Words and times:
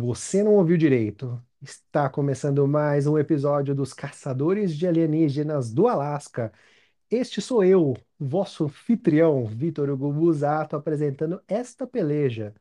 Você 0.00 0.44
não 0.44 0.54
ouviu 0.54 0.76
direito. 0.76 1.42
Está 1.60 2.08
começando 2.08 2.66
mais 2.68 3.08
um 3.08 3.18
episódio 3.18 3.74
dos 3.74 3.92
Caçadores 3.92 4.76
de 4.76 4.86
Alienígenas 4.86 5.72
do 5.72 5.88
Alasca. 5.88 6.52
Este 7.10 7.40
sou 7.40 7.64
eu, 7.64 7.94
vosso 8.18 8.66
anfitrião, 8.66 9.44
Vitor 9.46 9.90
Hugo 9.90 10.12
Busato, 10.12 10.76
apresentando 10.76 11.42
esta 11.48 11.84
peleja. 11.84 12.54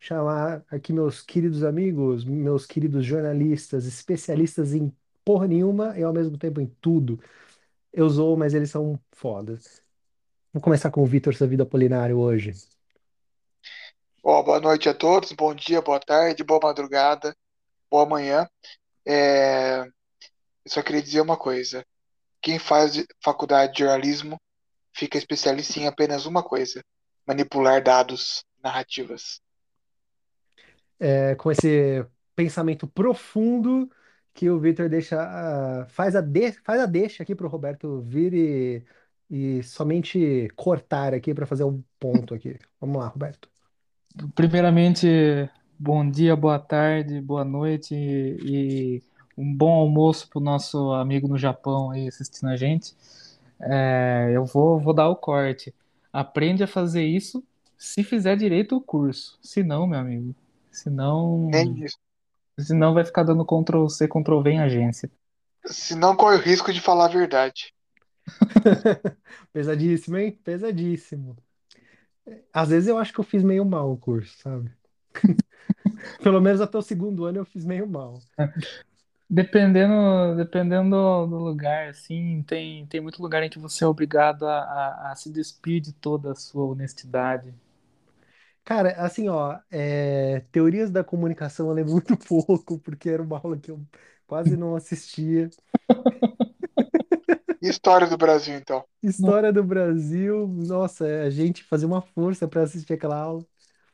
Chamar 0.00 0.64
aqui 0.70 0.90
meus 0.94 1.20
queridos 1.20 1.62
amigos, 1.62 2.24
meus 2.24 2.64
queridos 2.64 3.04
jornalistas, 3.04 3.84
especialistas 3.84 4.72
em 4.74 4.90
porra 5.22 5.46
nenhuma 5.46 5.98
e 5.98 6.02
ao 6.02 6.12
mesmo 6.12 6.38
tempo 6.38 6.58
em 6.58 6.68
tudo. 6.80 7.20
Eu 7.92 8.08
sou, 8.08 8.34
mas 8.34 8.54
eles 8.54 8.70
são 8.70 8.98
fodas. 9.12 9.82
Vou 10.54 10.62
começar 10.62 10.90
com 10.90 11.02
o 11.02 11.06
Vitor 11.06 11.34
Vida 11.46 11.64
Apolinário 11.64 12.18
hoje. 12.18 12.54
Bom, 14.30 14.44
boa 14.44 14.60
noite 14.60 14.90
a 14.90 14.92
todos, 14.92 15.32
bom 15.32 15.54
dia, 15.54 15.80
boa 15.80 15.98
tarde, 15.98 16.44
boa 16.44 16.60
madrugada, 16.62 17.34
boa 17.90 18.04
manhã. 18.04 18.46
É, 19.06 19.80
Eu 19.80 19.90
só 20.66 20.82
queria 20.82 21.00
dizer 21.00 21.22
uma 21.22 21.34
coisa: 21.34 21.82
quem 22.38 22.58
faz 22.58 23.06
faculdade 23.24 23.72
de 23.72 23.78
jornalismo 23.78 24.38
fica 24.94 25.16
especialista 25.16 25.80
em 25.80 25.86
apenas 25.86 26.26
uma 26.26 26.42
coisa: 26.42 26.84
manipular 27.26 27.82
dados, 27.82 28.44
narrativas. 28.62 29.40
É, 31.00 31.34
com 31.36 31.50
esse 31.50 32.04
pensamento 32.36 32.86
profundo 32.86 33.90
que 34.34 34.50
o 34.50 34.60
Vitor 34.60 34.90
deixa, 34.90 35.86
faz 35.88 36.14
a, 36.14 36.20
de, 36.20 36.52
faz 36.52 36.82
a 36.82 36.84
deixa 36.84 37.22
aqui 37.22 37.34
para 37.34 37.46
o 37.46 37.50
Roberto 37.50 38.02
vir 38.02 38.34
e, 38.34 38.84
e 39.30 39.62
somente 39.62 40.50
cortar 40.54 41.14
aqui 41.14 41.32
para 41.32 41.46
fazer 41.46 41.64
um 41.64 41.82
ponto 41.98 42.34
aqui. 42.34 42.58
Vamos 42.78 42.98
lá, 42.98 43.08
Roberto. 43.08 43.48
Primeiramente, 44.34 45.06
bom 45.78 46.08
dia, 46.08 46.34
boa 46.34 46.58
tarde, 46.58 47.20
boa 47.20 47.44
noite 47.44 47.94
e, 47.94 48.98
e 48.98 49.02
um 49.36 49.54
bom 49.54 49.74
almoço 49.74 50.28
para 50.28 50.38
o 50.38 50.42
nosso 50.42 50.92
amigo 50.92 51.28
no 51.28 51.38
Japão 51.38 51.90
aí 51.90 52.08
assistindo 52.08 52.48
a 52.48 52.56
gente. 52.56 52.94
É, 53.60 54.30
eu 54.32 54.44
vou, 54.44 54.80
vou 54.80 54.94
dar 54.94 55.08
o 55.08 55.16
corte. 55.16 55.74
Aprende 56.12 56.62
a 56.64 56.66
fazer 56.66 57.04
isso 57.04 57.44
se 57.76 58.02
fizer 58.02 58.36
direito 58.36 58.76
o 58.76 58.80
curso. 58.80 59.38
Se 59.42 59.62
não, 59.62 59.86
meu 59.86 60.00
amigo, 60.00 60.34
se 60.72 60.90
não, 60.90 61.50
isso. 61.84 61.98
se 62.58 62.74
não 62.74 62.94
vai 62.94 63.04
ficar 63.04 63.22
dando 63.22 63.44
Ctrl 63.44 63.88
C, 63.88 64.08
Ctrl 64.08 64.40
V 64.40 64.50
em 64.50 64.60
agência. 64.60 65.10
Se 65.66 65.94
não 65.94 66.16
corre 66.16 66.36
o 66.36 66.40
risco 66.40 66.72
de 66.72 66.80
falar 66.80 67.06
a 67.06 67.08
verdade. 67.08 67.72
Pesadíssimo, 69.52 70.16
hein? 70.16 70.32
Pesadíssimo. 70.44 71.36
Às 72.52 72.68
vezes 72.70 72.88
eu 72.88 72.98
acho 72.98 73.12
que 73.12 73.20
eu 73.20 73.24
fiz 73.24 73.42
meio 73.42 73.64
mal 73.64 73.92
o 73.92 73.96
curso, 73.96 74.36
sabe? 74.38 74.70
Pelo 76.22 76.40
menos 76.40 76.60
até 76.60 76.76
o 76.78 76.82
segundo 76.82 77.24
ano 77.24 77.38
eu 77.38 77.44
fiz 77.44 77.64
meio 77.64 77.86
mal. 77.88 78.20
Dependendo, 79.30 80.36
dependendo 80.36 80.90
do, 80.90 81.26
do 81.26 81.36
lugar, 81.38 81.88
assim, 81.88 82.42
tem, 82.44 82.86
tem 82.86 83.00
muito 83.00 83.20
lugar 83.22 83.42
em 83.42 83.50
que 83.50 83.58
você 83.58 83.84
é 83.84 83.86
obrigado 83.86 84.46
a, 84.46 84.60
a, 84.60 85.12
a 85.12 85.16
se 85.16 85.30
despir 85.30 85.80
de 85.82 85.92
toda 85.92 86.32
a 86.32 86.34
sua 86.34 86.64
honestidade. 86.64 87.54
Cara, 88.64 88.92
assim, 89.02 89.28
ó, 89.28 89.58
é, 89.70 90.40
teorias 90.52 90.90
da 90.90 91.02
comunicação 91.02 91.68
eu 91.68 91.72
lembro 91.74 91.92
muito 91.92 92.16
pouco, 92.16 92.78
porque 92.78 93.08
era 93.08 93.22
uma 93.22 93.38
aula 93.38 93.58
que 93.58 93.70
eu 93.70 93.80
quase 94.26 94.56
não 94.56 94.76
assistia. 94.76 95.50
História 97.60 98.06
do 98.06 98.16
Brasil, 98.16 98.54
então? 98.56 98.84
História 99.02 99.52
do 99.52 99.62
Brasil, 99.62 100.46
nossa, 100.48 101.04
a 101.04 101.30
gente 101.30 101.62
fazia 101.64 101.86
uma 101.86 102.02
força 102.02 102.46
para 102.48 102.62
assistir 102.62 102.92
aquela 102.94 103.16
aula. 103.16 103.44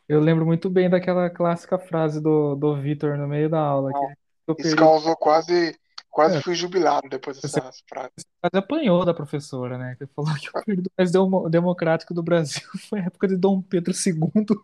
Eu 0.09 0.21
lembro 0.21 0.45
muito 0.45 0.69
bem 0.69 0.89
daquela 0.91 1.31
clássica 1.31 1.79
frase 1.79 2.21
do, 2.21 2.55
do 2.55 2.77
Vitor 2.77 3.17
no 3.17 3.27
meio 3.27 3.49
da 3.49 3.61
aula, 3.61 3.91
que 3.93 3.99
Não. 3.99 4.13
eu 4.49 4.57
Isso 4.59 4.77
causou 4.77 5.17
quase. 5.17 5.77
Quase 6.11 6.37
É. 6.37 6.41
fui 6.43 6.55
jubilado 6.55 7.09
depois 7.09 7.39
Você- 7.39 7.59
dessas 7.61 7.83
frases. 7.89 8.13
quase 8.41 8.57
apanhou 8.57 9.05
da 9.05 9.13
professora, 9.13 9.77
né? 9.77 9.97
Que 9.99 10.07
falou 10.15 10.33
que 10.37 10.49
o 10.49 10.65
período 10.65 10.89
mais 10.97 11.11
demo- 11.11 11.51
democrático 11.51 12.15
do 12.15 12.23
Brasil 12.23 12.63
foi 12.89 13.01
a 13.01 13.05
época 13.07 13.27
de 13.27 13.37
Dom 13.37 13.61
Pedro 13.61 13.93
II. 13.93 14.57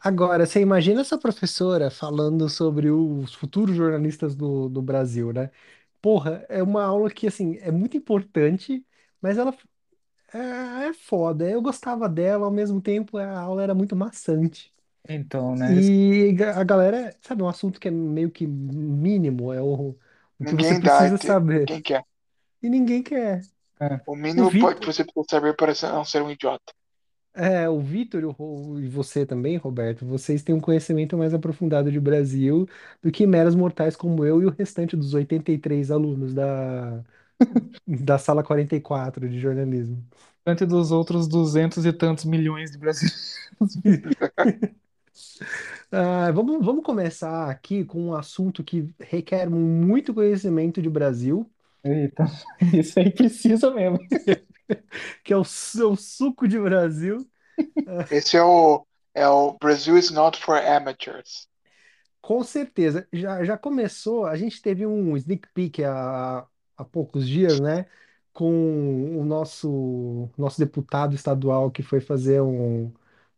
Agora, 0.00 0.46
você 0.46 0.60
imagina 0.60 1.02
essa 1.02 1.16
professora 1.18 1.90
falando 1.90 2.48
sobre 2.48 2.90
os 2.90 3.32
futuros 3.34 3.76
jornalistas 3.76 4.34
do, 4.34 4.68
do 4.68 4.82
Brasil, 4.82 5.32
né? 5.32 5.50
Porra, 6.00 6.44
é 6.48 6.62
uma 6.62 6.84
aula 6.84 7.10
que, 7.10 7.26
assim, 7.26 7.56
é 7.58 7.70
muito 7.70 7.96
importante, 7.96 8.84
mas 9.20 9.36
ela 9.38 9.54
é, 10.32 10.88
é 10.88 10.92
foda. 10.94 11.48
Eu 11.50 11.62
gostava 11.62 12.08
dela, 12.08 12.46
ao 12.46 12.52
mesmo 12.52 12.80
tempo 12.80 13.18
a 13.18 13.38
aula 13.40 13.62
era 13.62 13.74
muito 13.74 13.96
maçante. 13.96 14.74
Então, 15.08 15.56
né? 15.56 15.74
E 15.74 16.36
a 16.42 16.62
galera, 16.64 17.16
sabe, 17.20 17.42
um 17.42 17.48
assunto 17.48 17.80
que 17.80 17.88
é 17.88 17.90
meio 17.90 18.30
que 18.30 18.46
mínimo, 18.46 19.52
é 19.52 19.60
o, 19.62 19.90
o 19.90 20.44
que 20.44 20.54
você 20.54 20.54
Ninguém 20.54 20.80
dá, 20.80 20.98
precisa 20.98 21.16
saber. 21.18 21.66
quem 21.66 21.82
quer. 21.82 22.04
E 22.62 22.68
ninguém 22.70 23.02
quer. 23.02 23.42
É. 23.80 24.00
O 24.06 24.12
O 24.12 24.16
mínimo 24.16 24.50
pode- 24.58 24.80
que 24.80 24.86
Vitor, 24.86 24.92
você 24.94 25.04
precisa 25.04 25.26
saber 25.30 25.56
para 25.56 25.72
não 25.92 26.04
ser 26.04 26.22
um 26.22 26.30
idiota. 26.30 26.72
É, 27.34 27.68
o 27.68 27.80
Vitor 27.80 28.22
e 28.22 28.24
o 28.26 28.30
Ro- 28.30 28.80
e 28.80 28.88
você 28.88 29.24
também, 29.26 29.56
Roberto, 29.56 30.04
vocês 30.06 30.42
têm 30.42 30.54
um 30.54 30.60
conhecimento 30.60 31.16
mais 31.16 31.32
aprofundado 31.34 31.90
de 31.90 32.00
Brasil 32.00 32.66
do 33.02 33.10
que 33.10 33.26
meros 33.26 33.54
mortais 33.54 33.96
como 33.96 34.24
eu 34.24 34.42
e 34.42 34.46
o 34.46 34.50
restante 34.50 34.96
dos 34.96 35.14
83 35.14 35.90
alunos 35.90 36.34
da, 36.34 37.02
da 37.86 38.18
sala 38.18 38.42
44 38.44 39.28
de 39.28 39.38
jornalismo. 39.40 40.04
Diante 40.46 40.66
dos 40.66 40.92
outros 40.92 41.28
duzentos 41.28 41.86
e 41.86 41.92
tantos 41.92 42.24
milhões 42.26 42.70
de 42.72 42.78
brasileiros. 42.78 43.38
Ah, 45.92 46.30
vamos, 46.32 46.64
vamos 46.64 46.84
começar 46.84 47.48
aqui 47.50 47.84
com 47.84 48.00
um 48.08 48.14
assunto 48.14 48.62
que 48.64 48.92
requer 49.00 49.48
muito 49.48 50.14
conhecimento 50.14 50.80
de 50.82 50.88
Brasil, 50.90 51.50
Eita, 51.84 52.24
isso 52.74 52.98
aí 52.98 53.10
precisa 53.10 53.70
mesmo. 53.72 53.98
que 55.24 55.32
é 55.32 55.36
o, 55.36 55.44
su- 55.44 55.92
o 55.92 55.96
suco 55.96 56.46
de 56.48 56.58
Brasil. 56.58 57.28
Esse 58.10 58.36
é 58.36 58.42
o, 58.42 58.86
é 59.14 59.26
o 59.26 59.56
Brazil 59.58 59.96
is 59.96 60.10
not 60.10 60.38
for 60.38 60.56
amateurs. 60.58 61.48
Com 62.20 62.42
certeza, 62.44 63.08
já, 63.12 63.42
já 63.44 63.56
começou. 63.58 64.26
A 64.26 64.36
gente 64.36 64.60
teve 64.60 64.86
um 64.86 65.16
sneak 65.16 65.48
peek 65.54 65.82
há, 65.84 66.46
há 66.76 66.84
poucos 66.84 67.26
dias, 67.26 67.58
né? 67.60 67.86
Com 68.32 69.18
o 69.18 69.24
nosso, 69.24 70.28
nosso 70.36 70.58
deputado 70.60 71.14
estadual 71.14 71.70
que 71.70 71.82
foi 71.82 72.00
fazer 72.00 72.40
um 72.42 72.92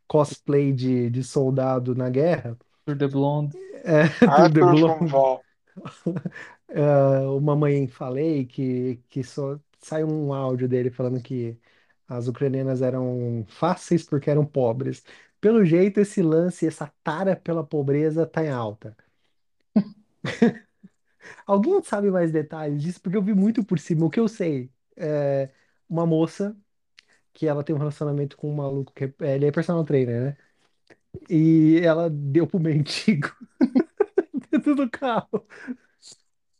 cosplay 0.08 0.72
de, 0.72 1.10
de 1.10 1.24
soldado 1.24 1.94
na 1.94 2.10
guerra. 2.10 2.58
Tour 2.84 2.96
de 2.96 3.08
Blonde. 3.08 3.56
É, 3.84 4.04
Tour 4.34 4.50
de 4.50 4.62
Arthur 4.62 4.64
Blonde. 4.64 4.94
from 4.96 5.06
Val. 5.08 5.42
Ah, 6.74 7.30
o 7.30 7.40
Mamãe 7.40 7.86
Falei 7.86 8.46
que, 8.46 8.96
que 9.08 9.22
só 9.22 9.58
saiu 9.82 10.08
um 10.08 10.32
áudio 10.32 10.68
dele 10.68 10.90
falando 10.90 11.22
que 11.22 11.58
as 12.08 12.28
ucranianas 12.28 12.82
eram 12.82 13.44
fáceis 13.48 14.04
porque 14.04 14.30
eram 14.30 14.44
pobres. 14.46 15.04
Pelo 15.40 15.64
jeito, 15.64 16.00
esse 16.00 16.22
lance, 16.22 16.66
essa 16.66 16.92
tara 17.02 17.36
pela 17.36 17.64
pobreza 17.66 18.26
tá 18.26 18.44
em 18.44 18.50
alta. 18.50 18.96
Alguém 21.46 21.82
sabe 21.82 22.10
mais 22.10 22.32
detalhes 22.32 22.82
disso? 22.82 23.00
Porque 23.00 23.16
eu 23.16 23.22
vi 23.22 23.34
muito 23.34 23.64
por 23.64 23.78
cima. 23.78 24.06
O 24.06 24.10
que 24.10 24.20
eu 24.20 24.28
sei 24.28 24.70
é 24.96 25.50
uma 25.88 26.06
moça 26.06 26.56
que 27.32 27.46
ela 27.46 27.64
tem 27.64 27.74
um 27.74 27.78
relacionamento 27.78 28.36
com 28.36 28.50
um 28.52 28.56
maluco 28.56 28.92
que 28.94 29.04
é, 29.20 29.36
ele 29.36 29.46
é 29.46 29.52
personal 29.52 29.84
trainer, 29.84 30.22
né? 30.24 30.38
E 31.30 31.80
ela 31.82 32.10
deu 32.10 32.46
pro 32.46 32.60
mendigo 32.60 33.28
dentro 34.50 34.74
do 34.74 34.90
carro. 34.90 35.46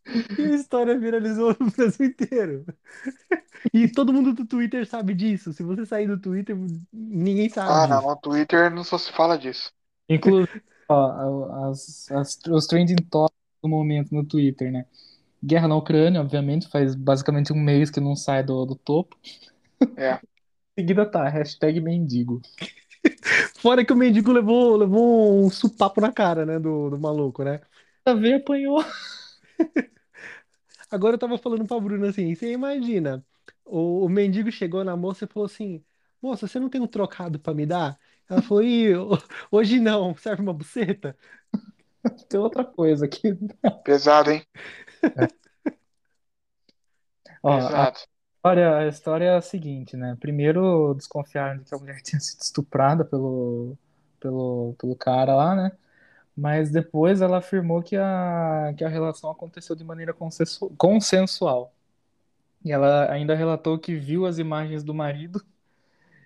E 0.38 0.42
a 0.44 0.54
história 0.54 0.98
viralizou 0.98 1.56
no 1.58 1.70
Brasil 1.70 2.06
inteiro. 2.06 2.64
E 3.72 3.88
todo 3.88 4.12
mundo 4.12 4.32
do 4.34 4.46
Twitter 4.46 4.86
sabe 4.86 5.14
disso. 5.14 5.52
Se 5.52 5.62
você 5.62 5.86
sair 5.86 6.06
do 6.06 6.18
Twitter, 6.18 6.56
ninguém 6.92 7.48
sabe 7.48 7.80
Ah, 7.80 7.86
não, 7.88 8.00
no 8.02 8.16
Twitter 8.16 8.70
não 8.70 8.84
só 8.84 8.96
se 8.98 9.12
fala 9.12 9.36
disso. 9.38 9.72
Inclusive, 10.08 10.50
ó, 10.88 11.68
as, 11.70 12.10
as- 12.12 12.38
os 12.50 12.66
trending 12.66 12.96
topics 13.10 13.38
do 13.62 13.68
momento 13.68 14.14
no 14.14 14.24
Twitter, 14.24 14.70
né? 14.72 14.86
Guerra 15.44 15.68
na 15.68 15.76
Ucrânia, 15.76 16.20
obviamente, 16.20 16.68
faz 16.68 16.94
basicamente 16.96 17.52
um 17.52 17.60
mês 17.60 17.90
que 17.90 18.00
não 18.00 18.16
sai 18.16 18.42
do, 18.44 18.66
do 18.66 18.76
topo. 18.76 19.16
É. 19.96 20.22
Em 20.76 20.80
seguida 20.82 21.06
tá, 21.10 21.26
hashtag 21.30 21.80
mendigo. 21.80 22.42
Fora 23.60 23.84
que 23.84 23.92
o 23.92 23.96
mendigo 23.96 24.32
levou, 24.32 24.76
levou 24.76 25.44
um 25.44 25.50
supapo 25.50 26.00
na 26.00 26.12
cara, 26.12 26.44
né, 26.44 26.58
do, 26.58 26.90
do 26.90 26.98
maluco, 26.98 27.44
né? 27.44 27.60
A 28.04 28.14
ver, 28.14 28.34
apanhou. 28.34 28.82
Agora 30.92 31.14
eu 31.16 31.18
tava 31.18 31.38
falando 31.38 31.66
pra 31.66 31.80
Bruna 31.80 32.10
assim, 32.10 32.34
você 32.34 32.52
imagina, 32.52 33.24
o, 33.64 34.04
o 34.06 34.08
mendigo 34.08 34.50
chegou 34.52 34.84
na 34.84 34.96
moça 34.96 35.24
e 35.24 35.28
falou 35.28 35.46
assim, 35.46 35.84
moça, 36.22 36.46
você 36.48 36.60
não 36.60 36.68
tem 36.70 36.80
um 36.80 36.86
trocado 36.86 37.38
pra 37.40 37.54
me 37.54 37.66
dar? 37.66 37.98
Ela 38.28 38.42
falou, 38.42 38.62
Ih, 38.62 38.94
ho- 38.96 39.18
hoje 39.50 39.80
não, 39.80 40.16
serve 40.16 40.42
uma 40.42 40.54
buceta? 40.54 41.16
Tem 42.28 42.40
outra 42.40 42.64
coisa 42.64 43.04
aqui. 43.06 43.28
Pesado, 43.84 44.30
hein? 44.32 44.42
Ó, 47.42 47.68
a 47.68 47.84
Pesado. 47.84 48.00
história, 48.36 48.76
a 48.78 48.88
história 48.88 49.24
é 49.26 49.36
a 49.36 49.42
seguinte, 49.42 49.96
né? 49.96 50.16
Primeiro 50.20 50.94
desconfiaram 50.94 51.58
de 51.58 51.64
que 51.64 51.74
a 51.74 51.78
mulher 51.78 52.00
tinha 52.02 52.20
sido 52.20 52.40
estuprada 52.42 53.04
pelo, 53.04 53.76
pelo, 54.20 54.74
pelo 54.78 54.96
cara 54.96 55.34
lá, 55.36 55.54
né? 55.56 55.72
Mas 56.36 56.70
depois 56.70 57.20
ela 57.20 57.38
afirmou 57.38 57.82
que 57.82 57.96
a, 57.96 58.74
que 58.76 58.84
a 58.84 58.88
relação 58.88 59.30
aconteceu 59.30 59.76
de 59.76 59.84
maneira 59.84 60.12
consensu- 60.14 60.70
consensual. 60.78 61.72
E 62.64 62.72
ela 62.72 63.10
ainda 63.12 63.34
relatou 63.34 63.78
que 63.78 63.96
viu 63.96 64.26
as 64.26 64.38
imagens 64.38 64.84
do 64.84 64.94
marido 64.94 65.44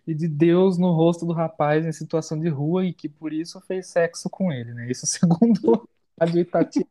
e 0.07 0.15
de 0.15 0.29
Deus 0.29 0.79
no 0.79 0.93
rosto 0.93 1.27
do 1.27 1.33
rapaz 1.33 1.87
em 1.87 1.93
situação 1.93 2.39
de 2.39 2.49
rua 2.49 2.85
e 2.87 2.93
que 2.95 3.09
por 3.09 3.33
isso 3.33 3.61
fez 3.63 3.89
sexo 3.89 4.31
com 4.31 4.53
ele, 4.53 4.75
né? 4.75 4.91
Isso 4.91 5.07
segundo 5.09 5.89
a 6.21 6.27
de 6.27 6.41
Itatiaia. 6.41 6.89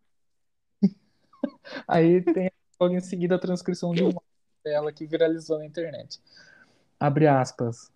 Aí 1.87 2.21
tem 2.21 2.51
logo 2.79 2.93
em 2.93 2.99
seguida 3.01 3.35
a 3.35 3.39
transcrição 3.39 3.93
de 3.93 4.03
um 4.03 4.07
áudio 4.07 4.21
dela 4.63 4.91
que 4.91 5.05
viralizou 5.05 5.59
na 5.59 5.65
internet. 5.65 6.19
Abre 6.99 7.27
aspas. 7.27 7.91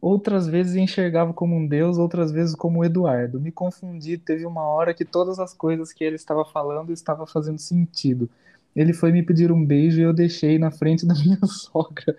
Outras 0.00 0.46
vezes 0.46 0.76
enxergava 0.76 1.34
como 1.34 1.54
um 1.54 1.66
deus, 1.66 1.98
outras 1.98 2.32
vezes 2.32 2.54
como 2.54 2.84
Eduardo. 2.84 3.40
Me 3.40 3.52
confundi, 3.52 4.16
teve 4.16 4.46
uma 4.46 4.62
hora 4.62 4.94
que 4.94 5.04
todas 5.04 5.38
as 5.38 5.52
coisas 5.52 5.92
que 5.92 6.02
ele 6.02 6.16
estava 6.16 6.44
falando 6.44 6.92
estavam 6.92 7.26
fazendo 7.26 7.58
sentido. 7.58 8.28
Ele 8.74 8.92
foi 8.94 9.12
me 9.12 9.22
pedir 9.22 9.52
um 9.52 9.64
beijo 9.64 10.00
e 10.00 10.02
eu 10.02 10.12
deixei 10.12 10.58
na 10.58 10.70
frente 10.70 11.04
da 11.04 11.14
minha 11.20 11.38
sogra. 11.46 12.16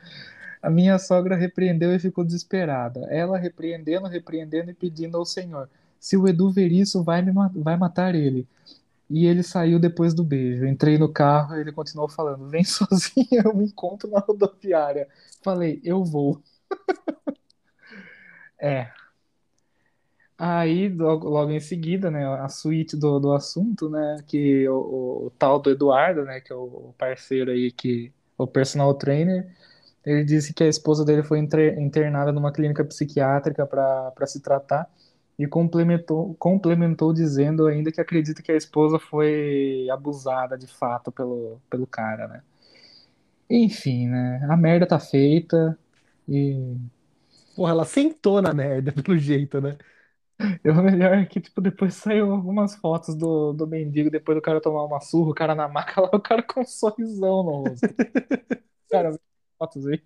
A 0.62 0.70
minha 0.70 1.00
sogra 1.00 1.36
repreendeu 1.36 1.94
e 1.96 2.00
ficou 2.00 2.24
desesperada. 2.24 3.08
Ela 3.10 3.38
repreendendo, 3.38 4.08
repreendendo 4.08 4.70
e 4.70 4.74
pedindo 4.76 5.18
ao 5.18 5.26
Senhor: 5.26 5.68
Se 6.00 6.16
o 6.16 6.28
Edu 6.28 6.52
ver 6.52 6.72
isso, 6.72 7.04
vai, 7.04 7.22
me, 7.22 7.32
vai 7.56 7.78
matar 7.78 8.14
ele. 8.14 8.48
E 9.10 9.26
ele 9.26 9.44
saiu 9.44 9.80
depois 9.80 10.14
do 10.14 10.24
beijo. 10.24 10.66
Entrei 10.66 10.98
no 10.98 11.10
carro 11.10 11.56
ele 11.56 11.72
continuou 11.72 12.08
falando: 12.08 12.48
Vem 12.48 12.64
sozinha, 12.66 13.44
eu 13.46 13.56
me 13.56 13.66
encontro 13.66 14.10
na 14.10 14.20
rodoviária. 14.20 15.08
Falei: 15.42 15.82
Eu 15.84 16.04
vou. 16.06 16.42
É. 18.62 18.92
Aí, 20.38 20.90
logo, 20.90 21.30
logo 21.30 21.52
em 21.52 21.60
seguida, 21.60 22.10
né, 22.10 22.26
a 22.26 22.50
suíte 22.50 22.98
do, 22.98 23.20
do 23.20 23.32
assunto, 23.34 23.88
né, 23.90 24.18
que 24.28 24.68
o, 24.70 24.74
o- 24.76 25.26
o 25.28 25.30
tal 25.32 25.60
do 25.60 25.70
Eduardo, 25.70 26.24
né, 26.26 26.42
que 26.42 26.52
é 26.52 26.56
o, 26.56 26.94
parceiro 26.98 27.52
aí, 27.52 27.72
que, 27.72 28.12
o 28.38 28.48
personal 28.48 28.92
trainer, 28.96 29.48
ele 30.06 30.24
disse 30.26 30.52
que 30.54 30.64
a 30.64 30.68
esposa 30.68 31.06
dele 31.06 31.22
foi 31.24 31.38
internada 31.40 32.32
numa 32.32 32.52
clínica 32.52 32.84
psiquiátrica 32.86 33.68
para 33.68 34.28
se 34.28 34.42
tratar 34.42 34.90
e 35.38 35.48
complementou, 35.48 36.36
complementou 36.40 37.14
dizendo 37.14 37.68
ainda 37.68 37.92
que 37.92 38.02
acredita 38.02 38.42
que 38.44 38.52
a 38.52 38.56
esposa 38.58 38.98
foi 39.00 39.88
abusada 39.92 40.58
de 40.58 40.68
fato 40.68 41.12
pelo, 41.12 41.62
pelo 41.70 41.86
cara, 41.88 42.28
né. 42.28 42.42
Enfim, 43.50 44.08
né, 44.08 44.46
a 44.50 44.56
merda 44.56 44.88
tá 44.88 44.98
feita 45.00 45.78
e 46.28 46.76
Porra, 47.56 47.72
ela 47.72 47.86
sentou 47.86 48.42
na 48.42 48.54
merda, 48.54 48.92
pelo 49.04 49.18
jeito, 49.18 49.60
né? 49.62 49.78
E 50.64 50.70
o 50.70 50.76
melhor 50.84 51.14
é 51.16 51.26
que, 51.26 51.42
tipo, 51.42 51.62
depois 51.62 51.96
saiu 51.96 52.32
algumas 52.34 52.76
fotos 52.78 53.16
do, 53.16 53.54
do 53.54 53.68
mendigo, 53.68 54.10
depois 54.12 54.38
do 54.38 54.42
cara 54.42 54.62
tomar 54.62 54.86
uma 54.86 55.02
surra, 55.02 55.32
o 55.32 55.36
cara 55.36 55.56
na 55.56 55.68
maca 55.68 56.02
lá, 56.02 56.10
o 56.14 56.22
cara 56.22 56.44
com 56.44 56.62
um 56.62 56.66
sorrisão 56.66 57.44
no 57.44 57.52
rosto. 57.70 57.88
Cara, 58.90 59.12
vê 59.12 59.20
fotos 59.60 59.88
aí. 59.88 60.02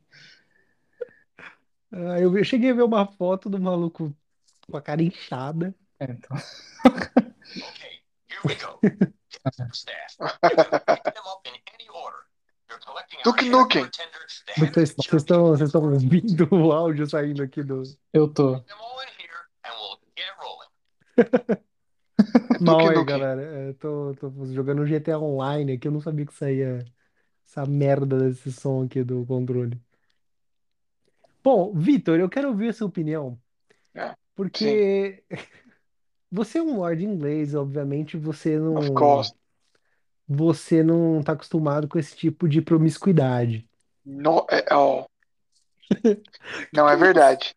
Ah, 1.91 2.19
eu 2.19 2.31
vi- 2.31 2.39
eu 2.39 2.43
cheguei 2.43 2.71
a 2.71 2.73
ver 2.73 2.83
uma 2.83 3.05
foto 3.07 3.49
do 3.49 3.59
maluco 3.59 4.15
com 4.69 4.77
a 4.77 4.81
cara 4.81 5.03
inchada. 5.03 5.75
É, 5.99 6.05
então. 6.11 6.37
Here 8.29 8.39
we 8.43 8.55
go. 8.55 8.79
Staff. 9.73 10.17
You 10.19 10.57
can 10.57 10.79
pick 10.87 11.03
them 11.13 11.23
up 11.27 11.47
in 11.47 11.53
Duke 13.23 13.49
Nukem. 13.49 13.89
Vocês 14.57 14.91
of 14.91 15.07
vocês 15.07 15.21
estão 15.21 15.47
vocês 15.47 15.69
estão 15.69 15.83
ouvindo 15.83 16.47
o 16.53 16.71
áudio 16.71 17.07
saindo 17.07 17.43
aqui 17.43 17.63
do. 17.63 17.83
Eu 18.13 18.27
tô. 18.27 18.61
Mal 22.61 22.89
aí, 22.89 23.03
galera. 23.03 23.41
É, 23.41 23.73
tô, 23.73 24.13
tô 24.19 24.31
jogando 24.47 24.85
GTA 24.85 25.19
Online 25.19 25.73
aqui, 25.73 25.87
eu 25.87 25.91
não 25.91 26.01
sabia 26.01 26.25
que 26.25 26.33
saía 26.33 26.85
essa 27.45 27.65
merda 27.65 28.17
desse 28.17 28.51
som 28.51 28.83
aqui 28.83 29.03
do 29.03 29.25
controle. 29.25 29.79
Bom, 31.43 31.73
Vitor, 31.73 32.19
eu 32.19 32.29
quero 32.29 32.49
ouvir 32.49 32.69
a 32.69 32.73
sua 32.73 32.87
opinião, 32.87 33.37
É, 33.93 34.15
porque 34.33 35.23
você 36.31 36.57
é 36.57 36.63
um 36.63 36.77
lord 36.77 37.03
inglês, 37.03 37.53
obviamente 37.53 38.17
você 38.17 38.57
Of 38.57 38.87
não, 38.87 38.93
course. 38.93 39.33
Você 40.27 40.81
não 40.83 41.21
tá 41.21 41.33
acostumado 41.33 41.87
com 41.87 41.99
esse 41.99 42.15
tipo 42.15 42.47
de 42.47 42.61
promiscuidade. 42.61 43.67
No, 44.05 44.45
é, 44.49 44.65
ó. 44.71 45.05
Não 46.73 46.89
é 46.89 46.95
verdade. 46.95 47.55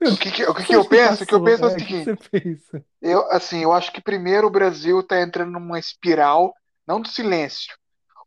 O 0.00 0.16
que, 0.16 0.30
que- 0.30 0.44
o 0.44 0.54
que, 0.54 0.64
que 0.64 0.76
eu 0.76 0.84
penso? 0.84 1.24
O 1.24 1.26
que 1.26 1.34
eu 1.34 1.42
penso 1.42 1.64
é 1.64 1.66
o 1.66 1.70
é, 1.70 1.78
seguinte. 1.78 2.04
você 2.04 2.40
pensa? 2.40 2.84
Eu, 3.00 3.30
assim, 3.30 3.62
eu 3.62 3.72
acho 3.72 3.92
que 3.92 4.00
primeiro 4.00 4.46
o 4.46 4.50
Brasil 4.50 5.00
está 5.00 5.20
entrando 5.20 5.52
numa 5.52 5.78
espiral, 5.78 6.54
não 6.86 7.00
do 7.00 7.08
silêncio, 7.08 7.74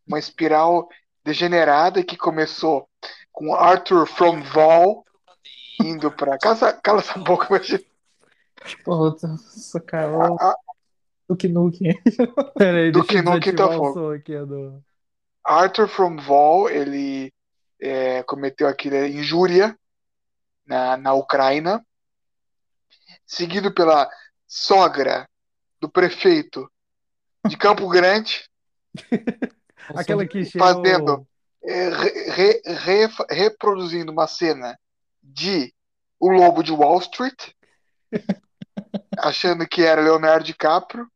uma 0.07 0.19
espiral 0.19 0.89
degenerada 1.23 2.03
que 2.03 2.17
começou 2.17 2.87
com 3.31 3.53
Arthur 3.53 4.05
from 4.07 4.41
Val 4.41 5.05
indo 5.81 6.11
para 6.11 6.37
cala, 6.37 6.55
essa- 6.55 6.73
cala 6.73 6.99
essa 6.99 7.19
boca, 7.19 7.47
imagina. 7.49 7.83
Pô, 8.83 9.15
A- 9.93 10.49
a- 10.49 10.55
Duke 11.27 11.47
Nukem. 11.47 11.93
Peraí, 12.57 12.91
Do 12.91 13.01
deixa 13.01 13.13
eu 13.13 13.17
que 13.17 13.21
não 13.29 13.39
que 13.39 13.53
tá 13.53 13.67
fogo. 13.67 14.11
aqui 14.11 14.37
do... 14.45 14.83
Arthur 15.43 15.87
from 15.87 16.17
Val, 16.17 16.69
ele 16.69 17.33
é, 17.81 18.23
cometeu 18.23 18.67
aquela 18.67 19.07
injúria 19.07 19.77
na, 20.65 20.97
na 20.97 21.13
Ucrânia, 21.13 21.81
seguido 23.25 23.73
pela 23.73 24.09
sogra 24.45 25.27
do 25.79 25.89
prefeito 25.89 26.69
de 27.47 27.55
Campo 27.57 27.87
Grande, 27.89 28.43
Aquela 29.95 30.25
que 30.25 30.43
Fazendo. 30.57 31.25
é, 31.63 31.89
re- 31.89 32.29
re- 32.31 32.61
re- 32.65 33.25
reproduzindo 33.29 34.11
uma 34.11 34.27
cena 34.27 34.77
de 35.23 35.73
O 36.19 36.29
Lobo 36.29 36.61
de 36.61 36.71
Wall 36.71 36.99
Street, 36.99 37.51
achando 39.17 39.65
que 39.67 39.81
era 39.83 40.01
Leonardo 40.01 40.43
DiCaprio, 40.45 41.07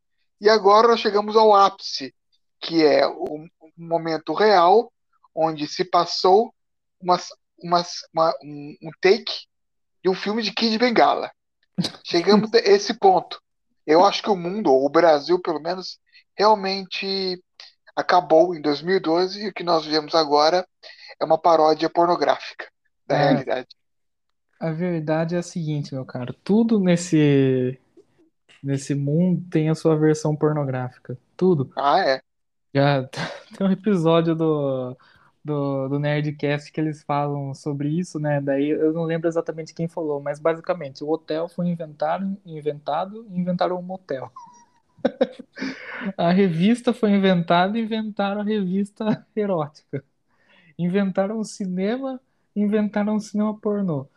e 0.42 0.50
agora 0.50 0.88
nós 0.90 1.00
chegamos 1.00 1.38
ao 1.38 1.54
ápice, 1.56 2.14
que 2.60 2.84
é 2.84 3.08
um 3.08 3.48
momento 3.78 4.34
real 4.34 4.92
onde 5.34 5.68
se 5.68 5.86
passou 5.86 6.54
uma, 7.00 7.18
uma, 7.64 7.84
uma- 8.14 8.34
um, 8.44 8.76
um 8.84 8.92
take 9.00 9.46
de 10.04 10.10
um 10.10 10.16
filme 10.16 10.42
de 10.42 10.52
Kid 10.52 10.78
Bengala. 10.78 11.32
Chegamos 12.04 12.52
a 12.54 12.58
esse 12.58 12.94
ponto. 12.96 13.40
Eu 13.86 14.04
acho 14.04 14.22
que 14.22 14.30
o 14.30 14.36
mundo, 14.36 14.72
ou 14.72 14.86
o 14.86 14.90
Brasil 14.90 15.40
pelo 15.42 15.60
menos, 15.62 16.00
realmente 16.36 17.42
acabou 17.96 18.56
em 18.56 18.62
2012 18.62 19.44
e 19.44 19.48
o 19.50 19.54
que 19.54 19.64
nós 19.64 19.86
vemos 19.86 20.16
agora 20.16 20.68
é 21.20 21.26
uma 21.26 21.38
paródia 21.38 21.90
pornográfica 21.90 22.68
da 23.06 23.16
É. 23.16 23.30
realidade. 23.30 23.68
A 24.60 24.72
verdade 24.72 25.36
é 25.36 25.40
a 25.40 25.44
seguinte, 25.44 25.94
meu 25.94 26.06
caro. 26.06 26.34
Tudo 26.44 26.80
nesse, 26.80 27.80
nesse 28.64 28.96
mundo 28.96 29.44
tem 29.50 29.70
a 29.70 29.76
sua 29.76 29.96
versão 29.98 30.36
pornográfica. 30.36 31.18
Tudo. 31.38 31.72
Ah, 31.76 32.00
é. 32.00 32.22
Já 32.74 33.04
tem 33.58 33.68
um 33.68 33.72
episódio 33.72 34.36
do, 34.36 34.96
do, 35.44 35.90
do 35.90 36.00
Nerdcast 36.00 36.72
que 36.72 36.80
eles 36.80 37.04
falam 37.04 37.54
sobre 37.54 37.90
isso, 37.90 38.20
né? 38.20 38.42
Daí 38.42 38.70
eu 38.70 38.94
não 38.94 39.04
lembro 39.04 39.28
exatamente 39.28 39.74
quem 39.74 39.88
falou, 39.88 40.22
mas 40.22 40.40
basicamente 40.40 41.04
o 41.04 41.10
hotel 41.10 41.50
foi 41.50 41.68
inventado, 41.68 42.38
inventado 42.46 43.26
inventaram 43.32 43.78
um 43.80 43.82
motel. 43.82 44.32
A 46.18 46.32
revista 46.32 46.94
foi 46.94 47.12
inventada 47.12 47.78
inventaram 47.78 48.42
a 48.42 48.44
revista 48.44 49.26
erótica. 49.36 50.04
Inventaram 50.78 51.40
o 51.40 51.46
cinema, 51.46 52.22
inventaram 52.56 53.16
o 53.16 53.22
cinema 53.22 53.58
pornô. 53.60 54.08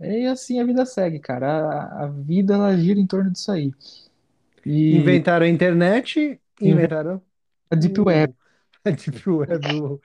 E 0.00 0.26
assim 0.26 0.60
a 0.60 0.64
vida 0.64 0.84
segue, 0.86 1.18
cara. 1.20 1.46
A, 1.48 2.04
a 2.04 2.06
vida 2.08 2.54
ela 2.54 2.76
gira 2.76 2.98
em 3.00 3.06
torno 3.06 3.30
disso 3.30 3.50
aí. 3.52 3.72
E 4.66 4.74
Inventaram 4.90 5.46
a 5.46 5.48
internet, 5.48 6.40
inventaram 6.60 7.22
a 7.70 7.76
Deep 7.76 8.00
o- 8.00 8.02
Web. 8.02 8.34
A 8.86 8.90
Deep 8.90 9.26
Web, 9.30 9.66
o 9.72 10.00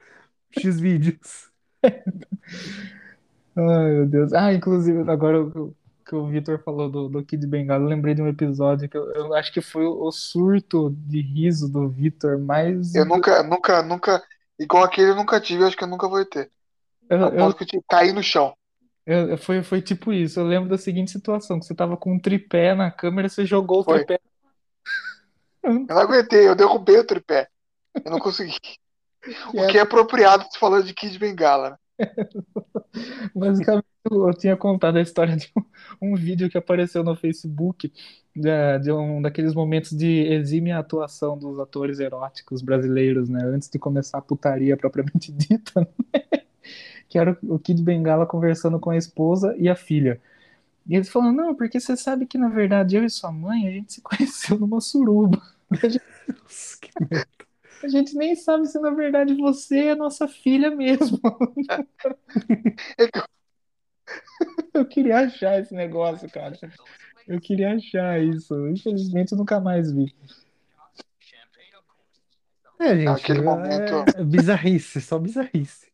Xvideos. 0.52 1.52
Ai, 3.56 3.92
meu 3.92 4.08
Deus. 4.08 4.34
Ah, 4.34 4.54
inclusive, 4.54 5.10
agora 5.10 5.42
o 5.44 5.76
que 6.06 6.16
o 6.16 6.28
Vitor 6.28 6.60
falou 6.64 6.90
do, 6.90 7.08
do 7.10 7.24
Kid 7.24 7.46
Bengala, 7.46 7.84
eu 7.84 7.88
lembrei 7.90 8.16
de 8.16 8.22
um 8.22 8.28
episódio 8.28 8.90
que 8.90 8.98
eu, 8.98 9.12
eu 9.14 9.34
acho 9.36 9.52
que 9.54 9.62
foi 9.62 9.86
o 9.86 10.12
surto 10.12 10.90
de 10.92 11.22
riso 11.22 11.72
do 11.72 11.88
Vitor 11.90 12.40
mais. 12.40 12.94
Eu 12.94 13.06
nunca, 13.06 13.44
nunca, 13.44 13.82
nunca, 13.84 14.24
igual 14.60 14.84
aquele 14.84 15.12
eu 15.12 15.16
nunca 15.16 15.40
tive, 15.40 15.64
acho 15.64 15.78
que 15.78 15.84
eu 15.84 15.88
nunca 15.88 16.08
vou 16.08 16.24
ter. 16.26 16.52
Eu- 17.10 17.20
eu- 17.20 17.48
eu 17.48 17.54
tive- 17.68 17.84
caí 17.90 18.14
no 18.14 18.24
chão. 18.24 18.56
Eu- 19.10 19.38
foi, 19.38 19.64
foi 19.64 19.82
tipo 19.82 20.14
isso. 20.14 20.40
Eu 20.40 20.46
lembro 20.46 20.70
da 20.70 20.78
seguinte 20.78 21.12
situação: 21.12 21.60
que 21.60 21.66
você 21.66 21.76
tava 21.76 21.98
com 21.98 22.14
um 22.14 22.20
tripé 22.20 22.76
na 22.76 22.92
câmera, 22.92 23.30
você 23.30 23.46
jogou 23.46 23.82
o 23.82 23.84
Foi. 23.84 24.06
tripé. 24.06 24.20
Eu 25.64 25.74
não 25.74 25.98
aguentei, 26.00 26.48
eu 26.48 26.56
derrubei 26.56 26.98
o 26.98 27.06
tripé. 27.06 27.48
Eu 28.04 28.12
não 28.12 28.20
consegui. 28.20 28.56
O 29.54 29.68
que 29.68 29.78
é 29.78 29.82
apropriado 29.82 30.46
se 30.50 30.58
falando 30.58 30.86
de 30.86 30.94
Kid 30.94 31.20
Bengala. 31.20 31.78
Basicamente, 33.36 33.86
eu 34.10 34.34
tinha 34.34 34.56
contado 34.56 34.98
a 34.98 35.02
história 35.02 35.36
de 35.36 35.52
um, 36.02 36.14
um 36.14 36.16
vídeo 36.16 36.50
que 36.50 36.58
apareceu 36.58 37.04
no 37.04 37.18
Facebook 37.18 37.92
da- 38.34 38.78
de, 38.78 38.92
um 38.94 39.22
daqueles 39.22 39.54
momentos 39.54 39.92
de 39.92 40.22
exímia 40.32 40.78
atuação 40.80 41.38
dos 41.38 41.60
atores 41.60 42.00
eróticos 42.00 42.62
brasileiros, 42.62 43.28
né? 43.28 43.44
Antes 43.44 43.70
de 43.70 43.78
começar 43.78 44.20
a 44.20 44.22
putaria 44.22 44.78
propriamente 44.78 45.32
dita, 45.36 45.82
né? 45.82 46.42
Que 47.10 47.18
era 47.20 47.38
o 47.44 47.60
Kid 47.60 47.82
Bengala 47.82 48.26
conversando 48.26 48.80
com 48.80 48.92
a 48.92 48.98
esposa 48.98 49.54
e 49.58 49.68
a 49.68 49.76
filha. 49.76 50.22
E 50.88 50.96
eles 50.96 51.10
falando, 51.10 51.36
não, 51.36 51.56
porque 51.56 51.80
você 51.80 51.98
sabe 51.98 52.26
que 52.26 52.38
na 52.38 52.50
verdade 52.50 52.96
eu 52.96 53.04
e 53.04 53.10
sua 53.10 53.32
mãe 53.32 53.68
a 53.68 53.72
gente 53.72 53.94
se 53.94 54.02
conheceu 54.02 54.58
numa 54.58 54.80
suruba. 54.80 55.42
A 55.72 55.88
gente, 55.88 56.02
a 57.84 57.88
gente 57.88 58.16
nem 58.16 58.36
sabe 58.36 58.66
se 58.66 58.80
na 58.80 58.90
verdade 58.90 59.36
você 59.36 59.90
é 59.90 59.96
nossa 59.96 60.28
filha 60.28 60.72
mesmo. 60.72 61.20
Eu 64.74 64.86
queria 64.86 65.20
achar 65.20 65.60
esse 65.60 65.74
negócio, 65.74 66.30
cara. 66.30 66.58
Eu 67.28 67.40
queria 67.40 67.76
achar 67.76 68.22
isso. 68.22 68.68
Infelizmente, 68.70 69.34
eu 69.34 69.38
nunca 69.38 69.60
mais 69.60 69.92
vi. 69.92 70.14
É, 72.80 72.96
gente, 72.96 73.06
Naquele 73.06 73.42
momento- 73.42 74.18
é 74.18 74.24
bizarrice, 74.24 75.02
só 75.02 75.20
bizarrice. 75.20 75.88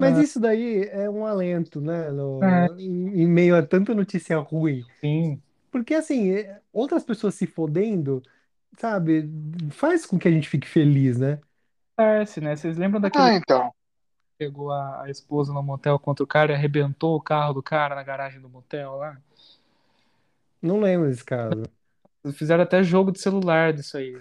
Mas 0.00 0.16
Ah. 0.18 0.22
isso 0.22 0.40
daí 0.40 0.88
é 0.90 1.08
um 1.10 1.26
alento, 1.26 1.80
né? 1.80 2.10
no- 2.10 2.42
É. 2.42 2.66
em, 2.78 3.22
em 3.22 3.26
meio 3.28 3.54
a 3.54 3.62
tanta 3.62 3.94
notícia 3.94 4.38
ruim. 4.38 4.82
Sim. 5.00 5.40
Porque, 5.70 5.94
assim, 5.94 6.32
é- 6.32 6.58
outras 6.72 7.04
pessoas 7.04 7.34
se 7.34 7.46
fodendo, 7.46 8.22
sabe, 8.78 9.30
faz 9.70 10.06
com 10.06 10.18
que 10.18 10.26
a 10.26 10.30
gente 10.30 10.48
fique 10.48 10.66
feliz, 10.66 11.18
né? 11.18 11.38
Parece, 11.94 12.40
né? 12.40 12.56
Vocês 12.56 12.78
lembram 12.78 13.00
daquele 13.00 13.24
Ah, 13.24 13.30
que 13.32 13.36
então. 13.36 13.70
pegou 14.38 14.72
a, 14.72 15.02
a 15.02 15.10
esposa 15.10 15.52
no 15.52 15.62
motel 15.62 15.98
contra 15.98 16.24
o 16.24 16.26
cara 16.26 16.52
e 16.52 16.54
arrebentou 16.54 17.14
o 17.14 17.20
carro 17.20 17.52
do 17.52 17.62
cara 17.62 17.94
na 17.94 18.02
garagem 18.02 18.40
do 18.40 18.48
motel 18.48 18.96
lá? 18.96 19.18
Não 20.62 20.80
lembro 20.80 21.08
desse 21.08 21.24
caso. 21.24 21.62
Fizeram 22.32 22.62
até 22.64 22.82
jogo 22.82 23.12
de 23.12 23.20
celular 23.20 23.72
disso 23.74 23.96
aí. 23.98 24.16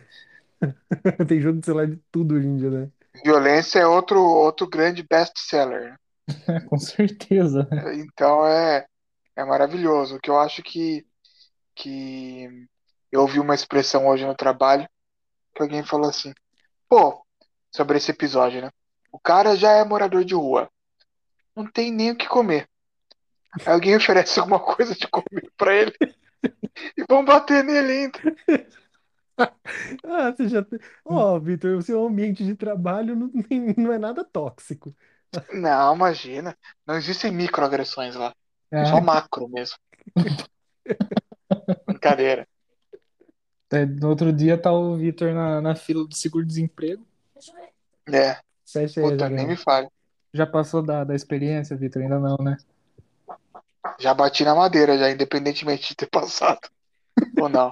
Tem 1.28 1.40
jogo 1.40 1.60
de 1.60 1.66
celular 1.66 1.88
de 1.88 1.98
tudo 2.12 2.36
hoje 2.36 2.48
em 2.48 2.58
dia, 2.58 2.70
né? 2.70 2.90
Violência 3.24 3.80
é 3.80 3.88
outro, 3.88 4.22
outro 4.22 4.68
grande 4.68 5.04
best-seller. 5.04 5.98
Com 6.70 6.78
certeza. 6.78 7.68
Então 7.96 8.46
é, 8.46 8.86
é 9.36 9.44
maravilhoso. 9.44 10.16
O 10.16 10.20
que 10.20 10.30
eu 10.30 10.40
acho 10.40 10.62
que, 10.62 11.06
que 11.76 12.68
eu 13.12 13.22
ouvi 13.22 13.40
uma 13.40 13.56
expressão 13.56 14.08
hoje 14.08 14.26
no 14.26 14.36
trabalho 14.36 14.88
que 15.56 15.62
alguém 15.62 15.84
falou 15.84 16.10
assim, 16.10 16.34
pô, 16.88 17.26
sobre 17.72 17.98
esse 17.98 18.12
episódio, 18.12 18.62
né? 18.62 18.70
O 19.12 19.20
cara 19.20 19.56
já 19.56 19.72
é 19.72 19.84
morador 19.84 20.24
de 20.24 20.36
rua. 20.36 20.70
Não 21.56 21.66
tem 21.66 21.92
nem 21.92 22.12
o 22.12 22.16
que 22.16 22.28
comer. 22.28 22.68
Aí 23.66 23.74
alguém 23.74 23.96
oferece 23.98 24.40
alguma 24.40 24.60
coisa 24.60 24.94
de 24.96 25.08
comer 25.08 25.52
pra 25.58 25.76
ele 25.76 25.94
e 26.98 27.04
vão 27.10 27.26
bater 27.26 27.64
nele 27.64 27.92
ainda. 27.92 28.20
Ah, 30.04 30.32
você 30.32 30.48
já. 30.48 30.64
tem- 30.64 30.80
Ó, 31.06 31.40
Vitor, 31.40 31.78
o 31.78 31.82
seu 31.82 32.06
ambiente 32.06 32.44
de 32.46 32.56
trabalho 32.56 33.16
não, 33.16 33.30
tem- 33.30 33.74
não 33.78 33.94
é 33.94 33.98
nada 33.98 34.24
tóxico. 34.24 34.96
Não, 35.54 35.96
imagina. 35.96 36.58
Não 36.86 36.96
existem 36.96 37.32
microagressões 37.32 38.16
lá. 38.16 38.34
É, 38.72 38.86
Só 38.86 39.00
macro 39.02 39.48
mesmo. 39.48 39.78
Brincadeira. 41.88 42.48
é, 43.72 43.86
no 43.86 44.10
outro 44.10 44.34
dia 44.34 44.58
tá 44.58 44.72
o 44.72 44.98
Vitor 44.98 45.34
na, 45.34 45.62
na 45.62 45.76
fila 45.76 46.06
do 46.06 46.16
seguro-desemprego. 46.16 47.06
É, 48.12 48.40
Fecha 48.66 49.02
aí, 49.02 49.12
puta, 49.12 49.30
nem 49.30 49.48
me 49.48 49.56
fale. 49.56 49.88
Já 50.34 50.46
passou 50.46 50.82
da, 50.82 51.04
da 51.04 51.16
experiência, 51.16 51.76
Vitor? 51.76 52.02
Ainda 52.02 52.20
não, 52.20 52.38
né? 52.38 52.58
Já 54.00 54.14
bati 54.14 54.44
na 54.44 54.56
madeira, 54.56 54.98
já, 54.98 55.10
independentemente 55.10 55.90
de 55.90 55.96
ter 55.96 56.08
passado 56.08 56.70
ou 57.40 57.50
não. 57.50 57.72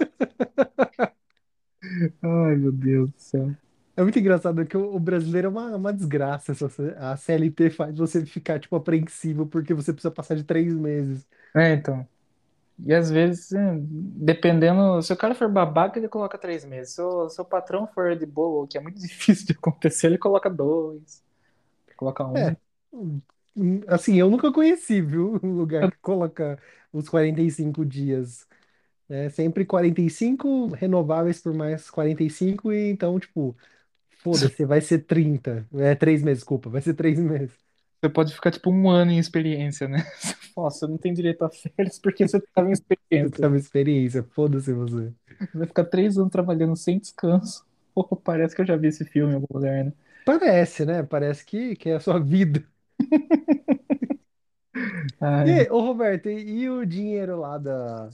Ai, 2.21 2.55
meu 2.55 2.71
Deus 2.71 3.11
do 3.11 3.19
céu. 3.19 3.55
É 3.95 4.03
muito 4.03 4.19
engraçado 4.19 4.65
que 4.65 4.77
o 4.77 4.95
o 4.95 4.99
brasileiro 4.99 5.47
é 5.47 5.49
uma, 5.49 5.75
uma 5.75 5.93
desgraça. 5.93 6.51
essa- 6.51 6.67
A 6.99 7.17
CLT 7.17 7.69
faz 7.69 7.97
você 7.97 8.25
ficar, 8.25 8.59
tipo, 8.59 8.75
apreensivo 8.75 9.47
porque 9.47 9.73
você 9.73 9.91
precisa 9.93 10.11
passar 10.11 10.35
de 10.35 10.43
três 10.43 10.73
meses. 10.73 11.27
É, 11.55 11.73
então. 11.73 12.07
E 12.85 12.93
às 12.93 13.09
vezes, 13.09 13.51
é, 13.53 13.75
dependendo, 13.79 15.01
se 15.01 15.11
o 15.11 15.17
cara 15.17 15.33
for 15.33 15.49
babaca, 15.51 15.97
ele 15.97 16.07
coloca 16.07 16.37
três 16.37 16.63
meses. 16.63 16.93
Se 16.93 17.01
o, 17.01 17.27
se 17.29 17.41
o 17.41 17.45
patrão 17.45 17.87
for 17.87 18.15
de 18.15 18.25
boa, 18.25 18.63
o 18.63 18.67
que 18.67 18.77
é 18.77 18.81
muito 18.81 18.99
difícil 19.01 19.47
de 19.47 19.53
acontecer, 19.53 20.07
ele 20.07 20.17
coloca 20.19 20.49
dois, 20.49 21.23
coloca 21.97 22.25
um. 22.25 22.41
É. 22.41 22.57
Hum, 22.93 23.81
Assim, 23.87 24.15
eu 24.19 24.29
nunca 24.29 24.51
conheci, 24.53 25.01
viu? 25.01 25.39
Um 25.43 25.53
lugar 25.55 25.89
que 25.89 25.97
coloca 25.99 26.59
os 26.93 27.09
45 27.09 27.85
dias. 27.85 28.46
É 29.09 29.29
sempre 29.29 29.65
45 29.65 30.67
renováveis 30.67 31.41
por 31.41 31.53
mais 31.53 31.89
45, 31.89 32.73
e 32.73 32.89
então, 32.91 33.17
tipo, 33.19 33.55
foda-se, 34.17 34.65
vai 34.65 34.81
ser 34.81 34.99
30. 35.05 35.67
É 35.75 35.93
três 35.95 36.23
meses, 36.23 36.39
desculpa, 36.39 36.69
vai 36.69 36.81
ser 36.81 36.93
três 36.95 37.19
meses. 37.19 37.55
Você 38.03 38.09
pode 38.09 38.33
ficar 38.33 38.51
tipo 38.51 38.69
um 38.71 38.89
ano 38.89 39.11
em 39.11 39.19
experiência, 39.19 39.87
né? 39.87 39.99
Nossa, 40.55 40.79
você 40.79 40.87
não 40.87 40.97
tem 40.97 41.13
direito 41.13 41.43
a 41.45 41.49
férias 41.49 41.99
porque 41.99 42.27
você 42.27 42.37
estava 42.37 42.69
em 42.69 42.73
Você 43.19 43.29
experiência. 43.29 43.39
tava 43.39 43.57
experiência, 43.57 44.23
foda-se 44.23 44.73
você. 44.73 45.13
Vai 45.53 45.67
ficar 45.67 45.85
três 45.85 46.17
anos 46.17 46.31
trabalhando 46.31 46.75
sem 46.75 46.99
descanso. 46.99 47.65
Pô, 47.93 48.03
parece 48.17 48.55
que 48.55 48.61
eu 48.61 48.65
já 48.65 48.75
vi 48.77 48.87
esse 48.87 49.03
filme 49.05 49.33
em 49.33 49.35
algum 49.35 49.47
lugar, 49.53 49.83
né? 49.85 49.93
Parece, 50.23 50.85
né? 50.85 51.01
Parece 51.03 51.43
que, 51.45 51.75
que 51.75 51.89
é 51.89 51.95
a 51.95 51.99
sua 51.99 52.19
vida. 52.19 52.63
Ai, 55.19 55.45
E, 55.45 55.51
aí, 55.53 55.69
ô 55.69 55.79
Roberto, 55.81 56.29
e, 56.29 56.61
e 56.63 56.69
o 56.69 56.85
dinheiro 56.85 57.39
lá 57.39 57.57
da, 57.57 58.09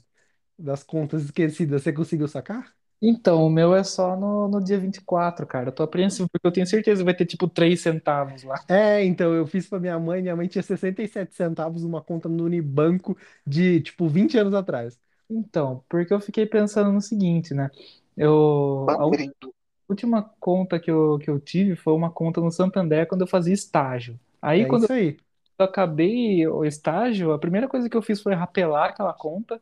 das 0.63 0.83
contas 0.83 1.23
esquecidas, 1.25 1.83
você 1.83 1.93
conseguiu 1.93 2.27
sacar? 2.27 2.73
Então, 3.01 3.45
o 3.45 3.49
meu 3.51 3.75
é 3.75 3.83
só 3.83 4.15
no, 4.17 4.47
no 4.47 4.63
dia 4.63 4.79
24, 4.79 5.45
cara. 5.45 5.67
Eu 5.69 5.73
tô 5.73 5.83
apreensivo 5.83 6.29
porque 6.29 6.47
eu 6.47 6.51
tenho 6.51 6.65
certeza 6.65 7.01
que 7.01 7.05
vai 7.05 7.13
ter 7.15 7.25
tipo 7.25 7.47
3 7.49 7.81
centavos 7.81 8.43
lá. 8.43 8.65
É, 8.67 9.03
então, 9.03 9.33
eu 9.33 9.45
fiz 9.45 9.67
pra 9.67 9.79
minha 9.79 9.99
mãe, 9.99 10.21
minha 10.21 10.35
mãe 10.35 10.47
tinha 10.47 10.63
67 10.63 11.35
centavos 11.35 11.83
numa 11.83 12.01
conta 12.01 12.29
no 12.29 12.45
Unibanco 12.45 13.17
de, 13.45 13.81
tipo, 13.81 14.07
20 14.07 14.37
anos 14.37 14.53
atrás. 14.53 14.99
Então, 15.29 15.83
porque 15.89 16.13
eu 16.13 16.19
fiquei 16.21 16.45
pensando 16.45 16.91
no 16.91 17.01
seguinte, 17.01 17.53
né? 17.53 17.69
Eu, 18.15 18.93
a 18.97 19.05
ú- 19.07 19.15
Banderindo. 19.15 19.53
última 19.89 20.23
conta 20.39 20.79
que 20.79 20.91
eu, 20.91 21.19
que 21.19 21.29
eu 21.29 21.39
tive 21.39 21.75
foi 21.75 21.93
uma 21.93 22.11
conta 22.11 22.41
no 22.41 22.51
Santander 22.51 23.07
quando 23.07 23.21
eu 23.21 23.27
fazia 23.27 23.53
estágio. 23.53 24.19
Aí, 24.41 24.65
É 24.65 24.67
quando 24.67 24.87
isso 24.87 24.91
aí. 24.93 25.17
eu 25.59 25.65
acabei 25.65 26.47
o 26.47 26.65
estágio, 26.65 27.33
a 27.33 27.39
primeira 27.39 27.67
coisa 27.69 27.89
que 27.89 27.97
eu 27.97 28.01
fiz 28.01 28.21
foi 28.21 28.33
rapelar 28.35 28.89
aquela 28.89 29.13
conta 29.13 29.61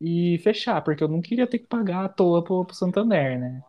e 0.00 0.38
fechar, 0.38 0.82
porque 0.82 1.02
eu 1.04 1.08
não 1.08 1.20
queria 1.20 1.46
ter 1.46 1.58
que 1.60 1.66
pagar 1.66 2.04
à 2.06 2.08
toa 2.08 2.42
pro, 2.44 2.64
pro 2.64 2.74
Santander, 2.76 3.38
né? 3.40 3.62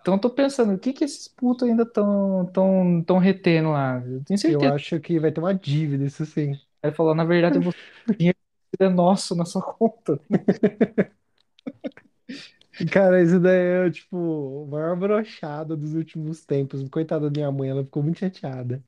Então, 0.00 0.14
eu 0.14 0.20
tô 0.20 0.28
pensando, 0.30 0.74
o 0.74 0.78
que 0.78 0.92
que 0.92 1.04
esses 1.04 1.28
putos 1.28 1.66
ainda 1.68 1.86
tão, 1.86 2.46
tão, 2.52 3.02
tão 3.04 3.18
retendo 3.18 3.70
lá? 3.70 4.02
Eu 4.06 4.22
tenho 4.24 4.38
Eu 4.46 4.48
certeza. 4.62 4.68
acho 4.68 5.00
que 5.00 5.18
vai 5.18 5.32
ter 5.32 5.40
uma 5.40 5.54
dívida, 5.54 6.04
isso 6.04 6.24
sim. 6.26 6.58
Aí 6.82 6.92
falou, 6.92 7.14
na 7.14 7.24
verdade, 7.24 7.58
eu 7.58 7.62
vou... 7.62 7.72
o 8.08 8.12
dinheiro 8.18 8.38
é 8.80 8.88
nosso 8.88 9.34
na 9.34 9.44
sua 9.44 9.62
conta. 9.62 10.20
Cara, 12.90 13.22
isso 13.22 13.38
daí 13.40 13.86
é, 13.86 13.90
tipo, 13.90 14.16
o 14.16 14.66
maior 14.66 14.96
brochada 14.96 15.76
dos 15.76 15.94
últimos 15.94 16.44
tempos. 16.44 16.86
Coitada 16.88 17.30
da 17.30 17.40
minha 17.40 17.52
mãe, 17.52 17.68
ela 17.70 17.84
ficou 17.84 18.02
muito 18.02 18.18
chateada. 18.18 18.82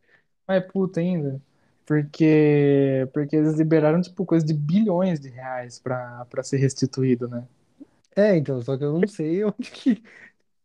Mas 0.47 0.59
é 0.59 0.61
puta 0.67 1.01
ainda. 1.01 1.41
Porque, 1.87 3.09
porque 3.14 3.37
eles 3.37 3.55
liberaram, 3.59 4.00
tipo, 4.02 4.26
coisa 4.26 4.45
de 4.45 4.55
bilhões 4.55 5.21
de 5.21 5.28
reais 5.28 5.78
pra, 5.78 6.25
pra 6.26 6.43
ser 6.43 6.59
restituído, 6.59 7.28
né? 7.28 7.47
É, 8.16 8.37
então, 8.37 8.61
só 8.62 8.76
que 8.76 8.85
eu 8.85 8.93
não 8.99 9.07
sei 9.07 9.45
onde 9.45 9.71
que. 9.71 10.02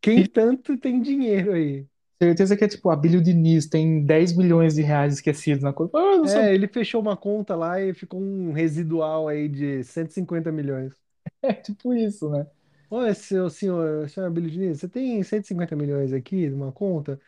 Quem 0.01 0.25
tanto 0.27 0.77
tem 0.77 1.01
dinheiro 1.01 1.53
aí? 1.53 1.87
Certeza 2.21 2.55
que 2.55 2.63
é 2.63 2.67
tipo, 2.69 2.89
a 2.89 2.95
Bílio 2.95 3.21
Diniz 3.21 3.67
tem 3.67 4.05
10 4.05 4.35
milhões 4.35 4.75
de 4.75 4.81
reais 4.81 5.15
esquecidos 5.15 5.63
na 5.63 5.73
conta. 5.73 5.93
Ah, 5.93 6.17
não 6.17 6.27
É, 6.27 6.27
sabia. 6.27 6.53
ele 6.53 6.67
fechou 6.67 7.01
uma 7.01 7.17
conta 7.17 7.55
lá 7.55 7.81
e 7.81 7.93
ficou 7.93 8.21
um 8.21 8.51
residual 8.53 9.27
aí 9.27 9.49
de 9.49 9.83
150 9.83 10.51
milhões. 10.51 10.93
É 11.43 11.53
tipo 11.53 11.93
isso, 11.93 12.29
né? 12.29 12.47
Olha, 12.89 13.13
seu 13.15 13.49
senhor, 13.49 14.09
senhor 14.09 14.27
Abílio 14.27 14.49
Diniz, 14.51 14.79
você 14.79 14.87
tem 14.89 15.23
150 15.23 15.75
milhões 15.75 16.11
aqui 16.13 16.49
numa 16.49 16.71
conta? 16.71 17.19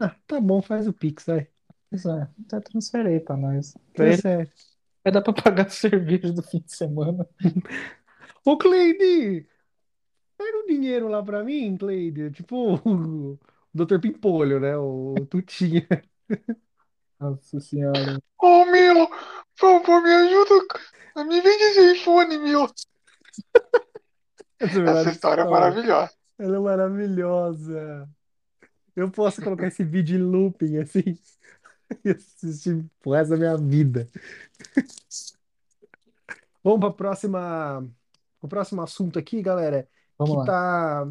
Ah, 0.00 0.16
tá 0.26 0.40
bom, 0.40 0.62
faz 0.62 0.86
o 0.88 0.92
Pix, 0.92 1.26
vai. 1.26 1.46
Isso 1.92 2.08
é, 2.10 2.28
tá 2.48 2.60
transfere 2.60 3.08
aí 3.08 3.20
pra 3.20 3.36
nós. 3.36 3.76
Pra 3.94 4.06
ele 4.06 4.20
Transfere. 4.20 4.50
vai 5.02 5.12
dar 5.12 5.22
pra 5.22 5.32
pagar 5.32 5.66
a 5.66 5.70
cerveja 5.70 6.32
do 6.32 6.42
fim 6.42 6.60
de 6.60 6.74
semana. 6.74 7.28
Ô, 8.44 8.56
Cleide, 8.56 9.46
pega 10.38 10.58
um 10.58 10.66
dinheiro 10.66 11.08
lá 11.08 11.22
pra 11.22 11.42
mim, 11.42 11.76
Cleide. 11.76 12.30
Tipo 12.30 12.74
o 12.86 13.38
Dr. 13.74 13.98
Pimpolho, 14.00 14.60
né? 14.60 14.76
O 14.76 15.14
Tutinha. 15.28 15.86
Nossa 17.18 17.60
senhora. 17.60 18.18
Ô, 18.40 18.64
meu, 18.66 19.08
por 19.58 19.82
favor, 19.82 20.02
me 20.02 20.12
ajuda. 20.12 20.66
Me 21.26 21.40
vende 21.40 21.62
esse 21.64 21.92
iPhone, 21.92 22.38
meu. 22.38 22.66
Essa, 24.58 24.80
é 24.80 24.88
Essa 24.88 25.10
história 25.10 25.42
é 25.42 25.44
maravilhosa. 25.44 26.12
Ela 26.38 26.56
é 26.56 26.60
maravilhosa. 26.60 28.08
Eu 28.96 29.10
posso 29.10 29.42
colocar 29.42 29.66
esse 29.66 29.84
vídeo 29.84 30.18
em 30.18 30.22
looping, 30.22 30.78
assim. 30.78 31.18
e 32.04 32.10
assistir 32.10 32.84
pro 33.00 33.12
resto 33.12 33.30
da 33.30 33.36
minha 33.36 33.56
vida. 33.56 34.08
Vamos 36.62 36.80
para 36.80 36.90
próxima, 36.92 37.88
o 38.40 38.48
próximo 38.48 38.82
assunto 38.82 39.18
aqui, 39.18 39.40
galera, 39.40 39.84
que 39.84 39.88
Vamos 40.18 40.36
lá. 40.38 40.44
tá, 40.44 41.08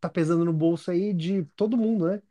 tá 0.00 0.08
pesando 0.08 0.44
no 0.44 0.52
bolso 0.52 0.90
aí 0.90 1.12
de 1.12 1.44
todo 1.54 1.76
mundo, 1.76 2.06
né? 2.06 2.22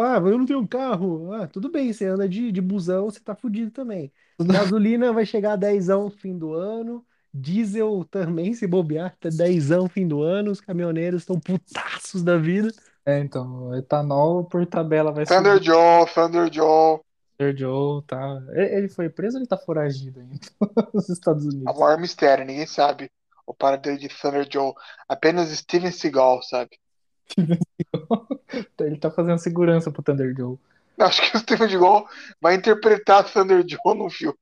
Ah, 0.00 0.18
eu 0.18 0.38
não 0.38 0.46
tenho 0.46 0.60
um 0.60 0.66
carro. 0.66 1.32
Ah, 1.32 1.48
tudo 1.48 1.68
bem, 1.68 1.92
você 1.92 2.06
anda 2.06 2.28
de, 2.28 2.52
de 2.52 2.60
busão, 2.60 3.06
você 3.06 3.18
tá 3.18 3.34
fudido 3.34 3.72
também. 3.72 4.12
Gasolina 4.38 5.12
vai 5.12 5.26
chegar 5.26 5.54
a 5.54 5.56
dezão 5.56 6.04
no 6.04 6.10
fim 6.10 6.38
do 6.38 6.54
ano. 6.54 7.04
Diesel 7.34 8.04
também, 8.04 8.52
se 8.54 8.66
bobear, 8.66 9.16
tá 9.18 9.28
dezão 9.28 9.84
no 9.84 9.88
fim 9.88 10.06
do 10.06 10.22
ano. 10.22 10.52
Os 10.52 10.60
caminhoneiros 10.60 11.22
estão 11.22 11.40
putaços 11.40 12.22
da 12.22 12.36
vida. 12.36 12.72
É, 13.04 13.18
então, 13.18 13.68
o 13.70 13.74
etanol 13.76 14.44
por 14.44 14.66
tabela 14.66 15.12
vai 15.12 15.26
Thunder 15.26 15.58
subir. 15.58 15.64
Joe, 15.64 16.06
Thunder 16.14 16.48
Joe. 16.52 17.00
Thunder 17.38 17.56
Joe, 17.56 18.02
tá. 18.04 18.42
Ele 18.54 18.88
foi 18.88 19.08
preso 19.08 19.36
ou 19.36 19.40
ele 19.42 19.48
tá 19.48 19.56
foragido 19.58 20.20
ainda 20.20 20.38
nos 20.94 21.08
Estados 21.08 21.44
É 21.66 21.70
o 21.70 21.74
Unidos? 21.74 21.78
maior 21.78 21.98
mistério, 21.98 22.44
ninguém 22.44 22.66
sabe 22.66 23.10
o 23.46 23.52
paradeiro 23.54 23.98
de 23.98 24.08
Thunder 24.08 24.46
Joe. 24.50 24.72
Apenas 25.08 25.50
Steven 25.50 25.90
Seagal 25.90 26.42
sabe. 26.42 26.78
Ele 28.80 28.98
tá 28.98 29.10
fazendo 29.10 29.38
segurança 29.38 29.90
pro 29.90 30.02
Thunder 30.02 30.34
Joe. 30.36 30.58
Acho 30.98 31.22
que 31.30 31.36
o 31.36 31.40
Steven 31.40 31.68
Seagal 31.68 32.08
vai 32.40 32.54
interpretar 32.54 33.30
Thunder 33.30 33.64
Joe 33.66 33.96
no 33.96 34.08
filme. 34.10 34.38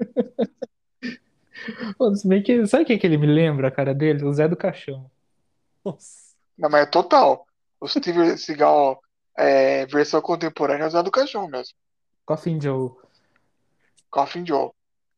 Pô, 1.98 2.14
se 2.14 2.26
bem 2.28 2.42
que, 2.42 2.66
sabe 2.66 2.84
quem 2.84 2.98
que 2.98 3.06
ele 3.06 3.16
me 3.18 3.26
lembra, 3.26 3.68
a 3.68 3.70
cara 3.70 3.94
dele? 3.94 4.24
O 4.24 4.32
Zé 4.32 4.46
do 4.48 4.56
Caixão. 4.56 5.10
Nossa. 5.84 6.34
Não, 6.56 6.68
mas 6.70 6.82
é 6.82 6.86
total. 6.86 7.45
O 7.80 7.88
Steven 7.88 8.36
Seagal, 8.36 9.00
é, 9.36 9.86
versão 9.86 10.20
contemporânea, 10.20 10.84
é 10.84 10.86
usado 10.86 11.06
do 11.06 11.10
caixão 11.10 11.48
mesmo. 11.48 11.74
Coffin 12.24 12.60
Joe. 12.60 12.90
Coffin 14.10 14.44
Joe. 14.46 14.70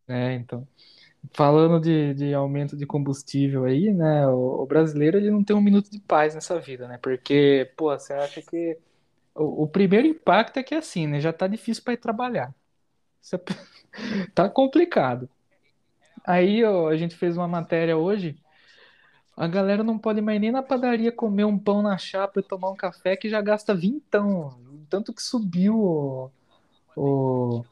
É, 0.08 0.34
então. 0.34 0.66
Falando 1.32 1.80
de, 1.80 2.14
de 2.14 2.34
aumento 2.34 2.76
de 2.76 2.86
combustível 2.86 3.64
aí, 3.64 3.92
né? 3.92 4.26
O, 4.28 4.62
o 4.62 4.66
brasileiro 4.66 5.18
ele 5.18 5.30
não 5.30 5.44
tem 5.44 5.54
um 5.54 5.60
minuto 5.60 5.90
de 5.90 6.00
paz 6.00 6.34
nessa 6.34 6.58
vida, 6.58 6.88
né? 6.88 6.98
Porque, 6.98 7.70
pô, 7.76 7.90
você 7.90 8.12
acha 8.12 8.40
que. 8.42 8.78
O, 9.34 9.64
o 9.64 9.68
primeiro 9.68 10.06
impacto 10.06 10.58
é 10.58 10.62
que 10.62 10.74
assim, 10.74 11.06
né? 11.06 11.20
Já 11.20 11.32
tá 11.32 11.46
difícil 11.46 11.82
para 11.84 11.94
ir 11.94 11.98
trabalhar. 11.98 12.54
É- 13.32 13.38
Tá 14.34 14.48
complicado. 14.48 15.28
Aí, 16.24 16.64
ó, 16.64 16.88
a 16.88 16.96
gente 16.96 17.16
fez 17.16 17.36
uma 17.36 17.48
matéria 17.48 17.96
hoje. 17.96 18.36
A 19.38 19.46
galera 19.48 19.84
não 19.84 19.98
pode 19.98 20.20
mais 20.20 20.40
nem 20.40 20.50
na 20.50 20.62
padaria 20.62 21.12
comer 21.12 21.44
um 21.44 21.58
pão 21.58 21.80
na 21.82 21.96
chapa 21.96 22.40
e 22.40 22.42
tomar 22.42 22.70
um 22.70 22.76
café 22.76 23.16
que 23.16 23.28
já 23.30 23.40
gasta 23.40 23.74
vintão. 23.74 24.58
Tanto 24.90 25.14
que 25.14 25.22
subiu 25.22 25.76
o, 25.78 26.30
o, 26.96 27.64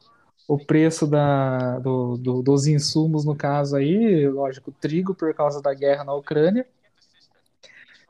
o 0.47 0.59
preço 0.59 1.07
da, 1.07 1.79
do, 1.79 2.17
do- 2.17 2.43
dos 2.43 2.67
insumos, 2.67 3.25
no 3.25 3.35
caso 3.35 3.75
aí, 3.77 4.27
lógico, 4.29 4.71
trigo 4.73 5.15
por 5.15 5.33
causa 5.35 5.61
da 5.61 5.73
guerra 5.73 6.03
na 6.05 6.13
Ucrânia. 6.15 6.67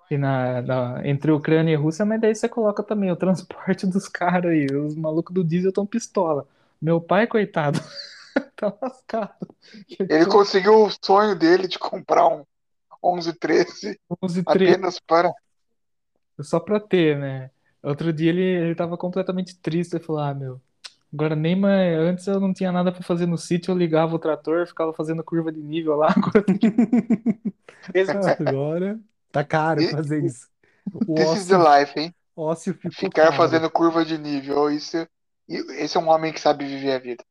E 0.10 0.18
na, 0.18 0.62
na- 0.62 1.02
entre 1.08 1.32
Ucrânia 1.32 1.74
e 1.74 1.76
Rússia, 1.76 2.06
mas 2.06 2.22
daí 2.22 2.34
você 2.34 2.48
coloca 2.48 2.82
também 2.84 3.12
o 3.12 3.16
transporte 3.16 3.86
dos 3.88 4.08
caras 4.08 4.52
aí. 4.52 4.66
Os 4.68 4.96
malucos 4.96 5.34
do 5.34 5.44
diesel 5.44 5.70
estão 5.70 5.86
pistola. 5.86 6.48
Meu 6.82 7.02
pai, 7.02 7.28
coitado, 7.28 7.80
tá 8.56 8.74
lascado. 8.82 9.48
Ele 10.10 10.26
conseguiu 10.26 10.84
o 10.84 10.90
sonho 11.06 11.38
dele 11.38 11.68
de 11.68 11.80
comprar 11.80 12.28
um 12.28 12.44
1113 13.16 14.00
11, 14.22 14.44
13. 14.44 14.72
apenas 14.74 15.00
para. 15.00 15.32
Só 16.42 16.60
pra 16.60 16.80
ter, 16.80 17.18
né? 17.18 17.50
Outro 17.82 18.12
dia 18.14 18.30
ele, 18.30 18.42
ele 18.42 18.76
tava 18.76 18.98
completamente 18.98 19.58
triste. 19.58 19.96
Ele 19.96 20.04
falou: 20.04 20.22
Ah, 20.22 20.34
meu, 20.34 20.62
agora 21.14 21.36
nem 21.36 21.56
mais. 21.56 21.98
Antes 22.00 22.28
eu 22.28 22.40
não 22.40 22.54
tinha 22.54 22.72
nada 22.72 22.92
pra 22.92 23.02
fazer 23.02 23.26
no 23.26 23.38
sítio, 23.38 23.72
eu 23.72 23.78
ligava 23.78 24.16
o 24.16 24.20
trator, 24.20 24.68
ficava 24.68 24.94
fazendo 24.94 25.24
curva 25.24 25.52
de 25.52 25.62
nível 25.62 25.96
lá. 25.96 26.08
Agora 26.16 26.44
que. 26.44 26.68
Agora 28.48 29.00
tá 29.32 29.44
caro 29.44 29.82
E- 29.82 29.90
fazer 29.90 30.24
isso. 30.24 30.48
O 30.94 31.16
This 31.16 31.36
is 31.38 31.48
the 31.48 31.56
ócio, 31.58 31.80
life, 31.80 32.00
hein? 32.00 32.16
ócio 32.36 32.74
ficou 32.74 32.92
Ficar 32.92 33.24
caro. 33.26 33.36
fazendo 33.36 33.70
curva 33.70 34.06
de 34.06 34.18
nível. 34.18 34.70
Isso, 34.70 34.98
e 35.50 35.56
esse 35.82 35.98
é 35.98 36.00
um 36.00 36.10
homem 36.10 36.32
que 36.32 36.40
sabe 36.40 36.66
viver 36.66 36.94
a 36.94 37.00
vida. 37.00 37.24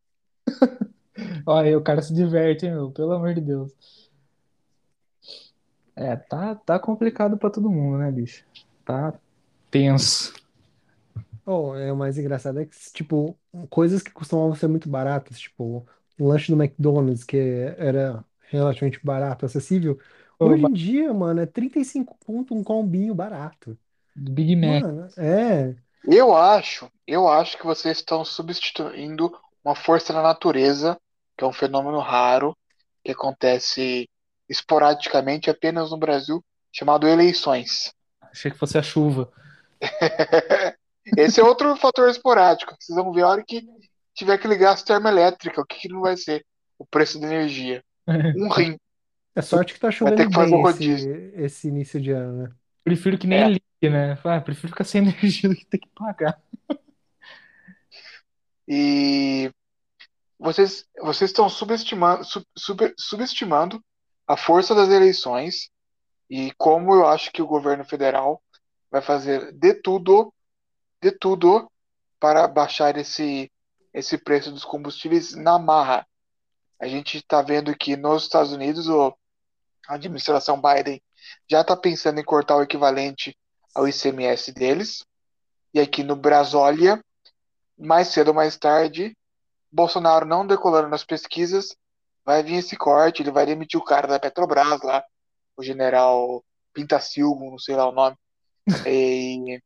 Olha, 1.47 1.79
o 1.79 1.83
cara 1.83 2.03
se 2.03 2.13
diverte, 2.13 2.67
hein, 2.67 2.73
meu? 2.73 2.91
Pelo 2.91 3.13
amor 3.13 3.33
de 3.35 3.41
Deus. 3.41 3.73
É, 5.97 6.15
tá, 6.17 6.55
tá 6.57 6.79
complicado 6.79 7.39
pra 7.39 7.51
todo 7.51 7.71
mundo, 7.71 7.99
né, 7.99 8.11
bicho? 8.13 8.45
Tá 8.85 9.19
tenso. 9.71 10.33
Oh, 11.45 11.75
é, 11.77 11.93
o 11.93 11.97
mais 11.97 12.19
engraçado 12.19 12.59
é 12.61 12.67
que, 12.67 12.77
tipo, 12.93 13.39
coisas 13.71 14.03
que 14.03 14.11
costumavam 14.11 14.55
ser 14.55 14.67
muito 14.67 14.89
baratas, 14.89 15.39
tipo, 15.39 15.87
o 16.19 16.27
lanche 16.29 16.51
do 16.53 16.61
McDonald's, 16.61 17.23
que 17.25 17.37
era 17.79 18.25
relativamente 18.49 18.99
barato, 19.05 19.47
acessível, 19.47 19.99
hoje 20.39 20.63
ba- 20.63 20.71
em 20.71 20.73
dia, 20.73 21.13
mano, 21.15 21.41
é 21.41 21.47
35 21.47 22.17
conto 22.25 22.53
um 22.55 22.65
combinho 22.65 23.15
barato. 23.15 23.79
Big 24.15 24.57
Mac. 24.57 24.89
Mano, 24.89 25.09
é. 25.17 25.77
Eu 26.05 26.35
acho, 26.35 26.91
eu 27.07 27.29
acho 27.29 27.59
que 27.59 27.65
vocês 27.67 27.99
estão 27.99 28.25
substituindo 28.25 29.31
uma 29.65 29.75
força 29.75 30.13
da 30.13 30.23
natureza, 30.23 30.97
que 31.37 31.45
é 31.45 31.47
um 31.47 31.53
fenômeno 31.53 31.99
raro, 31.99 32.57
que 33.05 33.13
acontece 33.13 34.09
esporadicamente 34.49 35.51
apenas 35.51 35.91
no 35.91 35.99
Brasil, 35.99 36.45
chamado 36.73 37.07
eleições. 37.09 37.93
Achei 38.23 38.51
que 38.51 38.59
fosse 38.59 38.77
a 38.79 38.83
chuva. 38.83 39.31
Esse 41.17 41.41
é 41.41 41.45
outro 41.45 41.75
fator 41.77 42.09
esporádico. 42.09 42.75
Vocês 42.79 42.97
vão 42.97 43.13
ver 43.13 43.23
a 43.23 43.29
hora 43.29 43.45
que 43.47 43.63
tiver 44.15 44.39
que 44.39 44.49
ligar 44.49 44.73
a 44.73 44.77
termoelétrica, 44.83 45.61
o 45.61 45.65
que, 45.67 45.79
que 45.81 45.89
não 45.89 46.01
vai 46.01 46.17
ser 46.17 46.45
o 46.79 46.85
preço 46.87 47.21
da 47.21 47.27
energia. 47.27 47.83
Um 48.37 48.49
rim. 48.49 48.77
É 49.35 49.43
sorte 49.43 49.75
que 49.75 49.81
tá 49.81 49.91
chovendo 49.91 50.17
que 50.17 50.29
bem 50.29 50.63
esse, 50.69 51.33
esse 51.35 51.69
início 51.69 52.01
de 52.01 52.11
ano, 52.11 52.43
né? 52.45 52.51
Prefiro 52.83 53.19
que 53.19 53.27
nem 53.27 53.39
É. 53.43 53.49
ligue, 53.49 53.63
né? 53.83 54.19
Ah, 54.25 54.41
prefiro 54.41 54.69
ficar 54.69 54.85
sem 54.85 55.03
energia 55.07 55.49
do 55.51 55.55
que 55.55 55.67
ter 55.67 55.79
que 55.79 55.89
pagar. 55.95 56.41
E 58.69 59.51
vocês, 60.39 60.87
vocês 61.01 61.31
estão 61.31 61.49
subestimando, 61.49 62.25
sub- 62.25 62.47
super- 62.57 62.95
subestimando 62.99 63.81
a 64.27 64.37
força 64.37 64.75
das 64.75 64.89
eleições 64.89 65.71
e 66.29 66.53
como 66.53 66.95
eu 66.95 67.07
acho 67.07 67.31
que 67.31 67.43
o 67.43 67.47
governo 67.47 67.85
federal 67.85 68.43
vai 68.91 69.01
fazer 69.01 69.53
de 69.53 69.75
tudo, 69.75 70.33
de 71.01 71.13
tudo 71.13 71.71
para 72.19 72.49
baixar 72.49 72.97
esse, 72.97 73.51
esse 73.93 74.19
preço 74.19 74.51
dos 74.51 74.65
combustíveis 74.65 75.35
na 75.35 75.59
marra. 75.59 76.07
A 76.81 76.89
gente 76.89 77.19
está 77.19 77.41
vendo 77.43 77.77
que 77.77 77.97
nos 77.97 78.25
Estados 78.25 78.53
Unidos 78.53 78.89
o- 78.89 79.17
a 79.89 79.95
administração 79.95 80.61
Biden 80.61 81.01
já 81.49 81.61
está 81.61 81.77
pensando 81.77 82.19
em 82.19 82.25
cortar 82.25 82.57
o 82.57 82.63
equivalente 82.63 83.37
ao 83.75 83.87
ICMS 83.89 84.53
deles. 84.53 85.05
E 85.73 85.81
aqui 85.81 86.03
no 86.03 86.17
Brasólia, 86.17 87.03
mais 87.79 88.09
cedo 88.09 88.29
ou 88.29 88.35
mais 88.35 88.57
tarde, 88.57 89.17
Bolsonaro 89.71 90.25
não 90.27 90.47
decolando 90.47 90.89
nas 90.89 91.05
pesquisas, 91.05 91.77
vai 92.27 92.43
vir 92.43 92.57
esse 92.57 92.77
corte, 92.77 93.23
ele 93.23 93.31
vai 93.31 93.47
demitir 93.47 93.79
o 93.79 93.85
cara 93.85 94.09
da 94.09 94.19
Petrobras 94.19 94.83
lá, 94.83 95.05
o 95.57 95.63
general 95.63 96.45
Pintacilgo, 96.75 97.51
não 97.53 97.59
sei 97.59 97.77
lá 97.77 97.89
o 97.89 97.93
nome. 97.93 98.17
E, 98.85 99.61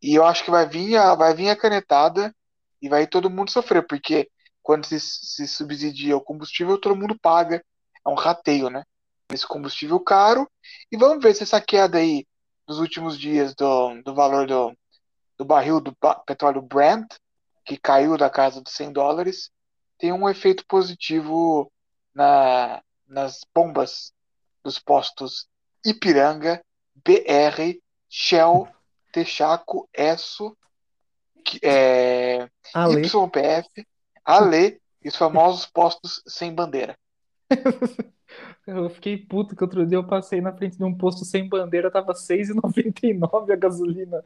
e 0.00 0.14
eu 0.14 0.24
acho 0.24 0.44
que 0.44 0.52
vai 0.52 0.64
vir 0.66 0.96
a, 0.96 1.16
vai 1.16 1.34
vir 1.34 1.50
a 1.50 1.56
canetada 1.56 2.32
e 2.80 2.88
vai 2.88 3.06
todo 3.06 3.28
mundo 3.28 3.50
sofrer, 3.50 3.84
porque 3.84 4.30
quando 4.62 4.86
se, 4.86 5.00
se 5.00 5.48
subsidia 5.48 6.16
o 6.16 6.20
combustível, 6.20 6.78
todo 6.78 6.94
mundo 6.94 7.18
paga. 7.20 7.62
É 8.06 8.08
um 8.08 8.14
rateio, 8.14 8.70
né? 8.70 8.84
Esse 9.32 9.46
combustível 9.46 9.98
caro. 9.98 10.48
E 10.92 10.96
vamos 10.96 11.22
ver 11.22 11.34
se 11.34 11.42
essa 11.42 11.60
queda 11.60 11.98
aí 11.98 12.24
dos 12.66 12.78
últimos 12.78 13.18
dias 13.18 13.52
do, 13.54 14.00
do 14.02 14.14
valor 14.14 14.46
do, 14.46 14.72
do 15.36 15.44
barril 15.44 15.80
do 15.80 15.94
petróleo 16.24 16.62
Brent, 16.62 17.06
que 17.64 17.76
caiu 17.76 18.16
da 18.16 18.30
casa 18.30 18.60
dos 18.60 18.72
100 18.72 18.92
dólares, 18.92 19.50
tem 19.98 20.12
um 20.12 20.28
efeito 20.28 20.64
positivo 20.66 21.70
na, 22.14 22.82
nas 23.06 23.40
bombas 23.54 24.12
dos 24.62 24.78
postos 24.78 25.48
Ipiranga, 25.84 26.62
BR, 26.94 27.80
Shell, 28.08 28.68
Texaco, 29.12 29.88
Esso, 29.92 30.56
é, 31.62 32.48
Ale, 32.74 33.02
YPF, 33.06 33.86
Ale 34.24 34.80
e 35.02 35.08
os 35.08 35.16
famosos 35.16 35.66
postos 35.66 36.22
sem 36.26 36.54
bandeira. 36.54 36.96
Eu 38.66 38.88
fiquei 38.90 39.16
puto 39.16 39.56
que 39.56 39.64
outro 39.64 39.84
dia 39.84 39.98
eu 39.98 40.06
passei 40.06 40.40
na 40.40 40.52
frente 40.52 40.76
de 40.76 40.84
um 40.84 40.94
posto 40.94 41.24
sem 41.24 41.48
bandeira, 41.48 41.90
tava 41.90 42.12
R$ 42.12 42.18
6,99 42.18 43.50
a 43.50 43.56
gasolina. 43.56 44.24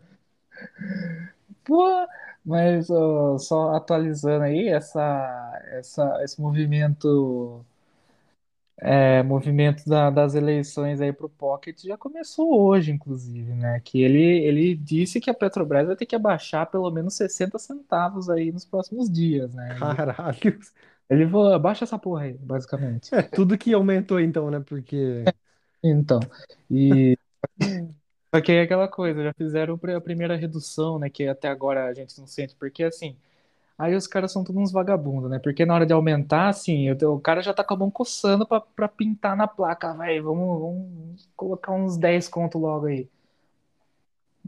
Pô, 1.64 2.06
mas 2.44 2.90
ó, 2.90 3.38
só 3.38 3.74
atualizando 3.74 4.44
aí, 4.44 4.68
essa, 4.68 5.62
essa, 5.72 6.22
esse 6.22 6.38
movimento 6.38 7.64
É, 8.76 9.22
movimento 9.22 9.88
da- 9.88 10.10
das 10.10 10.34
eleições 10.34 11.00
aí 11.00 11.12
pro 11.12 11.28
Pocket 11.28 11.80
já 11.84 11.96
começou 11.96 12.60
hoje, 12.60 12.90
inclusive, 12.90 13.54
né? 13.54 13.80
Que 13.80 14.02
ele, 14.02 14.20
ele 14.20 14.74
disse 14.74 15.20
que 15.20 15.30
a 15.30 15.34
Petrobras 15.34 15.86
vai 15.86 15.96
ter 15.96 16.06
que 16.06 16.16
abaixar 16.16 16.68
pelo 16.70 16.90
menos 16.90 17.14
60 17.14 17.58
centavos 17.58 18.28
aí 18.28 18.50
nos 18.50 18.64
próximos 18.64 19.08
dias, 19.08 19.54
né? 19.54 19.70
Ele, 19.76 19.78
Caralho. 19.78 20.58
ele 21.08 21.28
falou, 21.28 21.52
abaixa 21.52 21.84
essa 21.84 21.98
porra 21.98 22.24
aí, 22.24 22.32
basicamente. 22.34 23.14
É, 23.14 23.22
tudo 23.22 23.56
que 23.56 23.72
aumentou 23.72 24.18
então, 24.18 24.50
né? 24.50 24.60
Porque. 24.60 25.24
Então, 25.82 26.20
e 26.70 27.16
só 28.34 28.40
que 28.40 28.52
é 28.52 28.62
aquela 28.62 28.88
coisa, 28.88 29.22
já 29.22 29.32
fizeram 29.34 29.78
a 29.96 30.00
primeira 30.00 30.36
redução, 30.36 30.98
né? 30.98 31.08
Que 31.08 31.28
até 31.28 31.48
agora 31.48 31.86
a 31.86 31.94
gente 31.94 32.18
não 32.18 32.26
sente, 32.26 32.56
porque 32.56 32.82
assim. 32.82 33.16
Aí 33.78 33.94
os 33.96 34.06
caras 34.06 34.32
são 34.32 34.44
todos 34.44 34.60
uns 34.62 34.72
vagabundos, 34.72 35.30
né? 35.30 35.38
Porque 35.40 35.66
na 35.66 35.74
hora 35.74 35.86
de 35.86 35.92
aumentar, 35.92 36.48
assim, 36.48 36.90
o, 36.92 37.14
o 37.14 37.20
cara 37.20 37.42
já 37.42 37.52
tá 37.54 37.64
com 37.64 37.74
a 37.74 37.76
mão 37.78 37.90
coçando 37.90 38.46
pra, 38.46 38.60
pra 38.60 38.88
pintar 38.88 39.36
na 39.36 39.48
placa, 39.48 39.92
vai, 39.94 40.20
vamos, 40.20 40.60
vamos 40.60 41.28
colocar 41.36 41.72
uns 41.72 41.96
10 41.98 42.28
conto 42.28 42.58
logo 42.58 42.86
aí. 42.86 43.08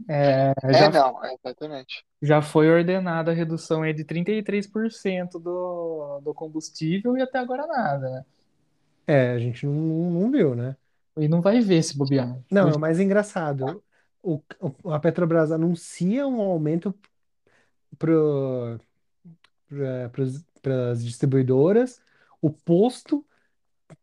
É, 0.09 0.53
É, 0.71 0.73
já, 0.73 0.89
não, 0.89 1.23
é, 1.23 1.33
exatamente. 1.33 2.05
já 2.21 2.41
foi 2.41 2.69
ordenada 2.69 3.31
a 3.31 3.33
redução 3.33 3.83
aí 3.83 3.93
de 3.93 4.03
33% 4.03 5.39
do, 5.39 6.19
do 6.21 6.33
combustível 6.33 7.17
e 7.17 7.21
até 7.21 7.39
agora 7.39 7.67
nada, 7.67 8.09
né? 8.09 8.25
É, 9.05 9.31
a 9.31 9.39
gente 9.39 9.65
não, 9.65 9.73
não 10.11 10.31
viu, 10.31 10.55
né? 10.55 10.75
E 11.17 11.27
não 11.27 11.41
vai 11.41 11.59
ver 11.61 11.83
se 11.83 11.97
bobear. 11.97 12.39
Não, 12.49 12.69
é 12.69 12.75
o 12.75 12.79
mais 12.79 12.99
engraçado. 12.99 13.83
O, 14.21 14.41
o- 14.83 14.91
a 14.91 14.99
Petrobras 14.99 15.51
anuncia 15.51 16.27
um 16.27 16.41
aumento 16.41 16.93
para 20.61 20.91
as 20.91 21.03
distribuidoras, 21.03 22.01
o 22.41 22.49
posto 22.51 23.25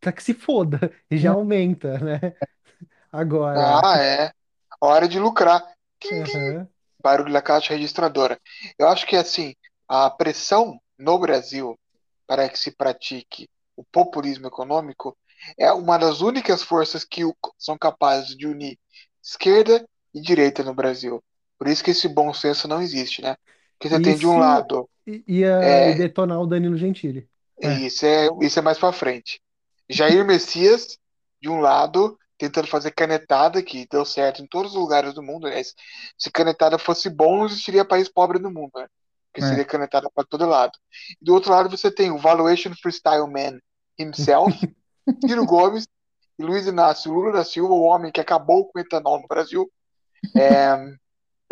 tá 0.00 0.12
que 0.12 0.22
se 0.22 0.34
foda, 0.34 0.78
e 1.10 1.18
já 1.18 1.32
aumenta, 1.32 1.98
né? 2.00 2.20
Agora, 3.12 3.80
Ah, 3.82 3.96
é. 3.98 4.32
Hora 4.80 5.08
de 5.08 5.18
lucrar. 5.18 5.62
Tim, 6.00 6.22
tim, 6.22 6.38
aham, 6.38 6.68
barulho 7.02 7.32
da 7.32 7.42
caixa 7.42 7.74
registradora. 7.74 8.38
Eu 8.78 8.88
acho 8.88 9.06
que 9.06 9.16
assim, 9.16 9.54
a 9.88 10.10
pressão 10.10 10.78
no 10.98 11.18
Brasil 11.18 11.78
para 12.26 12.48
que 12.48 12.58
se 12.58 12.70
pratique 12.72 13.48
o 13.76 13.84
populismo 13.84 14.46
econômico 14.46 15.16
é 15.58 15.72
uma 15.72 15.98
das 15.98 16.20
únicas 16.20 16.62
forças 16.62 17.04
que 17.04 17.22
são 17.58 17.76
capazes 17.78 18.36
de 18.36 18.46
unir 18.46 18.78
esquerda 19.22 19.86
e 20.14 20.20
direita 20.20 20.62
no 20.62 20.74
Brasil. 20.74 21.22
Por 21.58 21.68
isso 21.68 21.82
que 21.84 21.90
esse 21.90 22.08
bom 22.08 22.32
senso 22.34 22.68
não 22.68 22.80
existe, 22.82 23.22
né? 23.22 23.36
Porque 23.78 23.88
você 23.88 24.00
tem 24.00 24.16
de 24.18 24.26
um 24.26 24.36
isso 24.36 24.38
lado, 24.38 24.88
ia 25.06 25.48
é, 25.48 25.94
detonar 25.94 26.40
o 26.40 26.46
Danilo 26.46 26.76
Gentili. 26.76 27.28
É, 27.60 27.72
isso 27.80 28.04
é, 28.04 28.28
isso 28.40 28.58
é 28.58 28.62
mais 28.62 28.78
para 28.78 28.92
frente. 28.92 29.40
Jair 29.88 30.24
Messias, 30.24 30.98
de 31.40 31.48
um 31.48 31.60
lado, 31.60 32.18
tentando 32.38 32.66
fazer 32.66 32.90
canetada, 32.90 33.62
que 33.62 33.86
deu 33.90 34.04
certo 34.04 34.42
em 34.42 34.46
todos 34.46 34.72
os 34.72 34.78
lugares 34.78 35.14
do 35.14 35.22
mundo. 35.22 35.46
Aliás, 35.46 35.74
se 36.18 36.30
canetada 36.30 36.78
fosse 36.78 37.08
bom, 37.08 37.38
não 37.38 37.46
existiria 37.46 37.84
país 37.84 38.08
pobre 38.08 38.38
no 38.38 38.50
mundo, 38.50 38.72
né? 38.76 38.86
Porque 39.32 39.44
é. 39.44 39.48
seria 39.48 39.64
canetada 39.64 40.08
para 40.14 40.24
todo 40.24 40.46
lado. 40.46 40.72
E 41.20 41.24
do 41.24 41.34
outro 41.34 41.50
lado, 41.50 41.68
você 41.68 41.90
tem 41.90 42.10
o 42.10 42.18
Valuation 42.18 42.72
Freestyle 42.80 43.26
Man 43.26 43.58
himself, 43.98 44.56
Ciro 45.26 45.44
Gomes 45.44 45.86
e 46.38 46.42
Luiz 46.42 46.66
Inácio 46.66 47.12
Lula 47.12 47.32
da 47.32 47.44
Silva, 47.44 47.74
o 47.74 47.82
homem 47.82 48.10
que 48.10 48.20
acabou 48.20 48.66
com 48.66 48.78
o 48.78 48.80
etanol 48.80 49.20
no 49.20 49.28
Brasil, 49.28 49.70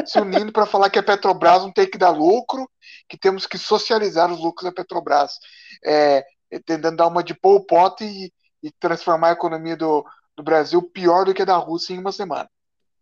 se 0.05 0.18
unindo 0.18 0.52
para 0.52 0.66
falar 0.66 0.90
que 0.90 0.98
a 0.98 1.02
Petrobras 1.02 1.62
não 1.62 1.72
tem 1.72 1.88
que 1.88 1.98
dar 1.98 2.11
lucro, 2.11 2.68
que 3.09 3.16
temos 3.16 3.46
que 3.46 3.59
socializar 3.59 4.31
os 4.33 4.40
lucros 4.40 4.64
da 4.64 4.74
Petrobras, 4.74 5.38
é, 5.85 6.24
tentando 6.64 6.96
dar 6.96 7.07
uma 7.07 7.22
de 7.22 7.35
Pol 7.35 7.64
Pot 7.64 8.05
e, 8.05 8.33
e 8.62 8.70
transformar 8.72 9.28
a 9.28 9.33
economia 9.33 9.76
do, 9.76 10.05
do 10.37 10.42
Brasil 10.42 10.83
pior 10.83 11.24
do 11.24 11.35
que 11.35 11.42
a 11.42 11.46
da 11.46 11.57
Rússia 11.57 11.94
em 11.94 11.98
uma 11.98 12.12
semana. 12.12 12.48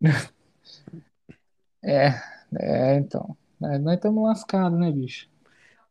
É, 1.83 2.13
é, 2.59 2.95
então. 2.97 3.35
É, 3.63 3.79
nós 3.79 3.95
estamos 3.95 4.23
lascados, 4.23 4.79
né, 4.79 4.91
bicho? 4.91 5.27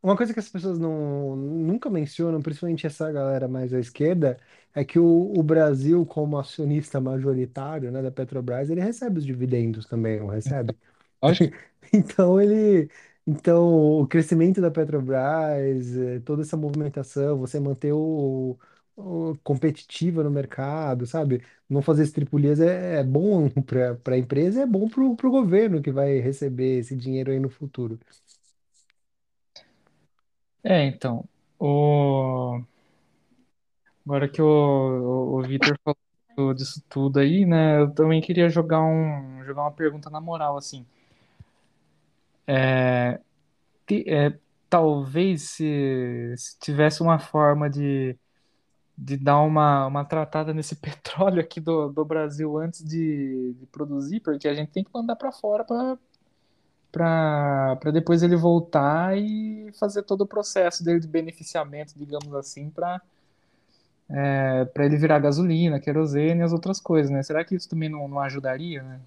Uma 0.01 0.17
coisa 0.17 0.33
que 0.33 0.39
as 0.39 0.49
pessoas 0.49 0.79
não, 0.79 1.35
nunca 1.35 1.91
mencionam, 1.91 2.41
principalmente 2.41 2.87
essa 2.87 3.11
galera 3.11 3.49
mais 3.49 3.75
à 3.75 3.81
esquerda, 3.81 4.39
é 4.75 4.85
que 4.85 5.01
o, 5.01 5.33
o 5.37 5.43
Brasil, 5.43 6.07
como 6.07 6.39
acionista 6.39 7.01
majoritário, 7.01 7.91
né, 7.91 8.01
da 8.01 8.11
Petrobras, 8.11 8.71
ele 8.71 8.81
recebe 8.81 9.19
os 9.19 9.27
dividendos 9.27 9.85
também, 9.87 10.21
não 10.21 10.29
recebe? 10.29 10.77
Lógico. 11.23 11.57
Então 11.93 12.41
ele, 12.41 12.89
então 13.27 14.01
o 14.01 14.07
crescimento 14.07 14.61
da 14.61 14.71
Petrobras, 14.71 15.97
eh, 15.97 16.21
toda 16.21 16.43
essa 16.43 16.57
movimentação, 16.57 17.37
você 17.37 17.59
manter 17.59 17.93
o, 17.93 18.57
o 18.97 19.37
competitiva 19.43 20.23
no 20.23 20.31
mercado, 20.31 21.05
sabe? 21.05 21.43
Não 21.69 21.83
fazer 21.83 22.05
estripulias 22.05 22.61
é, 22.61 23.01
é 23.01 23.03
bom 23.05 23.49
para 23.67 23.97
para 23.97 24.15
a 24.15 24.19
empresa, 24.19 24.61
é 24.63 24.67
bom 24.67 24.89
para 24.89 25.03
o 25.03 25.17
governo 25.33 25.83
que 25.83 25.91
vai 25.91 26.19
receber 26.21 26.79
esse 26.79 26.95
dinheiro 26.95 27.33
aí 27.33 27.41
no 27.41 27.49
futuro. 27.51 27.99
É, 30.63 30.85
então. 30.87 31.29
O... 31.59 32.61
Agora 34.05 34.29
que 34.29 34.41
o, 34.43 34.47
o, 34.47 35.39
o 35.39 35.43
Vitor 35.43 35.79
falou 36.37 36.55
disso 36.55 36.83
tudo 36.89 37.19
aí, 37.21 37.45
né? 37.47 37.81
Eu 37.81 37.91
também 37.95 38.21
queria 38.21 38.49
jogar 38.49 38.83
um, 38.83 39.43
jogar 39.45 39.63
uma 39.63 39.73
pergunta 39.73 40.11
na 40.11 40.21
moral, 40.21 40.57
assim. 40.57 40.87
Te- 43.87 44.05
é, 44.09 44.39
talvez 44.69 45.43
se, 45.51 46.35
se 46.37 46.59
tivesse 46.61 47.03
uma 47.03 47.19
forma 47.19 47.69
de, 47.69 48.17
de 48.99 49.17
dar 49.17 49.41
uma, 49.43 49.87
uma 49.87 50.05
tratada 50.05 50.55
nesse 50.55 50.77
petróleo 50.81 51.41
aqui 51.43 51.61
do, 51.61 51.91
do 51.91 52.05
Brasil 52.05 52.59
antes 52.59 52.85
de, 52.85 53.55
de 53.55 53.67
produzir, 53.69 54.21
porque 54.21 54.49
a 54.49 54.55
gente 54.55 54.73
tem 54.73 54.85
que 54.85 54.91
mandar 54.95 55.17
para 55.17 55.33
fora 55.33 55.65
para 55.65 55.99
para 56.93 57.91
depois 57.93 58.23
ele 58.23 58.37
voltar 58.37 59.17
e 59.17 59.71
fazer 59.79 60.03
todo 60.03 60.23
o 60.23 60.27
processo 60.27 60.85
dele 60.85 61.01
de 61.01 61.07
beneficiamento, 61.09 61.95
digamos 61.97 62.35
assim, 62.35 62.69
para 62.71 63.01
para 64.73 64.85
ele 64.85 64.97
virar 64.97 65.19
gasolina, 65.19 65.81
querosene 65.81 66.41
e 66.41 66.43
as 66.43 66.53
outras 66.53 66.81
coisas, 66.81 67.11
né? 67.11 67.23
Será 67.23 67.45
que 67.45 67.55
isso 67.55 67.69
também 67.69 67.89
não, 67.89 68.09
não 68.09 68.21
ajudaria, 68.21 68.83
né? 68.83 69.01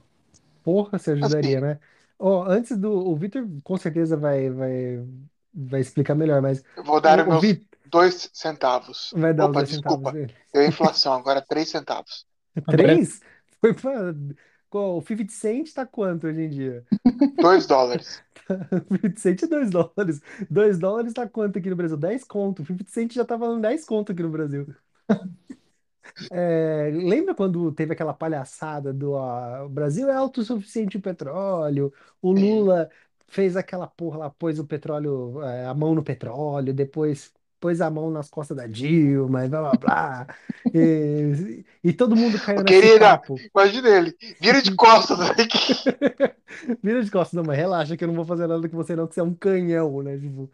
Porra, 0.64 1.00
se 1.00 1.12
Assim, 1.20 1.38
ajudaria, 1.38 1.62
né? 1.62 1.80
Ó, 2.24 2.46
antes 2.48 2.78
do. 2.78 2.90
O 2.92 3.16
Vitor 3.18 3.46
com 3.64 3.76
certeza 3.78 4.16
vai, 4.16 4.50
vai, 4.50 5.06
vai 5.54 5.82
explicar 5.82 6.16
melhor, 6.16 6.42
mas 6.42 6.64
eu 6.76 6.84
vou 6.84 7.00
dar 7.02 7.20
o, 7.20 7.30
o 7.30 7.30
meus 7.30 7.42
Vitor 7.42 7.68
dois 7.86 8.30
centavos. 8.34 9.12
vai 9.12 9.34
dar 9.34 9.50
os 9.50 9.50
Opa, 9.50 9.58
dois 9.58 9.70
centavos 9.70 10.00
desculpa, 10.00 10.12
dele. 10.12 10.36
deu 10.54 10.66
inflação, 10.66 11.14
agora 11.14 11.42
três 11.42 11.70
centavos. 11.70 12.26
Três? 12.70 13.20
Foi 13.60 13.74
pra. 13.74 14.14
Qual, 14.70 14.98
o 14.98 15.02
50 15.02 15.32
Cent 15.32 15.72
tá 15.74 15.86
quanto 15.86 16.28
hoje 16.28 16.42
em 16.42 16.50
dia? 16.50 16.88
Dois 17.40 17.68
dólares. 17.68 18.24
O 18.90 18.96
50 18.96 19.20
Cent 19.20 19.44
é 19.44 19.48
2 19.48 19.70
dólares. 19.72 20.22
2 20.50 20.78
dólares 20.80 21.14
tá 21.14 21.28
quanto 21.28 21.58
aqui 21.60 21.70
no 21.70 21.76
Brasil? 21.76 21.98
10 21.98 22.24
conto. 22.24 22.62
O 22.62 22.66
50 22.66 22.92
Cent 22.92 23.14
já 23.14 23.26
tá 23.26 23.38
valendo 23.38 23.62
10 23.62 23.86
conto 23.86 24.12
aqui 24.12 24.22
no 24.24 24.30
Brasil. 24.30 24.68
É, 26.32 26.90
lembra 26.94 27.34
quando 27.36 27.72
teve 27.72 27.94
aquela 27.94 28.14
palhaçada 28.14 28.94
do 28.94 29.16
ah, 29.18 29.66
o 29.66 29.70
Brasil 29.70 30.10
é 30.10 30.16
autossuficiente 30.16 30.98
em 30.98 31.02
petróleo, 31.02 31.94
o 32.22 32.36
Sim. 32.36 32.42
Lula 32.42 32.90
fez 33.28 33.56
aquela 33.56 33.88
porra 33.88 34.18
lá, 34.20 34.30
pôs 34.30 34.60
o 34.60 34.66
petróleo, 34.66 35.42
é, 35.44 35.66
a 35.66 35.74
mão 35.74 35.96
no 35.96 36.04
petróleo, 36.04 36.74
depois 36.74 37.34
pôs 37.60 37.82
a 37.82 37.90
mão 37.90 38.12
nas 38.12 38.30
costas 38.30 38.58
da 38.58 38.68
Dilma, 38.68 39.46
e 39.46 39.50
blá 39.50 39.62
blá 39.62 39.78
blá. 39.78 40.28
E, 40.74 41.64
e 41.84 41.94
todo 41.94 42.16
mundo 42.16 42.40
caiu 42.40 42.64
nesse 42.64 42.76
querida, 42.82 43.00
papo. 43.00 43.36
imagina 43.54 43.90
ele, 43.90 44.18
vira 44.40 44.62
de 44.62 44.72
costas 44.76 45.20
aqui. 45.22 45.48
Vira 46.84 47.04
de 47.04 47.10
costas, 47.10 47.34
não, 47.34 47.44
mas 47.44 47.58
relaxa 47.58 47.98
que 47.98 48.04
eu 48.04 48.08
não 48.08 48.16
vou 48.16 48.26
fazer 48.26 48.46
nada 48.48 48.70
com 48.70 48.78
você, 48.78 48.96
não, 48.96 49.08
que 49.08 49.16
você 49.16 49.22
é 49.22 49.24
um 49.24 49.34
canhão, 49.34 50.02
né? 50.04 50.18
Tipo, 50.20 50.50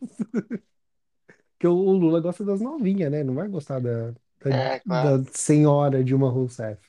que 1.58 1.66
o 1.66 1.72
o 1.74 1.92
Lula 1.92 2.20
gosta 2.20 2.44
das 2.44 2.60
novinhas, 2.60 3.10
né? 3.10 3.22
Não 3.24 3.34
vai 3.34 3.48
gostar 3.48 3.80
da, 3.80 4.14
É, 4.48 4.78
da, 4.84 4.84
claro. 4.86 5.18
da 5.18 5.24
senhora 5.32 6.02
Dilma 6.04 6.30
Rousseff. 6.30 6.80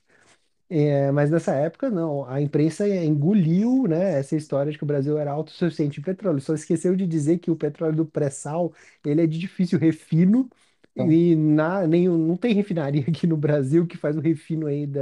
É, 0.69 1.11
mas 1.11 1.29
nessa 1.29 1.53
época, 1.55 1.89
não. 1.89 2.25
A 2.25 2.41
imprensa 2.41 2.87
engoliu, 2.87 3.87
né, 3.87 4.19
essa 4.19 4.35
história 4.35 4.71
de 4.71 4.77
que 4.77 4.83
o 4.83 4.87
Brasil 4.87 5.17
era 5.19 5.31
autossuficiente 5.31 5.99
em 5.99 6.03
petróleo. 6.03 6.41
Só 6.41 6.53
esqueceu 6.55 6.95
de 6.95 7.05
dizer 7.07 7.37
que 7.39 7.51
o 7.51 7.55
petróleo 7.55 7.95
do 7.97 8.05
pré-sal, 8.05 8.73
ele 9.05 9.21
é 9.21 9.27
de 9.27 9.37
difícil 9.37 9.77
refino 9.79 10.49
Então, 10.95 11.09
e 11.09 11.35
na, 11.35 11.85
nem, 11.87 12.07
não 12.07 12.35
tem 12.37 12.53
refinaria 12.53 13.03
aqui 13.07 13.27
no 13.27 13.37
Brasil 13.37 13.85
que 13.87 13.97
faz 13.97 14.17
o 14.17 14.21
refino 14.21 14.67
aí 14.67 14.87
da, 14.87 15.01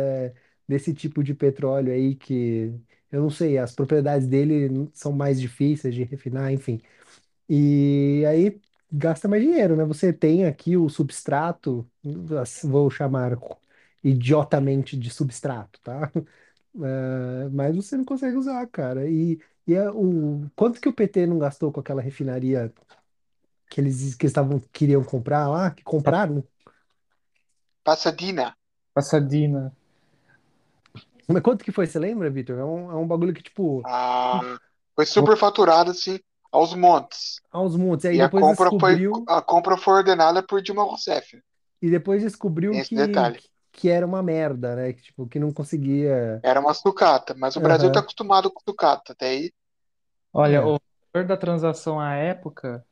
desse 0.68 0.94
tipo 0.94 1.24
de 1.24 1.34
petróleo 1.34 1.94
aí 1.94 2.16
que, 2.16 2.74
eu 3.12 3.22
não 3.22 3.30
sei, 3.30 3.58
as 3.58 3.74
propriedades 3.74 4.28
dele 4.28 4.90
são 4.94 5.12
mais 5.14 5.40
difíceis 5.40 5.94
de 5.96 6.04
refinar, 6.04 6.52
enfim. 6.52 6.82
E 7.50 8.24
aí 8.28 8.62
gasta 8.91 9.27
mais 9.27 9.41
dinheiro, 9.43 9.75
né? 9.75 9.86
Você 9.86 10.12
tem 10.13 10.45
aqui 10.45 10.77
o 10.77 10.89
substrato, 10.89 11.89
vou 12.63 12.89
chamar 12.89 13.38
idiotamente 14.04 14.97
de 14.97 15.10
substrato, 15.10 15.80
tá? 15.82 16.12
É, 16.73 17.49
mas 17.49 17.75
você 17.75 17.97
não 17.97 18.06
consegue 18.06 18.38
usar, 18.38 18.65
cara. 18.67 19.06
E, 19.10 19.38
e 19.67 19.73
é 19.73 19.91
o 19.91 20.49
quanto 20.56 20.80
que 20.80 20.88
o 20.88 20.93
PT 20.93 21.27
não 21.27 21.38
gastou 21.38 21.69
com 21.69 21.82
aquela 21.82 22.01
refinaria 22.01 22.73
que 23.69 23.82
eles 23.82 24.15
que 24.15 24.25
estavam 24.25 24.60
queriam 24.71 25.04
comprar 25.04 25.47
lá, 25.49 25.71
que 25.71 25.84
compraram? 25.84 26.43
Pasadena. 27.84 28.56
Pasadena. 28.93 29.73
Mas 31.27 31.41
quanto 31.41 31.63
que 31.63 31.71
foi, 31.71 31.88
você 31.88 31.97
lembra, 31.99 32.30
Vitor? 32.30 32.60
É 32.60 32.63
um, 32.63 32.91
é 32.91 32.95
um 32.95 33.08
bagulho 33.08 33.34
que, 33.34 33.43
tipo, 33.43 33.82
Ah, 33.86 34.41
foi 34.95 35.06
superfaturado, 35.06 35.91
assim, 35.91 36.19
aos 36.52 36.74
montes. 36.74 37.42
aos 37.52 37.76
montes. 37.76 38.06
Aí 38.06 38.18
E 38.18 38.22
a 38.22 38.26
depois 38.26 38.44
compra 38.44 38.70
foi, 38.70 38.96
descobriu, 38.96 39.24
a 39.28 39.42
compra 39.42 39.78
foi 39.78 39.94
ordenada 39.96 40.44
por 40.44 40.62
Dilma 40.62 40.84
Rousseff. 40.84 41.42
e 41.82 41.90
depois 41.90 42.22
descobriu 42.22 42.72
esse 42.74 42.90
que, 42.90 42.96
detalhe. 42.96 43.40
que 43.72 43.90
era 43.90 44.06
uma 44.06 44.22
merda, 44.22 44.76
né? 44.76 44.94
Que, 44.94 45.02
tipo, 45.02 45.28
que 45.28 45.40
não 45.40 45.52
conseguia. 45.52 46.40
Era 46.44 46.60
uma 46.60 46.74
sucata, 46.74 47.34
mas 47.34 47.56
o 47.56 47.60
Brasil 47.60 47.88
está 47.88 48.00
Aham. 48.00 48.04
acostumado 48.06 48.52
com 48.52 48.60
sucata. 48.68 49.14
Até 49.14 49.28
aí, 49.30 49.52
Olha, 50.34 50.58
É. 50.58 50.60
o 50.62 50.80
valor 51.14 51.28
da 51.28 51.38
transação 51.38 52.00
à 52.00 52.14
época 52.16 52.86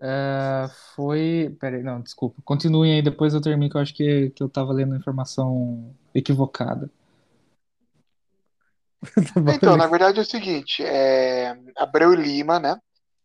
eh, 0.00 0.66
foi. 0.94 1.56
Peraí, 1.60 1.82
não, 1.82 2.00
desculpa. 2.00 2.40
Continuem 2.44 2.94
aí, 2.94 3.02
depois 3.02 3.34
eu 3.34 3.40
termino, 3.40 3.70
que 3.70 3.76
eu 3.76 3.80
acho 3.80 3.94
que, 3.94 4.30
que 4.30 4.42
eu 4.42 4.48
tava 4.48 4.72
lendo 4.72 4.94
a 4.94 4.96
informação 4.98 5.94
equivocada. 6.14 6.90
Tava 9.34 9.54
Então, 9.54 9.76
na 9.76 9.86
verdade 9.86 10.18
é 10.18 10.22
o 10.22 10.26
seguinte, 10.26 10.82
é, 10.84 11.56
Abreu 11.76 12.12
e 12.14 12.16
Lima, 12.16 12.58
né, 12.58 12.78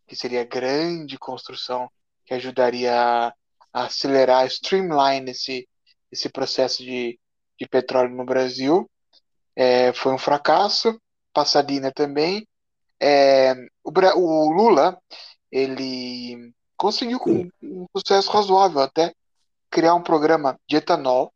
que 0.08 0.16
seria 0.16 0.42
a 0.42 0.46
grande 0.46 1.18
construção 1.18 1.90
que 2.26 2.34
ajudaria 2.34 2.94
a, 2.94 3.34
a 3.74 3.84
acelerar, 3.86 4.46
streamline 4.48 5.32
esse, 5.32 5.68
esse 6.12 6.30
processo 6.30 6.84
de, 6.84 7.20
de 7.60 7.68
petróleo 7.68 8.16
no 8.16 8.26
Brasil, 8.26 8.90
é, 9.56 9.94
foi 9.94 10.14
um 10.14 10.18
fracasso, 10.18 11.00
Passadina 11.34 11.92
também. 11.92 12.48
É, 13.00 13.54
o, 13.84 13.92
o 13.92 14.52
Lula, 14.52 14.98
ele 15.52 16.54
conseguiu 16.78 17.20
com 17.20 17.50
um 17.62 17.86
sucesso 17.96 18.32
razoável 18.32 18.82
até 18.82 19.14
criar 19.70 19.94
um 19.96 20.04
programa 20.04 20.60
de 20.68 20.78
etanol 20.78 21.34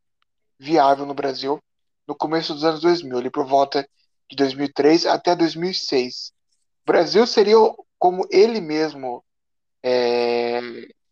viável 0.58 1.06
no 1.06 1.14
Brasil 1.14 1.60
no 2.06 2.14
começo 2.14 2.54
dos 2.54 2.64
anos 2.64 2.80
2000, 2.80 3.18
ali 3.18 3.30
por 3.30 3.46
volta 3.46 3.86
de 4.30 4.36
2003 4.36 5.06
até 5.06 5.34
2006. 5.36 6.32
O 6.82 6.92
Brasil 6.92 7.26
seria, 7.26 7.56
como 7.98 8.26
ele 8.30 8.60
mesmo 8.60 9.24
é, 9.82 10.60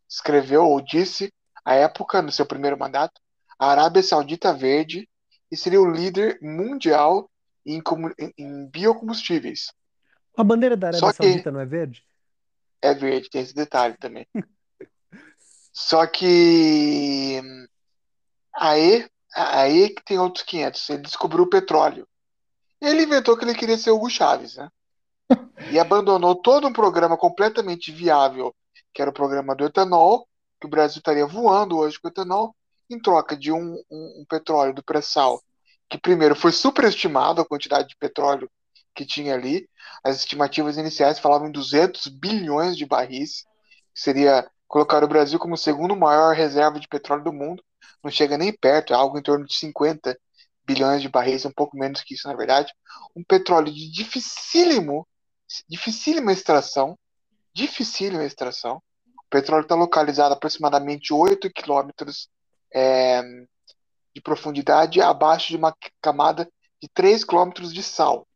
escreveu 0.08 0.64
ou 0.64 0.80
disse 0.80 1.32
à 1.64 1.74
época, 1.74 2.20
no 2.20 2.30
seu 2.30 2.44
primeiro 2.44 2.78
mandato, 2.78 3.20
a 3.58 3.68
Arábia 3.68 4.02
Saudita 4.02 4.52
Verde 4.52 5.08
e 5.50 5.56
seria 5.56 5.80
o 5.80 5.90
líder 5.90 6.38
mundial 6.42 7.30
em, 7.64 7.80
em- 8.36 8.66
biocombustíveis. 8.68 9.72
A 10.36 10.44
bandeira 10.44 10.76
da 10.76 10.88
Arábia 10.88 11.12
Saudita 11.12 11.50
não 11.50 11.60
é 11.60 11.66
verde? 11.66 12.04
É 12.82 12.92
verde, 12.92 13.30
tem 13.30 13.40
esse 13.40 13.54
detalhe 13.54 13.96
também. 13.98 14.26
Só 15.72 16.06
que 16.06 17.40
aí, 18.52 19.08
aí 19.34 19.90
que 19.90 20.04
tem 20.04 20.18
outros 20.18 20.44
500. 20.44 20.88
Ele 20.90 21.02
descobriu 21.02 21.44
o 21.44 21.50
petróleo. 21.50 22.06
Ele 22.84 23.02
inventou 23.04 23.36
que 23.36 23.44
ele 23.44 23.54
queria 23.54 23.78
ser 23.78 23.90
Hugo 23.90 24.08
Chávez, 24.10 24.56
né? 24.56 24.68
E 25.70 25.78
abandonou 25.78 26.34
todo 26.36 26.66
um 26.66 26.72
programa 26.72 27.16
completamente 27.16 27.90
viável, 27.92 28.54
que 28.92 29.00
era 29.00 29.10
o 29.10 29.14
programa 29.14 29.54
do 29.54 29.64
etanol, 29.64 30.28
que 30.60 30.66
o 30.66 30.70
Brasil 30.70 30.98
estaria 30.98 31.26
voando 31.26 31.78
hoje 31.78 31.98
com 32.00 32.08
etanol, 32.08 32.54
em 32.90 33.00
troca 33.00 33.36
de 33.36 33.50
um, 33.52 33.74
um- 33.90 34.20
um 34.20 34.24
petróleo 34.28 34.74
do 34.74 34.82
pré-sal, 34.84 35.42
que 35.88 35.98
primeiro 35.98 36.36
foi 36.36 36.52
superestimado 36.52 37.40
a 37.40 37.46
quantidade 37.46 37.88
de 37.88 37.96
petróleo 37.96 38.50
que 38.94 39.04
tinha 39.06 39.34
ali. 39.34 39.68
As 40.04 40.16
estimativas 40.16 40.76
iniciais 40.76 41.18
falavam 41.18 41.48
em 41.48 41.52
200 41.52 42.06
bilhões 42.08 42.76
de 42.76 42.86
barris, 42.86 43.44
que 43.94 44.00
seria 44.00 44.48
colocar 44.68 45.02
o 45.02 45.08
Brasil 45.08 45.38
como 45.38 45.54
o 45.54 45.58
segundo 45.58 45.96
maior 45.96 46.34
reserva 46.34 46.78
de 46.78 46.88
petróleo 46.88 47.24
do 47.24 47.32
mundo. 47.32 47.62
Não 48.02 48.10
chega 48.10 48.36
nem 48.38 48.52
perto, 48.52 48.92
é 48.92 48.96
algo 48.96 49.18
em 49.18 49.22
torno 49.22 49.46
de 49.46 49.54
50 49.54 50.18
bilhões 50.66 51.02
de 51.02 51.08
barris, 51.08 51.44
um 51.44 51.52
pouco 51.52 51.76
menos 51.76 52.02
que 52.02 52.14
isso, 52.14 52.28
na 52.28 52.34
verdade. 52.34 52.72
Um 53.14 53.22
petróleo 53.22 53.72
de 53.72 53.90
dificílimo, 53.90 55.06
dificílima 55.68 56.32
extração, 56.32 56.98
dificílima 57.54 58.24
extração. 58.24 58.82
O 59.06 59.28
petróleo 59.30 59.62
está 59.62 59.74
localizado 59.74 60.32
a 60.32 60.36
aproximadamente 60.36 61.12
8 61.12 61.50
quilômetros 61.50 62.28
é, 62.72 63.22
de 64.14 64.20
profundidade 64.22 65.00
abaixo 65.00 65.48
de 65.48 65.56
uma 65.56 65.74
camada 66.00 66.48
de 66.80 66.88
3 66.88 67.24
quilômetros 67.24 67.72
de 67.72 67.82
sal. 67.82 68.26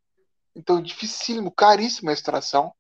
Então, 0.55 0.83
dificílimo, 0.83 1.53
caríssima 1.53 2.13
extração. 2.13 2.73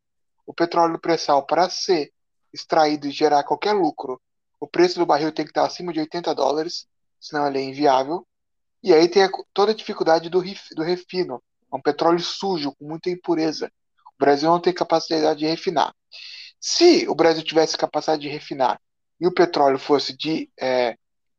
O 0.46 0.52
petróleo 0.52 0.98
pré-sal, 0.98 1.46
para 1.46 1.68
ser 1.70 2.12
extraído 2.52 3.06
e 3.06 3.10
gerar 3.10 3.44
qualquer 3.44 3.72
lucro, 3.72 4.20
o 4.58 4.66
preço 4.66 4.98
do 4.98 5.06
barril 5.06 5.30
tem 5.30 5.44
que 5.44 5.50
estar 5.50 5.64
acima 5.64 5.92
de 5.92 6.00
80 6.00 6.34
dólares, 6.34 6.86
senão 7.20 7.46
ele 7.46 7.58
é 7.58 7.62
inviável. 7.62 8.26
E 8.82 8.92
aí 8.94 9.08
tem 9.08 9.24
a- 9.24 9.30
toda 9.52 9.72
a 9.72 9.74
dificuldade 9.74 10.28
do, 10.28 10.38
ref- 10.40 10.68
do 10.74 10.82
refino. 10.82 11.42
É 11.72 11.76
um 11.76 11.80
petróleo 11.82 12.20
sujo, 12.20 12.72
com 12.76 12.86
muita 12.86 13.10
impureza. 13.10 13.70
O 14.14 14.18
Brasil 14.18 14.48
não 14.50 14.60
tem 14.60 14.72
capacidade 14.72 15.38
de 15.40 15.46
refinar. 15.46 15.94
Se 16.60 17.06
o 17.08 17.14
Brasil 17.14 17.42
tivesse 17.44 17.76
capacidade 17.76 18.22
de 18.22 18.28
refinar 18.28 18.80
e 19.20 19.26
o 19.26 19.32
petróleo 19.34 19.78
fosse 19.78 20.16
de 20.16 20.50
é, 20.60 20.96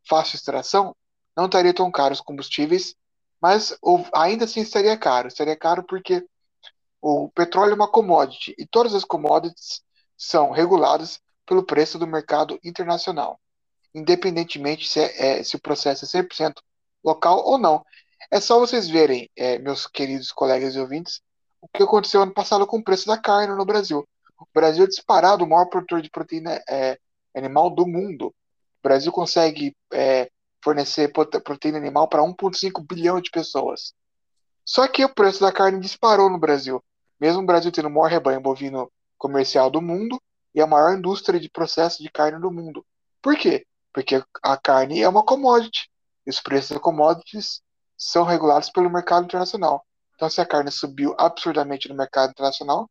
fácil 0.08 0.36
extração, 0.36 0.96
não 1.36 1.46
estaria 1.46 1.74
tão 1.74 1.92
caro 1.92 2.14
os 2.14 2.22
combustíveis, 2.22 2.96
mas 3.42 3.76
o- 3.82 4.04
ainda 4.14 4.46
assim 4.46 4.62
estaria 4.62 4.98
caro. 4.98 5.28
Estaria 5.28 5.56
caro 5.56 5.84
porque 5.84 6.26
o 7.02 7.30
petróleo 7.30 7.72
é 7.72 7.76
uma 7.76 7.88
commodity 7.92 8.54
e 8.58 8.66
todas 8.66 8.94
as 8.94 9.04
commodities 9.06 9.82
são 10.18 10.52
reguladas 10.52 11.20
pelo 11.46 11.64
preço 11.64 11.98
do 11.98 12.06
mercado 12.06 12.60
internacional, 12.64 13.40
independentemente 13.96 14.88
se, 14.88 15.00
é- 15.00 15.40
é- 15.40 15.44
se 15.44 15.56
o 15.56 15.62
processo 15.62 16.06
é 16.06 16.08
100% 16.08 16.62
local 17.04 17.44
ou 17.46 17.58
não. 17.58 17.84
É 18.32 18.40
só 18.40 18.60
vocês 18.60 18.88
verem, 18.88 19.30
é, 19.36 19.58
meus 19.60 19.88
queridos 19.88 20.32
colegas 20.32 20.76
e 20.76 20.80
ouvintes, 20.80 21.22
o 21.62 21.68
que 21.68 21.84
aconteceu 21.84 22.22
ano 22.22 22.34
passado 22.34 22.66
com 22.66 22.78
o 22.78 22.84
preço 22.84 23.08
da 23.08 23.18
carne 23.18 23.56
no 23.56 23.66
Brasil. 23.66 24.08
O 24.40 24.46
Brasil 24.54 24.84
é 24.84 24.88
disparado 24.88 25.44
o 25.44 25.48
maior 25.48 25.66
produtor 25.66 26.02
de 26.02 26.10
proteína 26.10 26.62
é, 26.70 26.98
animal 27.36 27.70
do 27.70 27.86
mundo. 27.86 28.28
O 28.28 28.84
Brasil 28.84 29.12
consegue 29.12 29.76
é, 29.92 30.30
fornecer 30.64 31.12
prote- 31.12 31.40
proteína 31.42 31.78
animal 31.78 32.08
para 32.08 32.24
1,5 32.24 32.86
bilhão 32.88 33.20
de 33.20 33.30
pessoas. 33.30 33.94
Só 34.64 34.88
que 34.88 35.04
o 35.04 35.14
preço 35.14 35.42
da 35.42 35.52
carne 35.52 35.80
disparou 35.80 36.30
no 36.30 36.40
Brasil. 36.40 36.84
Mesmo 37.20 37.42
o 37.42 37.46
Brasil 37.46 37.72
tendo 37.72 37.88
o 37.88 37.92
maior 37.92 38.10
rebanho 38.10 38.40
bovino 38.40 38.90
comercial 39.18 39.70
do 39.70 39.82
mundo 39.82 40.22
e 40.54 40.62
a 40.62 40.68
maior 40.68 40.98
indústria 40.98 41.40
de 41.40 41.50
processo 41.50 42.02
de 42.02 42.10
carne 42.10 42.40
do 42.40 42.52
mundo. 42.52 42.86
Por 43.22 43.36
quê? 43.36 43.66
Porque 43.92 44.24
a 44.42 44.58
carne 44.58 45.02
é 45.02 45.10
uma 45.10 45.24
commodity. 45.24 45.90
Os 46.30 46.42
preços 46.42 46.70
das 46.72 46.80
commodities 46.80 47.62
são 47.98 48.24
regulados 48.24 48.70
pelo 48.70 48.90
mercado 48.90 49.26
internacional. 49.26 49.86
Então, 50.16 50.30
se 50.30 50.40
a 50.40 50.46
carne 50.46 50.72
subiu 50.72 51.16
absurdamente 51.18 51.90
no 51.90 51.96
mercado 51.96 52.32
internacional, 52.32 52.90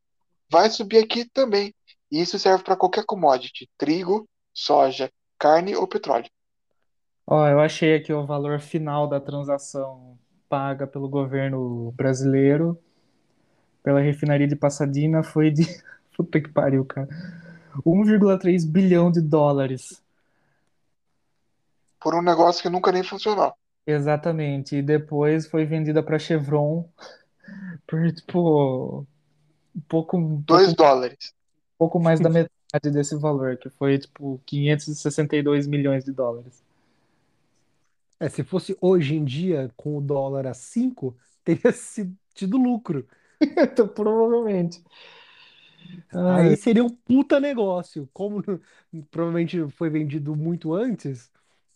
vai 0.51 0.68
subir 0.70 0.98
aqui 0.98 1.24
também. 1.31 1.74
E 2.11 2.20
isso 2.20 2.38
serve 2.38 2.64
para 2.64 2.77
qualquer 2.77 3.05
commodity: 3.05 3.68
trigo, 3.79 4.29
soja, 4.53 5.11
carne 5.38 5.77
ou 5.77 5.87
petróleo. 5.87 6.29
Ó, 7.27 7.46
eu 7.46 7.61
achei 7.61 7.94
aqui 7.94 8.12
o 8.12 8.27
valor 8.27 8.59
final 8.61 9.07
da 9.07 9.20
transação 9.20 10.18
paga 10.48 10.87
pelo 10.87 11.09
governo 11.09 11.92
brasileiro 11.92 12.83
pela 13.88 14.01
refinaria 14.01 14.46
de 14.46 14.55
Pasadena 14.55 15.22
foi 15.22 15.51
de. 15.51 15.64
Puta 16.16 16.40
que 16.40 16.48
pariu, 16.51 16.85
cara. 16.85 17.09
1,3 17.87 18.66
bilhão 18.66 19.11
de 19.11 19.20
dólares. 19.20 20.03
Por 22.01 22.15
um 22.15 22.23
negócio 22.23 22.63
que 22.63 22.69
nunca 22.69 22.93
nem 22.93 23.03
funcionou. 23.03 23.53
Exatamente. 23.87 24.77
E 24.77 24.83
depois 24.83 25.47
foi 25.47 25.65
vendida 25.65 26.03
para 26.03 26.19
Chevron 26.19 26.89
por, 27.87 28.13
tipo, 28.13 29.07
um 29.75 29.81
pouco, 29.89 30.17
um 30.17 30.43
pouco, 30.43 30.43
2 30.47 30.75
dólares. 30.75 31.35
pouco 31.79 31.99
mais 31.99 32.21
da 32.21 32.29
metade 32.29 32.91
desse 32.93 33.17
valor, 33.17 33.57
que 33.57 33.71
foi, 33.71 33.99
tipo, 33.99 34.41
562 34.45 35.67
milhões 35.67 36.05
de 36.05 36.13
dólares. 36.13 36.63
É, 38.21 38.29
se 38.29 38.43
fosse 38.43 38.77
hoje 38.81 39.15
em 39.15 39.25
dia, 39.25 39.71
com 39.77 39.97
o 39.97 40.01
dólar 40.01 40.47
a 40.47 40.55
5, 40.55 41.17
teria 41.45 41.71
sido, 41.73 42.15
tido 42.35 42.57
lucro. 42.57 43.07
Então, 43.41 43.87
provavelmente. 43.87 44.83
Aí 46.13 46.57
seria 46.57 46.85
um 46.85 46.91
puta 46.91 47.39
negócio. 47.39 48.09
Como 48.13 48.43
provavelmente 49.11 49.69
foi 49.71 49.89
vendido 49.89 50.35
muito 50.35 50.75
antes, 50.75 51.31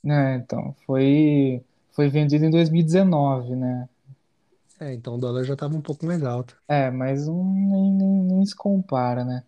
é, 0.04 0.36
então, 0.36 0.74
foi, 0.86 1.62
foi 1.92 2.08
vendido 2.08 2.44
em 2.44 2.50
2019, 2.50 3.56
né? 3.56 3.88
é, 4.80 4.92
então 4.94 5.14
o 5.14 5.18
dólar 5.18 5.44
já 5.44 5.54
estava 5.54 5.76
um 5.76 5.80
pouco 5.80 6.04
mais 6.04 6.24
alto. 6.24 6.56
É, 6.66 6.90
mas 6.90 7.28
um, 7.28 7.44
nem, 7.44 7.92
nem, 7.92 8.22
nem 8.24 8.46
se 8.46 8.54
compara, 8.54 9.24
né? 9.24 9.44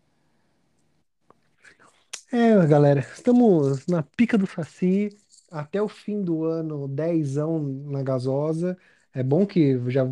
É, 2.32 2.66
galera, 2.66 3.00
estamos 3.00 3.86
na 3.86 4.02
pica 4.02 4.36
do 4.38 4.46
Saci, 4.46 5.16
até 5.50 5.80
o 5.80 5.88
fim 5.88 6.22
do 6.22 6.44
ano, 6.44 6.88
dezão 6.88 7.60
na 7.60 8.02
gasosa. 8.02 8.76
É 9.12 9.22
bom 9.22 9.46
que 9.46 9.78
já 9.90 10.04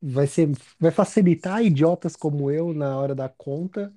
vai 0.00 0.26
ser, 0.26 0.50
vai 0.78 0.90
facilitar 0.90 1.62
idiotas 1.62 2.16
como 2.16 2.50
eu 2.50 2.72
na 2.72 2.96
hora 2.96 3.14
da 3.14 3.28
conta 3.28 3.92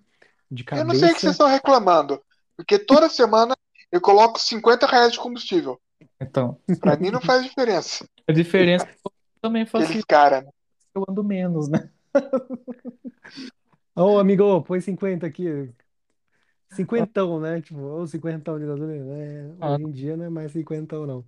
de 0.49 0.65
Eu 0.73 0.83
não 0.85 0.95
sei 0.95 1.11
o 1.11 1.13
que 1.13 1.21
vocês 1.21 1.21
cabeça. 1.21 1.31
estão 1.31 1.47
reclamando. 1.47 2.21
Porque 2.57 2.77
toda 2.77 3.09
semana 3.09 3.55
eu 3.91 4.01
coloco 4.01 4.39
50 4.39 4.87
reais 4.87 5.11
de 5.13 5.19
combustível. 5.19 5.79
Então, 6.19 6.59
Pra 6.79 6.97
mim 6.97 7.11
não 7.11 7.21
faz 7.21 7.43
diferença. 7.43 8.05
a 8.27 8.31
diferença 8.33 8.85
é 8.85 8.93
que 8.93 8.99
eu 9.05 9.11
também 9.41 9.65
faço 9.65 9.85
Aqueles 9.85 9.97
isso, 9.97 10.05
caras, 10.05 10.43
né? 10.45 10.51
eu 10.95 11.05
ando 11.09 11.23
menos, 11.23 11.69
né? 11.69 11.91
Ô, 13.95 14.17
amigo, 14.19 14.61
põe 14.63 14.81
50 14.81 15.27
aqui. 15.27 15.45
Cinquentão, 16.69 17.39
né? 17.39 17.61
Tipo, 17.61 17.79
ou 17.81 18.07
cinquentão 18.07 18.57
de 18.59 18.65
gasolina. 18.65 19.13
É, 19.17 19.53
Ah, 19.59 19.77
hoje 19.77 19.83
em 19.83 19.91
dia 19.91 20.15
não 20.17 20.25
é 20.25 20.29
mais 20.29 20.51
cinquentão, 20.53 21.05
não. 21.05 21.25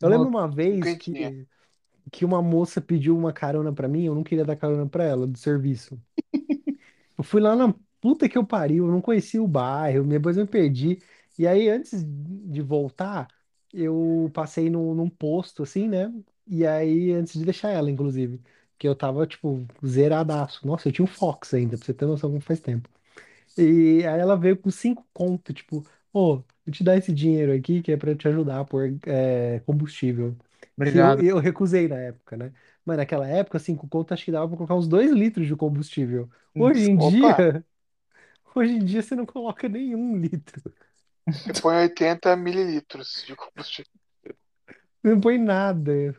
Eu 0.00 0.08
lembro 0.08 0.28
uma 0.28 0.48
vez 0.48 0.94
que, 0.94 1.46
que 2.12 2.24
uma 2.24 2.42
moça 2.42 2.80
pediu 2.82 3.16
uma 3.16 3.32
carona 3.32 3.72
pra 3.74 3.88
mim, 3.88 4.04
eu 4.06 4.14
não 4.14 4.24
queria 4.24 4.44
dar 4.44 4.56
carona 4.56 4.88
pra 4.88 5.04
ela, 5.04 5.26
do 5.26 5.38
serviço. 5.38 6.00
Eu 7.18 7.24
fui 7.24 7.40
lá 7.40 7.54
na 7.56 7.74
puta 8.00 8.28
que 8.28 8.38
eu 8.38 8.46
pariu, 8.46 8.86
eu 8.86 8.92
não 8.92 9.00
conhecia 9.00 9.42
o 9.42 9.48
bairro, 9.48 10.04
depois 10.06 10.36
eu 10.36 10.44
me 10.44 10.50
perdi. 10.50 10.98
E 11.40 11.46
aí, 11.46 11.68
antes 11.70 12.04
de 12.04 12.60
voltar, 12.62 13.28
eu 13.72 14.30
passei 14.34 14.68
num, 14.70 14.94
num 14.94 15.08
posto, 15.08 15.62
assim, 15.62 15.88
né? 15.88 16.12
E 16.46 16.66
aí, 16.66 17.12
antes 17.12 17.34
de 17.38 17.44
deixar 17.46 17.70
ela, 17.70 17.90
inclusive, 17.90 18.42
que 18.78 18.86
eu 18.88 18.94
tava, 18.94 19.26
tipo, 19.26 19.66
zeradaço. 19.86 20.66
Nossa, 20.66 20.88
eu 20.88 20.92
tinha 20.92 21.04
um 21.04 21.08
Fox 21.08 21.54
ainda, 21.54 21.78
pra 21.78 21.86
você 21.86 21.94
ter 21.94 22.06
noção 22.06 22.30
como 22.30 22.42
faz 22.42 22.60
tempo. 22.60 22.90
E 23.56 24.04
aí 24.06 24.20
ela 24.20 24.36
veio 24.36 24.56
com 24.56 24.70
cinco 24.70 25.06
conto, 25.12 25.52
tipo, 25.52 25.84
ô, 26.12 26.36
vou 26.38 26.44
te 26.72 26.82
dar 26.84 26.96
esse 26.96 27.12
dinheiro 27.12 27.52
aqui 27.52 27.82
que 27.82 27.92
é 27.92 27.96
pra 27.96 28.14
te 28.14 28.28
ajudar 28.28 28.60
a 28.60 28.64
pôr 28.64 28.98
é, 29.06 29.60
combustível. 29.60 30.36
Eu, 30.84 31.04
obrigado. 31.04 31.22
eu 31.22 31.38
recusei 31.38 31.88
na 31.88 31.96
época, 31.98 32.36
né? 32.36 32.52
Mas 32.84 32.96
naquela 32.96 33.26
época, 33.28 33.58
cinco 33.58 33.88
conto 33.88 34.14
acho 34.14 34.24
que 34.24 34.32
dava 34.32 34.48
pra 34.48 34.56
colocar 34.56 34.74
uns 34.76 34.88
dois 34.88 35.10
litros 35.12 35.46
de 35.46 35.54
combustível. 35.56 36.30
Hoje 36.56 36.82
em 36.90 36.96
Opa, 37.06 37.32
dia, 37.36 37.64
hoje 38.56 38.72
em 38.74 38.84
dia 38.84 39.02
você 39.02 39.14
não 39.16 39.26
coloca 39.26 39.68
nenhum 39.68 40.16
litro. 40.18 40.62
Você 41.32 41.60
põe 41.60 41.76
80 41.76 42.36
mililitros 42.36 43.24
de 43.26 43.34
combustível. 43.34 43.90
Não 45.02 45.20
põe 45.20 45.38
nada. 45.38 46.14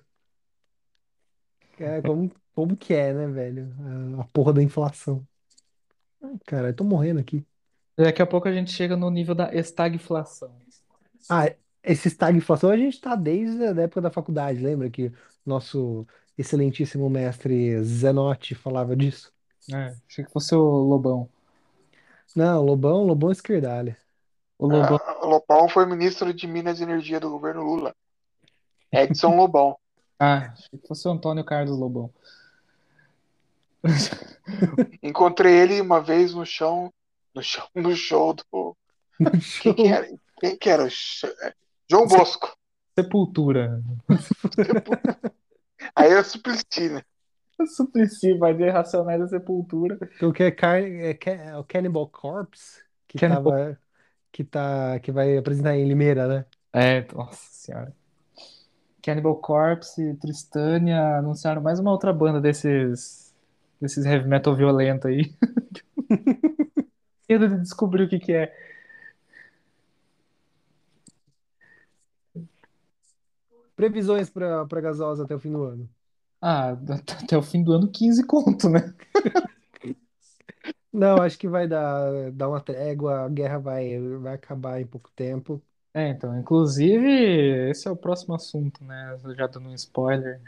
É, 1.80 2.02
como, 2.02 2.32
como 2.54 2.78
que 2.78 2.93
é, 2.93 3.13
né, 3.13 3.28
velho? 3.28 3.74
A, 4.17 4.21
a 4.21 4.26
porra 4.26 4.54
da 4.54 4.62
inflação. 4.62 5.26
Ai, 6.21 6.38
cara, 6.45 6.69
eu 6.69 6.76
tô 6.76 6.84
morrendo 6.84 7.19
aqui. 7.19 7.45
Daqui 7.97 8.21
a 8.21 8.28
pouco 8.28 8.47
a 8.47 8.52
gente 8.52 8.71
chega 8.71 8.95
no 8.95 9.10
nível 9.10 9.36
da 9.36 9.54
estagflação. 9.54 10.56
Ah, 11.30 11.54
esse 11.84 12.08
estagflação 12.08 12.69
a 12.69 12.78
gente 12.78 13.00
tá 13.00 13.15
desde 13.15 13.63
a 13.63 13.82
época 13.82 14.02
da 14.02 14.12
faculdade, 14.12 14.60
lembra 14.60 14.89
que 14.89 15.12
nosso 15.45 16.06
excelentíssimo 16.38 17.10
mestre 17.10 17.82
Zenotti 17.84 18.56
falava 18.56 18.95
disso? 18.95 19.32
É, 19.71 19.95
achei 20.08 20.26
que 20.26 20.32
fosse 20.32 20.56
o 20.56 20.62
Lobão. 20.62 21.30
Não, 22.36 22.63
Lobão, 22.63 23.04
Lobão 23.04 23.32
esquerdalha. 23.32 23.97
O 24.62 24.67
Lobão. 24.67 25.00
Ah, 25.04 25.26
o 25.26 25.28
Lobão 25.28 25.67
foi 25.67 25.88
ministro 25.88 26.32
de 26.32 26.45
Minas 26.45 26.80
e 26.80 26.84
Energia 26.84 27.19
do 27.19 27.32
governo 27.32 27.63
Lula. 27.63 27.95
Edson 28.91 29.36
Lobão. 29.36 29.76
Ah, 30.24 30.54
achei 30.54 30.78
que 30.78 30.88
fosse 30.88 31.08
o 31.08 31.12
Antônio 31.12 31.43
Carlos 31.43 31.76
Lobão. 31.80 32.13
Encontrei 35.02 35.52
ele 35.52 35.82
uma 35.82 36.00
vez 36.00 36.32
no 36.36 36.45
chão, 36.45 36.93
no 37.34 37.41
show, 37.41 37.63
no 37.74 37.95
show 37.95 38.32
do. 38.36 38.78
No 39.19 39.32
Quem 39.32 39.41
show. 39.41 39.74
que 39.74 39.88
era? 39.88 40.08
Quem 40.39 40.58
que 40.60 40.69
era? 40.69 40.88
João 41.89 42.06
Bosco. 42.08 42.56
Sepultura. 42.93 43.82
Aí 45.95 46.12
eu 46.12 46.24
suplici, 46.24 46.88
né? 46.89 47.02
Suplicy, 47.76 48.38
vai 48.38 48.54
ver 48.54 48.69
Racionais 48.69 49.19
da 49.21 49.28
Sepultura. 49.28 49.97
O 50.21 50.32
que 50.32 50.43
é, 50.43 50.52
car... 50.52 50.78
é, 50.84 51.17
é 51.26 51.58
o 51.58 51.63
Cannibal 51.63 52.08
Corpse 52.08 52.84
que 53.08 53.17
Cannibal- 53.17 53.54
tava 53.54 53.80
que 54.32 54.44
tá 54.44 55.00
que 55.00 55.12
vai 55.12 55.38
apresentar 55.38 55.76
em 55.76 55.88
Limeira, 55.88 56.28
né? 56.28 56.46
É, 56.74 57.06
nossa 57.13 57.38
senhora. 57.52 57.94
Cannibal 59.02 59.36
Corpse 59.38 60.02
e 60.02 60.15
Tristânia 60.15 61.17
anunciaram 61.17 61.62
mais 61.62 61.80
uma 61.80 61.91
outra 61.91 62.13
banda 62.13 62.39
desses 62.39 63.34
desses 63.80 64.06
heavy 64.06 64.28
metal 64.28 64.56
violento 64.56 65.08
aí. 65.08 65.34
Medo 67.28 67.48
de 67.48 67.60
descobrir 67.62 68.04
o 68.04 68.10
que 68.10 68.20
que 68.20 68.34
é. 68.34 68.54
Previsões 73.76 74.30
para 74.30 74.65
para 74.65 74.82
gasosa 74.82 75.24
até 75.24 75.36
o 75.36 75.39
fim 75.39 75.52
do 75.52 75.63
ano. 75.63 75.89
Ah, 76.41 76.72
até 77.24 77.38
o 77.38 77.41
fim 77.41 77.63
do 77.63 77.74
ano 77.74 77.89
15 77.89 78.26
conto, 78.26 78.70
né? 78.70 78.94
Não, 80.93 81.21
acho 81.21 81.38
que 81.38 81.47
vai 81.47 81.67
dar, 81.67 82.32
dar 82.34 82.49
uma 82.49 82.62
trégua, 82.62 83.21
a 83.25 83.30
guerra 83.30 83.60
vai, 83.60 83.97
vai 84.19 84.34
acabar 84.36 84.82
em 84.82 84.88
pouco 84.88 85.10
tempo. 85.12 85.62
É, 85.93 86.08
então, 86.10 86.38
inclusive, 86.39 87.69
esse 87.69 87.88
é 87.88 87.91
o 87.91 87.97
próximo 87.97 88.34
assunto, 88.34 88.84
né? 88.84 89.17
Já 89.38 89.47
dando 89.47 89.69
um 89.69 89.73
spoiler. 89.75 90.41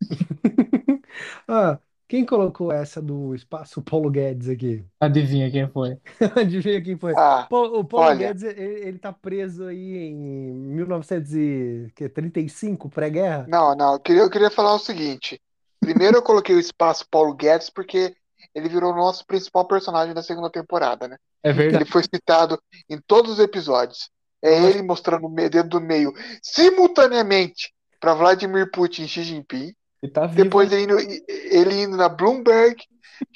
Ah, 1.48 1.78
quem 2.08 2.24
colocou 2.24 2.72
essa 2.72 3.00
do 3.02 3.34
espaço 3.34 3.82
Paulo 3.82 4.10
Guedes 4.10 4.48
aqui? 4.48 4.84
Adivinha 5.00 5.50
quem 5.50 5.68
foi? 5.68 5.98
Adivinha 6.36 6.82
quem 6.82 6.96
foi? 6.98 7.14
Ah, 7.16 7.46
O 7.50 7.84
Paulo 7.84 8.06
olha. 8.08 8.14
Guedes, 8.14 8.42
ele, 8.42 8.60
ele 8.88 8.98
tá 8.98 9.12
preso 9.12 9.66
aí 9.66 9.96
em 10.08 10.52
1935, 10.54 12.88
pré-guerra? 12.90 13.46
não, 13.46 13.74
não. 13.74 13.94
Eu 13.94 14.00
queria, 14.00 14.22
eu 14.22 14.30
queria 14.30 14.50
falar 14.50 14.74
o 14.74 14.78
seguinte. 14.78 15.40
Primeiro 15.80 16.16
eu 16.18 16.22
coloquei 16.22 16.54
o 16.54 16.60
espaço 16.60 17.06
Paulo 17.10 17.34
Guedes 17.34 17.70
porque 17.70 18.16
ele 18.54 18.68
virou 18.68 18.92
o 18.92 18.96
nosso 18.96 19.26
principal 19.26 19.66
personagem 19.66 20.14
da 20.14 20.22
segunda 20.22 20.48
temporada, 20.48 21.08
né? 21.08 21.16
É 21.42 21.52
verdade. 21.52 21.82
Ele 21.82 21.90
foi 21.90 22.02
citado 22.02 22.60
em 22.88 22.98
todos 22.98 23.32
os 23.32 23.38
episódios. 23.38 24.08
É 24.40 24.54
ele 24.62 24.82
mostrando 24.82 25.26
o 25.26 25.34
dedo 25.34 25.68
do 25.68 25.80
meio 25.80 26.12
simultaneamente 26.42 27.72
para 27.98 28.14
Vladimir 28.14 28.70
Putin 28.70 29.04
e 29.04 29.08
Xi 29.08 29.22
Jinping. 29.22 29.74
Tá. 30.12 30.26
Depois 30.26 30.70
ele 30.70 30.82
indo, 30.82 30.98
ele 31.28 31.82
indo 31.82 31.96
na 31.96 32.08
Bloomberg 32.08 32.76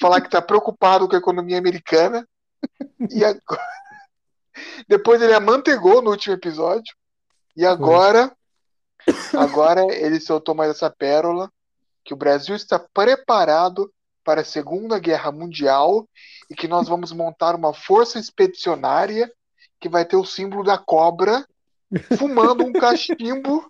falar 0.00 0.20
que 0.20 0.26
está 0.26 0.42
preocupado 0.42 1.08
com 1.08 1.14
a 1.16 1.18
economia 1.18 1.58
americana. 1.58 2.26
E 3.10 3.24
agora... 3.24 3.62
Depois 4.88 5.22
ele 5.22 5.32
amantegou 5.32 6.02
no 6.02 6.10
último 6.10 6.34
episódio. 6.34 6.92
E 7.56 7.64
agora, 7.64 8.32
agora 9.34 9.82
ele 9.94 10.20
soltou 10.20 10.54
mais 10.54 10.70
essa 10.70 10.90
pérola 10.90 11.50
que 12.04 12.12
o 12.12 12.16
Brasil 12.16 12.56
está 12.56 12.78
preparado 12.78 13.92
para 14.28 14.42
a 14.42 14.44
Segunda 14.44 14.98
Guerra 14.98 15.32
Mundial 15.32 16.06
e 16.50 16.54
que 16.54 16.68
nós 16.68 16.86
vamos 16.86 17.12
montar 17.12 17.54
uma 17.54 17.72
força 17.72 18.18
expedicionária 18.18 19.32
que 19.80 19.88
vai 19.88 20.04
ter 20.04 20.16
o 20.16 20.24
símbolo 20.26 20.62
da 20.62 20.76
cobra 20.76 21.48
fumando 22.18 22.62
um 22.62 22.70
cachimbo 22.70 23.66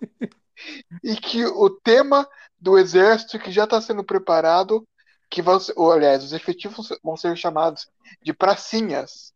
e 1.01 1.15
que 1.15 1.45
o 1.45 1.69
tema 1.69 2.27
do 2.59 2.77
exército 2.77 3.39
que 3.39 3.53
já 3.53 3.63
está 3.63 3.79
sendo 3.79 4.03
preparado, 4.03 4.85
que 5.29 5.41
ser, 5.61 5.71
ou, 5.77 5.93
aliás, 5.93 6.25
os 6.25 6.33
efetivos 6.33 6.89
vão 7.01 7.15
ser 7.15 7.37
chamados 7.37 7.87
de 8.21 8.33
pracinhas. 8.33 9.33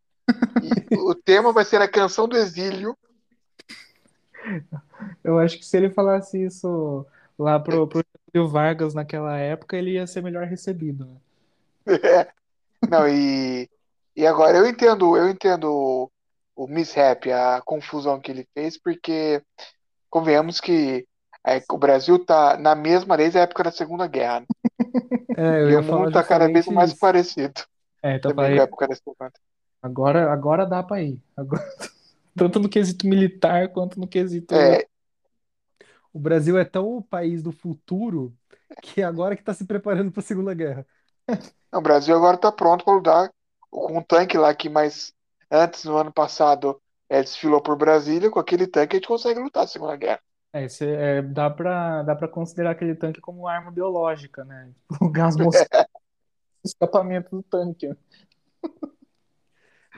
E 0.91 0.97
o 0.97 1.15
tema 1.15 1.53
vai 1.53 1.63
ser 1.63 1.81
a 1.81 1.87
canção 1.87 2.27
do 2.27 2.35
exílio. 2.35 2.97
Eu 5.23 5.39
acho 5.39 5.57
que 5.57 5.65
se 5.65 5.77
ele 5.77 5.89
falasse 5.89 6.43
isso 6.43 7.05
lá 7.39 7.61
pro, 7.61 7.87
pro 7.87 8.03
Getúlio 8.33 8.47
Vargas 8.49 8.93
naquela 8.95 9.37
época, 9.37 9.77
ele 9.77 9.91
ia 9.91 10.07
ser 10.07 10.23
melhor 10.23 10.47
recebido. 10.47 11.05
né? 11.85 12.27
Não, 12.89 13.07
e, 13.07 13.69
e 14.15 14.25
agora 14.25 14.57
eu 14.57 14.65
entendo, 14.67 15.15
eu 15.15 15.29
entendo 15.29 15.71
o, 15.71 16.11
o 16.55 16.67
mishap, 16.67 17.31
a 17.31 17.61
confusão 17.63 18.19
que 18.19 18.31
ele 18.31 18.47
fez, 18.53 18.77
porque 18.77 19.41
convenhamos 20.09 20.59
que 20.59 21.07
é, 21.45 21.61
o 21.71 21.77
Brasil 21.77 22.23
tá 22.25 22.57
na 22.57 22.73
mesma 22.73 23.15
desde 23.15 23.37
a 23.37 23.41
época 23.43 23.63
da 23.65 23.71
Segunda 23.71 24.07
Guerra. 24.07 24.41
né? 24.41 24.45
É, 25.35 25.71
E 25.71 25.75
o 25.75 25.81
mundo 25.81 26.11
tá 26.11 26.23
cada 26.23 26.47
vez 26.47 26.67
mais 26.67 26.91
isso. 26.91 26.99
parecido 26.99 27.59
É, 28.03 28.15
época 28.15 28.87
da 28.87 28.95
Segunda. 28.95 29.31
agora, 29.81 30.31
agora 30.31 30.63
dá 30.63 30.83
pra 30.83 31.01
ir. 31.01 31.19
Agora- 31.35 31.63
tanto 32.35 32.59
no 32.59 32.69
quesito 32.69 33.07
militar 33.07 33.69
quanto 33.69 33.99
no 33.99 34.07
quesito. 34.07 34.53
É, 34.53 34.87
O 36.13 36.19
Brasil 36.19 36.57
é 36.57 36.63
tão 36.65 36.87
o 36.97 37.01
país 37.03 37.41
do 37.43 37.51
futuro 37.51 38.33
que 38.81 39.01
agora 39.01 39.35
que 39.35 39.41
está 39.41 39.53
se 39.53 39.65
preparando 39.65 40.11
para 40.11 40.21
a 40.21 40.23
Segunda 40.23 40.53
Guerra. 40.53 40.85
o 41.73 41.81
Brasil 41.81 42.15
agora 42.15 42.37
tá 42.37 42.51
pronto 42.51 42.85
para 42.85 42.93
lutar 42.93 43.31
com 43.69 43.97
um 43.97 44.03
tanque 44.03 44.37
lá 44.37 44.53
que 44.53 44.69
mais 44.69 45.13
antes, 45.51 45.83
no 45.83 45.97
ano 45.97 46.11
passado, 46.13 46.81
é, 47.09 47.21
desfilou 47.21 47.61
por 47.61 47.75
Brasília, 47.75 48.29
com 48.29 48.39
aquele 48.39 48.67
tanque 48.67 48.95
a 48.95 48.99
gente 48.99 49.07
consegue 49.07 49.39
lutar 49.39 49.63
a 49.63 49.67
Segunda 49.67 49.95
Guerra. 49.95 50.19
É, 50.53 50.65
esse- 50.65 50.85
é, 50.87 51.21
dá 51.21 51.49
pra, 51.49 52.03
dá 52.03 52.15
pra 52.15 52.27
considerar 52.27 52.71
aquele 52.71 52.95
tanque 52.95 53.19
como 53.19 53.47
arma 53.47 53.71
biológica, 53.71 54.43
né? 54.45 54.71
O 55.01 55.09
gás 55.09 55.35
mosquito, 55.35 55.69
escapamento 56.63 57.29
do 57.37 57.43
tanque. 57.43 57.89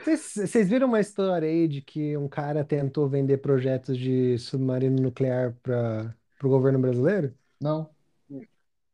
Vocês 0.04 0.68
viram 0.68 0.86
uma 0.88 1.00
história 1.00 1.48
aí 1.48 1.66
de 1.66 1.80
que 1.80 2.16
um 2.16 2.28
cara 2.28 2.64
tentou 2.64 3.08
vender 3.08 3.38
projetos 3.38 3.96
de 3.96 4.38
submarino 4.38 5.00
nuclear 5.02 5.54
para 5.62 6.14
o 6.42 6.48
governo 6.48 6.78
brasileiro? 6.78 7.32
Não. 7.60 7.88
Eu 8.30 8.38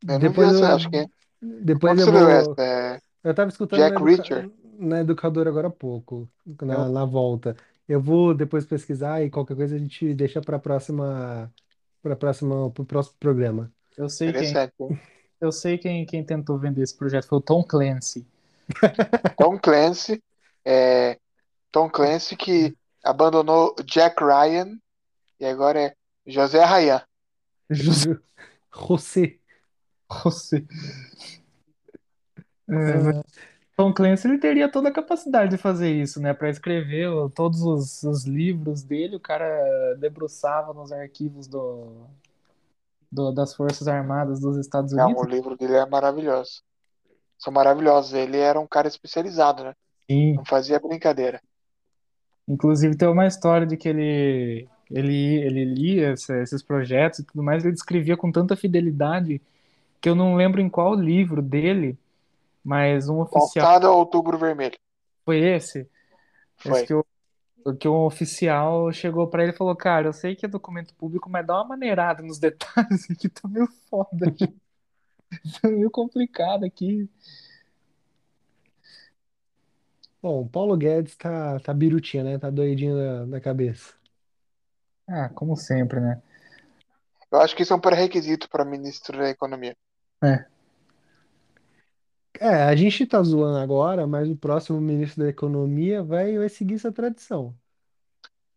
não 0.07 0.19
vi 0.19 0.29
Depois 0.29 0.49
essa, 0.55 0.59
eu, 0.65 0.75
acho 0.77 0.91
que. 0.91 1.07
depois 1.41 1.93
Onde 1.93 2.03
eu 2.03 2.13
vou. 2.13 2.29
essa? 2.31 2.55
É, 2.59 3.01
Eu 3.25 3.35
tava 3.35 3.51
escutando 3.51 3.81
Jack 3.81 3.95
na, 4.03 4.11
educa- 4.11 4.23
Reacher? 4.35 4.51
na 4.79 5.01
educadora 5.01 5.51
agora 5.51 5.69
há 5.69 5.71
pouco, 5.71 6.29
na, 6.63 6.75
Eu- 6.75 6.89
na 6.89 7.05
volta. 7.05 7.57
Eu 7.89 8.01
vou 8.01 8.33
depois 8.33 8.65
pesquisar 8.65 9.23
e 9.23 9.29
qualquer 9.31 9.57
coisa 9.57 9.75
a 9.75 9.79
gente 9.79 10.15
deixa 10.15 10.41
para 10.41 10.59
próxima, 10.59 11.53
para 12.03 12.17
próxima, 12.17 12.71
pro 12.71 12.85
próximo 12.85 13.17
programa. 13.19 13.71
Eu 13.99 14.09
sei 14.09 14.33
quem, 14.33 14.53
eu 15.41 15.53
sei 15.53 15.77
quem, 15.77 16.07
quem 16.07 16.25
tentou 16.25 16.57
vender 16.59 16.83
esse 16.83 16.97
projeto 16.97 17.27
foi 17.27 17.39
o 17.39 17.43
Tom 17.43 17.63
Clancy. 17.63 18.25
Tom 19.37 19.59
Clancy, 19.59 20.23
é, 20.65 21.19
Tom 21.71 21.89
Clancy 21.91 22.37
que 22.37 22.77
abandonou 23.03 23.75
Jack 23.85 24.23
Ryan 24.23 24.79
e 25.41 25.45
agora 25.47 25.81
é 25.81 25.95
José 26.27 26.65
Ryan. 26.65 27.03
José 27.71 28.19
José. 28.75 29.39
José. 30.23 30.65
É, 32.69 32.99
mas 32.99 33.23
Tom 33.77 33.93
Clancy 33.93 34.29
ele 34.29 34.39
teria 34.39 34.71
toda 34.71 34.89
a 34.89 34.93
capacidade 34.93 35.51
de 35.51 35.57
fazer 35.57 35.91
isso, 35.91 36.21
né? 36.21 36.33
Para 36.35 36.51
escrever 36.51 37.09
todos 37.35 37.63
os, 37.63 38.03
os 38.03 38.25
livros 38.25 38.83
dele, 38.83 39.17
o 39.17 39.21
cara 39.21 39.95
debruçava 39.99 40.73
nos 40.73 40.93
arquivos 40.93 41.47
do, 41.49 42.07
do- 43.11 43.33
das 43.33 43.55
Forças 43.55 43.89
Armadas 43.89 44.41
dos 44.41 44.57
Estados 44.59 44.93
Não, 44.93 45.07
Unidos. 45.07 45.23
o 45.23 45.27
livro 45.27 45.57
dele 45.57 45.75
é 45.75 45.87
maravilhoso. 45.87 46.63
São 47.39 47.53
maravilhosos. 47.53 48.13
Ele 48.13 48.37
era 48.39 48.61
um 48.61 48.67
cara 48.67 48.87
especializado, 48.87 49.65
né? 49.65 49.75
Sim. 50.11 50.35
Não 50.35 50.45
fazia 50.45 50.79
brincadeira. 50.79 51.41
Inclusive 52.49 52.97
tem 52.97 53.09
uma 53.09 53.27
história 53.27 53.67
de 53.67 53.77
que 53.77 53.89
ele 53.89 54.69
ele 54.91 55.43
ele 55.43 55.65
lia 55.65 56.13
esses 56.13 56.63
projetos 56.63 57.21
e 57.21 57.25
tudo 57.25 57.43
mais, 57.43 57.65
ele 57.65 57.73
descrevia 57.73 58.17
com 58.17 58.31
tanta 58.31 58.57
fidelidade 58.57 59.41
que 60.01 60.09
eu 60.09 60.15
não 60.15 60.35
lembro 60.35 60.61
em 60.61 60.69
qual 60.69 60.95
livro 60.95 61.41
dele, 61.41 61.97
mas 62.63 63.09
um 63.09 63.21
oficial 63.21 63.65
Voltado 63.65 63.87
ao 63.87 63.99
Outubro 63.99 64.37
Vermelho. 64.37 64.77
foi 65.25 65.39
esse, 65.39 65.89
esse 66.59 66.69
Foi. 66.69 66.87
que 66.87 66.95
o 67.65 67.75
que 67.75 67.89
um 67.89 68.05
oficial 68.05 68.93
chegou 68.93 69.29
pra 69.29 69.43
ele 69.43 69.53
e 69.53 69.57
falou, 69.57 69.77
cara, 69.77 70.09
eu 70.09 70.13
sei 70.13 70.35
que 70.35 70.45
é 70.45 70.49
documento 70.49 70.95
público, 70.95 71.31
mas 71.31 71.47
dá 71.47 71.55
uma 71.55 71.69
maneirada 71.69 72.23
nos 72.23 72.39
detalhes 72.41 73.09
aqui, 73.11 73.29
tá 73.29 73.49
meio 73.49 73.69
foda, 73.89 74.35
tá 75.61 75.69
meio 75.69 75.91
complicado 75.91 76.65
aqui. 76.65 77.09
Bom, 80.23 80.43
o 80.43 80.49
Paulo 80.49 80.77
Guedes 80.77 81.17
tá, 81.17 81.59
tá 81.59 81.75
birutinha, 81.75 82.23
né? 82.23 82.39
Tá 82.39 82.49
doidinho 82.49 82.97
da, 82.97 83.25
da 83.25 83.41
cabeça. 83.41 83.93
Ah, 85.09 85.29
como 85.29 85.57
sempre, 85.57 85.99
né? 85.99 86.23
Eu 87.31 87.41
acho 87.41 87.57
que 87.57 87.63
isso 87.63 87.73
é 87.73 87.77
um 87.77 87.81
pré-requisito 87.81 88.49
para 88.49 88.65
ministro 88.65 89.19
da 89.19 89.29
Economia. 89.29 89.77
É, 90.23 90.45
É, 92.41 92.65
a 92.65 92.75
gente 92.75 93.07
tá 93.07 93.23
zoando 93.23 93.59
agora, 93.59 94.07
mas 94.07 94.29
o 94.29 94.37
próximo 94.37 94.81
ministro 94.81 95.23
da 95.23 95.29
Economia 95.29 96.03
vai, 96.03 96.39
vai 96.39 96.49
seguir 96.49 96.75
essa 96.75 96.91
tradição. 96.91 97.55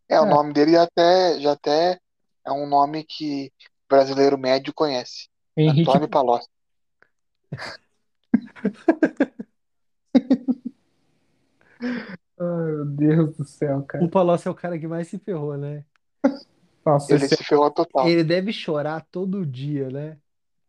É, 0.08 0.20
o 0.20 0.26
é, 0.26 0.28
nome 0.28 0.52
dele 0.52 0.72
já 0.72 0.82
até, 0.84 1.40
já 1.40 1.52
até 1.52 1.98
é 2.44 2.52
um 2.52 2.66
nome 2.66 3.04
que 3.04 3.52
o 3.58 3.88
brasileiro 3.88 4.38
médio 4.38 4.72
conhece. 4.74 5.28
Henrique, 5.56 5.82
Antônio 5.82 6.08
Palocci. 6.08 6.48
ai 12.38 12.46
meu 12.72 12.84
Deus 12.86 13.36
do 13.36 13.44
céu, 13.44 13.82
O 13.98 14.08
cara. 14.08 14.08
Palocci 14.08 14.48
é 14.48 14.50
o 14.50 14.54
cara 14.54 14.78
que 14.78 14.86
mais 14.88 15.08
se 15.08 15.18
ferrou, 15.18 15.56
né? 15.58 15.84
Nossa, 16.84 17.14
Ele 17.14 17.26
esse 17.26 17.36
se 17.36 17.42
ferrou 17.42 17.68
total. 17.72 18.06
Ele 18.06 18.22
deve 18.24 18.52
chorar 18.52 19.06
todo 19.10 19.44
dia, 19.46 19.88
né? 19.90 20.20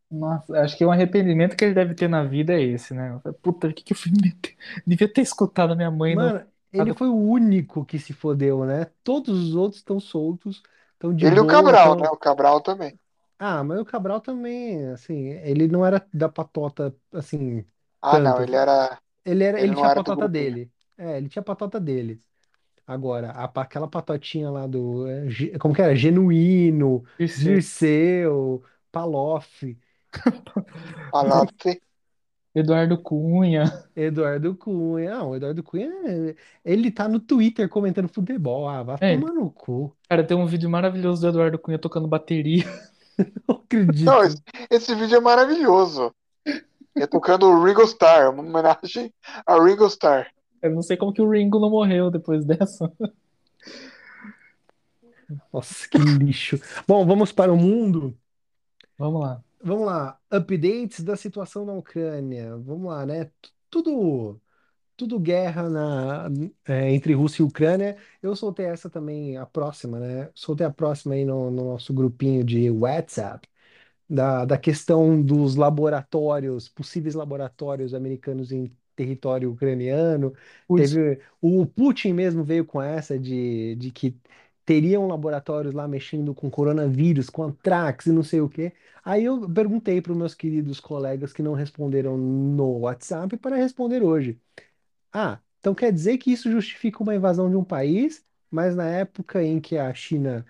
Nossa, 0.10 0.62
acho 0.62 0.78
que 0.78 0.86
um 0.86 0.92
arrependimento 0.92 1.56
que 1.56 1.66
ele 1.66 1.74
deve 1.74 1.94
ter 1.94 2.08
na 2.08 2.24
vida 2.24 2.54
é 2.54 2.62
esse, 2.64 2.94
né? 2.94 3.20
Puta, 3.42 3.68
o 3.68 3.74
que 3.74 3.84
que 3.84 3.94
eu 3.94 3.98
fui 3.98 4.12
me 4.12 4.22
meter? 4.22 4.56
Devia 4.86 5.12
ter 5.12 5.22
escutado 5.22 5.74
a 5.74 5.76
minha 5.76 5.92
mãe 5.92 6.16
no. 6.16 6.34
Mano, 6.34 6.48
ele 6.72 6.94
foi 6.94 7.08
o 7.08 7.16
único 7.16 7.86
que 7.86 8.00
se 8.00 8.14
fodeu, 8.14 8.66
né? 8.66 8.86
Todos 9.04 9.38
os 9.50 9.56
outros 9.56 9.80
estão 9.80 10.00
soltos, 10.00 10.62
estão 10.94 11.14
de 11.16 11.28
Ele 11.28 11.38
e 11.38 11.40
o 11.40 11.46
boa, 11.46 11.54
Cabral, 11.54 11.96
tão... 11.96 11.96
né? 11.96 12.10
O 12.10 12.18
Cabral 12.18 12.60
também. 12.62 13.00
Ah, 13.40 13.64
mas 13.64 13.80
o 13.80 13.86
Cabral 13.86 14.20
também, 14.22 14.88
assim, 14.90 15.16
ele 15.30 15.68
não 15.68 15.86
era 15.86 16.08
da 16.14 16.28
patota, 16.28 16.96
assim, 17.12 17.64
Ah, 18.02 18.20
não, 18.20 18.42
tanto. 18.42 18.44
ele 18.44 18.56
era. 18.56 19.00
Ele 19.26 19.44
era, 19.44 19.60
Ele 19.60 19.68
ele 19.68 19.76
não 19.76 19.76
tinha 19.76 19.88
a 19.88 19.92
patota 19.92 20.16
grupinho. 20.16 20.28
dele. 20.28 20.72
É, 20.98 21.18
ele 21.18 21.30
tinha 21.30 21.42
a 21.42 21.46
patota 21.46 21.80
dele. 21.80 22.22
Agora, 22.88 23.32
a, 23.32 23.48
pa- 23.48 23.64
aquela 23.64 23.88
patotinha 23.90 24.50
lá 24.52 24.68
do, 24.68 25.08
é, 25.08 25.30
ge- 25.30 25.58
como 25.60 25.74
que 25.76 25.82
era? 25.82 25.96
Genuíno, 25.96 27.04
Dirceu. 27.20 27.62
Dirceu, 27.62 28.64
Palof, 28.92 29.78
Palocci. 31.12 31.82
Eduardo 32.54 32.98
Cunha. 33.02 33.64
Eduardo 33.96 34.56
Cunha. 34.56 35.12
Não, 35.18 35.30
o 35.32 35.36
Eduardo 35.36 35.64
Cunha, 35.64 35.88
é- 36.06 36.36
ele 36.64 36.92
tá 36.92 37.08
no 37.08 37.20
Twitter 37.20 37.68
comentando 37.70 38.08
futebol. 38.10 38.68
Ah, 38.68 38.84
vai 38.84 38.98
É, 39.00 39.18
tomar 39.18 39.32
no 39.34 39.52
cu. 39.52 39.96
cara, 40.10 40.26
tem 40.26 40.38
um 40.38 40.46
vídeo 40.48 40.70
maravilhoso 40.70 41.22
do 41.22 41.30
Eduardo 41.30 41.60
Cunha 41.60 41.80
tocando 41.80 42.08
bateria. 42.08 42.66
Não 43.48 43.58
Não, 44.06 44.24
acredito. 44.24 44.24
esse, 44.24 44.42
esse 44.70 44.96
vídeo 44.96 45.18
é 45.18 45.20
maravilhoso. 45.22 46.14
É 46.98 47.08
tocando 47.08 47.48
o 47.48 47.64
Ringo 47.66 47.84
Starr, 47.84 48.32
uma 48.32 48.44
homenagem 48.44 49.14
a 49.46 49.56
Ringo 49.64 49.88
Starr. 49.88 50.28
Eu 50.62 50.72
não 50.74 50.82
sei 50.82 50.98
como 50.98 51.14
que 51.14 51.22
o 51.22 51.30
Ringo 51.30 51.60
não 51.60 51.70
morreu 51.70 52.10
depois 52.12 52.44
dessa. 52.46 52.92
Nossa, 55.52 55.88
que 55.90 55.98
lixo. 55.98 56.58
Bom, 56.88 57.06
vamos 57.06 57.32
para 57.32 57.52
o 57.52 57.58
mundo. 57.58 58.18
Vamos 58.98 59.22
lá. 59.22 59.44
Vamos 59.64 59.86
lá. 59.86 60.20
Updates 60.32 61.04
da 61.04 61.16
situação 61.16 61.66
na 61.66 61.74
Ucrânia. 61.74 62.58
Vamos 62.58 62.88
lá, 62.92 63.06
né? 63.06 63.32
Tudo, 63.70 64.42
tudo 64.98 65.20
guerra 65.20 65.70
na, 65.70 66.30
é, 66.66 66.92
entre 66.94 67.14
Rússia 67.14 67.44
e 67.44 67.46
Ucrânia. 67.46 67.98
Eu 68.22 68.36
soltei 68.36 68.66
essa 68.68 68.90
também, 68.90 69.38
a 69.38 69.46
próxima, 69.46 70.00
né? 70.00 70.32
Soltei 70.36 70.66
a 70.68 70.72
próxima 70.74 71.16
aí 71.16 71.26
no, 71.26 71.52
no 71.52 71.66
nosso 71.74 71.94
grupinho 71.94 72.44
de 72.44 72.70
WhatsApp. 72.72 73.48
da, 74.10 74.46
da 74.46 74.58
questão 74.58 75.22
dos 75.22 75.56
laboratórios, 75.56 76.70
possíveis 76.70 77.16
laboratórios 77.16 77.94
americanos 77.94 78.52
em 78.52 78.76
território 78.98 79.52
ucraniano. 79.54 80.34
Putz, 80.68 80.98
Teve 80.98 81.22
o 81.42 81.66
Putin 81.66 82.14
mesmo 82.14 82.44
veio 82.44 82.66
com 82.66 82.82
essa 82.82 83.20
de, 83.20 83.76
de 83.78 83.92
que 83.92 84.18
teriam 84.66 85.08
laboratórios 85.08 85.74
lá 85.74 85.88
mexendo 85.88 86.36
com 86.36 86.50
coronavírus, 86.52 87.30
com 87.30 87.44
antrax 87.44 88.08
e 88.08 88.12
não 88.12 88.24
sei 88.24 88.42
o 88.42 88.50
quê. 88.50 88.74
Aí 89.06 89.24
eu 89.26 89.50
perguntei 89.50 90.02
para 90.02 90.12
os 90.12 90.18
meus 90.18 90.36
queridos 90.36 90.80
colegas 90.82 91.34
que 91.34 91.42
não 91.44 91.54
responderam 91.54 92.18
no 92.18 92.80
WhatsApp 92.80 93.38
para 93.38 93.56
responder 93.56 94.04
hoje. 94.04 94.40
Ah, 95.14 95.40
então 95.60 95.74
quer 95.76 95.92
dizer 95.92 96.18
que 96.18 96.32
isso 96.32 96.52
justifica 96.52 97.02
uma 97.04 97.16
invasão 97.16 97.50
de 97.50 97.56
um 97.56 97.64
país, 97.64 98.26
mas 98.52 98.76
na 98.76 98.88
época 98.90 99.44
em 99.44 99.60
que 99.60 99.78
a 99.78 99.94
China 99.94 100.46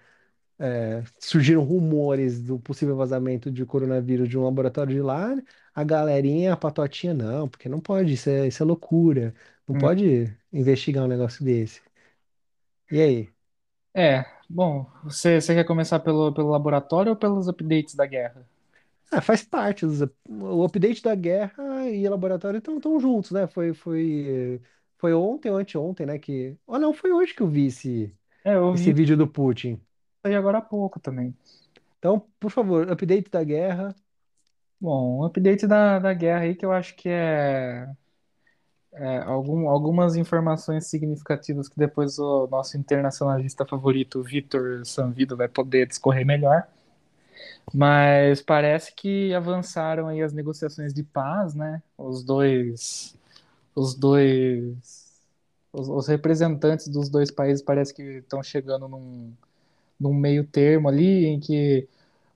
é, 0.59 1.03
surgiram 1.19 1.63
rumores 1.63 2.41
do 2.43 2.59
possível 2.59 2.95
vazamento 2.95 3.51
de 3.51 3.65
coronavírus 3.65 4.29
de 4.29 4.37
um 4.37 4.43
laboratório 4.43 4.93
de 4.95 5.01
lá, 5.01 5.35
a 5.77 5.85
galerinha, 5.85 6.53
a 6.53 6.57
patotinha, 6.57 7.13
não, 7.15 7.49
porque 7.49 7.69
não 7.69 7.79
pode, 7.81 8.13
isso 8.13 8.29
é, 8.29 8.47
isso 8.49 8.63
é 8.63 8.67
loucura, 8.67 9.35
não 9.67 9.73
hum, 9.73 9.77
pode 9.77 10.05
investigar 10.53 11.05
um 11.05 11.09
negócio 11.09 11.45
desse. 11.45 11.81
E 12.91 13.01
aí? 13.01 13.33
é, 13.95 14.23
bom, 14.49 14.89
você, 15.03 15.41
você 15.41 15.55
quer 15.55 15.63
começar 15.65 15.99
pelo, 15.99 16.33
pelo 16.33 16.49
laboratório 16.49 17.11
ou 17.11 17.15
pelos 17.17 17.47
updates 17.47 17.95
da 17.95 18.05
guerra? 18.05 18.47
Ah, 19.11 19.21
faz 19.21 19.41
parte, 19.43 19.85
dos 19.85 20.01
up- 20.01 20.13
o 20.29 20.63
update 20.65 21.01
da 21.01 21.15
guerra 21.15 21.89
e 21.89 22.05
o 22.07 22.11
laboratório 22.11 22.57
estão 22.57 22.79
tão 22.79 22.99
juntos, 22.99 23.31
né? 23.31 23.47
Foi, 23.47 23.73
foi, 23.73 24.61
foi 24.97 25.13
ontem 25.13 25.49
ou 25.49 25.57
anteontem, 25.57 26.05
né? 26.05 26.19
Que, 26.19 26.57
oh, 26.67 26.77
não, 26.77 26.93
foi 26.93 27.11
hoje 27.13 27.33
que 27.33 27.41
eu 27.41 27.47
vi 27.47 27.67
esse, 27.67 28.13
É, 28.43 28.55
eu 28.55 28.73
esse 28.73 28.91
vi 28.93 28.93
isso 28.93 28.93
vídeo 28.93 29.17
do 29.17 29.27
Putin. 29.27 29.81
aí 30.23 30.35
agora 30.35 30.59
há 30.59 30.61
pouco 30.61 30.99
também. 30.99 31.35
Então, 31.97 32.19
por 32.39 32.51
favor, 32.51 32.89
update 32.91 33.29
da 33.29 33.43
guerra. 33.43 33.95
Bom, 34.79 35.19
um 35.21 35.23
update 35.25 35.65
da, 35.67 35.97
da 35.99 36.13
guerra 36.13 36.41
aí 36.41 36.55
que 36.55 36.65
eu 36.65 36.71
acho 36.71 36.95
que 36.95 37.09
é, 37.09 37.87
é 38.93 39.17
algum, 39.19 39.69
algumas 39.69 40.15
informações 40.15 40.87
significativas 40.87 41.67
que 41.69 41.77
depois 41.77 42.17
o 42.19 42.47
nosso 42.47 42.77
internacionalista 42.77 43.65
favorito, 43.65 44.21
Vitor 44.23 44.85
Sanvido, 44.85 45.37
vai 45.37 45.47
poder 45.47 45.87
discorrer 45.87 46.25
melhor. 46.25 46.67
Mas 47.73 48.41
parece 48.41 48.93
que 48.95 49.33
avançaram 49.33 50.07
aí 50.07 50.21
as 50.21 50.33
negociações 50.33 50.93
de 50.93 51.03
paz, 51.03 51.53
né? 51.53 51.81
Os 51.97 52.23
dois, 52.23 53.15
os 53.75 53.95
dois, 53.95 55.21
os, 55.73 55.89
os 55.89 56.07
representantes 56.07 56.87
dos 56.87 57.09
dois 57.09 57.31
países 57.31 57.63
parece 57.63 57.93
que 57.93 58.03
estão 58.19 58.43
chegando 58.43 58.87
num, 58.87 59.33
num 59.99 60.13
meio 60.13 60.45
termo 60.47 60.89
ali 60.89 61.25
em 61.27 61.39
que 61.39 61.87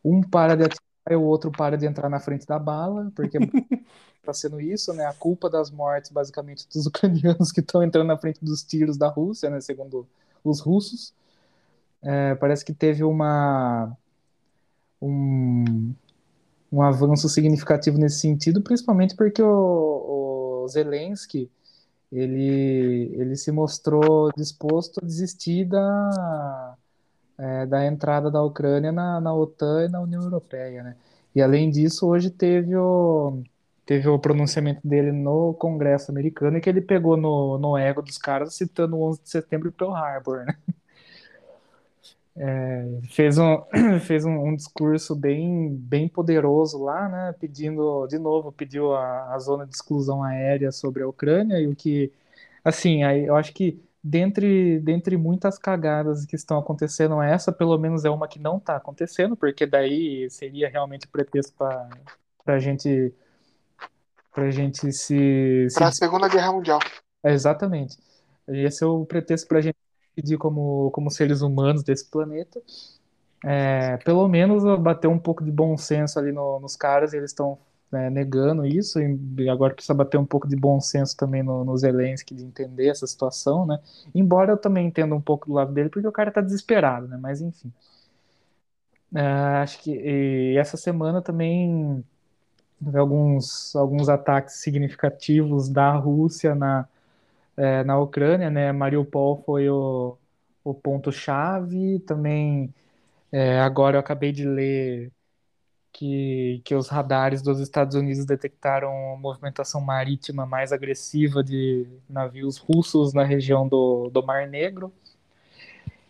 um 0.03 0.21
para 0.23 0.55
de 0.55 0.65
atirar 0.65 0.90
e 1.14 1.16
o 1.16 1.24
outro 1.24 1.51
para 1.51 1.78
de 1.78 1.86
entrar 1.86 2.09
na 2.09 2.20
frente 2.20 2.45
da 2.45 2.59
bala, 2.59 3.12
porque 3.16 3.38
está 4.18 4.34
sendo 4.34 4.59
isso, 4.59 4.93
né? 4.93 5.05
A 5.05 5.14
culpa 5.14 5.49
das 5.49 5.72
mortes, 5.72 6.12
basicamente, 6.12 6.68
dos 6.74 6.86
ucranianos 6.88 7.51
que 7.51 7.62
estão 7.62 7.84
entrando 7.84 8.07
na 8.07 8.18
frente 8.18 8.43
dos 8.43 8.64
tiros 8.64 8.97
da 8.97 9.07
Rússia, 9.07 9.49
né? 9.49 9.62
Segundo 9.62 10.07
os 10.43 10.59
russos. 10.59 11.14
É, 12.01 12.36
parece 12.36 12.66
que 12.66 12.74
teve 12.74 13.03
uma 13.03 13.95
um, 15.01 15.93
um 16.72 16.82
avanço 16.82 17.30
significativo 17.30 17.97
nesse 17.97 18.20
sentido, 18.20 18.62
principalmente 18.62 19.16
porque 19.16 19.41
o, 19.41 20.64
o 20.64 20.68
Zelensky 20.68 21.49
ele, 22.12 23.12
ele 23.16 23.36
se 23.36 23.51
mostrou 23.51 24.32
disposto 24.36 24.99
a 25.01 25.05
desistir 25.05 25.66
da, 25.66 26.70
é, 27.41 27.65
da 27.65 27.85
entrada 27.85 28.29
da 28.29 28.43
Ucrânia 28.43 28.91
na, 28.91 29.19
na 29.19 29.33
OTAN 29.33 29.85
e 29.85 29.89
na 29.89 29.99
União 29.99 30.21
Europeia, 30.21 30.83
né? 30.83 30.95
E 31.33 31.41
além 31.41 31.71
disso, 31.71 32.07
hoje 32.07 32.29
teve 32.29 32.75
o, 32.75 33.41
teve 33.85 34.07
o 34.09 34.19
pronunciamento 34.19 34.87
dele 34.87 35.11
no 35.11 35.53
Congresso 35.55 36.11
americano 36.11 36.57
e 36.57 36.61
que 36.61 36.69
ele 36.69 36.81
pegou 36.81 37.17
no, 37.17 37.57
no 37.57 37.77
ego 37.77 38.01
dos 38.01 38.17
caras 38.17 38.53
citando 38.55 38.97
o 38.97 39.03
11 39.09 39.23
de 39.23 39.29
setembro 39.29 39.69
e 39.69 39.71
Pearl 39.71 39.93
Harbor, 39.95 40.45
né? 40.45 40.55
É, 42.33 42.85
fez 43.09 43.37
um, 43.37 43.61
fez 44.07 44.23
um, 44.25 44.31
um, 44.31 44.55
discurso 44.55 45.13
bem, 45.13 45.75
bem 45.75 46.07
poderoso 46.07 46.81
lá, 46.81 47.09
né? 47.09 47.35
Pedindo, 47.39 48.07
de 48.07 48.17
novo, 48.17 48.51
pediu 48.53 48.93
a, 48.95 49.33
a 49.33 49.39
zona 49.39 49.65
de 49.65 49.75
exclusão 49.75 50.23
aérea 50.23 50.71
sobre 50.71 51.03
a 51.03 51.07
Ucrânia 51.07 51.59
e 51.59 51.67
o 51.67 51.75
que, 51.75 52.11
assim, 52.63 53.03
aí 53.03 53.25
eu 53.25 53.35
acho 53.35 53.53
que 53.53 53.81
dentre, 54.03 54.79
dentre 54.79 55.17
muitas 55.17 55.57
cagadas 55.57 56.25
que 56.25 56.35
estão 56.35 56.57
acontecendo, 56.57 57.21
essa 57.21 57.51
pelo 57.51 57.77
menos 57.77 58.03
é 58.05 58.09
uma 58.09 58.27
que 58.27 58.39
não 58.39 58.57
está 58.57 58.75
acontecendo, 58.75 59.35
porque 59.35 59.65
daí 59.65 60.29
seria 60.29 60.69
realmente 60.69 61.07
pretexto 61.07 61.53
para 61.53 61.89
a 62.45 62.59
gente 62.59 63.13
para 64.33 64.49
gente 64.49 64.91
se, 64.93 65.67
para 65.73 65.87
a 65.87 65.91
Segunda 65.91 66.27
Guerra 66.29 66.53
Mundial. 66.53 66.79
É, 67.23 67.33
exatamente. 67.33 67.97
Esse 68.47 68.83
é 68.83 68.87
o 68.87 69.05
pretexto 69.05 69.47
para 69.47 69.59
a 69.59 69.61
gente 69.61 69.77
pedir 70.15 70.37
como, 70.37 70.89
como 70.91 71.11
seres 71.11 71.41
humanos 71.41 71.83
desse 71.83 72.09
planeta. 72.09 72.61
É, 73.43 73.97
pelo 73.97 74.27
menos 74.27 74.63
bater 74.79 75.07
um 75.07 75.19
pouco 75.19 75.43
de 75.43 75.51
bom 75.51 75.75
senso 75.77 76.17
ali 76.17 76.31
no, 76.31 76.59
nos 76.59 76.75
caras, 76.75 77.13
eles 77.13 77.31
estão 77.31 77.57
né, 77.91 78.09
negando 78.09 78.65
isso, 78.65 78.99
e 78.99 79.49
agora 79.49 79.73
precisa 79.73 79.93
bater 79.93 80.17
um 80.17 80.25
pouco 80.25 80.47
de 80.47 80.55
bom 80.55 80.79
senso 80.79 81.15
também 81.17 81.43
no, 81.43 81.65
no 81.65 81.77
Zelensky 81.77 82.33
de 82.35 82.43
entender 82.43 82.87
essa 82.87 83.05
situação, 83.05 83.65
né? 83.65 83.79
Embora 84.15 84.53
eu 84.53 84.57
também 84.57 84.87
entenda 84.87 85.13
um 85.15 85.21
pouco 85.21 85.47
do 85.47 85.53
lado 85.53 85.73
dele, 85.73 85.89
porque 85.89 86.07
o 86.07 86.11
cara 86.11 86.31
tá 86.31 86.41
desesperado, 86.41 87.07
né? 87.07 87.17
Mas 87.21 87.41
enfim. 87.41 87.71
É, 89.13 89.21
acho 89.61 89.81
que 89.83 90.55
essa 90.57 90.77
semana 90.77 91.21
também 91.21 92.03
alguns, 92.95 93.75
alguns 93.75 94.09
ataques 94.09 94.55
significativos 94.61 95.69
da 95.69 95.93
Rússia 95.95 96.55
na, 96.55 96.87
é, 97.57 97.83
na 97.83 97.99
Ucrânia, 97.99 98.49
né? 98.49 98.71
Mariupol 98.71 99.43
foi 99.45 99.69
o, 99.69 100.17
o 100.63 100.73
ponto-chave. 100.73 101.99
Também, 102.01 102.73
é, 103.31 103.59
agora 103.61 103.97
eu 103.97 104.01
acabei 104.01 104.31
de 104.31 104.45
ler 104.47 105.11
que, 105.91 106.61
que 106.63 106.73
os 106.75 106.87
radares 106.87 107.41
dos 107.41 107.59
Estados 107.59 107.95
Unidos 107.95 108.25
detectaram 108.25 109.17
movimentação 109.17 109.81
marítima 109.81 110.45
mais 110.45 110.71
agressiva 110.71 111.43
de 111.43 111.87
navios 112.09 112.57
russos 112.57 113.13
na 113.13 113.23
região 113.23 113.67
do, 113.67 114.09
do 114.09 114.25
Mar 114.25 114.47
Negro. 114.47 114.91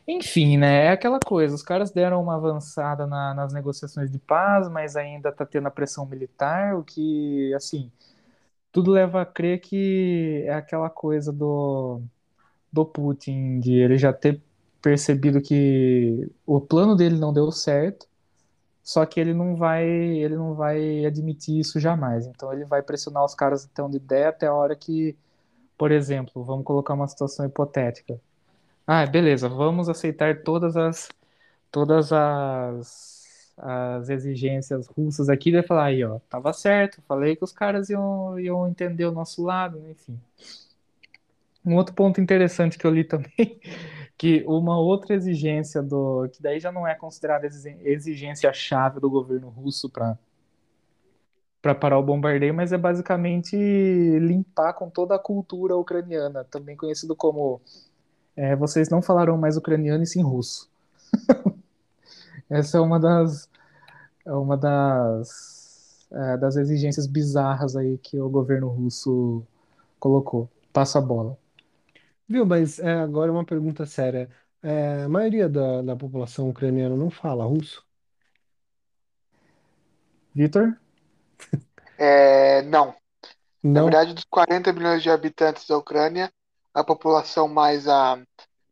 Enfim, 0.08 0.58
né? 0.58 0.86
É 0.88 0.90
aquela 0.90 1.20
coisa. 1.20 1.56
Os 1.56 1.64
caras 1.64 1.92
deram 1.92 2.22
uma 2.22 2.36
avançada 2.36 3.08
na, 3.08 3.34
nas 3.34 3.54
negociações 3.54 4.12
de 4.12 4.20
paz, 4.20 4.70
mas 4.70 4.96
ainda 4.96 5.32
tá 5.32 5.46
tendo 5.46 5.68
a 5.68 5.72
pressão 5.72 6.06
militar, 6.06 6.76
o 6.76 6.84
que, 6.84 7.54
assim, 7.54 7.92
tudo 8.72 8.92
leva 8.92 9.22
a 9.22 9.26
crer 9.26 9.60
que 9.62 10.44
é 10.46 10.54
aquela 10.54 10.90
coisa 10.90 11.32
do, 11.32 12.02
do 12.72 12.86
Putin, 12.86 13.60
de 13.60 13.74
ele 13.74 13.98
já 13.98 14.14
ter 14.14 14.42
percebido 14.82 15.42
que 15.42 16.30
o 16.46 16.60
plano 16.60 16.96
dele 16.96 17.18
não 17.18 17.34
deu 17.34 17.52
certo 17.52 18.11
só 18.92 19.06
que 19.06 19.20
ele 19.20 19.34
não 19.34 19.56
vai, 19.56 19.86
ele 19.86 20.36
não 20.36 20.54
vai 20.54 21.06
admitir 21.06 21.60
isso 21.60 21.80
jamais. 21.80 22.28
Então 22.28 22.52
ele 22.52 22.66
vai 22.66 22.82
pressionar 22.82 23.24
os 23.24 23.34
caras 23.34 23.66
até 23.66 23.82
onde 23.82 24.00
der, 24.00 24.28
até 24.28 24.48
a 24.48 24.54
hora 24.54 24.76
que, 24.76 25.16
por 25.78 25.92
exemplo, 25.92 26.44
vamos 26.44 26.66
colocar 26.66 26.94
uma 26.94 27.08
situação 27.08 27.46
hipotética. 27.46 28.20
Ah, 28.86 29.06
beleza, 29.06 29.48
vamos 29.50 29.88
aceitar 29.90 30.44
todas 30.44 30.76
as 30.78 31.10
todas 31.72 32.12
as, 32.12 33.54
as 33.58 34.10
exigências 34.10 34.88
russas 34.88 35.30
aqui, 35.30 35.50
ele 35.50 35.60
vai 35.60 35.68
falar 35.68 35.86
aí, 35.86 36.04
ó, 36.04 36.20
tava 36.30 36.52
certo, 36.54 37.02
falei 37.08 37.36
que 37.36 37.44
os 37.46 37.54
caras 37.54 37.90
iam, 37.90 38.40
iam 38.40 38.68
entender 38.68 39.06
o 39.06 39.12
nosso 39.12 39.44
lado, 39.44 39.80
enfim. 39.90 40.20
Um 41.66 41.76
outro 41.76 41.94
ponto 41.94 42.20
interessante 42.20 42.78
que 42.78 42.86
eu 42.86 42.92
li 42.92 43.04
também 43.04 43.60
que 44.18 44.44
uma 44.48 44.80
outra 44.80 45.16
exigência 45.16 45.82
do 45.82 46.28
que 46.32 46.42
daí 46.42 46.60
já 46.60 46.72
não 46.72 46.88
é 46.88 46.96
considerada 46.96 47.48
exigência 47.48 48.52
chave 48.54 49.00
do 49.00 49.10
governo 49.10 49.50
russo 49.50 49.90
para 49.90 50.18
para 51.62 51.76
parar 51.76 52.00
o 52.00 52.04
bombardeio, 52.04 52.54
mas 52.54 52.74
é 52.74 52.78
basicamente 52.78 53.56
limpar 53.56 54.74
com 54.74 54.90
toda 54.90 55.16
a 55.16 55.20
cultura 55.20 55.76
ucraniana, 55.76 56.44
também 56.46 56.76
conhecido 56.76 57.16
como 57.16 57.62
é, 58.36 58.56
vocês 58.56 58.90
não 58.90 59.02
falarão 59.02 59.38
mais 59.38 59.58
ucraniano 59.58 60.04
e 60.04 60.08
sim 60.08 60.24
russo. 60.24 60.70
Essa 62.50 62.78
é 62.78 62.82
uma 62.82 63.00
das 63.00 63.50
é 64.26 64.34
uma 64.34 64.58
das 64.58 66.08
é, 66.12 66.38
das 66.38 66.56
exigências 66.58 67.08
bizarras 67.08 67.76
aí 67.76 67.98
que 67.98 68.20
o 68.20 68.30
governo 68.30 68.68
russo 68.68 69.44
colocou. 70.00 70.50
Passa 70.74 71.00
a 71.00 71.02
bola. 71.02 71.38
Viu, 72.32 72.46
mas 72.46 72.80
é, 72.80 72.94
agora 72.94 73.32
uma 73.32 73.46
pergunta 73.46 73.86
séria. 73.86 74.30
É, 74.62 75.04
a 75.04 75.10
maioria 75.10 75.50
da, 75.50 75.82
da 75.82 75.96
população 75.96 76.50
ucraniana 76.50 76.96
não 76.96 77.10
fala 77.10 77.46
russo? 77.46 77.86
Vitor? 80.36 80.78
É, 81.98 82.62
não. 82.64 82.96
Na 83.74 83.82
Não? 83.82 83.84
verdade, 83.84 84.14
dos 84.14 84.26
40 84.26 84.74
milhões 84.74 85.04
de 85.04 85.10
habitantes 85.10 85.68
da 85.68 85.78
Ucrânia, 85.78 86.32
a 86.74 86.84
população 86.84 87.48
mais 87.48 87.88
a, 87.88 88.20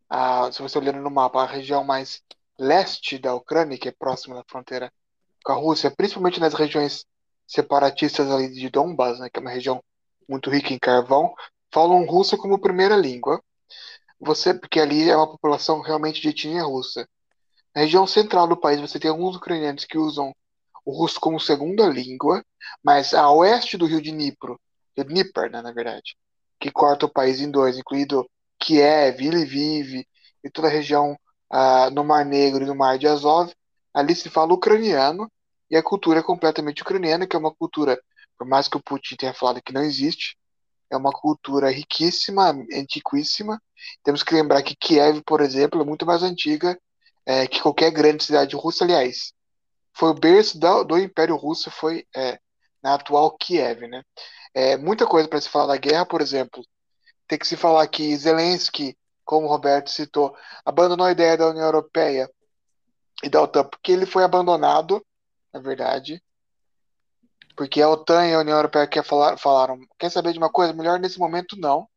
a, 0.10 0.52
se 0.52 0.62
você 0.62 0.78
olhando 0.80 1.02
no 1.02 1.12
mapa, 1.12 1.44
a 1.44 1.48
região 1.48 1.84
mais 1.84 2.22
leste 2.60 3.20
da 3.20 3.36
Ucrânia, 3.36 3.78
que 3.80 3.90
é 3.90 3.94
próxima 3.94 4.36
da 4.36 4.44
fronteira 4.48 4.92
com 5.46 5.54
a 5.54 5.56
Rússia, 5.56 5.92
principalmente 5.92 6.40
nas 6.40 6.54
regiões 6.56 7.06
separatistas 7.48 8.32
ali 8.32 8.50
de 8.54 8.70
Donbas, 8.70 9.20
né, 9.20 9.30
que 9.30 9.40
é 9.40 9.42
uma 9.42 9.52
região 9.52 9.84
muito 10.30 10.50
rica 10.50 10.74
em 10.74 10.80
carvão, 10.80 11.34
falam 11.74 12.06
russo 12.06 12.38
como 12.38 12.60
primeira 12.60 12.96
língua. 12.98 13.42
Você, 14.20 14.54
porque 14.54 14.80
ali 14.80 15.10
é 15.10 15.16
uma 15.16 15.30
população 15.30 15.82
realmente 15.82 16.22
de 16.22 16.30
etnia 16.30 16.64
russa. 16.64 17.08
Na 17.76 17.82
região 17.82 18.06
central 18.08 18.48
do 18.48 18.58
país, 18.58 18.82
você 18.82 19.00
tem 19.00 19.10
alguns 19.10 19.36
ucranianos 19.36 19.86
que 19.86 19.98
usam 19.98 20.34
o 20.86 20.92
russo 20.92 21.20
como 21.20 21.40
segunda 21.40 21.88
língua, 21.88 22.44
mas 22.84 23.14
a 23.14 23.32
oeste 23.32 23.78
do 23.78 23.86
rio 23.86 24.02
de 24.02 24.12
Dnipro, 24.12 24.60
de 24.98 25.04
Dnipro, 25.04 25.50
né, 25.50 25.62
na 25.62 25.72
verdade, 25.72 26.18
que 26.60 26.72
corta 26.72 27.06
o 27.06 27.12
país 27.12 27.40
em 27.40 27.50
dois, 27.50 27.78
incluindo 27.78 28.30
Kiev, 28.60 29.22
Lviv 29.22 30.04
e 30.44 30.50
toda 30.50 30.68
a 30.68 30.72
região 30.72 31.18
ah, 31.50 31.90
no 31.92 32.04
Mar 32.04 32.26
Negro 32.26 32.64
e 32.64 32.68
no 32.68 32.76
Mar 32.76 32.98
de 32.98 33.08
Azov, 33.08 33.54
ali 33.94 34.16
se 34.16 34.30
fala 34.30 34.54
ucraniano 34.54 35.30
e 35.70 35.78
a 35.78 35.84
cultura 35.84 36.20
é 36.20 36.24
completamente 36.24 36.82
ucraniana, 36.82 37.28
que 37.28 37.36
é 37.36 37.40
uma 37.40 37.54
cultura, 37.54 38.00
por 38.38 38.48
mais 38.48 38.68
que 38.68 38.78
o 38.78 38.84
Putin 38.84 39.16
tenha 39.16 39.34
falado 39.34 39.62
que 39.62 39.74
não 39.74 39.84
existe, 39.84 40.38
é 40.90 40.98
uma 40.98 41.12
cultura 41.12 41.70
riquíssima, 41.70 42.50
antiquíssima. 42.74 43.62
Temos 44.04 44.24
que 44.24 44.34
lembrar 44.34 44.64
que 44.64 44.76
Kiev, 44.76 45.22
por 45.24 45.42
exemplo, 45.42 45.82
é 45.82 45.86
muito 45.86 46.06
mais 46.06 46.24
antiga 46.24 46.80
é, 47.26 47.48
que 47.48 47.62
qualquer 47.62 47.92
grande 47.92 48.24
cidade 48.24 48.56
russa, 48.56 48.84
aliás. 48.84 49.34
Foi 49.94 50.10
o 50.10 50.14
berço 50.14 50.60
do, 50.60 50.84
do 50.84 50.98
Império 50.98 51.36
Russo, 51.36 51.70
foi 51.70 52.06
é, 52.16 52.40
na 52.82 52.96
atual 52.96 53.38
Kiev, 53.38 53.88
né? 53.88 54.04
É, 54.54 54.78
muita 54.78 55.06
coisa 55.06 55.28
para 55.28 55.40
se 55.40 55.50
falar 55.50 55.68
da 55.68 55.78
guerra, 55.78 56.06
por 56.06 56.22
exemplo. 56.22 56.64
Tem 57.28 57.38
que 57.38 57.48
se 57.48 57.56
falar 57.56 57.88
que 57.88 58.16
Zelensky, 58.18 58.98
como 59.24 59.46
o 59.46 59.50
Roberto 59.50 59.92
citou, 59.92 60.36
abandonou 60.66 61.06
a 61.06 61.12
ideia 61.12 61.38
da 61.38 61.50
União 61.50 61.66
Europeia 61.66 62.30
e 63.24 63.30
da 63.30 63.42
OTAN, 63.42 63.66
porque 63.66 63.92
ele 63.92 64.06
foi 64.06 64.24
abandonado, 64.24 65.06
na 65.54 65.60
verdade, 65.60 66.22
porque 67.60 67.82
a 67.82 67.90
OTAN 67.90 68.26
e 68.26 68.34
a 68.34 68.40
União 68.40 68.56
Europeia 68.56 68.88
quer 68.88 69.04
falar, 69.04 69.38
falaram, 69.38 69.78
quer 69.98 70.10
saber 70.10 70.32
de 70.32 70.38
uma 70.38 70.50
coisa? 70.50 70.72
Melhor 70.72 70.98
nesse 70.98 71.20
momento 71.20 71.58
não. 71.60 71.90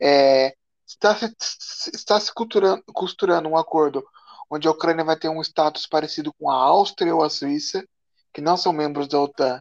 É, 0.00 0.54
está 0.86 1.14
se, 1.14 1.90
está 1.92 2.18
se 2.18 2.32
costurando, 2.32 2.82
costurando 2.94 3.46
um 3.46 3.58
acordo 3.58 4.02
onde 4.50 4.66
a 4.66 4.70
Ucrânia 4.70 5.04
vai 5.04 5.14
ter 5.14 5.28
um 5.28 5.42
status 5.42 5.86
parecido 5.86 6.32
com 6.32 6.50
a 6.50 6.54
Áustria 6.54 7.14
ou 7.14 7.22
a 7.22 7.28
Suíça, 7.28 7.86
que 8.32 8.40
não 8.40 8.56
são 8.56 8.72
membros 8.72 9.06
da 9.06 9.20
OTAN, 9.20 9.60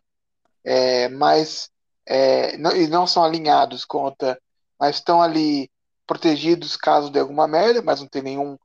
é, 0.64 1.10
mas 1.10 1.70
é, 2.06 2.56
não, 2.58 2.72
e 2.74 2.88
não 2.88 3.06
são 3.06 3.22
alinhados 3.22 3.84
com 3.84 4.06
a 4.06 4.08
OTAN, 4.08 4.38
mas 4.80 4.96
estão 4.96 5.22
ali 5.22 5.70
protegidos 6.08 6.78
caso 6.78 7.10
de 7.10 7.20
alguma 7.20 7.46
merda, 7.46 7.82
mas 7.82 8.00
não 8.00 8.08
tem 8.08 8.22
nenhum, 8.22 8.58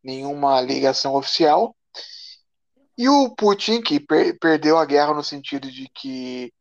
nenhuma 0.00 0.60
ligação 0.60 1.16
oficial. 1.16 1.74
E 3.00 3.08
o 3.08 3.34
Putin, 3.34 3.80
que 3.80 3.98
per 3.98 4.38
perdeu 4.38 4.76
a 4.76 4.84
guerra 4.84 5.14
no 5.14 5.24
sentido 5.24 5.72
de 5.72 5.88
que 5.88 6.52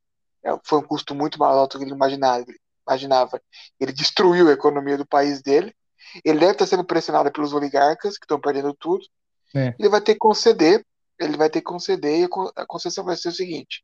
é, 0.42 0.58
foi 0.64 0.80
um 0.80 0.84
custo 0.84 1.14
muito 1.14 1.38
mais 1.38 1.54
alto 1.54 1.78
do 1.78 1.80
que 1.80 1.86
ele 1.86 1.94
imaginava, 1.94 2.46
imaginava. 2.88 3.42
Ele 3.78 3.92
destruiu 3.92 4.48
a 4.48 4.54
economia 4.54 4.98
do 4.98 5.06
país 5.06 5.42
dele. 5.42 5.76
Ele 6.24 6.40
deve 6.40 6.54
estar 6.54 6.66
sendo 6.66 6.86
pressionado 6.86 7.30
pelos 7.30 7.52
oligarcas, 7.52 8.18
que 8.18 8.24
estão 8.24 8.40
perdendo 8.40 8.74
tudo. 8.74 9.06
É. 9.54 9.76
Ele 9.78 9.90
vai 9.90 10.00
ter 10.00 10.14
que 10.14 10.20
conceder, 10.20 10.86
ele 11.20 11.36
vai 11.36 11.50
ter 11.50 11.60
que 11.60 11.66
conceder, 11.66 12.22
e 12.22 12.30
a 12.56 12.66
concessão 12.66 13.04
vai 13.04 13.18
ser 13.18 13.28
o 13.28 13.34
seguinte: 13.34 13.84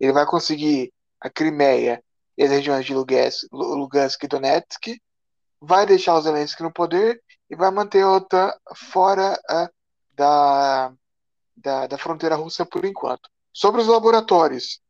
ele 0.00 0.12
vai 0.12 0.26
conseguir 0.26 0.92
a 1.20 1.30
Crimeia 1.30 2.02
e 2.36 2.42
as 2.42 2.50
regiões 2.50 2.84
de 2.84 2.92
Lugansk, 2.92 3.46
Lugansk 3.52 4.24
e 4.24 4.26
Donetsk, 4.26 5.00
vai 5.60 5.86
deixar 5.86 6.16
o 6.16 6.20
Zelensky 6.20 6.64
no 6.64 6.72
poder 6.72 7.22
e 7.48 7.54
vai 7.54 7.70
manter 7.70 8.02
a 8.02 8.10
OTAN 8.10 8.52
fora 8.74 9.38
uh, 9.48 9.68
da, 10.16 10.92
da, 11.56 11.86
da 11.86 11.98
fronteira 11.98 12.34
russa 12.34 12.64
por 12.64 12.84
enquanto. 12.84 13.28
Sobre 13.52 13.80
os 13.80 13.86
laboratórios, 13.86 14.80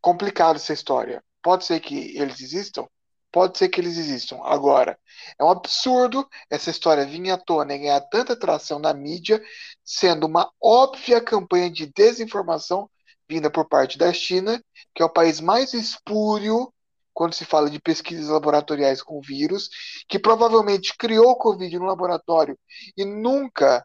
complicado 0.00 0.56
essa 0.56 0.72
história. 0.72 1.22
Pode 1.42 1.64
ser 1.64 1.80
que 1.80 2.16
eles 2.16 2.40
existam? 2.40 2.86
Pode 3.30 3.58
ser 3.58 3.68
que 3.68 3.80
eles 3.80 3.96
existam. 3.96 4.40
Agora, 4.42 4.98
é 5.38 5.44
um 5.44 5.50
absurdo 5.50 6.26
essa 6.50 6.70
história 6.70 7.04
vir 7.04 7.30
à 7.30 7.36
tona 7.36 7.74
e 7.74 7.78
ganhar 7.78 8.00
tanta 8.00 8.32
atração 8.32 8.78
na 8.78 8.92
mídia, 8.94 9.42
sendo 9.84 10.26
uma 10.26 10.50
óbvia 10.62 11.20
campanha 11.20 11.70
de 11.70 11.86
desinformação 11.86 12.90
vinda 13.28 13.50
por 13.50 13.68
parte 13.68 13.98
da 13.98 14.12
China, 14.12 14.62
que 14.94 15.02
é 15.02 15.06
o 15.06 15.12
país 15.12 15.40
mais 15.40 15.74
espúrio 15.74 16.72
quando 17.12 17.34
se 17.34 17.44
fala 17.44 17.68
de 17.68 17.80
pesquisas 17.80 18.28
laboratoriais 18.28 19.02
com 19.02 19.20
vírus, 19.20 19.68
que 20.08 20.18
provavelmente 20.18 20.96
criou 20.96 21.30
o 21.30 21.36
Covid 21.36 21.76
no 21.78 21.84
laboratório 21.84 22.56
e 22.96 23.04
nunca 23.04 23.84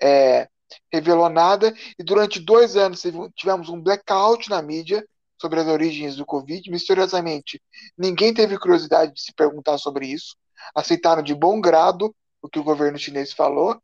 é, 0.00 0.48
revelou 0.92 1.28
nada, 1.28 1.74
e 1.98 2.02
durante 2.02 2.40
dois 2.40 2.76
anos 2.76 3.02
tivemos 3.36 3.68
um 3.68 3.80
blackout 3.80 4.48
na 4.48 4.60
mídia 4.62 5.06
sobre 5.40 5.60
as 5.60 5.66
origens 5.66 6.16
do 6.16 6.24
Covid. 6.24 6.70
Misteriosamente, 6.70 7.60
ninguém 7.96 8.32
teve 8.32 8.58
curiosidade 8.58 9.12
de 9.12 9.20
se 9.20 9.32
perguntar 9.32 9.78
sobre 9.78 10.06
isso, 10.06 10.36
aceitaram 10.74 11.22
de 11.22 11.34
bom 11.34 11.60
grado 11.60 12.14
o 12.40 12.48
que 12.48 12.58
o 12.58 12.64
governo 12.64 12.98
chinês 12.98 13.32
falou, 13.32 13.80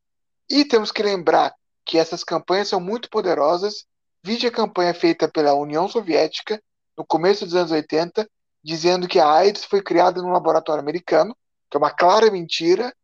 e 0.49 0.65
temos 0.65 0.91
que 0.91 1.03
lembrar 1.03 1.55
que 1.85 1.99
essas 1.99 2.25
campanhas 2.25 2.69
são 2.69 2.81
muito 2.81 3.09
poderosas. 3.09 3.85
Vide 4.23 4.47
a 4.47 4.53
campanha 4.53 4.93
feita 4.93 5.29
pela 5.29 5.55
União 5.55 5.89
Soviética 5.89 6.63
no 6.97 7.05
começo 7.07 7.45
dos 7.45 7.55
anos 7.55 7.71
80, 7.71 8.29
dizendo 8.63 9.09
que 9.09 9.19
a 9.19 9.31
AIDS 9.31 9.65
foi 9.65 9.83
criada 9.83 10.21
num 10.21 10.33
laboratório 10.33 10.83
americano, 10.83 11.35
que 11.71 11.77
é 11.77 11.79
uma 11.79 11.91
clara 11.91 12.31
mentira, 12.31 12.95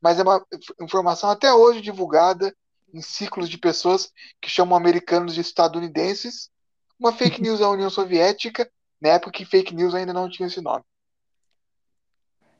mas 0.00 0.18
é 0.18 0.22
uma 0.22 0.44
informação 0.80 1.28
até 1.28 1.52
hoje 1.52 1.80
divulgada 1.80 2.54
em 2.92 3.00
ciclos 3.00 3.48
de 3.48 3.58
pessoas 3.58 4.10
que 4.40 4.50
chamam 4.50 4.76
americanos 4.76 5.34
de 5.34 5.40
estadunidenses, 5.40 6.50
uma 6.98 7.12
fake 7.12 7.40
news 7.42 7.60
da 7.60 7.70
União 7.70 7.90
Soviética, 7.90 8.70
na 9.00 9.10
época 9.10 9.32
que 9.32 9.44
fake 9.44 9.74
news 9.74 9.94
ainda 9.94 10.12
não 10.12 10.28
tinha 10.28 10.46
esse 10.46 10.60
nome. 10.60 10.84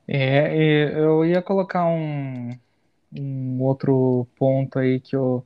É, 0.07 0.99
eu 0.99 1.23
ia 1.23 1.41
colocar 1.41 1.85
um, 1.85 2.57
um 3.17 3.61
outro 3.61 4.27
ponto 4.35 4.79
aí 4.79 4.99
que 4.99 5.15
eu 5.15 5.45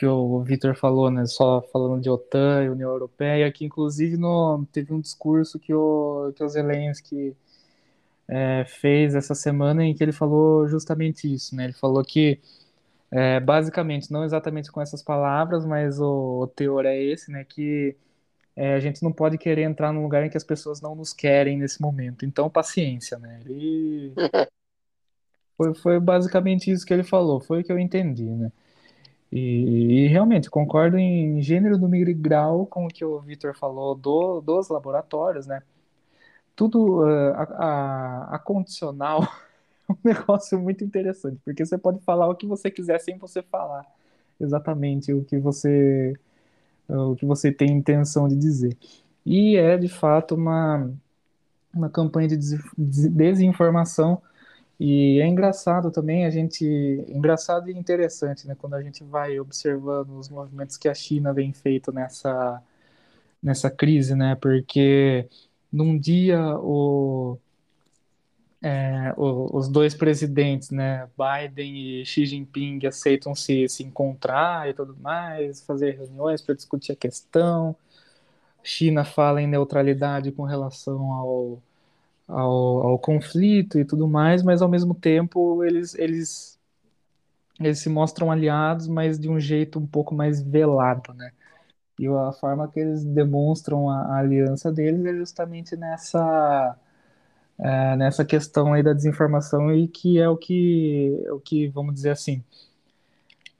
que 0.00 0.06
o 0.06 0.40
Vitor 0.42 0.74
falou, 0.74 1.10
né, 1.10 1.26
só 1.26 1.60
falando 1.60 2.00
de 2.00 2.08
OTAN 2.08 2.64
e 2.64 2.70
União 2.70 2.88
Europeia, 2.88 3.52
que 3.52 3.66
inclusive 3.66 4.16
no, 4.16 4.64
teve 4.72 4.94
um 4.94 5.00
discurso 5.00 5.58
que 5.58 5.74
o, 5.74 6.32
que 6.34 6.42
o 6.42 6.48
Zelensky 6.48 7.36
é, 8.26 8.64
fez 8.64 9.14
essa 9.14 9.34
semana 9.34 9.84
em 9.84 9.94
que 9.94 10.02
ele 10.02 10.12
falou 10.12 10.66
justamente 10.66 11.30
isso, 11.30 11.54
né, 11.54 11.64
ele 11.64 11.74
falou 11.74 12.02
que 12.02 12.40
é, 13.10 13.40
basicamente, 13.40 14.12
não 14.12 14.24
exatamente 14.24 14.70
com 14.70 14.80
essas 14.80 15.02
palavras, 15.02 15.64
mas 15.64 16.00
o, 16.00 16.42
o 16.42 16.46
teor 16.46 16.86
é 16.86 16.96
esse, 16.96 17.30
né, 17.30 17.44
que 17.44 17.96
é, 18.56 18.74
a 18.74 18.80
gente 18.80 19.02
não 19.02 19.12
pode 19.12 19.38
querer 19.38 19.62
entrar 19.62 19.92
num 19.92 20.02
lugar 20.02 20.24
em 20.24 20.30
que 20.30 20.36
as 20.36 20.44
pessoas 20.44 20.80
não 20.80 20.94
nos 20.94 21.12
querem 21.12 21.58
nesse 21.58 21.80
momento, 21.80 22.24
então 22.24 22.48
paciência, 22.50 23.18
né, 23.18 23.40
ele... 23.44 24.12
Foi, 25.56 25.74
foi 25.74 26.00
basicamente 26.00 26.70
isso 26.70 26.86
que 26.86 26.92
ele 26.94 27.02
falou, 27.02 27.38
foi 27.38 27.60
o 27.60 27.64
que 27.64 27.70
eu 27.70 27.78
entendi, 27.78 28.24
né. 28.24 28.50
E, 29.32 30.04
e, 30.04 30.08
realmente 30.08 30.50
concordo 30.50 30.98
em 30.98 31.40
gênero, 31.40 31.78
número 31.78 32.10
e 32.10 32.14
grau 32.14 32.66
com 32.66 32.86
o 32.86 32.88
que 32.88 33.04
o 33.04 33.20
Vitor 33.20 33.54
falou 33.56 33.94
do, 33.94 34.40
dos 34.40 34.68
laboratórios, 34.68 35.46
né? 35.46 35.62
Tudo 36.56 37.04
uh, 37.04 37.34
a, 37.34 37.42
a, 37.42 38.34
a, 38.36 38.38
condicional 38.40 39.20
um 39.94 39.96
negócio 40.04 40.58
muito 40.58 40.84
interessante, 40.84 41.40
porque 41.44 41.64
você 41.64 41.78
pode 41.78 42.00
falar 42.00 42.28
o 42.28 42.34
que 42.34 42.46
você 42.46 42.70
quiser 42.70 43.00
sem 43.00 43.18
você 43.18 43.42
falar 43.42 43.84
exatamente 44.40 45.12
o 45.12 45.24
que 45.24 45.38
você 45.38 46.14
o 46.88 47.14
que 47.14 47.26
você 47.26 47.52
tem 47.52 47.70
intenção 47.70 48.28
de 48.28 48.36
dizer. 48.36 48.76
E 49.24 49.56
é 49.56 49.76
de 49.76 49.88
fato 49.88 50.34
uma 50.34 50.90
uma 51.74 51.88
campanha 51.90 52.28
de 52.28 52.36
desinformação 52.78 54.20
e 54.80 55.20
é 55.20 55.26
engraçado 55.26 55.90
também 55.90 56.24
a 56.24 56.30
gente, 56.30 56.64
engraçado 57.08 57.68
e 57.70 57.72
interessante, 57.76 58.48
né, 58.48 58.56
quando 58.58 58.74
a 58.74 58.82
gente 58.82 59.04
vai 59.04 59.38
observando 59.38 60.18
os 60.18 60.30
movimentos 60.30 60.78
que 60.78 60.88
a 60.88 60.94
China 60.94 61.34
vem 61.34 61.52
feito 61.52 61.92
nessa 61.92 62.62
nessa 63.42 63.70
crise, 63.70 64.14
né, 64.14 64.36
porque 64.36 65.28
num 65.72 65.98
dia 65.98 66.40
o, 66.58 67.38
é, 68.62 69.14
o, 69.16 69.56
os 69.56 69.68
dois 69.68 69.94
presidentes, 69.94 70.70
né, 70.70 71.08
Biden 71.16 72.00
e 72.02 72.06
Xi 72.06 72.26
Jinping 72.26 72.86
aceitam 72.86 73.34
se, 73.34 73.68
se 73.68 73.82
encontrar 73.82 74.68
e 74.68 74.74
tudo 74.74 74.96
mais, 75.00 75.62
fazer 75.62 75.96
reuniões 75.96 76.42
para 76.42 76.54
discutir 76.54 76.92
a 76.92 76.96
questão. 76.96 77.74
China 78.62 79.04
fala 79.04 79.40
em 79.42 79.46
neutralidade 79.46 80.32
com 80.32 80.44
relação 80.44 81.12
ao 81.12 81.62
ao, 82.30 82.86
ao 82.86 82.98
conflito 82.98 83.78
e 83.78 83.84
tudo 83.84 84.06
mais, 84.08 84.42
mas 84.42 84.62
ao 84.62 84.68
mesmo 84.68 84.94
tempo 84.94 85.64
eles, 85.64 85.94
eles, 85.96 86.58
eles 87.58 87.80
se 87.80 87.88
mostram 87.88 88.30
aliados, 88.30 88.86
mas 88.86 89.18
de 89.18 89.28
um 89.28 89.38
jeito 89.40 89.78
um 89.78 89.86
pouco 89.86 90.14
mais 90.14 90.40
velado, 90.40 91.12
né? 91.14 91.32
E 91.98 92.06
a 92.08 92.32
forma 92.32 92.68
que 92.68 92.80
eles 92.80 93.04
demonstram 93.04 93.90
a, 93.90 94.16
a 94.16 94.18
aliança 94.18 94.72
deles 94.72 95.04
é 95.04 95.14
justamente 95.14 95.76
nessa 95.76 96.76
é, 97.62 97.96
nessa 97.96 98.24
questão 98.24 98.72
aí 98.72 98.82
da 98.82 98.92
desinformação 98.92 99.74
e 99.74 99.88
que 99.88 100.18
é 100.18 100.28
o 100.28 100.36
que 100.36 101.24
o 101.30 101.40
que 101.40 101.68
vamos 101.68 101.94
dizer 101.94 102.10
assim 102.10 102.42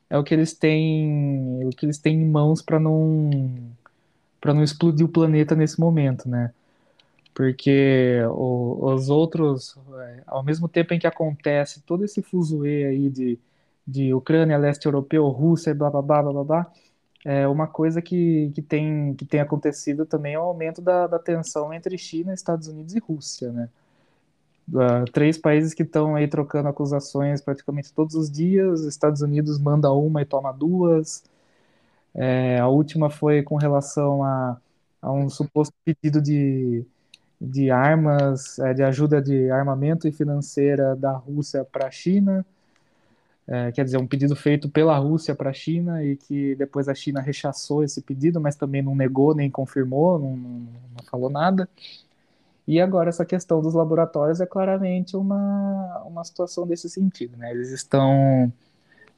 é 0.08 0.18
o 0.18 0.24
que 0.24 0.34
eles 0.34 0.54
têm 0.54 1.64
o 1.66 1.70
que 1.70 1.86
eles 1.86 1.98
têm 1.98 2.22
em 2.22 2.26
mãos 2.28 2.62
para 2.62 2.80
não 2.80 3.30
para 4.40 4.54
não 4.54 4.62
explodir 4.62 5.04
o 5.04 5.08
planeta 5.08 5.54
nesse 5.54 5.78
momento, 5.78 6.28
né? 6.28 6.52
porque 7.40 8.20
o, 8.28 8.92
os 8.92 9.08
outros, 9.08 9.74
é, 9.98 10.22
ao 10.26 10.42
mesmo 10.42 10.68
tempo 10.68 10.92
em 10.94 10.98
que 10.98 11.06
acontece 11.06 11.80
todo 11.82 12.04
esse 12.04 12.22
fuzuê 12.22 12.84
aí 12.84 13.08
de, 13.08 13.38
de 13.86 14.12
Ucrânia, 14.12 14.58
leste 14.58 14.84
europeu, 14.86 15.26
Rússia, 15.28 15.74
blá 15.74 15.90
blá 15.90 16.02
blá 16.02 16.22
blá 16.22 16.44
blá, 16.44 16.72
é 17.24 17.48
uma 17.48 17.66
coisa 17.66 18.02
que, 18.02 18.50
que, 18.54 18.62
tem, 18.62 19.14
que 19.14 19.24
tem 19.24 19.40
acontecido 19.40 20.04
também 20.06 20.34
é 20.34 20.38
o 20.38 20.42
aumento 20.42 20.82
da, 20.82 21.06
da 21.06 21.18
tensão 21.18 21.72
entre 21.72 21.96
China, 21.96 22.34
Estados 22.34 22.68
Unidos 22.68 22.94
e 22.94 22.98
Rússia, 22.98 23.50
né? 23.52 23.68
Uh, 24.72 25.04
três 25.12 25.36
países 25.36 25.74
que 25.74 25.82
estão 25.82 26.14
aí 26.14 26.28
trocando 26.28 26.68
acusações 26.68 27.40
praticamente 27.40 27.92
todos 27.92 28.14
os 28.14 28.30
dias. 28.30 28.84
Estados 28.84 29.20
Unidos 29.20 29.58
manda 29.58 29.90
uma 29.92 30.22
e 30.22 30.24
toma 30.24 30.52
duas. 30.52 31.24
É, 32.14 32.58
a 32.58 32.68
última 32.68 33.10
foi 33.10 33.42
com 33.42 33.56
relação 33.56 34.22
a, 34.24 34.60
a 35.00 35.12
um 35.12 35.28
suposto 35.28 35.74
pedido 35.84 36.20
de, 36.20 36.84
de 37.40 37.70
armas, 37.70 38.58
é, 38.58 38.74
de 38.74 38.82
ajuda 38.82 39.22
de 39.22 39.50
armamento 39.50 40.06
e 40.08 40.12
financeira 40.12 40.96
da 40.96 41.12
Rússia 41.12 41.64
para 41.64 41.86
a 41.86 41.90
China. 41.90 42.44
É, 43.46 43.72
quer 43.72 43.84
dizer, 43.84 43.98
um 43.98 44.06
pedido 44.06 44.36
feito 44.36 44.68
pela 44.68 44.96
Rússia 44.98 45.34
para 45.34 45.50
a 45.50 45.52
China 45.52 46.04
e 46.04 46.16
que 46.16 46.54
depois 46.54 46.88
a 46.88 46.94
China 46.94 47.20
rechaçou 47.20 47.82
esse 47.82 48.00
pedido, 48.00 48.40
mas 48.40 48.54
também 48.54 48.82
não 48.82 48.94
negou 48.94 49.34
nem 49.34 49.50
confirmou, 49.50 50.18
não, 50.18 50.36
não, 50.36 50.58
não 50.96 51.04
falou 51.10 51.28
nada. 51.30 51.68
E 52.70 52.80
agora 52.80 53.08
essa 53.10 53.24
questão 53.26 53.60
dos 53.60 53.74
laboratórios 53.74 54.40
é 54.40 54.46
claramente 54.46 55.16
uma, 55.16 56.02
uma 56.06 56.24
situação 56.24 56.66
desse 56.66 56.88
sentido. 56.88 57.36
Né? 57.36 57.50
Eles 57.50 57.70
estão, 57.70 58.52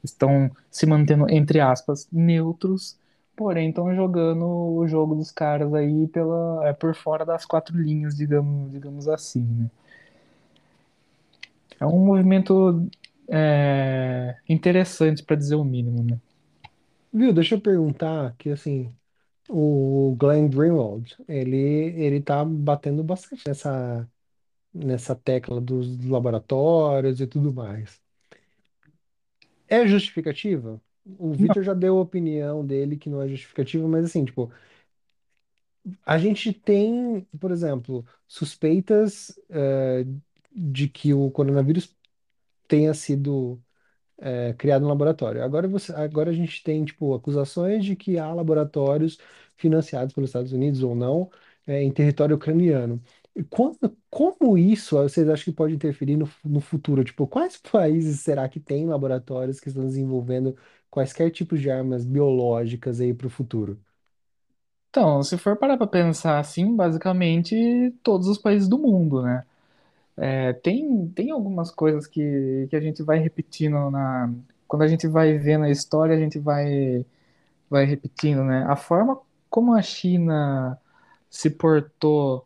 estão 0.03 0.51
se 0.71 0.85
mantendo, 0.85 1.29
entre 1.29 1.59
aspas, 1.59 2.07
neutros 2.11 2.97
Porém, 3.35 3.69
estão 3.69 3.93
jogando 3.95 4.45
o 4.45 4.87
jogo 4.87 5.15
dos 5.15 5.31
caras 5.31 5.73
aí 5.73 6.07
pela, 6.07 6.67
é, 6.67 6.73
por 6.73 6.93
fora 6.95 7.25
das 7.25 7.45
quatro 7.45 7.75
linhas, 7.75 8.15
digamos, 8.15 8.71
digamos 8.71 9.07
assim, 9.07 9.41
né? 9.41 9.71
É 11.79 11.85
um 11.85 12.05
movimento 12.05 12.87
é, 13.27 14.35
interessante, 14.47 15.23
para 15.23 15.35
dizer 15.35 15.55
o 15.55 15.63
mínimo, 15.63 16.03
né? 16.03 16.19
Viu, 17.13 17.33
deixa 17.33 17.55
eu 17.55 17.61
perguntar 17.61 18.35
que, 18.37 18.49
assim, 18.49 18.93
o 19.53 20.15
Glenn 20.17 20.49
Greenwald, 20.49 21.15
ele, 21.27 21.57
ele 21.57 22.21
tá 22.21 22.43
batendo 22.43 23.03
bastante 23.03 23.43
nessa, 23.47 24.09
nessa 24.73 25.15
tecla 25.15 25.61
dos 25.61 26.03
laboratórios 26.05 27.21
e 27.21 27.27
tudo 27.27 27.53
mais. 27.53 28.01
É 29.67 29.85
justificativa? 29.87 30.81
O 31.05 31.33
Victor 31.33 31.63
já 31.63 31.73
deu 31.73 31.97
a 31.97 32.01
opinião 32.01 32.65
dele 32.65 32.97
que 32.97 33.09
não 33.09 33.21
é 33.21 33.27
justificativa, 33.27 33.87
mas 33.87 34.05
assim, 34.05 34.25
tipo, 34.25 34.51
a 36.05 36.17
gente 36.17 36.53
tem, 36.53 37.21
por 37.39 37.51
exemplo, 37.51 38.05
suspeitas 38.27 39.37
eh, 39.49 40.05
de 40.51 40.87
que 40.87 41.13
o 41.13 41.29
coronavírus 41.31 41.95
tenha 42.67 42.93
sido 42.93 43.61
eh, 44.19 44.53
criado 44.57 44.83
no 44.83 44.89
laboratório. 44.89 45.43
Agora, 45.43 45.67
você, 45.67 45.93
agora 45.93 46.31
a 46.31 46.33
gente 46.33 46.63
tem, 46.63 46.85
tipo, 46.85 47.13
acusações 47.13 47.85
de 47.85 47.95
que 47.95 48.17
há 48.17 48.33
laboratórios 48.33 49.17
financiados 49.57 50.13
pelos 50.13 50.29
Estados 50.29 50.51
Unidos 50.53 50.83
ou 50.83 50.95
não, 50.95 51.29
eh, 51.67 51.83
em 51.83 51.91
território 51.91 52.35
ucraniano. 52.35 53.01
Quando, 53.49 53.97
como 54.09 54.57
isso 54.57 54.95
vocês 54.97 55.27
acham 55.27 55.45
que 55.45 55.51
pode 55.53 55.73
interferir 55.73 56.17
no, 56.17 56.29
no 56.45 56.61
futuro? 56.61 57.03
Tipo, 57.03 57.27
quais 57.27 57.57
países 57.57 58.19
será 58.21 58.47
que 58.47 58.59
têm 58.59 58.85
laboratórios 58.87 59.59
que 59.59 59.69
estão 59.69 59.85
desenvolvendo 59.85 60.55
quaisquer 60.89 61.31
tipos 61.31 61.59
de 61.61 61.69
armas 61.71 62.05
biológicas 62.05 62.99
aí 63.01 63.13
para 63.13 63.27
o 63.27 63.29
futuro? 63.29 63.79
Então, 64.89 65.23
se 65.23 65.37
for 65.37 65.57
parar 65.57 65.77
para 65.77 65.87
pensar 65.87 66.39
assim, 66.39 66.75
basicamente 66.75 67.55
todos 68.03 68.27
os 68.27 68.37
países 68.37 68.67
do 68.67 68.77
mundo, 68.77 69.21
né? 69.23 69.43
É, 70.17 70.53
tem, 70.53 71.09
tem 71.09 71.31
algumas 71.31 71.71
coisas 71.71 72.07
que, 72.07 72.67
que 72.69 72.75
a 72.75 72.79
gente 72.81 73.03
vai 73.03 73.19
repetindo 73.19 73.89
na. 73.91 74.33
Quando 74.67 74.83
a 74.83 74.87
gente 74.87 75.07
vai 75.07 75.37
vendo 75.37 75.65
a 75.65 75.69
história, 75.71 76.15
a 76.15 76.19
gente 76.19 76.39
vai, 76.39 77.05
vai 77.69 77.85
repetindo, 77.85 78.43
né? 78.43 78.65
A 78.67 78.75
forma 78.75 79.19
como 79.53 79.75
a 79.75 79.83
China 79.83 80.79
se 81.29 81.47
portou 81.47 82.43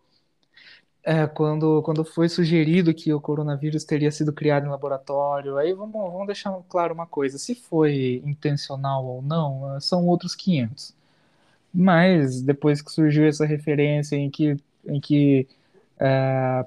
é, 1.01 1.25
quando, 1.25 1.81
quando 1.83 2.03
foi 2.03 2.27
sugerido 2.27 2.93
que 2.93 3.13
o 3.13 3.21
coronavírus 3.21 3.85
teria 3.85 4.11
sido 4.11 4.33
criado 4.33 4.65
em 4.65 4.69
laboratório, 4.69 5.55
aí 5.55 5.71
vamos, 5.71 5.93
vamos 5.93 6.27
deixar 6.27 6.53
claro 6.67 6.93
uma 6.93 7.07
coisa: 7.07 7.37
se 7.37 7.55
foi 7.55 8.21
intencional 8.25 9.05
ou 9.05 9.21
não, 9.21 9.79
são 9.79 10.05
outros 10.05 10.35
500. 10.35 10.93
Mas 11.73 12.41
depois 12.41 12.81
que 12.81 12.91
surgiu 12.91 13.25
essa 13.25 13.45
referência 13.45 14.17
em 14.17 14.29
que, 14.29 14.57
em 14.85 14.99
que 14.99 15.47
é, 15.99 16.65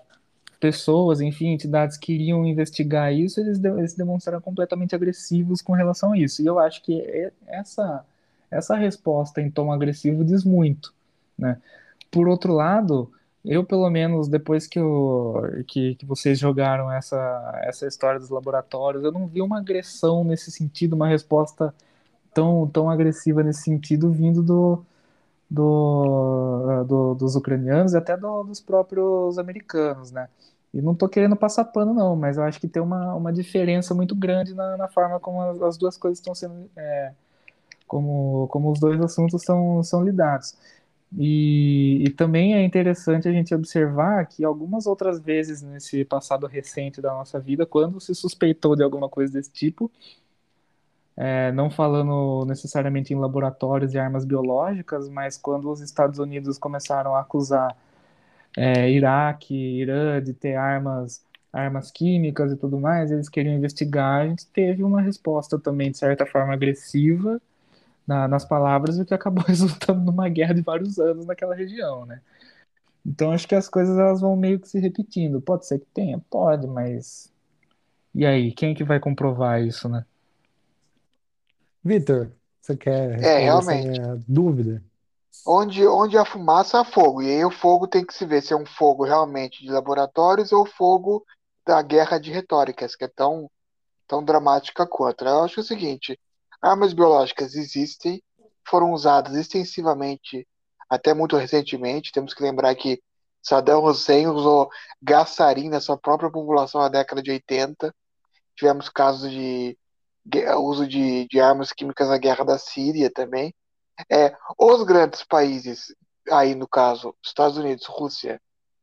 pessoas, 0.59 1.20
enfim, 1.20 1.49
entidades 1.49 1.99
queriam 1.99 2.47
investigar 2.47 3.12
isso, 3.12 3.41
eles, 3.41 3.59
de, 3.59 3.68
eles 3.68 3.93
demonstraram 3.95 4.41
completamente 4.41 4.95
agressivos 4.95 5.61
com 5.61 5.74
relação 5.74 6.12
a 6.12 6.18
isso. 6.18 6.41
E 6.43 6.47
eu 6.47 6.59
acho 6.59 6.82
que 6.82 7.30
essa, 7.47 8.07
essa 8.51 8.76
resposta 8.76 9.40
em 9.40 9.51
tom 9.51 9.72
agressivo 9.72 10.24
diz 10.24 10.44
muito, 10.44 10.92
né? 11.38 11.61
Por 12.11 12.28
outro 12.28 12.53
lado, 12.53 13.11
eu 13.44 13.64
pelo 13.64 13.88
menos 13.90 14.28
depois 14.28 14.66
que, 14.66 14.78
eu, 14.78 15.64
que, 15.66 15.94
que 15.94 16.05
vocês 16.07 16.38
jogaram 16.38 16.90
essa, 16.92 17.61
essa 17.62 17.86
história 17.86 18.18
dos 18.18 18.30
laboratórios, 18.30 19.05
eu 19.05 19.12
não 19.12 19.26
vi 19.26 19.40
uma 19.40 19.59
agressão 19.59 20.24
nesse 20.24 20.51
sentido, 20.51 20.94
uma 20.94 21.09
resposta 21.09 21.74
tão, 22.34 22.66
tão 22.68 22.90
agressiva 22.90 23.42
nesse 23.42 23.62
sentido 23.62 24.11
vindo 24.11 24.42
do, 24.42 24.84
do, 25.48 26.84
do, 26.84 27.14
dos 27.14 27.36
ucranianos 27.36 27.92
e 27.92 27.96
até 27.96 28.16
do, 28.16 28.44
dos 28.44 28.61
próprios 28.61 29.38
americanos, 29.38 30.12
né? 30.12 30.28
E 30.72 30.80
não 30.80 30.92
estou 30.92 31.09
querendo 31.09 31.34
passar 31.34 31.64
pano, 31.64 31.92
não, 31.92 32.14
mas 32.14 32.36
eu 32.36 32.44
acho 32.44 32.61
que 32.61 32.68
tem 32.68 32.80
uma, 32.80 33.14
uma 33.14 33.32
diferença 33.32 33.92
muito 33.94 34.14
grande 34.14 34.55
na, 34.55 34.76
na 34.76 34.88
forma 34.88 35.18
como 35.18 35.40
as, 35.42 35.61
as, 35.62 35.76
duas 35.76 35.96
coisas 35.96 36.18
estão 36.18 36.34
sendo. 36.34 36.70
É, 36.76 37.12
como, 37.91 38.47
como 38.49 38.70
os 38.70 38.78
dois 38.78 39.01
assuntos 39.01 39.43
são, 39.43 39.82
são 39.82 40.05
lidados. 40.05 40.57
E, 41.18 42.05
e, 42.07 42.11
também 42.11 42.55
é 42.55 42.62
interessante 42.62 43.28
a 43.28 43.32
gente 43.32 43.53
observar 43.53 44.24
que 44.26 44.45
algumas 44.45 44.86
outras 44.86 45.18
vezes 45.20 45.61
nesse 45.61 46.05
passado 46.05 46.47
recente 46.47 47.01
da 47.03 47.11
nossa 47.11 47.41
vida, 47.41 47.66
quando 47.66 48.01
se 48.01 48.14
suspeitou 48.14 48.76
de 48.76 48.84
alguma 48.84 49.09
coisa 49.09 49.32
desse 49.32 49.51
tipo, 49.51 49.91
é, 51.16 51.51
não 51.53 51.68
falando 51.68 52.45
necessariamente 52.47 53.12
em 53.12 53.18
laboratórios 53.18 53.91
de 53.91 53.99
armas 53.99 54.24
biológicas, 54.24 55.09
mas 55.09 55.36
quando 55.36 55.68
os 55.70 55.80
Estados 55.80 56.20
Unidos 56.20 56.59
começaram 56.59 57.16
a 57.16 57.20
acusar 57.22 57.76
é, 58.57 58.88
Iraque, 58.91 59.55
Irã 59.55 60.22
de 60.22 60.32
ter 60.32 60.55
armas, 60.55 61.24
armas 61.53 61.91
químicas 61.91 62.53
e 62.53 62.57
tudo 62.57 62.78
mais, 62.78 63.11
eles 63.11 63.28
queriam 63.28 63.55
investigar, 63.55 64.22
a 64.22 64.28
gente 64.28 64.47
teve 64.49 64.84
uma 64.84 65.03
resposta 65.03 65.59
também, 65.59 65.91
de 65.91 65.99
certa 65.99 66.24
forma, 66.26 66.55
agressiva 66.55 67.41
na, 68.11 68.29
nas 68.29 68.45
palavras, 68.45 68.99
o 68.99 69.05
que 69.07 69.15
acabou 69.15 69.45
resultando 69.49 70.01
numa 70.05 70.29
guerra 70.29 70.55
de 70.55 70.63
vários 70.63 70.99
anos 70.99 71.27
naquela 71.27 71.55
região, 71.55 72.05
né? 72.07 72.21
Então 73.07 73.33
acho 73.33 73.49
que 73.49 73.55
as 73.55 73.69
coisas 73.69 73.99
elas 73.99 74.21
vão 74.21 74.37
meio 74.37 74.61
que 74.61 74.69
se 74.69 74.81
repetindo. 74.81 75.41
Pode 75.43 75.67
ser 75.67 75.81
que 75.81 75.87
tenha, 75.95 76.21
pode, 76.31 76.67
mas 76.69 77.33
e 78.15 78.27
aí, 78.27 78.53
quem 78.53 78.73
é 78.73 78.75
que 78.77 78.85
vai 78.85 79.01
comprovar 79.01 79.63
isso, 79.63 79.89
né? 79.89 80.05
Vitor, 81.85 82.33
você 82.61 82.77
quer 82.77 83.19
É, 83.23 83.39
responder 83.39 83.59
essa 83.59 83.75
realmente. 83.75 83.77
minha 83.77 84.17
dúvida? 84.27 84.83
Onde, 85.47 85.87
onde 85.87 86.17
há 86.19 86.25
fumaça, 86.25 86.81
há 86.81 86.85
fogo. 86.85 87.23
E 87.23 87.29
aí 87.31 87.45
o 87.45 87.51
fogo 87.51 87.87
tem 87.87 88.05
que 88.05 88.15
se 88.15 88.25
ver 88.27 88.43
se 88.43 88.53
é 88.53 88.57
um 88.57 88.67
fogo 88.67 89.05
realmente 89.05 89.63
de 89.63 89.71
laboratórios 89.71 90.53
ou 90.53 90.67
fogo 90.67 91.25
da 91.67 91.81
guerra 91.83 92.19
de 92.19 92.31
retóricas, 92.31 92.97
que 92.97 93.05
é 93.05 93.09
tão, 93.09 93.51
tão 94.09 94.25
dramática 94.25 94.87
quanto. 94.87 95.25
né? 95.25 95.31
Eu 95.33 95.45
acho 95.45 95.55
que 95.55 95.61
é 95.61 95.65
o 95.65 95.67
seguinte: 95.67 96.21
armas 96.61 96.93
biológicas 96.93 97.55
existem, 97.55 98.23
foram 98.67 98.93
usadas 98.93 99.35
extensivamente 99.35 100.47
até 100.89 101.15
muito 101.15 101.37
recentemente. 101.37 102.13
Temos 102.13 102.35
que 102.35 102.43
lembrar 102.43 102.75
que 102.75 103.03
Saddam 103.43 103.85
Hussein 103.85 104.27
usou 104.27 104.69
gás 105.03 105.31
sarin 105.31 105.69
na 105.69 105.81
sua 105.81 105.97
própria 105.97 106.31
população 106.31 106.81
na 106.81 106.89
década 106.89 107.23
de 107.23 107.31
80. 107.31 107.95
Tivemos 108.57 108.89
casos 108.89 109.31
de 109.31 109.77
uso 110.59 110.87
de, 110.87 111.27
de 111.29 111.41
armas 111.41 111.73
químicas 111.73 112.09
na 112.09 112.19
guerra 112.19 112.45
da 112.45 112.59
Síria 112.59 113.11
também. 113.11 113.55
É, 114.11 114.35
os 114.59 114.83
grandes 114.85 115.25
países, 115.25 115.95
aí 116.31 116.55
no 116.55 116.69
caso, 116.69 117.15
Estados 117.25 117.57
Unidos, 117.57 117.87
Rússia 117.87 118.41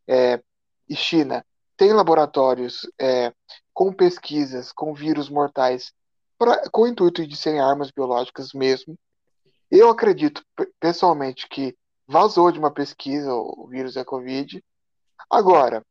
é, 0.08 0.42
e 0.90 0.96
China, 0.96 1.46
têm 1.76 1.94
laboratórios 1.94 2.90
é, 3.00 3.32
com 3.74 3.94
pesquisas 3.94 4.72
com 4.72 4.94
vírus 4.94 5.30
mortais 5.30 5.94
pra, 6.38 6.70
com 6.70 6.84
o 6.84 6.88
intuito 6.88 7.26
de 7.26 7.36
serem 7.36 7.60
armas 7.60 7.92
biológicas 7.92 8.54
mesmo. 8.54 8.98
Eu 9.70 9.90
acredito 9.90 10.44
pe- 10.56 10.72
pessoalmente 10.80 11.48
que 11.50 11.76
vazou 12.08 12.52
de 12.52 12.60
uma 12.60 12.72
pesquisa 12.72 13.34
o 13.34 13.68
vírus 13.68 13.96
da 13.96 14.06
Covid. 14.06 14.64
Agora, 15.30 15.84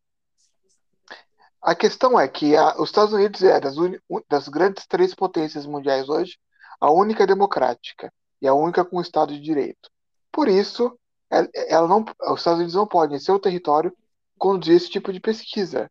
a 1.61 1.75
questão 1.75 2.19
é 2.19 2.27
que 2.29 2.57
a- 2.57 2.77
os 2.81 2.89
Estados 2.89 3.13
Unidos 3.13 3.43
é 3.43 3.61
das, 3.61 3.77
uni- 3.77 4.01
das 4.29 4.49
grandes 4.49 4.87
três 4.87 5.15
potências 5.15 5.67
mundiais 5.67 6.09
hoje, 6.09 6.39
a 6.81 6.91
única 6.91 7.27
democrática 7.27 8.13
e 8.41 8.47
a 8.47 8.55
única 8.55 8.85
com 8.85 9.01
Estado 9.01 9.33
de 9.33 9.41
Direito. 9.41 9.91
Por 10.31 10.49
isso, 10.49 10.99
ela, 11.31 11.49
ela 11.55 11.89
não, 11.89 12.05
os 12.31 12.41
Estados 12.41 12.59
Unidos 12.59 12.75
não 12.75 12.87
podem, 12.87 13.17
em 13.17 13.21
seu 13.21 13.39
território, 13.39 13.95
conduzir 14.39 14.77
esse 14.77 14.89
tipo 14.91 15.13
de 15.13 15.21
pesquisa. 15.21 15.91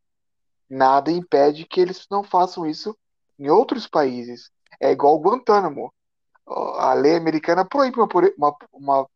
Nada 0.70 1.12
impede 1.12 1.66
que 1.66 1.80
eles 1.82 2.06
não 2.10 2.24
façam 2.24 2.66
isso 2.66 2.98
em 3.40 3.50
outros 3.50 3.88
países. 3.88 4.52
É 4.80 4.92
igual 4.92 5.20
Guantánamo. 5.20 5.94
A 6.48 6.94
lei 6.94 7.16
americana 7.16 7.66
proíbe 7.66 7.98
uma, 8.00 8.08
uma, 8.74 9.08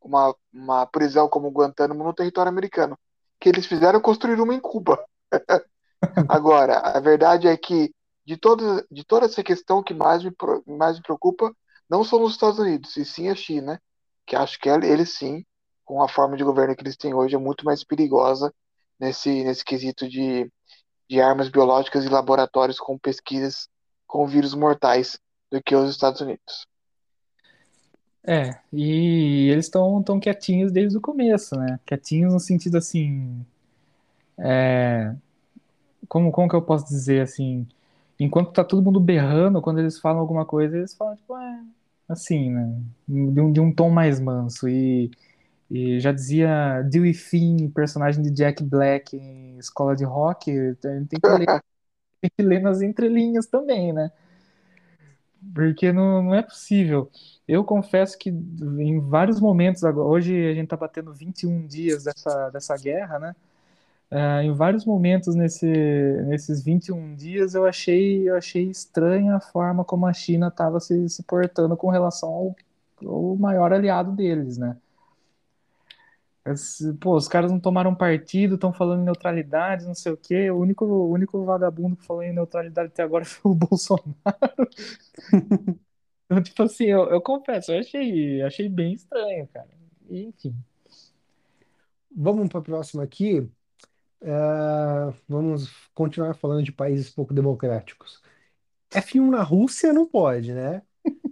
uma, 0.00 0.36
uma, 0.52 0.86
prisão 0.86 1.28
como 1.28 1.50
Guantánamo 1.50 2.04
no 2.04 2.14
território 2.14 2.50
americano. 2.50 2.98
Que 3.38 3.48
eles 3.48 3.66
fizeram 3.66 4.00
construir 4.00 4.40
uma 4.40 4.54
em 4.54 4.60
Cuba. 4.60 5.02
Agora, 6.28 6.78
a 6.78 7.00
verdade 7.00 7.48
é 7.48 7.56
que 7.56 7.92
de, 8.24 8.36
toda, 8.36 8.86
de 8.90 9.04
toda 9.04 9.26
essa 9.26 9.42
questão 9.42 9.82
que 9.82 9.92
mais 9.92 10.22
me, 10.22 10.32
mais 10.66 10.96
me 10.96 11.02
preocupa 11.02 11.54
não 11.88 12.04
são 12.04 12.22
os 12.22 12.32
Estados 12.32 12.58
Unidos, 12.58 12.96
e 12.96 13.04
sim 13.04 13.28
a 13.28 13.34
China, 13.34 13.82
que 14.24 14.36
acho 14.36 14.58
que 14.60 14.68
eles 14.68 15.18
sim, 15.18 15.44
com 15.84 16.00
a 16.00 16.08
forma 16.08 16.36
de 16.36 16.44
governo 16.44 16.76
que 16.76 16.82
eles 16.82 16.96
têm 16.96 17.12
hoje, 17.12 17.34
é 17.34 17.38
muito 17.38 17.64
mais 17.64 17.82
perigosa 17.82 18.54
nesse, 18.98 19.42
nesse 19.42 19.64
quesito 19.64 20.08
de, 20.08 20.48
de 21.10 21.20
armas 21.20 21.48
biológicas 21.48 22.04
e 22.04 22.08
laboratórios 22.08 22.78
com 22.78 22.96
pesquisas 22.96 23.68
com 24.06 24.28
vírus 24.28 24.54
mortais 24.54 25.18
do 25.50 25.60
que 25.60 25.74
os 25.74 25.90
Estados 25.90 26.20
Unidos. 26.20 26.68
É, 28.22 28.60
e 28.72 29.48
eles 29.50 29.66
estão 29.66 30.00
tão 30.04 30.20
quietinhos 30.20 30.70
desde 30.70 30.96
o 30.96 31.00
começo, 31.00 31.56
né? 31.56 31.80
Quietinhos 31.84 32.32
no 32.32 32.38
sentido 32.38 32.78
assim. 32.78 33.44
É, 34.38 35.12
como, 36.08 36.30
como 36.30 36.48
que 36.48 36.54
eu 36.54 36.62
posso 36.62 36.86
dizer 36.86 37.22
assim? 37.22 37.66
Enquanto 38.18 38.52
tá 38.52 38.62
todo 38.62 38.82
mundo 38.82 39.00
berrando, 39.00 39.60
quando 39.60 39.80
eles 39.80 39.98
falam 39.98 40.20
alguma 40.20 40.46
coisa, 40.46 40.76
eles 40.76 40.94
falam, 40.94 41.16
tipo, 41.16 41.36
é, 41.36 41.60
assim, 42.08 42.50
né? 42.50 42.80
De 43.08 43.40
um, 43.40 43.52
de 43.52 43.60
um 43.60 43.72
tom 43.74 43.90
mais 43.90 44.20
manso. 44.20 44.68
E, 44.68 45.10
e 45.70 46.00
já 46.00 46.10
dizia 46.10 46.82
Dewey 46.82 47.14
Finn, 47.14 47.70
personagem 47.70 48.20
de 48.22 48.30
Jack 48.30 48.62
Black 48.64 49.16
em 49.16 49.56
escola 49.58 49.94
de 49.94 50.04
rock, 50.04 50.52
tem 50.80 51.06
que 51.06 51.28
ler, 51.28 51.46
tem 52.20 52.30
que 52.36 52.42
ler 52.42 52.60
nas 52.60 52.82
entrelinhas 52.82 53.46
também, 53.46 53.92
né? 53.92 54.10
Porque 55.54 55.92
não, 55.92 56.22
não 56.22 56.34
é 56.34 56.42
possível. 56.42 57.08
Eu 57.46 57.64
confesso 57.64 58.18
que 58.18 58.30
em 58.30 59.00
vários 59.00 59.40
momentos, 59.40 59.84
agora, 59.84 60.08
hoje 60.08 60.50
a 60.50 60.54
gente 60.54 60.68
tá 60.68 60.76
batendo 60.76 61.14
21 61.14 61.66
dias 61.66 62.04
dessa, 62.04 62.50
dessa 62.50 62.76
guerra, 62.76 63.18
né? 63.20 63.36
Uh, 64.10 64.42
em 64.42 64.52
vários 64.52 64.84
momentos 64.84 65.36
nesse, 65.36 65.66
nesses 66.26 66.64
21 66.64 67.14
dias 67.14 67.54
eu 67.54 67.64
achei, 67.64 68.28
eu 68.28 68.34
achei 68.34 68.64
estranha 68.68 69.36
a 69.36 69.40
forma 69.40 69.84
como 69.84 70.04
a 70.04 70.12
China 70.12 70.48
estava 70.48 70.80
se, 70.80 71.08
se 71.08 71.22
portando 71.22 71.76
com 71.76 71.90
relação 71.90 72.28
ao, 72.28 72.56
ao 73.06 73.36
maior 73.36 73.72
aliado 73.72 74.10
deles, 74.10 74.58
né? 74.58 74.76
Pô, 77.00 77.16
os 77.16 77.28
caras 77.28 77.52
não 77.52 77.60
tomaram 77.60 77.94
partido, 77.94 78.54
estão 78.54 78.72
falando 78.72 79.02
em 79.02 79.04
neutralidade, 79.04 79.84
não 79.84 79.94
sei 79.94 80.12
o 80.12 80.16
quê. 80.16 80.50
O 80.50 80.58
único, 80.58 80.84
o 80.86 81.10
único 81.10 81.44
vagabundo 81.44 81.96
que 81.96 82.04
falou 82.04 82.22
em 82.22 82.32
neutralidade 82.32 82.88
até 82.88 83.02
agora 83.02 83.24
foi 83.26 83.52
o 83.52 83.54
Bolsonaro. 83.54 84.14
então, 86.26 86.42
tipo 86.42 86.62
assim, 86.62 86.86
eu, 86.86 87.10
eu 87.10 87.20
confesso, 87.20 87.72
eu 87.72 87.80
achei, 87.80 88.42
achei 88.42 88.68
bem 88.68 88.94
estranho, 88.94 89.46
cara. 89.48 89.68
Enfim. 90.08 90.54
Vamos 92.14 92.48
para 92.48 92.58
a 92.60 92.62
próxima 92.62 93.02
aqui. 93.02 93.48
Ah, 94.22 95.12
vamos 95.28 95.70
continuar 95.94 96.34
falando 96.34 96.64
de 96.64 96.72
países 96.72 97.10
pouco 97.10 97.34
democráticos. 97.34 98.22
F1 98.90 99.30
na 99.30 99.42
Rússia 99.42 99.92
não 99.92 100.06
pode, 100.06 100.52
né? 100.54 100.82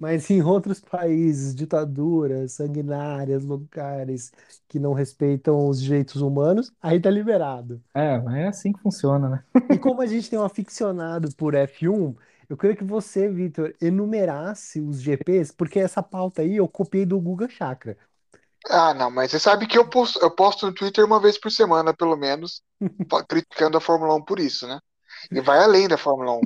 Mas 0.01 0.31
em 0.31 0.41
outros 0.43 0.81
países, 0.81 1.55
ditaduras 1.55 2.53
sanguinárias, 2.53 3.45
lugares 3.45 4.33
que 4.69 4.79
não 4.79 4.93
respeitam 4.93 5.69
os 5.69 5.83
direitos 5.83 6.23
humanos, 6.23 6.73
aí 6.81 7.01
tá 7.01 7.11
liberado. 7.11 7.83
É, 7.95 8.19
mas 8.19 8.35
é 8.37 8.47
assim 8.47 8.73
que 8.73 8.81
funciona, 8.81 9.29
né? 9.29 9.45
E 9.69 9.79
como 9.79 10.01
a 10.01 10.07
gente 10.07 10.31
tem 10.31 10.39
um 10.39 10.45
aficionado 10.45 11.29
por 11.37 11.55
F1, 11.55 12.15
eu 12.49 12.57
queria 12.57 12.77
que 12.77 12.85
você, 12.85 13.29
Vitor, 13.29 13.75
enumerasse 13.81 14.81
os 14.81 15.01
GPs, 15.01 15.53
porque 15.53 15.81
essa 15.81 16.03
pauta 16.03 16.43
aí 16.43 16.57
eu 16.57 16.69
copiei 16.69 17.05
do 17.05 17.21
Guga 17.21 17.49
Chakra. 17.49 17.97
Ah, 18.71 18.93
não, 18.95 19.11
mas 19.11 19.31
você 19.31 19.39
sabe 19.39 19.67
que 19.67 19.79
eu 19.79 19.89
posto, 19.89 20.19
eu 20.21 20.31
posto 20.31 20.67
no 20.67 20.75
Twitter 20.75 21.05
uma 21.05 21.21
vez 21.21 21.39
por 21.39 21.51
semana, 21.51 21.95
pelo 21.95 22.17
menos, 22.17 22.63
criticando 23.29 23.79
a 23.79 23.81
Fórmula 23.81 24.15
1 24.15 24.25
por 24.25 24.39
isso, 24.39 24.67
né? 24.67 24.79
E 25.31 25.41
vai 25.41 25.59
além 25.59 25.89
da 25.89 25.99
Fórmula 25.99 26.33
1. 26.33 26.41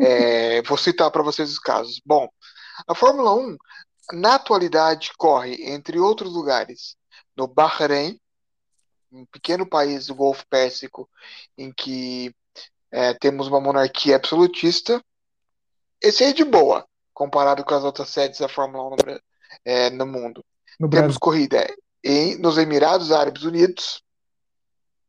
É, 0.00 0.62
vou 0.62 0.76
citar 0.76 1.10
para 1.10 1.22
vocês 1.22 1.50
os 1.50 1.58
casos. 1.58 2.00
Bom, 2.04 2.28
a 2.86 2.94
Fórmula 2.94 3.34
1, 3.34 3.56
na 4.12 4.34
atualidade, 4.36 5.10
corre, 5.16 5.56
entre 5.70 5.98
outros 5.98 6.32
lugares, 6.32 6.96
no 7.36 7.46
Bahrein, 7.46 8.18
um 9.10 9.24
pequeno 9.26 9.66
país 9.66 10.06
do 10.06 10.14
Golfo 10.14 10.44
Pérsico, 10.48 11.08
em 11.56 11.72
que 11.72 12.34
é, 12.90 13.14
temos 13.14 13.48
uma 13.48 13.60
monarquia 13.60 14.16
absolutista. 14.16 15.02
Esse 16.00 16.24
aí 16.24 16.30
é 16.30 16.34
de 16.34 16.44
boa, 16.44 16.86
comparado 17.12 17.64
com 17.64 17.74
as 17.74 17.84
outras 17.84 18.08
sedes 18.08 18.38
da 18.38 18.48
Fórmula 18.48 18.84
1 18.84 18.90
no, 18.90 19.20
é, 19.64 19.90
no 19.90 20.06
mundo. 20.06 20.44
No 20.78 20.88
Temos 20.88 21.16
Brasil. 21.16 21.20
corrida 21.20 21.66
em, 22.04 22.38
nos 22.38 22.58
Emirados 22.58 23.10
Árabes 23.10 23.42
Unidos, 23.42 24.02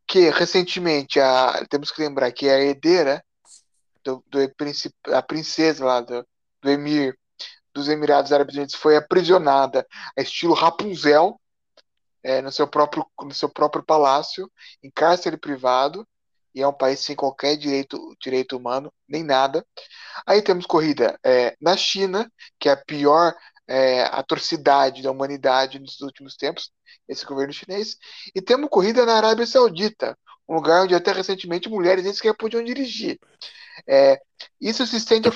que 0.08 0.30
recentemente 0.30 1.20
a, 1.20 1.66
temos 1.70 1.92
que 1.92 2.02
lembrar 2.02 2.32
que 2.32 2.50
a 2.50 2.60
herdeira 2.60 3.24
do, 4.04 4.24
do 4.28 4.40
a 5.14 5.22
princesa 5.22 5.86
lá 5.86 6.02
do, 6.02 6.26
do 6.62 6.70
Emir 6.70 7.18
dos 7.74 7.88
Emirados 7.88 8.32
Árabes 8.32 8.56
Unidos 8.56 8.76
foi 8.76 8.96
aprisionada 8.96 9.86
a 10.18 10.22
estilo 10.22 10.54
Rapunzel 10.54 11.40
é, 12.24 12.42
no 12.42 12.52
seu 12.52 12.68
próprio 12.68 13.06
no 13.22 13.34
seu 13.34 13.50
próprio 13.50 13.84
palácio 13.84 14.52
em 14.84 14.92
cárcere 14.92 15.38
privado 15.38 16.08
e 16.54 16.62
é 16.62 16.68
um 16.68 16.74
país 16.74 17.00
sem 17.00 17.16
qualquer 17.16 17.56
direito 17.56 18.16
direito 18.22 18.58
humano 18.58 18.92
nem 19.08 19.24
nada. 19.24 19.66
Aí 20.26 20.42
temos 20.42 20.66
corrida 20.66 21.18
é, 21.24 21.56
na 21.62 21.78
China 21.78 22.32
que 22.60 22.70
é 22.70 22.74
a 22.74 22.78
pior 22.78 23.36
é, 23.68 24.02
atrocidade 24.04 25.02
da 25.04 25.12
humanidade 25.12 25.80
nos 25.80 26.02
últimos 26.02 26.36
tempos 26.36 26.72
esse 27.08 27.26
governo 27.26 27.54
chinês. 27.54 27.98
E 28.36 28.42
temos 28.42 28.70
corrida 28.70 29.06
na 29.06 29.16
Arábia 29.16 29.46
Saudita 29.46 30.18
um 30.50 30.56
lugar 30.56 30.84
onde 30.84 30.96
até 30.96 31.12
recentemente 31.12 31.70
mulheres 31.70 32.04
nem 32.04 32.12
sequer 32.12 32.36
podiam 32.36 32.64
dirigir. 32.64 33.20
É, 33.88 34.20
isso 34.60 34.86
se 34.88 34.98
estende 34.98 35.30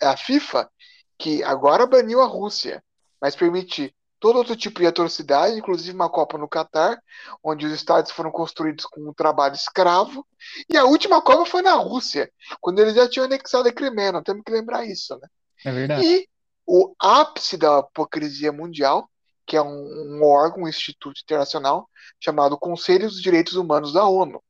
à 0.00 0.16
FIFA, 0.16 0.70
que 1.18 1.42
agora 1.42 1.86
baniu 1.86 2.20
a 2.20 2.26
Rússia, 2.26 2.82
mas 3.20 3.36
permite 3.36 3.94
todo 4.18 4.36
outro 4.36 4.56
tipo 4.56 4.80
de 4.80 4.86
atrocidade, 4.86 5.58
inclusive 5.58 5.94
uma 5.94 6.08
Copa 6.08 6.38
no 6.38 6.48
Catar, 6.48 6.98
onde 7.42 7.66
os 7.66 7.72
estádios 7.72 8.14
foram 8.14 8.30
construídos 8.30 8.86
com 8.86 9.00
um 9.08 9.12
trabalho 9.12 9.54
escravo, 9.54 10.26
e 10.68 10.76
a 10.76 10.84
última 10.84 11.20
Copa 11.20 11.44
foi 11.44 11.60
na 11.60 11.74
Rússia, 11.74 12.32
quando 12.60 12.78
eles 12.78 12.94
já 12.94 13.08
tinham 13.08 13.26
anexado 13.26 13.68
a 13.68 13.72
Crimeia, 13.72 14.12
não 14.12 14.22
temos 14.22 14.42
que 14.42 14.52
lembrar 14.52 14.86
isso, 14.86 15.14
né? 15.18 15.28
É 15.64 15.72
verdade. 15.72 16.06
E 16.06 16.28
o 16.66 16.94
ápice 16.98 17.58
da 17.58 17.80
hipocrisia 17.80 18.50
mundial, 18.50 19.10
que 19.46 19.56
é 19.56 19.62
um, 19.62 20.18
um 20.18 20.24
órgão, 20.24 20.64
um 20.64 20.68
instituto 20.68 21.20
internacional, 21.22 21.88
chamado 22.18 22.56
Conselho 22.56 23.06
dos 23.06 23.20
Direitos 23.20 23.54
Humanos 23.54 23.92
da 23.92 24.06
ONU, 24.06 24.42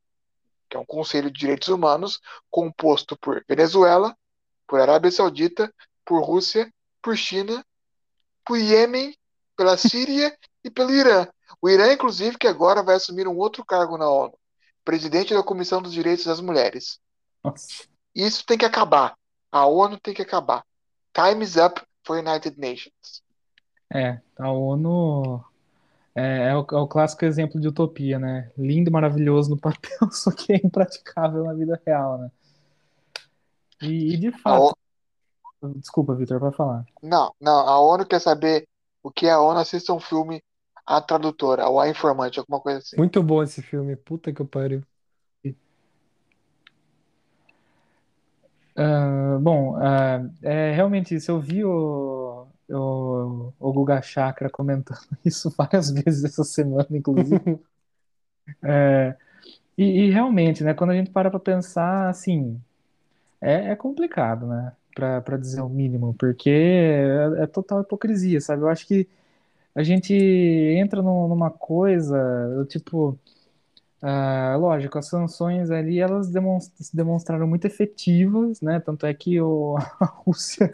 que 0.69 0.77
é 0.77 0.79
um 0.79 0.85
Conselho 0.85 1.29
de 1.29 1.37
Direitos 1.37 1.67
Humanos 1.67 2.21
composto 2.49 3.17
por 3.17 3.43
Venezuela, 3.47 4.15
por 4.65 4.79
Arábia 4.79 5.11
Saudita, 5.11 5.69
por 6.05 6.23
Rússia, 6.23 6.71
por 7.01 7.17
China, 7.17 7.65
por 8.45 8.57
Iêmen, 8.57 9.15
pela 9.55 9.77
Síria 9.77 10.35
e 10.63 10.69
pelo 10.69 10.91
Irã. 10.91 11.27
O 11.61 11.69
Irã, 11.69 11.91
inclusive, 11.91 12.37
que 12.37 12.47
agora 12.47 12.83
vai 12.83 12.95
assumir 12.95 13.27
um 13.27 13.37
outro 13.37 13.65
cargo 13.65 13.97
na 13.97 14.09
ONU, 14.09 14.37
presidente 14.83 15.33
da 15.33 15.43
Comissão 15.43 15.81
dos 15.81 15.93
Direitos 15.93 16.25
das 16.25 16.39
Mulheres. 16.39 16.99
Nossa. 17.43 17.85
Isso 18.13 18.45
tem 18.45 18.57
que 18.57 18.65
acabar. 18.65 19.15
A 19.51 19.65
ONU 19.65 19.99
tem 19.99 20.13
que 20.13 20.21
acabar. 20.21 20.63
Time's 21.13 21.55
up 21.55 21.81
for 22.03 22.17
United 22.17 22.59
Nations. 22.59 23.23
É, 23.93 24.19
a 24.37 24.51
ONU 24.51 25.43
é, 26.15 26.49
é 26.49 26.55
o, 26.55 26.65
é 26.71 26.77
o 26.77 26.87
clássico 26.87 27.25
exemplo 27.25 27.59
de 27.59 27.67
utopia, 27.67 28.17
né? 28.17 28.51
Lindo, 28.57 28.91
maravilhoso 28.91 29.49
no 29.49 29.57
papel, 29.57 29.97
só 30.11 30.31
que 30.31 30.53
é 30.53 30.57
impraticável 30.57 31.43
na 31.43 31.53
vida 31.53 31.79
real, 31.85 32.17
né? 32.17 32.31
E, 33.81 34.13
e 34.13 34.17
de 34.17 34.31
fato, 34.31 34.77
desculpa, 35.75 36.15
Vitor, 36.15 36.39
para 36.39 36.51
falar. 36.51 36.85
Não, 37.01 37.33
não. 37.39 37.67
A 37.67 37.79
ONU 37.79 38.05
quer 38.05 38.19
saber 38.19 38.67
o 39.03 39.11
que 39.11 39.27
é 39.27 39.31
a 39.31 39.39
ONU. 39.39 39.59
Assista 39.59 39.93
um 39.93 39.99
filme 39.99 40.41
A 40.85 41.01
Tradutora, 41.01 41.67
ou 41.67 41.79
A 41.79 41.89
Informante, 41.89 42.39
alguma 42.39 42.59
coisa 42.59 42.79
assim. 42.79 42.97
Muito 42.97 43.21
bom 43.23 43.41
esse 43.43 43.61
filme, 43.61 43.95
puta 43.95 44.33
que 44.33 44.41
eu 44.41 44.45
pariu. 44.45 44.83
Ah, 48.77 49.37
bom, 49.39 49.77
ah, 49.77 50.21
é 50.43 50.71
realmente 50.73 51.15
isso. 51.15 51.31
Eu 51.31 51.39
vi 51.39 51.63
o, 51.63 52.45
o, 52.69 53.53
o 53.59 53.73
Guga 53.73 54.01
Chakra 54.01 54.49
comentando 54.49 54.99
isso 55.23 55.49
várias 55.57 55.89
vezes 55.91 56.23
essa 56.23 56.43
semana, 56.43 56.87
inclusive. 56.91 57.59
É, 58.63 59.15
e, 59.75 59.83
e 59.83 60.11
realmente, 60.11 60.63
né, 60.63 60.75
quando 60.75 60.91
a 60.91 60.93
gente 60.93 61.09
para 61.09 61.31
para 61.31 61.39
pensar, 61.39 62.09
assim, 62.09 62.61
é, 63.41 63.71
é 63.71 63.75
complicado, 63.75 64.45
né, 64.45 64.71
para 64.95 65.37
dizer 65.37 65.61
o 65.61 65.69
mínimo, 65.69 66.15
porque 66.19 66.49
é, 66.51 67.43
é 67.43 67.47
total 67.47 67.81
hipocrisia, 67.83 68.41
sabe? 68.41 68.63
Eu 68.63 68.69
acho 68.69 68.87
que 68.87 69.07
a 69.75 69.83
gente 69.83 70.13
entra 70.13 71.01
num- 71.03 71.27
numa 71.29 71.51
coisa, 71.51 72.65
tipo, 72.69 73.19
ah, 74.01 74.55
lógico, 74.57 74.97
as 74.99 75.07
sanções 75.07 75.71
ali, 75.71 75.99
elas 75.99 76.27
se 76.79 76.95
demonstraram 76.95 77.47
muito 77.47 77.65
efetivas, 77.65 78.61
né? 78.61 78.79
Tanto 78.79 79.05
é 79.05 79.13
que 79.13 79.41
o, 79.41 79.77
a 79.99 80.05
Rússia 80.05 80.71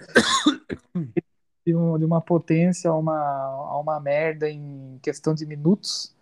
de 1.65 1.73
uma 1.73 2.21
potência 2.21 2.89
a 2.89 2.97
uma, 2.97 3.13
a 3.17 3.79
uma 3.79 3.99
merda 3.99 4.49
em 4.49 4.99
questão 5.01 5.33
de 5.33 5.45
minutos, 5.45 6.13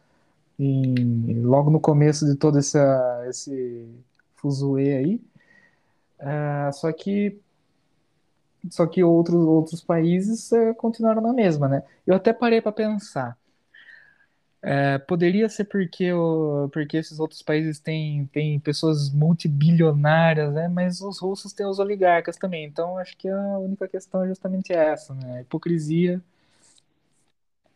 em, 0.60 1.42
logo 1.44 1.70
no 1.72 1.80
começo 1.80 2.26
de 2.26 2.36
todo 2.36 2.60
essa, 2.60 3.26
esse 3.30 3.88
fuzuê 4.38 4.98
aí. 4.98 5.22
Ah, 6.20 6.72
só 6.74 6.92
que, 6.92 7.40
só 8.70 8.86
que 8.88 9.04
outros, 9.04 9.36
outros 9.46 9.82
países 9.82 10.52
eh, 10.52 10.74
continuaram 10.74 11.22
na 11.22 11.34
mesma, 11.34 11.68
né? 11.68 11.84
Eu 12.06 12.16
até 12.16 12.34
parei 12.34 12.62
para 12.62 12.72
pensar. 12.72 13.38
É, 14.62 14.98
poderia 14.98 15.48
ser 15.48 15.64
porque, 15.66 16.12
o, 16.12 16.70
porque 16.74 16.98
esses 16.98 17.18
outros 17.20 17.42
países 17.42 17.80
têm, 17.80 18.26
têm 18.28 18.60
pessoas 18.60 19.10
multibilionárias, 19.10 20.54
né? 20.54 20.68
Mas 20.68 21.00
os 21.02 21.20
russos 21.20 21.54
têm 21.54 21.66
os 21.66 21.80
oligarcas 21.80 22.36
também. 22.38 22.66
Então, 22.66 22.98
acho 22.98 23.16
que 23.18 23.30
a 23.30 23.58
única 23.58 23.88
questão 23.88 24.24
é 24.24 24.28
justamente 24.28 24.74
essa, 24.74 25.14
né? 25.16 25.38
A 25.38 25.42
hipocrisia 25.42 26.22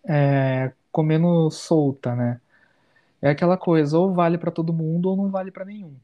é, 0.07 0.71
comendo 0.91 1.49
solta, 1.51 2.15
né? 2.15 2.41
É 3.21 3.29
aquela 3.31 3.57
coisa, 3.57 3.97
ou 3.99 4.13
vale 4.13 4.37
para 4.37 4.51
todo 4.51 4.73
mundo 4.73 5.09
ou 5.09 5.17
não 5.17 5.29
vale 5.31 5.51
para 5.51 5.65
nenhum. 5.65 5.95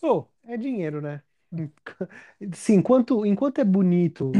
Pô, 0.00 0.26
é 0.44 0.56
dinheiro, 0.56 1.00
né? 1.00 1.22
Sim, 2.52 2.74
enquanto, 2.74 3.24
enquanto 3.24 3.58
é 3.58 3.64
bonito, 3.64 4.32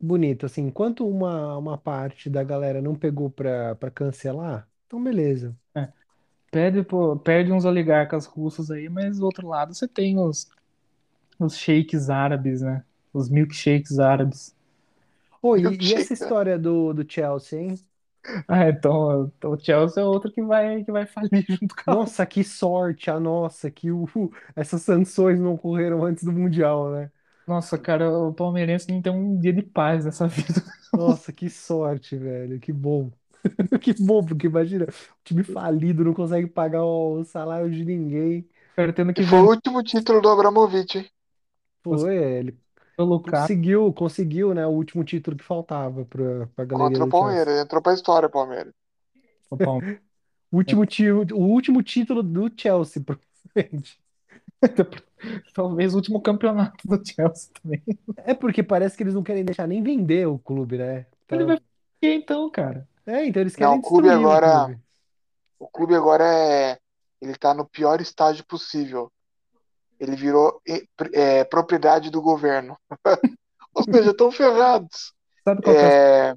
bonito, 0.00 0.46
assim, 0.46 0.62
enquanto 0.62 1.06
uma, 1.08 1.56
uma 1.56 1.78
parte 1.78 2.30
da 2.30 2.42
galera 2.44 2.80
não 2.80 2.94
pegou 2.94 3.30
pra, 3.30 3.74
pra 3.74 3.90
cancelar, 3.90 4.68
então 4.86 5.02
beleza. 5.02 5.56
É. 5.74 5.88
Perde, 6.50 6.82
pô, 6.82 7.16
perde 7.16 7.52
uns 7.52 7.64
oligarcas 7.64 8.26
russos 8.26 8.70
aí, 8.70 8.88
mas 8.88 9.18
do 9.18 9.24
outro 9.24 9.48
lado 9.48 9.74
você 9.74 9.86
tem 9.86 10.18
os, 10.18 10.48
os 11.38 11.56
sheiks 11.56 12.08
árabes, 12.08 12.62
né? 12.62 12.84
Os 13.12 13.28
milkshakes 13.28 13.98
árabes. 13.98 14.54
Ô, 15.42 15.56
e, 15.56 15.62
e 15.62 15.94
essa 15.94 16.14
né? 16.14 16.14
história 16.14 16.58
do, 16.58 16.92
do 16.92 17.10
Chelsea, 17.10 17.60
hein? 17.60 17.74
Ah, 18.48 18.68
então, 18.68 19.32
então 19.36 19.52
o 19.52 19.58
Chelsea 19.60 20.02
é 20.02 20.06
outro 20.06 20.30
que 20.32 20.42
vai, 20.42 20.84
que 20.84 20.92
vai 20.92 21.06
falir 21.06 21.44
junto 21.48 21.74
com 21.74 21.92
a 21.92 21.96
Nossa, 21.96 22.26
que 22.26 22.44
sorte, 22.44 23.10
a 23.10 23.18
nossa, 23.18 23.70
que 23.70 23.90
o, 23.90 24.06
essas 24.54 24.82
sanções 24.82 25.40
não 25.40 25.54
ocorreram 25.54 26.04
antes 26.04 26.22
do 26.24 26.32
Mundial, 26.32 26.90
né? 26.92 27.10
Nossa, 27.46 27.78
cara, 27.78 28.10
o 28.10 28.32
palmeirense 28.34 28.88
não 28.92 29.00
tem 29.02 29.12
um 29.12 29.38
dia 29.40 29.52
de 29.52 29.62
paz 29.62 30.04
nessa 30.04 30.26
vida. 30.28 30.62
Nossa, 30.92 31.32
que 31.32 31.48
sorte, 31.50 32.16
velho, 32.16 32.58
que 32.60 32.72
bom. 32.72 33.10
Que 33.82 33.92
bom, 33.94 34.24
porque 34.24 34.46
imagina, 34.46 34.84
o 34.86 35.24
time 35.24 35.42
falido 35.44 36.04
não 36.04 36.14
consegue 36.14 36.46
pagar 36.48 36.84
o 36.84 37.24
salário 37.24 37.70
de 37.70 37.84
ninguém. 37.84 38.48
Cara 38.76 38.92
tendo 38.92 39.12
E 39.20 39.22
que 39.22 39.28
foi 39.28 39.40
o 39.42 39.50
último 39.54 39.82
título 39.90 40.18
do 40.22 40.30
Abramovich, 40.30 40.92
hein? 40.98 41.06
Foi, 41.82 42.16
ele 42.16 42.58
o 42.98 43.04
Lukaku. 43.04 43.38
conseguiu, 43.42 43.92
conseguiu, 43.92 44.54
né, 44.54 44.66
o 44.66 44.70
último 44.70 45.04
título 45.04 45.36
que 45.36 45.44
faltava 45.44 46.04
pra, 46.04 46.46
pra 46.54 46.64
galeria 46.64 46.98
Contra 46.98 47.04
o 47.04 47.06
do 47.06 47.10
Chelsea. 47.10 47.10
Palmeiras. 47.10 47.60
Entrou 47.64 47.82
pra 47.82 47.94
história 47.94 48.26
o 48.26 48.30
Palmeiras. 48.30 48.72
o 49.50 49.56
Palmeiras. 49.56 50.00
O 50.50 50.56
último, 50.56 50.86
ti- 50.86 51.10
o 51.10 51.36
último 51.38 51.82
título 51.82 52.22
do 52.22 52.50
Chelsea, 52.56 53.02
provavelmente. 53.02 54.00
Talvez 55.54 55.92
o 55.92 55.96
último 55.96 56.20
campeonato 56.22 56.86
do 56.88 56.96
Chelsea 57.06 57.50
também. 57.62 57.82
É 58.18 58.34
porque 58.34 58.62
parece 58.62 58.96
que 58.96 59.02
eles 59.02 59.14
não 59.14 59.22
querem 59.22 59.44
deixar 59.44 59.66
nem 59.66 59.82
vender 59.82 60.26
o 60.26 60.38
clube, 60.38 60.78
né? 60.78 61.06
Ele 61.30 61.40
Tá- 61.40 61.44
vai 61.46 61.56
ficar 61.56 62.14
então, 62.14 62.50
cara. 62.50 62.88
É, 63.06 63.24
então 63.26 63.40
eles 63.42 63.52
Não, 63.56 63.58
querem 63.58 63.78
o 63.78 63.82
clube 63.82 64.08
destruir 64.08 64.26
o 64.26 64.30
agora- 64.30 64.64
clube. 64.64 64.80
O 65.60 65.68
clube 65.68 65.94
agora 65.94 66.24
é. 66.24 66.78
Ele 67.20 67.34
tá 67.36 67.52
no 67.52 67.64
pior 67.66 68.00
estágio 68.00 68.44
possível. 68.46 69.10
Ele 69.98 70.16
virou 70.16 70.60
é, 71.12 71.44
propriedade 71.44 72.10
do 72.10 72.22
governo. 72.22 72.76
Ou 73.74 73.82
seja, 73.84 74.10
estão 74.10 74.30
ferrados. 74.30 75.12
Sabe 75.44 75.62
qual 75.62 75.74
que 75.74 75.80
é 75.82 75.84
a... 75.84 75.92
É, 76.30 76.34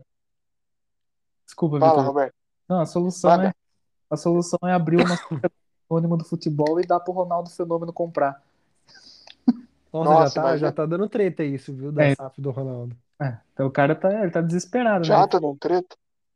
Desculpa, 1.45 1.79
Fala, 1.79 1.91
Vitor. 1.91 2.05
Roberto. 2.05 2.33
Não, 2.67 2.79
a 2.81 2.85
solução 2.85 3.41
é 3.41 3.53
a 4.09 4.17
solução 4.17 4.59
é 4.63 4.73
abrir 4.73 4.97
uma 4.97 5.17
anônimo 5.89 6.17
do 6.17 6.25
futebol 6.25 6.79
e 6.79 6.85
dar 6.87 6.99
pro 6.99 7.13
Ronaldo 7.13 7.49
Fenômeno 7.49 7.93
comprar. 7.93 8.41
Nossa, 9.93 10.09
Nossa, 10.09 10.29
já 10.29 10.41
tá, 10.41 10.41
mas 10.43 10.61
já 10.61 10.71
tá 10.71 10.85
dando 10.85 11.09
treta 11.09 11.43
isso, 11.43 11.73
viu? 11.73 11.91
Da 11.91 12.03
É. 12.03 12.15
SAF 12.15 12.41
do 12.41 12.51
Ronaldo. 12.51 12.95
É, 13.21 13.37
então 13.53 13.67
o 13.67 13.71
cara 13.71 13.95
tá, 13.95 14.21
ele 14.21 14.31
tá 14.31 14.41
desesperado, 14.41 15.03
Já 15.03 15.19
né? 15.21 15.27
tá 15.27 15.39
dando 15.39 15.57
treta? 15.57 15.95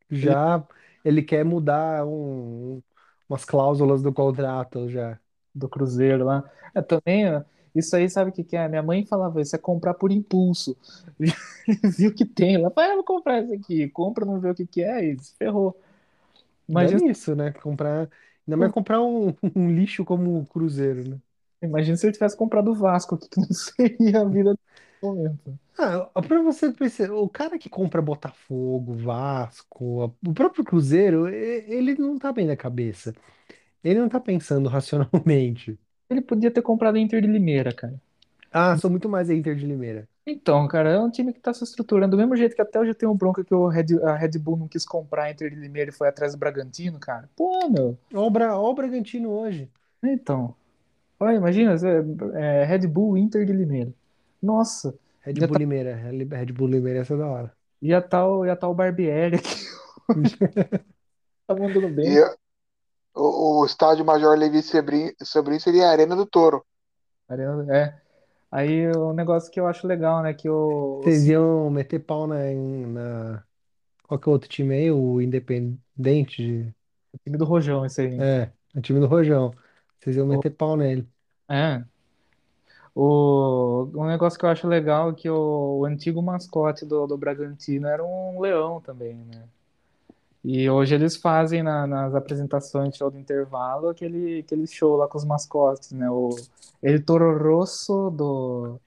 Já 0.09 0.63
ele 1.03 1.21
quer 1.21 1.43
mudar 1.43 2.05
um- 2.05 2.81
umas 3.27 3.43
cláusulas 3.43 4.01
do 4.01 4.13
contrato 4.13 4.89
já. 4.89 5.19
Do 5.55 5.69
Cruzeiro 5.69 6.25
lá. 6.25 6.43
É, 6.73 6.81
também, 6.81 7.25
isso 7.73 7.95
aí 7.95 8.09
sabe 8.09 8.29
o 8.31 8.33
que 8.33 8.43
que 8.43 8.55
é? 8.57 8.67
Minha 8.67 8.83
mãe 8.83 9.05
falava, 9.05 9.41
isso 9.41 9.55
é 9.55 9.59
comprar 9.59 9.93
por 9.93 10.11
impulso. 10.11 10.77
Viu 11.97 12.13
que 12.13 12.25
tem 12.25 12.57
lá, 12.57 12.69
vai, 12.69 12.91
eu 12.91 12.95
vou 12.95 13.03
comprar 13.03 13.43
isso 13.43 13.53
aqui. 13.53 13.89
Compra, 13.89 14.25
não 14.25 14.39
vê 14.39 14.49
o 14.51 14.55
que 14.55 14.65
que 14.67 14.83
é 14.83 15.05
e 15.05 15.19
se 15.19 15.35
ferrou. 15.37 15.77
Imagina, 16.67 17.01
Imagina 17.01 17.11
isso, 17.11 17.35
né? 17.35 17.51
Comprar, 17.53 18.09
ainda 18.47 18.57
mais 18.57 18.71
comprar 18.71 19.01
um, 19.01 19.29
um 19.55 19.69
lixo 19.71 20.03
como 20.05 20.39
o 20.39 20.45
Cruzeiro, 20.45 21.07
né? 21.09 21.21
imagina 21.61 21.97
se 21.97 22.05
ele 22.05 22.13
tivesse 22.13 22.37
comprado 22.37 22.71
o 22.71 22.75
Vasco, 22.75 23.17
que 23.17 23.39
não 23.39 23.47
seria 23.51 24.21
a 24.21 24.25
vida 24.25 24.51
nesse 24.51 24.61
momento. 25.01 25.59
Ah, 25.77 26.09
pra 26.21 26.41
você 26.41 26.71
perceber, 26.71 27.11
o 27.13 27.27
cara 27.27 27.59
que 27.59 27.69
compra 27.69 28.01
Botafogo, 28.01 28.93
Vasco, 28.95 30.05
o 30.25 30.33
próprio 30.33 30.63
Cruzeiro, 30.63 31.27
ele 31.27 31.95
não 31.95 32.17
tá 32.17 32.31
bem 32.31 32.47
da 32.47 32.55
cabeça. 32.55 33.13
Ele 33.85 33.99
não 33.99 34.09
tá 34.09 34.19
pensando 34.19 34.67
racionalmente. 34.69 35.79
Ele 36.09 36.21
podia 36.21 36.51
ter 36.51 36.61
comprado 36.61 36.95
a 36.95 36.99
Inter 36.99 37.21
de 37.21 37.27
Limeira, 37.27 37.71
cara. 37.71 37.93
Ah, 38.51 38.75
sou 38.77 38.89
muito 38.89 39.07
mais 39.07 39.29
a 39.29 39.33
Inter 39.33 39.55
de 39.55 39.65
Limeira. 39.65 40.07
Então, 40.25 40.67
cara, 40.67 40.89
é 40.89 40.99
um 40.99 41.09
time 41.11 41.31
que 41.31 41.39
tá 41.39 41.53
se 41.53 41.63
estruturando 41.63 42.15
do 42.15 42.17
mesmo 42.19 42.35
jeito 42.35 42.55
que 42.55 42.61
até 42.61 42.79
hoje 42.79 42.91
eu 42.91 42.95
tenho 42.95 43.13
bronca 43.13 43.43
que 43.43 43.53
o 43.53 43.67
Red, 43.67 43.85
a 44.03 44.15
Red 44.15 44.39
Bull 44.39 44.57
não 44.57 44.67
quis 44.67 44.83
comprar 44.85 45.25
a 45.25 45.31
Inter 45.31 45.51
de 45.51 45.55
Limeira 45.55 45.91
e 45.91 45.93
foi 45.93 46.07
atrás 46.07 46.31
do 46.33 46.39
Bragantino, 46.39 46.99
cara. 46.99 47.29
Pô, 47.35 47.69
meu. 47.69 47.97
Ó 48.13 48.25
o, 48.25 48.29
Bra, 48.31 48.57
ó 48.57 48.71
o 48.71 48.73
Bragantino 48.73 49.29
hoje. 49.29 49.69
Então. 50.01 50.55
Olha, 51.19 51.35
imagina, 51.35 51.75
é, 52.35 52.61
é, 52.61 52.65
Red 52.65 52.87
Bull 52.87 53.17
Inter 53.17 53.45
de 53.45 53.53
Limeira. 53.53 53.93
Nossa, 54.41 54.95
Red 55.21 55.35
Já 55.37 55.45
Bull 55.47 55.53
tá- 55.53 55.59
Limeira. 55.59 55.95
Red 55.95 56.51
Bull 56.53 56.67
Limeira, 56.69 56.99
essa 56.99 57.13
é 57.13 57.17
da 57.17 57.27
hora. 57.27 57.53
ia 57.81 58.01
tá 58.01 58.27
o, 58.27 58.45
ia 58.45 58.55
tá 58.55 58.67
o 58.67 58.73
Barbieri 58.73 59.35
aqui. 59.37 59.65
Tá 61.47 61.53
mandando 61.53 61.89
bem. 61.89 62.07
E 62.17 62.35
o, 63.15 63.61
o 63.61 63.65
estádio 63.65 64.05
Major 64.05 64.37
Levi 64.37 64.61
Sobrinho, 64.61 65.59
seria 65.59 65.87
a 65.87 65.91
Arena 65.91 66.15
do 66.15 66.25
Touro. 66.25 66.65
Arena- 67.27 67.65
É. 67.75 67.95
Aí 68.51 68.87
o 68.91 69.11
negócio 69.11 69.51
que 69.51 69.59
eu 69.59 69.67
acho 69.67 69.85
legal, 69.87 70.21
né? 70.21 70.33
Que 70.33 70.49
o, 70.49 71.01
Vocês 71.03 71.27
iam 71.27 71.69
meter 71.69 71.99
pau 71.99 72.25
na, 72.27 72.35
na... 72.37 73.43
Qual 74.07 74.19
que 74.19 74.29
é 74.29 74.29
o 74.29 74.33
outro 74.33 74.47
time 74.47 74.75
aí? 74.75 74.91
O 74.91 75.19
Independente? 75.19 76.37
de- 76.37 76.73
o 77.13 77.17
time 77.23 77.37
do 77.37 77.45
Rojão, 77.45 77.85
esse 77.85 78.01
aí. 78.01 78.17
É, 78.19 78.51
o 78.75 78.81
time 78.81 78.99
do 78.99 79.07
Rojão. 79.07 79.53
Vocês 79.99 80.15
iam 80.15 80.27
meter 80.27 80.51
pau 80.51 80.77
nele. 80.77 81.07
É. 81.49 81.83
O, 82.93 83.89
um 83.93 84.05
negócio 84.05 84.39
que 84.39 84.45
eu 84.45 84.49
acho 84.49 84.67
legal 84.67 85.09
é 85.09 85.13
que 85.13 85.29
o, 85.29 85.79
o 85.79 85.85
antigo 85.85 86.21
mascote 86.21 86.85
do, 86.85 87.05
do 87.05 87.17
Bragantino 87.17 87.87
era 87.87 88.03
um 88.03 88.39
leão 88.39 88.79
também, 88.79 89.15
né? 89.15 89.43
E 90.47 90.69
hoje 90.69 90.93
eles 90.93 91.15
fazem 91.17 91.63
na- 91.63 91.87
nas 91.87 92.13
apresentações, 92.13 92.95
show 92.95 93.09
do 93.09 93.17
intervalo, 93.17 93.89
aquele, 93.89 94.41
aquele 94.41 94.67
show 94.67 94.95
lá 94.95 95.07
com 95.07 95.17
os 95.17 95.25
mascotes, 95.25 95.91
né? 95.91 96.07
O 96.09 96.29
El 96.83 97.03
Toro 97.03 97.35
Rosso 97.37 98.11
do, 98.11 98.79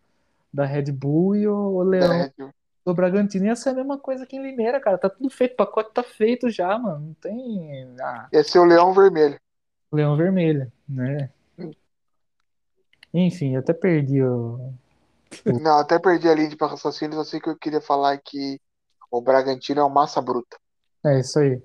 da 0.55 0.65
Red 0.65 0.93
Bull 0.93 1.35
e 1.35 1.49
o, 1.49 1.57
o 1.57 1.83
Leão 1.83 2.31
do 2.87 2.95
Bragantino. 2.95 3.47
Ia 3.47 3.57
ser 3.57 3.71
a 3.71 3.75
mesma 3.75 3.99
coisa 3.99 4.23
aqui 4.23 4.37
em 4.37 4.43
Limeira, 4.43 4.81
cara. 4.81 4.97
Tá 4.99 5.11
tudo 5.11 5.29
feito, 5.31 5.55
o 5.55 5.57
pacote 5.57 5.93
tá 5.93 6.05
feito 6.05 6.49
já, 6.49 6.79
mano. 6.79 7.09
Não 7.09 7.15
tem. 7.15 7.89
Ah, 8.01 8.29
Ia 8.33 8.45
ser 8.45 8.61
o 8.61 8.65
Leão 8.65 8.95
Vermelho. 8.95 9.39
Leão 9.93 10.17
Vermelho, 10.17 10.71
né? 10.89 11.31
Enfim, 13.13 13.55
eu 13.55 13.61
até 13.61 13.73
perdi 13.73 14.23
o. 14.23 14.73
Não, 15.61 15.79
até 15.79 15.99
perdi 15.99 16.29
a 16.29 16.35
linha 16.35 16.49
de 16.49 16.57
raciocínio, 16.57 17.17
só 17.17 17.25
sei 17.25 17.41
que 17.41 17.49
eu 17.49 17.57
queria 17.57 17.81
falar 17.81 18.17
que 18.19 18.61
o 19.11 19.21
Bragantino 19.21 19.81
é 19.81 19.83
uma 19.83 20.03
massa 20.03 20.21
bruta. 20.21 20.57
É 21.05 21.19
isso 21.21 21.39
aí. 21.41 21.61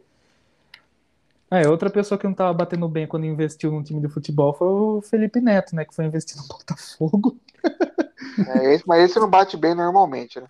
É, 1.51 1.67
outra 1.69 1.89
pessoa 1.89 2.17
que 2.17 2.25
não 2.25 2.33
tava 2.33 2.51
batendo 2.53 2.89
bem 2.89 3.05
quando 3.07 3.25
investiu 3.27 3.71
num 3.71 3.83
time 3.83 4.01
de 4.01 4.09
futebol 4.09 4.53
foi 4.55 4.67
o 4.67 5.01
Felipe 5.01 5.39
Neto, 5.39 5.75
né? 5.75 5.85
Que 5.85 5.93
foi 5.93 6.05
investir 6.05 6.35
no 6.37 6.47
Botafogo. 6.47 7.39
É, 8.45 8.73
esse- 8.73 8.87
mas 8.87 9.03
esse 9.03 9.19
não 9.19 9.29
bate 9.29 9.55
bem 9.57 9.73
normalmente, 9.75 10.39
né? 10.39 10.47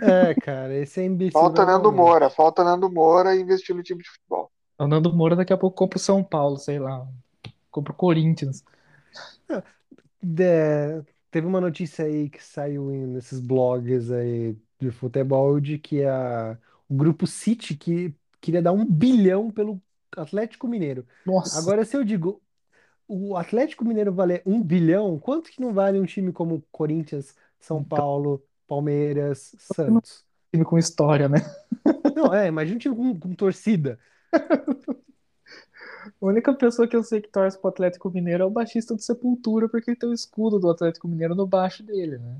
É, 0.00 0.34
cara, 0.34 0.74
esse 0.76 1.00
é 1.00 1.04
imbecil 1.04 1.50
Falta 1.50 1.64
Nando. 1.64 1.92
Moura, 1.92 2.28
falta 2.28 2.64
Nando 2.64 2.90
Moura 2.90 3.36
e 3.36 3.40
investir 3.40 3.76
no 3.76 3.82
time 3.84 4.02
de 4.02 4.10
futebol. 4.10 4.50
O 4.78 4.86
Nando 4.86 5.12
Moura 5.14 5.36
daqui 5.36 5.52
a 5.52 5.58
pouco 5.58 5.76
compra 5.76 5.98
o 5.98 6.00
São 6.00 6.22
Paulo, 6.24 6.56
sei 6.56 6.78
lá. 6.78 7.06
Compra 7.70 7.92
o 7.92 7.96
Corinthians. 7.96 8.64
De- 10.22 11.04
Teve 11.30 11.46
uma 11.46 11.60
notícia 11.60 12.04
aí 12.06 12.30
que 12.30 12.42
saiu 12.42 12.90
nesses 13.08 13.40
blogs 13.40 14.10
aí 14.10 14.56
de 14.80 14.90
futebol 14.90 15.60
de 15.60 15.78
que 15.78 16.02
a, 16.04 16.58
o 16.88 16.94
grupo 16.94 17.26
City 17.26 17.76
que 17.76 18.14
queria 18.40 18.62
dar 18.62 18.72
um 18.72 18.84
bilhão 18.84 19.50
pelo 19.50 19.80
Atlético 20.16 20.68
Mineiro. 20.68 21.06
Nossa, 21.24 21.58
Agora, 21.58 21.84
se 21.84 21.96
eu 21.96 22.04
digo 22.04 22.40
o 23.08 23.36
Atlético 23.36 23.84
Mineiro 23.84 24.12
valer 24.12 24.42
um 24.44 24.62
bilhão, 24.62 25.18
quanto 25.18 25.50
que 25.50 25.60
não 25.60 25.72
vale 25.72 25.98
um 25.98 26.04
time 26.04 26.32
como 26.32 26.64
Corinthians, 26.72 27.34
São 27.60 27.80
Então. 27.80 27.96
Paulo, 27.96 28.42
Palmeiras, 28.66 29.54
Santos? 29.58 30.24
time 30.52 30.64
com 30.64 30.78
história, 30.78 31.28
né? 31.28 31.38
Não, 32.16 32.34
é, 32.34 32.48
imagina 32.48 32.76
um 32.76 32.78
time 32.78 32.96
com, 32.96 33.18
com 33.18 33.34
torcida. 33.34 33.98
A 36.20 36.26
única 36.26 36.54
pessoa 36.54 36.86
que 36.86 36.96
eu 36.96 37.02
sei 37.02 37.20
que 37.20 37.28
torce 37.28 37.58
pro 37.58 37.68
Atlético 37.68 38.10
Mineiro 38.10 38.44
é 38.44 38.46
o 38.46 38.50
baixista 38.50 38.94
do 38.94 39.02
Sepultura, 39.02 39.68
porque 39.68 39.90
ele 39.90 39.98
tem 39.98 40.08
o 40.08 40.14
escudo 40.14 40.58
do 40.58 40.70
Atlético 40.70 41.08
Mineiro 41.08 41.34
no 41.34 41.46
baixo 41.46 41.82
dele, 41.82 42.18
né? 42.18 42.36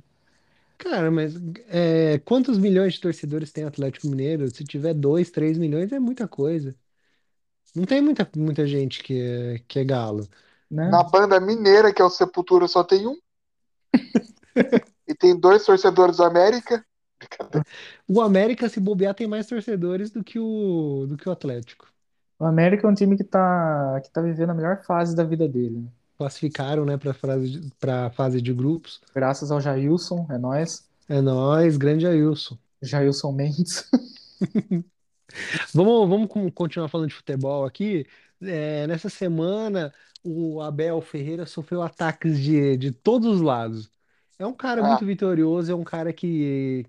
Cara, 0.79 1.11
mas 1.11 1.35
é, 1.68 2.18
quantos 2.20 2.59
milhões 2.59 2.95
de 2.95 3.01
torcedores 3.01 3.53
tem 3.53 3.64
o 3.64 3.68
Atlético 3.68 4.07
Mineiro? 4.09 4.49
Se 4.55 4.64
tiver 4.64 4.95
2, 4.95 5.31
3 5.31 5.57
milhões 5.59 5.91
é 5.93 5.99
muita 5.99 6.29
coisa. 6.29 6.77
Não 7.74 7.85
tem 7.85 8.01
muita, 8.03 8.29
muita 8.37 8.66
gente 8.66 9.03
que 9.03 9.20
é, 9.20 9.59
que 9.68 9.79
é 9.81 9.85
galo. 9.85 10.29
né? 10.70 10.91
Na 10.91 11.03
banda 11.05 11.39
mineira, 11.39 11.93
que 11.93 12.01
é 12.01 12.05
o 12.05 12.09
Sepultura, 12.09 12.66
só 12.66 12.83
tem 12.83 13.07
um. 13.07 13.18
E 15.09 15.12
tem 15.16 15.37
dois 15.37 15.64
torcedores 15.64 16.18
do 16.18 16.22
América. 16.22 16.87
O 18.09 18.20
América, 18.20 18.68
se 18.68 18.81
bobear, 18.81 19.14
tem 19.14 19.27
mais 19.27 19.47
torcedores 19.47 20.11
do 20.11 20.22
que 20.24 20.39
o, 20.39 21.07
do 21.09 21.16
que 21.16 21.29
o 21.29 21.33
Atlético. 21.33 21.87
O 22.39 22.45
América 22.47 22.87
é 22.87 22.91
um 22.91 22.95
time 22.95 23.16
que 23.16 23.24
tá, 23.24 24.01
que 24.03 24.11
tá 24.11 24.20
vivendo 24.22 24.51
a 24.51 24.55
melhor 24.55 24.83
fase 24.85 25.14
da 25.16 25.24
vida 25.24 25.47
dele, 25.49 25.81
né? 25.81 25.91
Classificaram, 26.17 26.85
né, 26.85 26.97
para 26.97 27.12
fase, 27.12 27.71
para 27.79 28.11
fase 28.11 28.41
de 28.41 28.53
grupos. 28.53 29.01
Graças 29.14 29.51
ao 29.51 29.61
Jailson, 29.61 30.27
é 30.31 30.39
nóis. 30.39 30.89
É 31.09 31.21
nóis, 31.21 31.77
grande 31.77 32.07
Ailson. 32.07 32.59
Jailson 32.83 33.33
Mendes. 33.33 33.89
Vamos, 35.75 36.09
vamos 36.09 36.53
continuar 36.55 36.89
falando 36.89 37.09
de 37.09 37.14
futebol 37.14 37.64
aqui. 37.64 38.07
É, 38.41 38.87
nessa 38.87 39.09
semana, 39.09 39.93
o 40.23 40.61
Abel 40.61 41.01
Ferreira 41.01 41.47
sofreu 41.47 41.83
ataques 41.83 42.39
de, 42.41 42.77
de 42.77 42.93
todos 42.93 43.37
os 43.37 43.41
lados. 43.41 43.91
É 44.39 44.47
um 44.47 44.55
cara 44.55 44.83
Ah. 44.83 44.89
muito 44.89 45.05
vitorioso, 45.05 45.71
é 45.73 45.75
um 45.75 45.85
cara 45.85 46.12
que, 46.12 46.87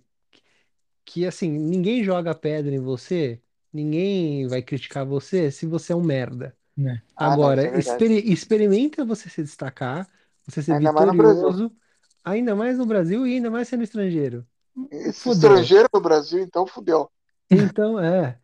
que, 1.05 1.25
assim, 1.25 1.49
ninguém 1.49 2.03
joga 2.03 2.35
pedra 2.35 2.73
em 2.75 2.79
você, 2.79 3.41
ninguém 3.71 4.47
vai 4.47 4.61
criticar 4.61 5.05
você 5.05 5.51
se 5.51 5.65
você 5.65 5.93
é 5.93 5.95
um 5.95 6.03
merda. 6.03 6.55
Né? 6.77 7.01
Ah, 7.15 7.25
não, 7.25 7.33
Agora, 7.33 7.61
isso 7.61 7.67
é 7.67 7.71
verdade. 7.71 7.89
experi- 7.89 8.31
experimenta 8.31 9.03
você 9.03 9.29
se 9.29 9.41
destacar, 9.41 10.07
você 10.45 10.61
ser 10.61 10.73
Ainda 10.73 10.91
mais 10.93 11.07
no 11.07 11.13
Brasil. 11.13 11.35
vitorioso, 11.35 11.75
ainda 12.23 12.55
mais 12.55 12.77
no 12.77 12.85
Brasil 12.85 13.25
e 13.25 13.35
ainda 13.35 13.49
mais 13.49 13.67
sendo 13.67 13.83
estrangeiro. 13.83 14.45
Esse 14.91 15.29
estrangeiro 15.29 15.89
no 15.91 15.99
Brasil, 15.99 16.39
então 16.39 16.67
fudeu. 16.67 17.09
Então, 17.49 17.99
é. 17.99 18.37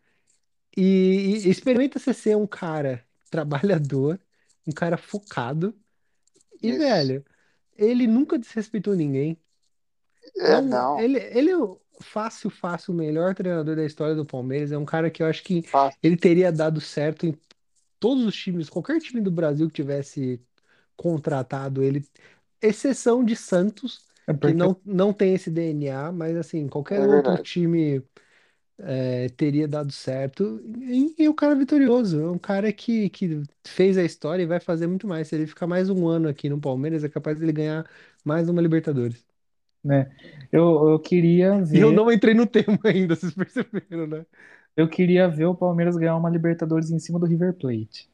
E, 0.76 1.44
e 1.44 1.48
experimenta 1.48 1.98
você 2.00 2.12
ser 2.12 2.36
um 2.36 2.46
cara 2.46 3.04
trabalhador, 3.30 4.18
um 4.66 4.72
cara 4.72 4.96
focado. 4.96 5.72
E, 6.60 6.70
Isso. 6.70 6.78
velho, 6.78 7.24
ele 7.76 8.06
nunca 8.08 8.36
desrespeitou 8.38 8.96
ninguém. 8.96 9.38
É, 10.36 10.52
É 10.52 10.58
um- 10.58 10.62
não. 10.62 10.98
ele, 10.98 11.18
ele 11.20 11.50
é 11.50 11.56
o 11.56 11.80
fácil, 12.00 12.50
fácil, 12.50 12.92
o 12.92 12.96
melhor 12.96 13.34
treinador 13.34 13.76
da 13.76 13.84
história 13.84 14.16
do 14.16 14.24
Palmeiras. 14.26 14.72
É 14.72 14.78
um 14.78 14.84
cara 14.84 15.08
que 15.10 15.22
eu 15.22 15.26
acho 15.28 15.44
que 15.44 15.62
Fácil. 15.62 15.98
ele 16.02 16.16
teria 16.16 16.50
dado 16.50 16.80
certo 16.80 17.26
em 17.26 17.38
todos 18.04 18.24
os 18.26 18.34
times, 18.36 18.68
qualquer 18.70 19.00
time 19.00 19.20
do 19.20 19.30
Brasil 19.30 19.68
que 19.68 19.74
tivesse 19.74 20.40
contratado 20.96 21.82
ele, 21.82 22.04
exceção 22.62 23.24
de 23.24 23.36
Santos, 23.36 24.06
É 24.26 24.32
que 24.40 24.52
porque 24.52 24.54
não, 24.54 24.80
não 24.84 25.12
tem 25.12 25.34
esse 25.34 25.50
DNA, 25.50 26.12
mas 26.12 26.36
assim, 26.36 26.68
qualquer 26.68 27.02
É 27.02 27.04
outro 27.04 27.38
time 27.38 28.02
é, 28.78 29.28
teria 29.30 29.66
dado 29.68 29.92
certo. 29.92 30.60
E, 30.80 31.14
e 31.24 31.28
o 31.28 31.34
cara 31.34 31.52
é 31.54 31.56
vitorioso, 31.56 32.20
é 32.20 32.30
um 32.30 32.38
cara 32.38 32.72
que, 32.72 33.08
que 33.10 33.42
fez 33.66 33.96
a 33.98 34.04
história 34.04 34.42
e 34.42 34.46
vai 34.46 34.60
fazer 34.60 34.86
muito 34.86 35.06
mais. 35.08 35.28
Se 35.28 35.34
ele 35.36 35.46
ficar 35.46 35.66
mais 35.66 35.90
um 35.90 36.06
ano 36.08 36.28
aqui 36.28 36.48
no 36.48 36.60
Palmeiras, 36.60 37.04
é 37.04 37.08
capaz 37.08 37.38
dele 37.38 37.52
ganhar 37.52 37.88
mais 38.24 38.48
uma 38.48 38.60
Libertadores. 38.62 39.24
né, 39.82 40.10
eu, 40.52 40.90
eu 40.90 41.00
queria 41.00 41.62
E 41.72 41.80
eu 41.80 41.90
ver, 41.90 41.92
não 41.92 42.10
entrei 42.12 42.34
no 42.34 42.46
tema 42.46 42.78
ainda, 42.84 43.16
vocês 43.16 43.34
perceberam, 43.34 44.06
né? 44.06 44.26
Eu 44.76 44.88
queria 44.88 45.28
ver 45.28 45.46
o 45.46 45.54
Palmeiras 45.54 45.96
ganhar 45.96 46.16
uma 46.16 46.30
Libertadores 46.30 46.90
em 46.90 46.98
cima 46.98 47.18
do 47.18 47.26
River 47.26 47.54
Plate. 47.54 48.08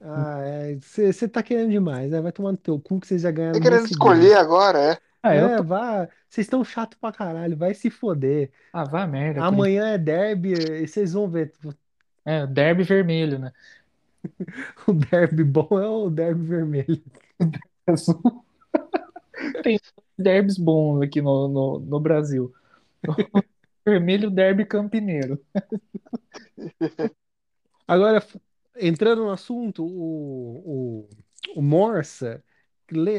Ah, 0.00 0.40
você 0.80 1.28
tá 1.28 1.42
querendo 1.42 1.70
demais, 1.70 2.10
né? 2.10 2.20
Vai 2.20 2.32
tomar 2.32 2.52
no 2.52 2.58
teu 2.58 2.80
cu 2.80 2.98
que 3.00 3.06
vocês 3.06 3.22
já 3.22 3.30
Tá 3.50 3.58
ganharam 3.58 3.60
querendo 3.60 3.86
duas 3.86 3.86
escolher 3.86 4.34
agora, 4.36 4.78
é? 4.94 4.98
Ah, 5.22 5.36
eu 5.36 5.48
É, 5.48 5.50
tô... 5.50 5.62
vá. 5.62 6.06
Vocês 6.28 6.46
estão 6.46 6.64
chato 6.64 6.98
pra 6.98 7.12
caralho, 7.12 7.56
vai 7.56 7.74
se 7.74 7.90
foder. 7.90 8.52
Ah, 8.72 8.84
vá 8.84 9.06
merda. 9.06 9.46
Amanhã 9.46 9.88
é 9.94 9.98
derby 9.98 10.52
e 10.54 10.86
vocês 10.88 11.12
vão 11.12 11.28
ver. 11.30 11.52
É, 12.24 12.46
derby 12.46 12.84
vermelho, 12.84 13.38
né? 13.38 13.52
O 14.86 14.92
derby 14.92 15.44
bom 15.44 15.68
é 15.80 15.88
o 15.88 16.10
derby 16.10 16.44
vermelho. 16.46 17.02
Tem 19.62 19.78
derbys 20.18 20.58
bons 20.58 21.02
aqui 21.02 21.20
no, 21.22 21.48
no, 21.48 21.78
no 21.80 22.00
Brasil. 22.00 22.52
O 23.86 23.90
vermelho 23.90 24.30
derby 24.30 24.64
campineiro. 24.66 25.38
Agora, 27.86 28.24
entrando 28.76 29.24
no 29.24 29.30
assunto, 29.30 29.84
o, 29.84 31.04
o, 31.06 31.08
o 31.56 31.62
Morsa, 31.62 32.42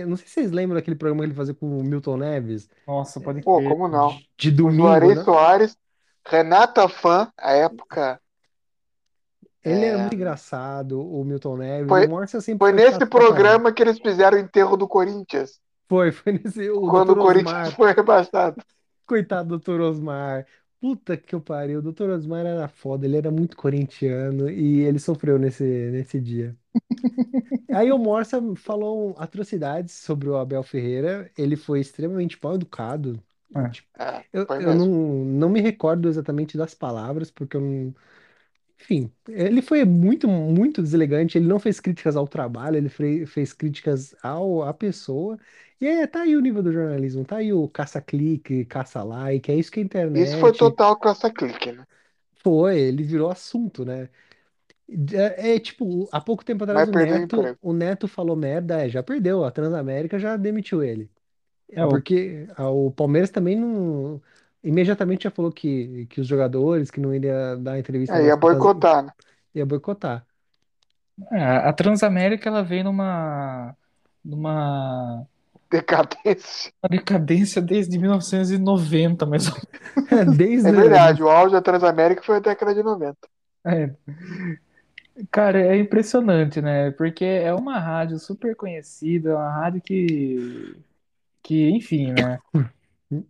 não 0.08 0.16
sei 0.18 0.28
se 0.28 0.34
vocês 0.34 0.52
lembram 0.52 0.76
daquele 0.76 0.96
programa 0.98 1.22
que 1.24 1.28
ele 1.30 1.36
fazia 1.36 1.54
com 1.54 1.78
o 1.80 1.84
Milton 1.84 2.18
Neves, 2.18 2.70
Nossa, 2.88 3.20
pode 3.22 3.44
Pô, 3.44 3.62
crer. 3.62 3.64
como 3.64 3.88
não? 3.88 4.22
de, 4.38 4.52
de 4.52 4.52
O 4.62 4.72
domingo, 4.72 4.72
Juarez 4.72 5.14
né? 5.14 5.24
Soares, 5.24 5.78
Renata 6.28 6.88
Fã, 6.90 7.32
a 7.38 7.54
época. 7.54 8.22
Ele 9.64 9.86
era 9.86 9.98
É, 9.98 10.00
muito 10.00 10.16
engraçado, 10.16 11.00
o 11.02 11.24
Milton 11.24 11.58
Neves. 11.58 11.98
O 11.98 12.04
Foi, 12.04 12.06
Morsa 12.06 12.42
sempre 12.42 12.62
foi 12.62 12.72
foi 12.72 12.74
nesse 12.74 13.06
programa 13.06 13.72
que 13.74 13.82
eles 13.84 14.00
fizeram 14.00 14.38
o 14.38 14.40
enterro 14.42 14.76
do 14.78 14.88
Corinthians, 14.88 15.62
Foi, 15.88 16.12
foi 16.12 16.34
nesse. 16.34 16.70
O 16.72 16.90
quando 16.90 17.12
Dr. 17.12 17.14
o 17.14 17.18
Corinthians 17.18 17.72
Osmar. 17.72 17.74
foi 17.76 17.94
rebaixado. 17.94 18.62
Coitado 19.06 19.50
do 19.50 19.58
Dr. 19.60 19.82
Osmar. 19.82 20.46
Puta 20.80 21.16
que 21.18 21.34
eu 21.36 21.42
pariu. 21.42 21.80
O 21.80 21.82
Dr. 21.82 22.10
Osmar 22.10 22.46
era 22.46 22.68
foda, 22.68 23.06
ele 23.06 23.18
era 23.18 23.32
muito 23.32 23.56
corintiano 23.58 24.50
e 24.50 24.82
ele 24.82 25.00
sofreu 25.00 25.40
nesse, 25.40 25.64
nesse 25.92 26.20
dia. 26.22 26.58
Aí 27.72 27.92
o 27.92 27.98
Morsa 27.98 28.40
falou 28.56 29.16
atrocidades 29.18 29.94
sobre 29.96 30.30
o 30.30 30.36
Abel 30.38 30.64
Ferreira. 30.64 31.32
Ele 31.38 31.56
foi 31.56 31.80
extremamente 31.80 32.38
mal 32.42 32.56
educado. 32.56 33.22
É. 33.56 33.62
Tipo, 33.72 33.90
É, 34.00 34.26
eu, 34.34 34.48
foi 34.48 34.60
eu 34.60 34.74
não, 34.76 34.88
não 35.26 35.50
me 35.50 35.62
recordo 35.62 36.08
exatamente 36.10 36.58
das 36.58 36.74
palavras, 36.74 37.32
porque 37.32 37.58
eu 37.58 37.62
não. 37.62 37.96
Enfim, 38.82 39.12
ele 39.30 39.62
foi 39.62 39.86
muito, 39.86 40.28
muito 40.28 40.82
deselegante. 40.82 41.38
Ele 41.38 41.48
não 41.48 41.60
fez 41.60 41.80
críticas 41.80 42.16
ao 42.16 42.28
trabalho, 42.28 42.78
ele 42.78 42.90
fre- 42.90 43.26
fez 43.26 43.54
críticas 43.54 44.16
ao, 44.22 44.64
à 44.64 44.74
pessoa. 44.74 45.40
E 45.80 45.88
é, 45.88 46.06
tá 46.08 46.22
aí 46.24 46.36
o 46.36 46.42
nível 46.42 46.62
do 46.64 46.72
jornalismo, 46.74 47.24
tá 47.26 47.38
aí 47.38 47.54
o 47.54 47.68
caça-clique, 47.70 48.66
caça-like, 48.66 49.52
é 49.52 49.56
isso 49.56 49.72
que 49.72 49.80
a 49.80 49.84
Isso 50.12 50.38
foi 50.40 50.52
internet 50.52 50.56
total 50.56 50.98
caça-clique, 50.98 51.72
né? 51.72 51.86
foi, 52.44 52.80
ele 52.80 53.04
virou 53.04 53.30
assunto, 53.32 53.86
né? 53.86 54.10
É, 55.14 55.56
é, 55.56 55.60
tipo, 55.60 56.08
há 56.12 56.20
pouco 56.22 56.44
tempo 56.44 56.64
atrás 56.64 56.76
Vai 56.76 56.88
o 56.88 56.94
perder 56.94 57.16
o 57.16 57.24
Neto, 57.24 57.26
emprego. 57.26 57.60
o 57.62 57.74
Neto 57.74 58.08
falou 58.08 58.36
merda, 58.36 58.84
é, 58.86 58.90
já 58.90 59.02
perdeu, 59.02 59.44
a 59.46 59.52
Transamérica 59.52 60.20
já 60.20 60.36
demitiu 60.38 60.84
ele. 60.84 61.10
É, 61.72 61.86
o, 61.86 61.88
Porque 61.88 62.48
ah, 62.58 62.70
o 62.70 62.92
Palmeiras 62.92 63.32
também 63.32 63.58
não. 63.58 64.22
Imediatamente 64.64 65.24
já 65.24 65.32
falou 65.32 65.52
que, 65.52 66.06
que 66.08 66.22
os 66.22 66.28
jogadores 66.28 66.90
que 66.90 67.00
não 67.00 67.14
iria 67.14 67.56
dar 67.58 67.78
entrevista 67.78 68.16
É, 68.18 68.26
ia 68.28 68.38
boicotar, 68.38 69.04
né? 69.04 69.12
ia 69.54 69.66
boicotar. 69.66 70.26
é, 71.32 71.44
a 71.44 71.74
Transamérica 71.74 72.50
ela 72.50 72.64
vem 72.64 72.84
numa, 72.84 73.76
numa 74.24 75.28
Decadência. 75.70 76.72
uma 76.84 76.90
decadência 76.90 77.62
desde 77.62 77.98
1990, 77.98 79.26
mas 79.26 79.46
Desde. 80.38 80.70
É 80.70 80.72
verdade, 80.72 81.24
o 81.24 81.30
auge 81.30 81.54
da 81.54 81.62
Transamérica 81.62 82.22
foi 82.24 82.38
a 82.38 82.40
década 82.40 82.76
de 82.76 82.84
90. 82.84 83.18
é, 83.66 83.96
cara, 85.32 85.60
é 85.60 85.78
impressionante, 85.78 86.62
né? 86.62 86.92
Porque 86.92 87.26
é 87.26 87.54
uma 87.54 87.80
rádio 87.80 88.20
super 88.20 88.56
conhecida, 88.56 89.32
é 89.32 89.36
uma 89.36 89.52
rádio 89.52 89.82
que, 89.82 90.76
que 91.44 91.70
enfim, 91.72 92.12
né? 92.14 92.40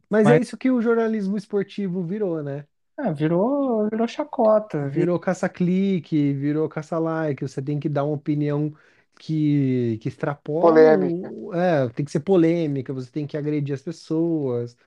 Mas 0.09 0.29
é 0.29 0.37
Mas 0.37 0.41
isso 0.41 0.57
que 0.57 0.71
o 0.71 0.81
jornalismo 0.81 1.37
esportivo 1.37 2.03
virou, 2.05 2.41
né? 2.43 2.67
ah, 2.97 3.11
virou, 3.11 3.87
virou 3.89 4.07
chacota, 4.07 4.89
virou, 4.89 5.09
Virou 5.09 5.19
caça-clique, 5.19 6.33
virou 6.33 6.67
caça-like. 6.69 7.41
Você 7.47 7.61
tem 7.61 7.79
que 7.79 7.89
dar 7.89 8.03
uma 8.03 8.13
opinião 8.15 8.73
que, 9.17 9.97
que 10.01 10.09
extrapola 10.09 10.81
Polêmica. 10.83 11.35
o. 11.47 11.53
É, 11.53 11.89
tem 11.89 12.05
que 12.05 12.11
ser 12.11 12.19
polêmica, 12.21 12.93
você 12.93 13.09
tem 13.11 13.25
que 13.25 13.37
agredir 13.37 13.73
as 13.73 13.81
pessoas. 13.81 14.77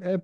É, 0.00 0.20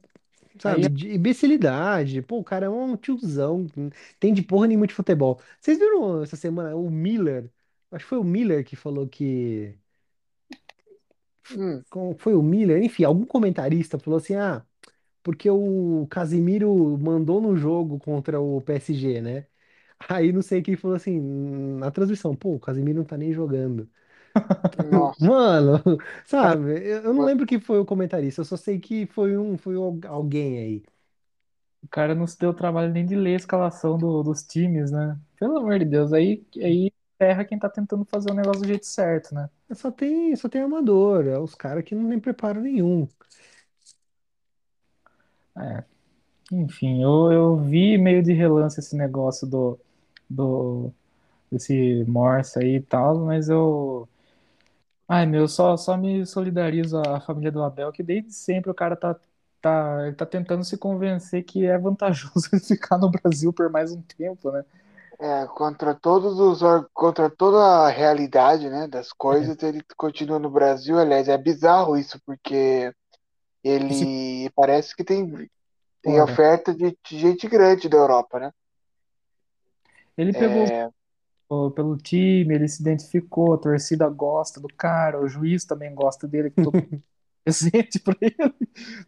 aí 0.64 0.82
sabe, 0.82 0.88
de 0.88 1.14
imbecilidade. 1.14 2.22
Pô, 2.22 2.38
o 2.40 2.44
cara 2.44 2.66
é 2.66 2.70
um 2.70 2.96
tiozão, 2.96 3.66
não 3.76 3.90
tem 4.20 4.34
de 4.34 4.42
porra 4.42 4.66
nenhuma 4.68 4.86
de 4.86 4.94
futebol. 4.94 5.40
Vocês 5.60 5.78
viram 5.78 6.22
essa 6.22 6.36
semana 6.36 6.76
o 6.76 6.90
Miller? 6.90 7.50
Acho 7.90 8.04
que 8.04 8.08
foi 8.10 8.18
o 8.18 8.24
Miller 8.24 8.64
que 8.64 8.76
falou 8.76 9.08
que. 9.08 9.78
Hum, 11.50 11.84
Foi 12.18 12.34
o 12.34 12.42
Miller? 12.42 12.82
Enfim, 12.82 13.04
algum 13.04 13.24
comentarista 13.26 13.98
falou 13.98 14.18
assim: 14.18 14.34
ah, 14.34 14.64
porque 15.22 15.50
o 15.50 16.06
Casimiro 16.10 16.98
mandou 16.98 17.40
no 17.40 17.56
jogo 17.56 17.98
contra 18.00 18.40
o 18.40 18.60
PSG, 18.62 19.20
né? 19.22 19.46
Aí 20.10 20.32
não 20.32 20.42
sei 20.42 20.62
quem 20.62 20.76
falou 20.76 20.96
assim, 20.96 21.20
na 21.78 21.90
transmissão, 21.90 22.36
pô, 22.36 22.54
o 22.56 22.60
Casimiro 22.60 22.98
não 23.00 23.06
tá 23.06 23.16
nem 23.18 23.32
jogando. 23.32 23.90
nossa. 24.76 25.16
Mano, 25.18 25.82
sabe, 26.26 26.72
eu 26.86 27.02
eu 27.04 27.14
não 27.14 27.24
lembro 27.24 27.46
quem 27.46 27.60
foi 27.60 27.78
o 27.78 27.84
comentarista, 27.86 28.40
eu 28.40 28.44
só 28.44 28.56
sei 28.56 28.78
que 28.80 29.06
foi 29.06 29.36
um, 29.36 29.56
foi 29.58 29.76
al- 29.76 29.98
alguém 30.08 30.58
aí. 30.58 30.84
o 31.82 31.88
cara 31.88 32.14
não 32.14 32.26
se 32.26 32.38
deu 32.38 32.54
trabalho 32.54 32.92
nem 32.92 33.04
de 33.06 33.14
ler 33.16 33.34
a 33.34 33.36
escalação 33.36 33.98
do- 33.98 34.22
dos 34.22 34.42
times, 34.42 34.90
né? 34.90 35.18
Pelo 35.38 35.58
amor 35.58 35.78
de 35.78 35.84
Deus, 35.84 36.12
aí, 36.12 36.44
aí 36.62 36.92
ferra 37.22 37.44
quem 37.44 37.56
tá 37.56 37.68
tentando 37.68 38.04
fazer 38.04 38.32
o 38.32 38.34
negócio 38.34 38.62
do 38.62 38.66
jeito 38.66 38.84
certo, 38.84 39.32
né? 39.32 39.48
Só 39.74 39.92
tem, 39.92 40.34
só 40.34 40.48
tem 40.48 40.60
amador, 40.60 41.24
é 41.28 41.38
os 41.38 41.54
caras 41.54 41.84
que 41.84 41.94
não 41.94 42.08
tem 42.08 42.18
preparo 42.18 42.60
nenhum. 42.60 43.06
É, 45.56 45.84
enfim, 46.52 47.02
eu, 47.02 47.32
eu 47.32 47.56
vi 47.58 47.98
meio 47.98 48.22
de 48.22 48.32
relance 48.32 48.80
esse 48.80 48.96
negócio 48.96 49.46
do, 49.48 49.78
do 50.30 50.92
desse 51.50 52.04
Morse 52.08 52.58
aí 52.60 52.76
e 52.76 52.82
tal, 52.82 53.18
mas 53.26 53.48
eu. 53.48 54.08
Ai, 55.08 55.26
meu, 55.26 55.46
só, 55.48 55.76
só 55.76 55.96
me 55.96 56.24
solidarizo 56.26 56.98
à 56.98 57.20
família 57.20 57.52
do 57.52 57.62
Abel, 57.62 57.92
que 57.92 58.02
desde 58.02 58.32
sempre 58.32 58.70
o 58.70 58.74
cara 58.74 58.96
tá, 58.96 59.14
tá, 59.60 60.06
ele 60.06 60.16
tá 60.16 60.24
tentando 60.26 60.64
se 60.64 60.78
convencer 60.78 61.44
que 61.44 61.66
é 61.66 61.78
vantajoso 61.78 62.48
ele 62.52 62.62
ficar 62.62 62.98
no 62.98 63.10
Brasil 63.10 63.52
por 63.52 63.70
mais 63.70 63.92
um 63.92 64.02
tempo, 64.02 64.50
né? 64.50 64.64
É, 65.22 65.46
contra 65.46 65.94
todos 65.94 66.40
os 66.40 66.60
contra 66.92 67.30
toda 67.30 67.58
a 67.58 67.88
realidade, 67.88 68.68
né, 68.68 68.88
das 68.88 69.12
coisas, 69.12 69.56
ele 69.62 69.80
continua 69.96 70.40
no 70.40 70.50
Brasil. 70.50 70.98
Aliás, 70.98 71.28
é 71.28 71.38
bizarro 71.38 71.96
isso, 71.96 72.20
porque 72.26 72.92
Esse, 73.88 74.04
ele 74.04 74.50
parece 74.56 74.96
que 74.96 75.04
tem, 75.04 75.48
tem 76.02 76.12
porra, 76.12 76.24
oferta 76.24 76.74
de, 76.74 76.98
de 77.08 77.18
gente 77.18 77.48
grande 77.48 77.88
da 77.88 77.98
Europa, 77.98 78.40
né? 78.40 78.50
ele 80.16 80.32
pegou 80.32 80.66
É, 80.66 80.90
pelo 81.74 81.96
time, 81.98 82.54
ele 82.54 82.66
se 82.66 82.80
identificou, 82.80 83.54
a 83.54 83.58
torcida 83.58 84.08
gosta 84.08 84.60
do 84.60 84.68
cara, 84.68 85.20
o 85.20 85.28
juiz 85.28 85.64
também 85.64 85.94
gosta 85.94 86.26
dele, 86.26 86.50
que 86.50 86.60
mundo 86.60 86.72
presente 87.44 87.98
pra 88.00 88.16
ele, 88.20 88.36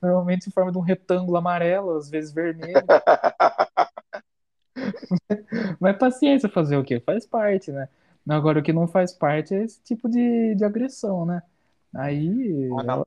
normalmente 0.02 0.48
em 0.48 0.52
forma 0.52 0.70
de 0.72 0.78
um 0.78 0.82
retângulo 0.82 1.36
amarelo, 1.36 1.96
às 1.96 2.10
vezes 2.10 2.32
vermelho. 2.32 2.86
Mas 5.80 5.96
paciência 5.98 6.48
fazer 6.48 6.76
o 6.76 6.84
quê? 6.84 7.00
Faz 7.00 7.26
parte, 7.26 7.70
né? 7.72 7.88
Agora, 8.28 8.60
o 8.60 8.62
que 8.62 8.72
não 8.72 8.86
faz 8.88 9.12
parte 9.12 9.54
é 9.54 9.62
esse 9.64 9.82
tipo 9.82 10.08
de, 10.08 10.54
de 10.54 10.64
agressão, 10.64 11.26
né? 11.26 11.42
Aí 11.94 12.28
ou 12.68 12.82
não. 12.84 13.04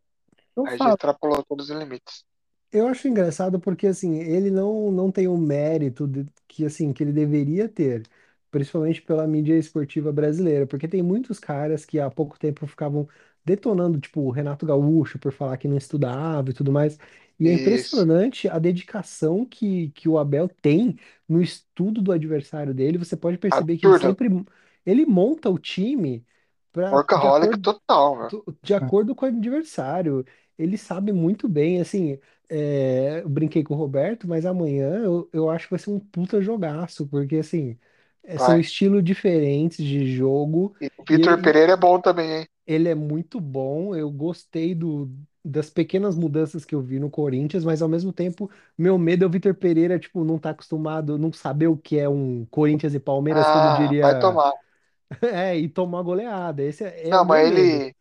eu, 0.58 0.66
eu 0.66 0.68
Aí 0.68 0.80
já 0.80 0.90
falo, 0.90 0.92
extrapolou 0.92 1.44
todos 1.46 1.70
os 1.70 1.78
limites. 1.78 2.26
Eu 2.72 2.88
acho 2.88 3.08
engraçado 3.08 3.60
porque 3.60 3.88
assim, 3.88 4.18
ele 4.20 4.52
não, 4.52 4.92
não 4.92 5.12
tem 5.12 5.28
o 5.28 5.38
mérito 5.38 6.06
de- 6.08 6.26
que 6.48 6.66
assim 6.66 6.92
que 6.94 7.02
ele 7.04 7.14
deveria 7.14 7.68
ter, 7.70 8.04
principalmente 8.52 9.02
pela 9.02 9.26
mídia 9.28 9.58
esportiva 9.58 10.12
brasileira, 10.12 10.68
porque 10.68 10.88
tem 10.88 11.02
muitos 11.02 11.40
caras 11.40 11.86
que 11.86 12.00
há 12.00 12.10
pouco 12.12 12.38
tempo 12.38 12.68
ficavam 12.68 13.08
detonando, 13.46 14.00
tipo, 14.00 14.22
o 14.22 14.30
Renato 14.32 14.66
Gaúcho 14.66 15.18
por 15.18 15.32
falar 15.32 15.58
que 15.58 15.68
não 15.68 15.78
estudava 15.78 16.50
e 16.50 16.54
tudo 16.54 16.72
mais. 16.72 16.98
E 17.40 17.48
é 17.48 17.54
Isso. 17.54 18.08
impressionante 18.12 18.48
a 18.50 18.60
dedicação 18.60 19.46
que, 19.46 19.90
que 19.92 20.10
o 20.10 20.18
Abel 20.18 20.48
tem 20.50 20.98
no 21.28 21.42
estudo 21.42 22.02
do 22.02 22.12
adversário 22.12 22.74
dele. 22.74 22.98
Você 22.98 23.16
pode 23.18 23.38
perceber 23.38 23.78
que 23.78 23.86
ele 23.86 23.94
Absurdo. 23.94 23.96
sempre 23.96 24.28
ele 24.86 25.06
monta 25.06 25.50
o 25.50 25.60
time 25.60 26.26
pra, 26.72 27.04
de 27.14 27.28
Workaholic 27.28 27.56
acordo, 27.56 27.62
total, 27.62 28.16
meu. 28.18 28.32
de 28.64 28.74
acordo 28.74 29.16
com 29.16 29.26
o 29.26 29.30
adversário. 29.30 30.26
Ele 30.58 30.78
sabe 30.78 31.12
muito 31.12 31.48
bem, 31.48 31.80
assim, 31.82 32.20
é, 32.50 33.22
eu 33.24 33.30
brinquei 33.30 33.64
com 33.64 33.74
o 33.76 33.78
Roberto, 33.78 34.28
mas 34.28 34.46
amanhã 34.46 34.98
eu, 35.04 35.30
eu 35.34 35.50
acho 35.50 35.66
que 35.68 35.72
vai 35.72 35.80
ser 35.80 35.92
um 35.92 36.00
puta 36.00 36.42
jogaço, 36.42 37.08
porque 37.08 37.38
assim, 37.38 37.78
é, 38.24 38.38
são 38.40 38.58
Vai. 38.58 38.60
estilos 38.60 39.04
diferentes 39.04 39.84
de 39.86 40.08
jogo 40.16 40.76
E 40.84 40.88
o 40.98 41.04
e 41.12 41.14
Vitor 41.14 41.36
ele, 41.36 41.40
Pereira 41.40 41.74
é 41.74 41.78
bom 41.78 42.02
também, 42.02 42.32
hein? 42.40 42.48
ele 42.66 42.90
é 42.90 42.96
muito 42.96 43.40
bom. 43.40 43.96
Eu 43.96 44.12
gostei 44.12 44.76
do, 44.76 45.06
das 45.48 45.70
pequenas 45.70 46.16
mudanças 46.16 46.66
que 46.66 46.76
eu 46.76 46.82
vi 46.82 47.00
no 47.00 47.10
Corinthians, 47.10 47.64
mas 47.66 47.82
ao 47.82 47.90
mesmo 47.90 48.14
tempo, 48.14 48.50
meu 48.78 48.98
medo 48.98 49.24
é 49.26 49.28
o 49.28 49.30
Vitor 49.30 49.56
Pereira, 49.56 50.00
tipo, 50.00 50.24
não 50.24 50.40
tá 50.40 50.52
acostumado, 50.52 51.18
não 51.18 51.32
saber 51.34 51.68
o 51.68 51.78
que 51.78 51.98
é 52.00 52.10
um 52.10 52.46
Corinthians 52.48 52.94
e 52.94 53.00
Palmeiras, 53.00 53.50
como 53.50 53.72
Ah, 53.72 53.94
vai 54.02 54.14
diria, 54.14 54.18
tomar. 54.18 54.54
é, 55.24 55.58
e 55.58 55.70
tomar 55.70 56.04
goleada. 56.04 56.64
Esse 56.64 56.84
é, 56.86 57.10
é 57.12 57.18
o 57.18 57.22
Não, 57.22 57.26
meu 57.26 57.38
mas 57.38 57.48
medo, 57.48 57.84
ele. 57.88 57.96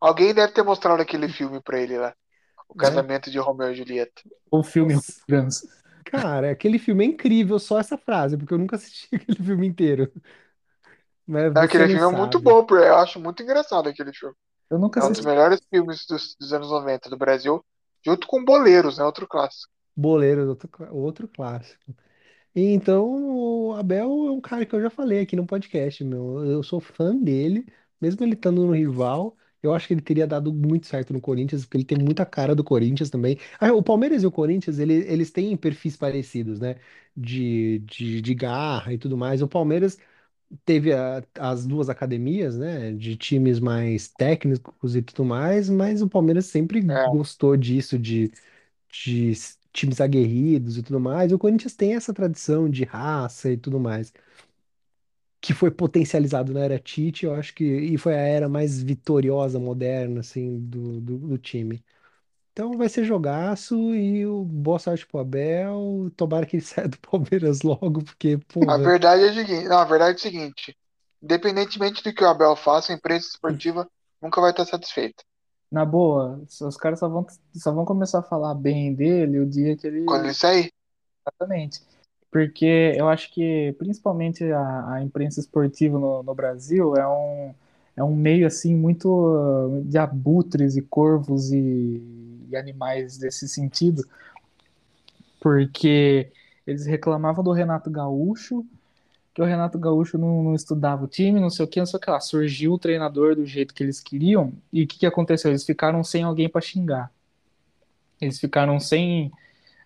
Alguém 0.00 0.34
deve 0.34 0.52
ter 0.54 0.62
mostrado 0.64 1.02
aquele 1.02 1.28
filme 1.28 1.62
pra 1.62 1.80
ele 1.80 1.98
lá. 1.98 2.14
O 2.68 2.74
né? 2.74 2.76
casamento 2.76 3.30
de 3.30 3.38
Romeu 3.38 3.72
e 3.72 3.76
Julieta. 3.76 4.22
O 4.50 4.62
filme 4.62 4.94
Nossa, 4.94 5.20
Hooligans. 5.28 5.62
cara, 6.04 6.50
aquele 6.50 6.78
filme 6.78 7.04
é 7.04 7.08
incrível, 7.08 7.58
só 7.58 7.78
essa 7.78 7.96
frase, 7.98 8.36
porque 8.36 8.52
eu 8.54 8.58
nunca 8.58 8.76
assisti 8.76 9.08
aquele 9.14 9.38
filme 9.44 9.66
inteiro. 9.66 10.12
Mas 11.26 11.54
Não, 11.54 11.62
você 11.62 11.62
aquele 11.62 11.88
não 11.88 11.98
filme 11.98 12.06
é 12.06 12.12
muito 12.16 12.40
sabe. 12.40 12.42
bom, 12.42 12.64
porque 12.66 12.84
eu 12.84 12.96
acho 12.96 13.20
muito 13.20 13.40
engraçado 13.42 13.88
aquele 13.88 14.12
filme. 14.12 14.34
Eu 14.70 14.78
nunca 14.78 14.98
É 14.98 15.02
um 15.04 15.10
dos 15.12 15.20
assisti. 15.20 15.24
melhores 15.24 15.60
filmes 15.68 16.06
dos, 16.06 16.36
dos 16.36 16.52
anos 16.52 16.70
90 16.70 17.10
do 17.10 17.16
Brasil, 17.16 17.64
junto 18.04 18.26
com 18.28 18.44
Boleiros, 18.44 18.98
né? 18.98 19.04
Outro 19.04 19.26
clássico. 19.26 19.72
Boleiro, 19.96 20.48
outro, 20.48 20.68
outro 20.94 21.28
clássico. 21.28 21.94
E 22.54 22.62
então, 22.72 23.06
o 23.68 23.74
Abel 23.74 24.08
é 24.28 24.32
um 24.32 24.40
cara 24.40 24.66
que 24.66 24.74
eu 24.74 24.82
já 24.82 24.90
falei 24.90 25.20
aqui 25.22 25.36
no 25.36 25.46
podcast, 25.46 26.04
meu. 26.04 26.44
Eu 26.44 26.62
sou 26.62 26.80
fã 26.80 27.16
dele, 27.16 27.66
mesmo 28.00 28.24
ele 28.24 28.34
estando 28.34 28.66
no 28.66 28.72
rival. 28.74 29.36
Eu 29.62 29.74
acho 29.74 29.88
que 29.88 29.94
ele 29.94 30.02
teria 30.02 30.26
dado 30.26 30.52
muito 30.54 30.86
certo 30.86 31.12
no 31.12 31.20
Corinthians, 31.20 31.64
porque 31.64 31.78
ele 31.78 31.84
tem 31.84 31.98
muita 31.98 32.26
cara 32.26 32.54
do 32.54 32.64
Corinthians 32.64 33.10
também. 33.10 33.38
Ah, 33.60 33.72
o 33.74 33.82
Palmeiras 33.82 34.22
e 34.22 34.26
o 34.26 34.32
Corinthians, 34.32 34.78
ele- 34.78 34.94
eles 35.12 35.30
têm 35.32 35.56
perfis 35.56 35.96
parecidos, 35.96 36.60
né? 36.60 36.76
De, 37.16 37.80
de, 37.80 38.22
de 38.22 38.34
garra 38.34 38.92
e 38.92 38.98
tudo 38.98 39.16
mais. 39.18 39.42
O 39.42 39.48
Palmeiras 39.48 39.98
teve 40.64 40.92
a- 40.92 41.22
as 41.38 41.66
duas 41.66 41.88
academias, 41.88 42.56
né? 42.58 42.92
De 42.92 43.16
times 43.16 43.60
mais 43.60 44.08
técnicos 44.08 44.96
e 44.96 45.02
tudo 45.02 45.24
mais, 45.24 45.68
mas 45.70 46.02
o 46.02 46.08
Palmeiras 46.08 46.46
sempre 46.46 46.80
É, 46.88 47.06
gostou 47.06 47.56
disso, 47.56 47.98
de 47.98 48.30
de 48.92 49.32
times 49.72 50.00
aguerridos 50.00 50.78
e 50.78 50.82
tudo 50.82 51.00
mais. 51.00 51.30
E 51.32 51.34
o 51.34 51.38
Corinthians 51.38 51.74
tem 51.76 51.94
essa 51.94 52.14
tradição 52.14 52.70
de 52.70 52.84
raça 52.84 53.50
e 53.52 53.56
tudo 53.58 53.80
mais, 53.80 54.12
que 55.40 55.54
foi 55.54 55.70
potencializado 55.70 56.52
na 56.52 56.60
era 56.60 56.78
Tite, 56.78 57.24
eu 57.26 57.34
acho 57.34 57.54
que 57.54 57.64
e 57.64 57.96
foi 57.98 58.14
a 58.14 58.18
era 58.18 58.48
mais 58.48 58.82
vitoriosa, 58.82 59.58
moderna, 59.58 60.20
assim, 60.20 60.58
do, 60.60 61.00
do, 61.00 61.18
do 61.18 61.38
time. 61.38 61.82
Então 62.52 62.76
vai 62.76 62.88
ser 62.88 63.04
jogaço 63.04 63.94
e 63.94 64.26
o 64.26 64.44
boa 64.44 64.78
sorte 64.78 65.06
pro 65.06 65.20
Abel. 65.20 66.10
Tomara 66.16 66.46
que 66.46 66.56
ele 66.56 66.62
saia 66.64 66.88
do 66.88 66.98
Palmeiras 66.98 67.62
logo, 67.62 68.02
porque, 68.02 68.38
a 68.68 68.76
verdade 68.76 69.24
é 69.24 69.28
a 69.28 69.34
seguinte, 69.34 69.68
não, 69.68 69.78
a 69.78 69.84
verdade 69.84 70.12
é 70.12 70.16
o 70.16 70.20
seguinte, 70.20 70.76
independentemente 71.22 72.02
do 72.02 72.12
que 72.12 72.24
o 72.24 72.28
Abel 72.28 72.56
faça, 72.56 72.92
a 72.92 72.96
imprensa 72.96 73.28
esportiva 73.28 73.88
nunca 74.20 74.40
vai 74.40 74.50
estar 74.50 74.64
satisfeita. 74.64 75.22
Na 75.70 75.84
boa, 75.84 76.42
os 76.62 76.76
caras 76.76 76.98
só 76.98 77.08
vão, 77.08 77.24
só 77.54 77.72
vão 77.72 77.84
começar 77.84 78.18
a 78.18 78.24
falar 78.24 78.54
bem 78.54 78.92
dele 78.92 79.38
o 79.38 79.46
dia 79.46 79.76
que 79.76 79.88
Quando 80.04 80.22
ele. 80.22 80.28
ele 80.28 80.34
sair, 80.34 80.72
Exatamente. 81.26 81.80
Porque 82.30 82.94
eu 82.96 83.08
acho 83.08 83.32
que, 83.32 83.74
principalmente, 83.78 84.44
a, 84.44 84.94
a 84.94 85.02
imprensa 85.02 85.40
esportiva 85.40 85.98
no, 85.98 86.22
no 86.22 86.34
Brasil 86.34 86.96
é 86.96 87.06
um, 87.06 87.54
é 87.96 88.04
um 88.04 88.14
meio, 88.14 88.46
assim, 88.46 88.74
muito 88.74 89.82
de 89.84 89.98
abutres 89.98 90.76
e 90.76 90.82
corvos 90.82 91.52
e, 91.52 92.00
e 92.50 92.56
animais 92.56 93.16
desse 93.16 93.48
sentido. 93.48 94.06
Porque 95.40 96.30
eles 96.66 96.86
reclamavam 96.86 97.42
do 97.42 97.52
Renato 97.52 97.90
Gaúcho, 97.90 98.64
que 99.34 99.40
o 99.40 99.44
Renato 99.44 99.78
Gaúcho 99.78 100.18
não, 100.18 100.42
não 100.42 100.54
estudava 100.54 101.04
o 101.04 101.08
time, 101.08 101.40
não 101.40 101.50
sei 101.50 101.64
o 101.64 101.68
que, 101.68 101.78
não 101.78 101.86
sei 101.86 101.98
o 101.98 102.00
que 102.00 102.10
lá. 102.10 102.20
Surgiu 102.20 102.72
o 102.72 102.78
treinador 102.78 103.34
do 103.34 103.46
jeito 103.46 103.74
que 103.74 103.82
eles 103.82 104.00
queriam, 104.00 104.52
e 104.72 104.84
o 104.84 104.86
que, 104.86 104.98
que 104.98 105.06
aconteceu? 105.06 105.50
Eles 105.50 105.64
ficaram 105.64 106.02
sem 106.04 106.22
alguém 106.22 106.48
para 106.48 106.60
xingar. 106.60 107.10
Eles 108.20 108.38
ficaram 108.38 108.78
sem, 108.78 109.32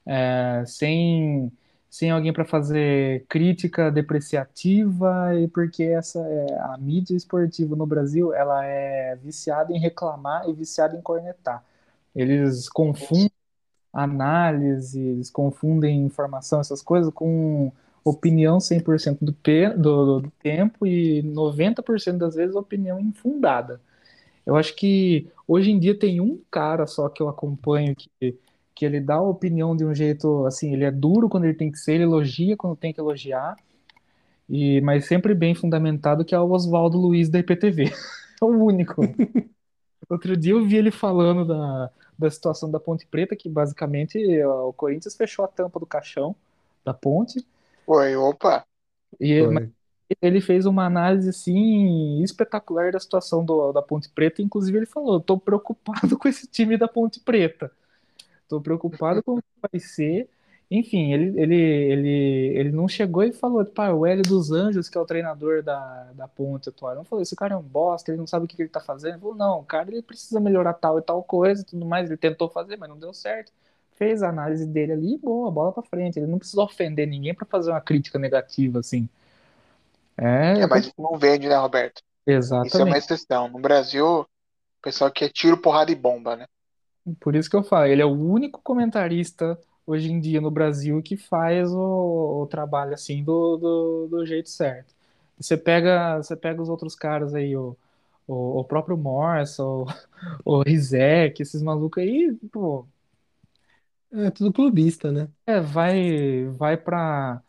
é, 0.05 0.65
sem, 0.66 1.53
sem 1.89 2.11
alguém 2.11 2.32
para 2.32 2.45
fazer 2.45 3.24
crítica 3.28 3.91
depreciativa, 3.91 5.35
e 5.39 5.47
porque 5.49 5.85
essa 5.85 6.19
é, 6.20 6.59
a 6.59 6.77
mídia 6.78 7.15
esportiva 7.15 7.77
no 7.77 7.86
Brasil 7.86 8.35
ela 8.35 8.65
é 8.65 9.16
viciada 9.16 9.73
em 9.73 9.78
reclamar 9.78 10.49
e 10.49 10.53
viciada 10.53 10.97
em 10.97 11.01
cornetar. 11.01 11.62
Eles 12.15 12.69
confundem 12.69 13.31
análise, 13.93 15.01
eles 15.01 15.31
confundem 15.31 16.05
informação, 16.05 16.61
essas 16.61 16.82
coisas, 16.82 17.12
com 17.12 17.73
opinião 18.05 18.61
100% 18.61 19.24
do, 19.24 19.32
pe- 19.32 19.70
do, 19.70 20.20
do 20.20 20.31
tempo 20.43 20.86
e 20.86 21.23
90% 21.23 22.19
das 22.19 22.35
vezes 22.35 22.57
opinião 22.57 23.01
infundada. 23.01 23.81
Eu 24.47 24.57
acho 24.57 24.77
que 24.77 25.28
hoje 25.49 25.70
em 25.70 25.78
dia 25.78 25.99
tem 25.99 26.20
um 26.20 26.41
cara 26.51 26.86
só 26.86 27.09
que 27.09 27.23
eu 27.23 27.28
acompanho 27.28 27.97
que, 27.97 28.11
que 28.74 28.85
ele 28.85 29.01
dá 29.01 29.15
a 29.16 29.23
opinião 29.23 29.77
de 29.77 29.85
um 29.85 29.95
jeito 29.95 30.47
assim, 30.47 30.74
ele 30.74 30.85
é 30.85 30.91
duro 30.91 31.28
quando 31.28 31.45
ele 31.45 31.55
tem 31.55 31.70
que 31.73 31.78
ser, 31.78 31.95
ele 31.95 32.05
elogia 32.05 32.57
quando 32.57 32.77
tem 32.77 32.93
que 32.93 33.01
elogiar, 33.01 33.57
e 34.49 34.81
mas 34.82 35.07
sempre 35.07 35.35
bem 35.35 35.55
fundamentado, 35.55 36.24
que 36.24 36.35
é 36.35 36.39
o 36.41 36.51
Oswaldo 36.51 36.99
Luiz 36.99 37.28
da 37.28 37.39
IPTV. 37.39 37.85
É 38.43 38.45
o 38.45 38.49
único. 38.49 39.03
Outro 40.11 40.36
dia 40.36 40.53
eu 40.53 40.65
vi 40.66 40.77
ele 40.77 40.91
falando 40.91 41.45
da, 41.47 41.91
da 42.19 42.31
situação 42.31 42.70
da 42.70 42.81
Ponte 42.81 43.07
Preta, 43.07 43.36
que 43.36 43.49
basicamente 43.49 44.19
ó, 44.43 44.69
o 44.69 44.73
Corinthians 44.73 45.16
fechou 45.16 45.45
a 45.45 45.49
tampa 45.49 45.81
do 45.81 45.86
caixão 45.86 46.35
da 46.85 46.95
ponte, 46.95 47.45
foi, 47.86 48.16
opa, 48.16 48.66
e 49.20 49.41
foi. 49.43 49.73
ele 50.23 50.41
fez 50.41 50.66
uma 50.66 50.85
análise 50.86 51.28
assim 51.31 52.23
espetacular 52.23 52.93
da 52.93 53.01
situação 53.01 53.45
do, 53.45 53.73
da 53.73 53.82
Ponte 53.82 54.09
Preta, 54.11 54.43
inclusive 54.43 54.78
ele 54.78 54.86
falou: 54.86 55.20
"Tô 55.20 55.39
preocupado 55.39 56.16
com 56.19 56.28
esse 56.28 56.47
time 56.47 56.77
da 56.77 56.89
Ponte 56.89 57.20
Preta. 57.20 57.70
Tô 58.49 58.61
preocupado 58.61 59.23
com 59.23 59.35
o 59.36 59.43
que 59.43 59.49
vai 59.73 59.81
ser". 59.81 60.28
Enfim, 60.70 61.12
ele, 61.12 61.41
ele, 61.41 61.55
ele, 61.55 62.59
ele 62.59 62.73
não 62.73 62.89
chegou 62.89 63.23
e 63.23 63.32
falou, 63.32 63.65
pá, 63.65 63.91
o 63.91 64.07
Hélio 64.07 64.23
dos 64.23 64.51
Anjos, 64.51 64.89
que 64.89 64.97
é 64.97 65.01
o 65.01 65.07
treinador 65.07 65.62
da, 65.62 66.11
da 66.15 66.27
Ponte 66.27 66.69
atual, 66.69 66.95
não 66.95 67.05
falou, 67.05 67.23
esse 67.23 67.36
cara 67.36 67.55
é 67.55 67.57
um 67.57 67.62
bosta, 67.62 68.11
ele 68.11 68.19
não 68.19 68.27
sabe 68.27 68.47
o 68.47 68.49
que, 68.49 68.57
que 68.57 68.62
ele 68.62 68.69
tá 68.69 68.81
fazendo. 68.81 69.12
Ele 69.12 69.20
falou, 69.20 69.36
não, 69.36 69.61
o 69.61 69.65
cara 69.65 69.91
ele 69.91 70.03
precisa 70.03 70.41
melhorar 70.41 70.73
tal 70.74 70.99
e 70.99 71.03
tal 71.03 71.23
coisa 71.23 71.62
e 71.62 71.65
tudo 71.65 71.85
mais. 71.85 72.09
Ele 72.09 72.16
tentou 72.16 72.49
fazer, 72.49 72.77
mas 72.77 72.89
não 72.89 72.99
deu 72.99 73.12
certo. 73.12 73.53
Fez 73.93 74.23
a 74.23 74.28
análise 74.28 74.66
dele 74.66 74.93
ali 74.93 75.15
e 75.15 75.19
boa, 75.19 75.51
bola 75.51 75.73
pra 75.73 75.82
frente. 75.82 76.19
Ele 76.19 76.27
não 76.27 76.39
precisa 76.39 76.62
ofender 76.62 77.07
ninguém 77.07 77.35
pra 77.35 77.47
fazer 77.47 77.70
uma 77.70 77.81
crítica 77.81 78.19
negativa, 78.19 78.81
assim. 78.81 79.09
É, 80.16 80.61
é, 80.61 80.66
mas 80.66 80.93
não 80.99 81.16
vende, 81.19 81.49
né, 81.49 81.57
Roberto? 81.57 82.03
Isso 82.27 82.55
é 82.55 82.57
uma 82.57 82.66
exatamente. 82.66 82.99
exceção. 82.99 83.49
No 83.49 83.59
Brasil, 83.59 84.20
o 84.20 84.27
pessoal 84.82 85.11
quer 85.11 85.28
tiro, 85.28 85.57
porrada 85.57 85.93
e 85.93 85.95
bomba, 85.95 86.36
né? 86.36 86.47
Por 87.20 87.36
isso 87.36 87.51
que 87.51 87.57
eu 87.57 87.62
falo, 87.62 87.86
ele 87.86 88.01
é 88.01 88.07
o 88.07 88.12
único 88.12 88.62
comentarista 88.62 89.59
hoje 89.86 90.11
em 90.11 90.20
dia 90.20 90.40
no 90.40 90.51
Brasil 90.51 91.02
que 91.02 91.16
faz 91.16 91.73
o, 91.73 92.43
o 92.43 92.47
trabalho 92.47 92.94
assim 92.94 93.23
do, 93.24 93.56
do, 93.56 94.09
do 94.09 94.27
jeito 94.27 94.48
certo. 94.51 94.94
Você 95.39 95.56
pega, 95.56 96.16
você 96.19 96.36
pega 96.36 96.62
os 96.62 96.69
outros 96.69 96.94
caras 96.94 97.35
aí, 97.35 97.56
o, 97.56 97.77
o, 98.27 98.61
o 98.61 98.65
próprio 98.65 98.97
Morse, 98.97 99.61
o, 99.62 99.86
o 100.44 100.62
Rizek, 100.62 101.43
esses 101.43 101.62
malucos 101.62 102.02
aí, 102.02 102.35
pô, 102.52 102.86
É 104.12 104.31
tudo 104.31 104.51
clubista, 104.52 105.12
né? 105.12 105.28
é, 105.47 105.61
vai, 105.61 106.47
vai 106.48 106.77
pra, 106.77 107.43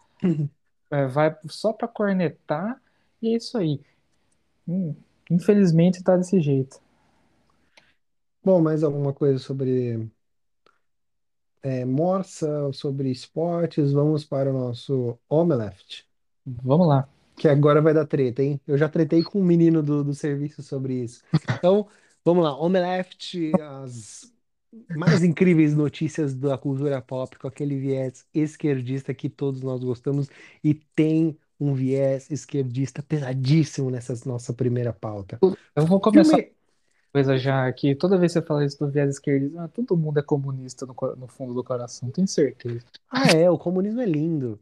é, 0.91 1.07
vai 1.07 1.35
só 1.49 1.73
pra 1.73 1.87
cornetar 1.87 2.81
e 3.21 3.29
é 3.33 3.37
isso 3.37 3.57
aí. 3.57 3.81
Hum, 4.67 4.95
infelizmente 5.31 6.03
tá 6.03 6.17
desse 6.17 6.41
jeito. 6.41 6.81
Bom, 8.43 8.61
mais 8.61 8.83
alguma 8.83 9.13
coisa 9.13 9.39
sobre 9.39 10.09
é, 11.65 11.83
Morsa, 11.83 12.71
sobre 12.73 13.09
esportes? 13.09 13.91
Vamos 13.91 14.23
para 14.23 14.51
o 14.51 14.53
nosso 14.53 15.17
Omeleft. 15.27 16.05
Vamos 16.45 16.87
lá. 16.87 17.09
Que 17.35 17.47
agora 17.47 17.81
vai 17.81 17.91
dar 17.91 18.05
treta, 18.05 18.43
hein? 18.43 18.61
Eu 18.67 18.77
já 18.77 18.87
tretei 18.87 19.23
com 19.23 19.41
um 19.41 19.43
menino 19.43 19.81
do, 19.81 20.03
do 20.03 20.13
serviço 20.13 20.61
sobre 20.61 20.93
isso. 20.93 21.23
Então, 21.57 21.87
vamos 22.23 22.43
lá. 22.43 22.55
Omeleft, 22.55 23.51
as 23.59 24.31
mais 24.95 25.23
incríveis 25.23 25.73
notícias 25.73 26.35
da 26.35 26.55
cultura 26.55 27.01
pop, 27.01 27.35
com 27.39 27.47
aquele 27.47 27.79
viés 27.79 28.27
esquerdista 28.31 29.11
que 29.11 29.27
todos 29.27 29.61
nós 29.61 29.83
gostamos, 29.83 30.29
e 30.63 30.75
tem 30.75 31.35
um 31.59 31.73
viés 31.73 32.29
esquerdista 32.29 33.01
pesadíssimo 33.01 33.89
nessa 33.89 34.13
nossa 34.29 34.53
primeira 34.53 34.93
pauta. 34.93 35.39
Eu 35.75 35.85
vou 35.87 35.99
começar 35.99 36.37
Filme. 36.37 36.51
Coisa 37.15 37.37
já 37.37 37.71
que 37.73 37.95
toda 37.95 38.17
vez 38.17 38.33
que 38.33 38.39
você 38.39 38.45
fala 38.45 38.65
isso 38.65 38.79
do 38.79 38.89
viés 38.91 39.09
esquerdista, 39.11 39.63
ah, 39.63 39.67
todo 39.69 39.97
mundo 39.97 40.19
é 40.19 40.23
comunista 40.23 40.85
no, 40.85 40.95
no 41.17 41.27
fundo 41.27 41.53
do 41.53 41.63
coração, 41.63 42.11
tenho 42.11 42.27
certeza. 42.27 42.85
Ah, 43.09 43.29
é, 43.31 43.49
o 43.49 43.57
comunismo 43.57 44.01
é 44.01 44.05
lindo. 44.05 44.59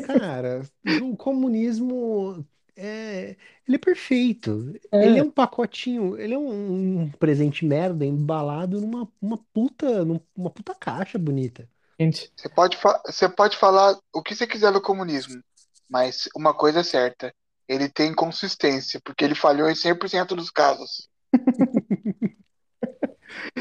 Cara, 0.00 0.62
o 0.84 1.16
comunismo 1.16 2.46
é, 2.76 3.30
ele 3.66 3.76
é 3.76 3.78
perfeito. 3.78 4.72
Ele 4.98 5.18
é 5.18 5.22
É, 5.22 5.24
um 5.24 5.30
pacotinho, 5.30 6.16
ele 6.18 6.34
é 6.34 6.38
um, 6.38 7.02
um 7.02 7.10
presente 7.12 7.64
merda 7.66 8.04
embalado 8.04 8.80
numa 8.80 9.10
uma 9.20 9.36
puta, 9.52 10.04
numa 10.04 10.50
puta 10.50 10.74
caixa 10.74 11.18
bonita. 11.18 11.68
gente, 12.00 12.32
Você 12.36 12.48
pode, 12.48 12.76
fa- 12.76 13.02
você 13.06 13.28
pode 13.28 13.56
falar 13.56 13.98
o 14.12 14.22
que 14.22 14.34
você 14.34 14.46
quiser 14.46 14.72
do 14.72 14.80
comunismo, 14.82 15.42
mas 15.88 16.28
uma 16.36 16.54
coisa 16.54 16.80
é 16.80 16.82
certa, 16.84 17.34
ele 17.68 17.88
tem 17.88 18.14
consistência, 18.14 19.00
porque 19.04 19.24
ele 19.24 19.34
falhou 19.34 19.68
em 19.70 19.74
100% 19.74 20.36
dos 20.36 20.50
casos. 20.50 21.08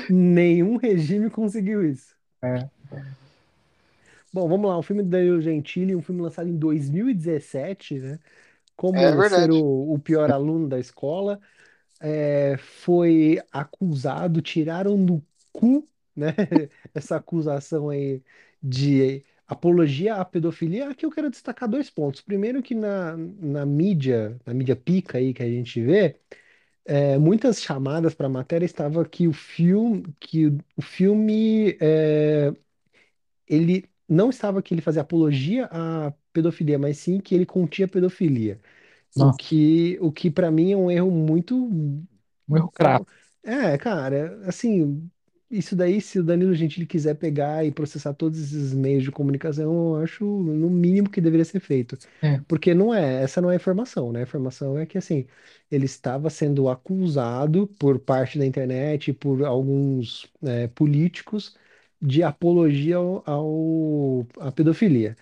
Nenhum 0.10 0.78
regime 0.78 1.30
conseguiu 1.30 1.84
isso. 1.88 2.16
é, 2.44 2.70
Bom, 4.32 4.48
vamos 4.50 4.70
lá, 4.70 4.78
um 4.78 4.82
filme 4.82 5.02
do 5.04 5.10
Danilo 5.10 5.42
Gentili, 5.42 5.96
um 5.96 6.02
filme 6.02 6.22
lançado 6.22 6.50
em 6.50 6.58
2017, 6.58 8.00
né? 8.00 8.20
É 8.92 9.12
Como 9.12 9.24
ser 9.24 9.52
verdade. 9.52 9.52
o, 9.52 9.94
o 9.94 10.00
pior 10.00 10.32
aluno 10.32 10.68
da 10.70 10.80
escola. 10.80 11.40
é, 12.02 12.58
foi 12.58 13.40
acusado, 13.52 14.42
tiraram 14.42 15.04
do 15.06 15.26
cu, 15.54 15.88
né? 16.16 16.34
Essa 16.96 17.18
acusação 17.18 17.90
aí 17.90 18.24
de 18.64 19.26
apologia 19.48 20.16
à 20.18 20.26
pedofilia. 20.26 20.90
Aqui 20.90 21.06
eu 21.06 21.12
quero 21.12 21.30
destacar 21.32 21.70
dois 21.70 21.90
pontos. 21.90 22.22
Primeiro 22.22 22.64
que 22.64 22.76
na, 22.76 23.18
na 23.18 23.66
mídia, 23.66 24.40
na 24.46 24.54
mídia 24.54 24.76
pica 24.76 25.18
aí 25.20 25.34
que 25.34 25.44
a 25.44 25.50
gente 25.50 25.82
vê, 25.82 26.20
é, 26.86 27.18
muitas 27.18 27.62
chamadas 27.62 28.14
para 28.16 28.28
a 28.28 28.30
matéria 28.30 28.66
estava 28.66 29.06
que 29.06 29.28
o 29.28 29.34
filme, 29.34 30.04
que 30.20 30.48
o 30.78 30.82
filme 30.82 31.78
é, 31.82 32.54
ele 33.48 33.86
não 34.08 34.30
estava 34.30 34.62
que 34.62 34.74
ele 34.74 34.82
fazia 34.82 35.02
apologia 35.02 35.66
à 35.72 36.14
pedofilia, 36.34 36.78
mas 36.80 36.98
sim 36.98 37.20
que 37.20 37.34
ele 37.36 37.46
continha 37.46 37.88
pedofilia. 37.88 38.60
O 39.16 39.28
nossa, 39.28 39.40
que, 39.40 39.98
o 40.02 40.12
que 40.12 40.32
para 40.32 40.52
mim 40.52 40.72
é 40.74 40.78
um 40.78 40.92
erro 40.92 41.12
muito 41.12 41.56
um 42.48 42.56
erro 42.58 42.72
crasso. 42.72 43.06
É, 43.44 43.78
cara, 43.78 44.40
assim, 44.48 45.10
isso 45.58 45.76
daí, 45.76 46.02
se 46.02 46.20
o 46.20 46.24
Danilo 46.24 46.54
Gentili 46.54 46.86
quiser 46.86 47.16
pegar 47.16 47.66
e 47.66 47.72
processar 47.72 48.14
todos 48.14 48.40
esses 48.40 48.74
meios 48.74 49.04
de 49.04 49.12
comunicação, 49.12 49.96
eu 49.98 50.04
acho 50.04 50.26
no 50.26 50.70
mínimo 50.70 51.10
que 51.10 51.22
deveria 51.22 51.46
ser 51.46 51.60
feito. 51.60 51.98
É, 52.22 52.42
Porque 52.48 52.74
não 52.76 52.94
é, 52.94 53.24
essa 53.24 53.42
não 53.42 53.50
é 53.50 53.54
a 53.54 53.56
informação, 53.58 54.12
né? 54.12 54.20
A 54.20 54.24
informação 54.24 54.78
é 54.78 54.86
que, 54.86 54.98
assim, 54.98 55.28
ele 55.72 55.86
estava 55.86 56.30
sendo 56.30 56.70
acusado 56.70 57.68
por 57.80 58.00
parte 58.00 58.38
da 58.38 58.46
internet 58.46 59.14
por 59.14 59.44
alguns, 59.44 60.32
é, 60.44 60.68
políticos 60.68 61.56
de 62.02 62.22
apologia 62.24 62.98
ao, 62.98 63.24
ao- 63.30 64.28
à 64.40 64.52
pedofilia. 64.52 65.16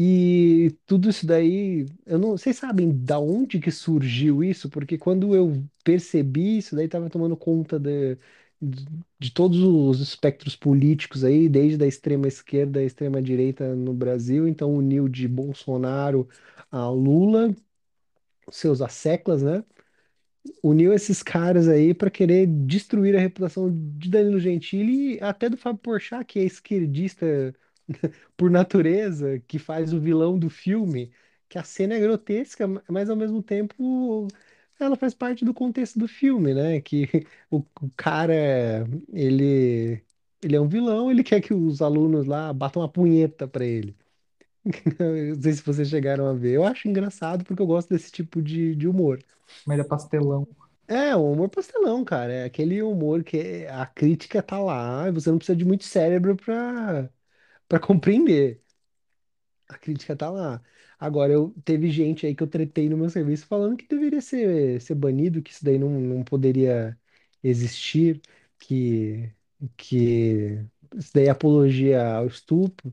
E 0.00 0.76
tudo 0.86 1.10
isso 1.10 1.26
daí, 1.26 1.86
eu 2.06 2.18
não, 2.20 2.30
vocês 2.32 2.56
sabem 2.56 2.96
da 3.04 3.18
onde 3.18 3.58
que 3.58 3.70
surgiu 3.72 4.44
isso? 4.44 4.70
Porque 4.70 4.96
quando 4.96 5.34
eu 5.34 5.64
percebi 5.84 6.58
isso 6.58 6.76
daí 6.76 6.84
estava 6.86 7.10
tomando 7.10 7.36
conta 7.36 7.78
de, 7.80 8.16
de, 8.60 9.30
todos 9.32 9.58
os 9.62 10.00
espectros 10.00 10.56
políticos 10.56 11.24
aí, 11.24 11.48
desde 11.48 11.82
a 11.84 11.86
extrema 11.86 12.26
esquerda 12.28 12.80
à 12.80 12.84
extrema 12.84 13.22
direita 13.22 13.74
no 13.74 13.94
Brasil, 13.94 14.48
então 14.48 14.74
uniu 14.74 15.08
de 15.08 15.28
Bolsonaro 15.28 16.28
a 16.70 16.88
Lula, 16.88 17.54
seus 18.50 18.80
asseclas, 18.82 19.42
né? 19.42 19.64
Uniu 20.62 20.92
esses 20.92 21.22
caras 21.22 21.68
aí 21.68 21.92
para 21.94 22.10
querer 22.10 22.46
destruir 22.46 23.16
a 23.16 23.20
reputação 23.20 23.70
de 23.98 24.08
Danilo 24.10 24.40
Gentili 24.40 25.16
e 25.16 25.20
até 25.20 25.48
do 25.48 25.56
Fábio 25.56 25.80
Porchat, 25.80 26.24
que 26.24 26.38
é 26.38 26.44
esquerdista 26.44 27.54
por 28.36 28.50
natureza, 28.50 29.40
que 29.46 29.58
faz 29.58 29.92
o 29.92 30.00
vilão 30.00 30.38
do 30.38 30.48
filme, 30.50 31.12
que 31.48 31.58
a 31.58 31.64
cena 31.64 31.94
é 31.94 32.00
grotesca, 32.00 32.66
mas 32.88 33.10
ao 33.10 33.16
mesmo 33.16 33.42
tempo 33.42 34.28
ela 34.80 34.96
faz 34.96 35.14
parte 35.14 35.44
do 35.44 35.54
contexto 35.54 35.98
do 35.98 36.08
filme, 36.08 36.54
né? 36.54 36.80
Que 36.80 37.06
o, 37.50 37.58
o 37.80 37.90
cara, 37.96 38.34
ele, 39.12 40.02
ele 40.42 40.56
é 40.56 40.60
um 40.60 40.68
vilão, 40.68 41.10
ele 41.10 41.22
quer 41.24 41.40
que 41.40 41.54
os 41.54 41.82
alunos 41.82 42.26
lá 42.26 42.52
batam 42.52 42.82
uma 42.82 42.88
punheta 42.88 43.46
pra 43.48 43.64
ele. 43.64 43.96
Não 45.34 45.42
sei 45.42 45.52
se 45.54 45.62
vocês 45.62 45.88
chegaram 45.88 46.26
a 46.28 46.32
ver. 46.34 46.52
Eu 46.54 46.64
acho 46.64 46.88
engraçado 46.88 47.44
porque 47.44 47.62
eu 47.62 47.66
gosto 47.66 47.88
desse 47.90 48.12
tipo 48.12 48.42
de, 48.42 48.74
de 48.76 48.88
humor. 48.88 49.20
mas 49.64 49.78
é 49.78 49.84
pastelão. 49.84 50.46
É, 50.86 51.14
um 51.16 51.32
humor 51.32 51.50
pastelão, 51.50 52.04
cara. 52.04 52.32
É 52.32 52.44
aquele 52.44 52.82
humor 52.82 53.22
que 53.22 53.66
a 53.66 53.84
crítica 53.86 54.42
tá 54.42 54.58
lá, 54.58 55.08
e 55.08 55.12
você 55.12 55.30
não 55.30 55.36
precisa 55.38 55.56
de 55.56 55.64
muito 55.64 55.84
cérebro 55.84 56.34
pra, 56.36 57.10
pra 57.68 57.80
compreender. 57.80 58.62
A 59.68 59.78
crítica 59.78 60.16
tá 60.16 60.30
lá. 60.30 60.62
Agora, 60.98 61.32
eu 61.32 61.54
teve 61.64 61.90
gente 61.90 62.26
aí 62.26 62.34
que 62.34 62.42
eu 62.42 62.46
tretei 62.48 62.88
no 62.88 62.96
meu 62.96 63.08
serviço 63.10 63.46
falando 63.46 63.76
que 63.76 63.86
deveria 63.86 64.20
ser, 64.20 64.80
ser 64.80 64.94
banido, 64.96 65.42
que 65.42 65.52
isso 65.52 65.64
daí 65.64 65.78
não, 65.78 65.88
não 65.90 66.24
poderia 66.24 66.98
existir, 67.42 68.20
que, 68.58 69.32
que 69.76 70.64
isso 70.96 71.12
daí 71.14 71.26
é 71.26 71.30
apologia 71.30 72.04
ao 72.16 72.26
estupro, 72.26 72.92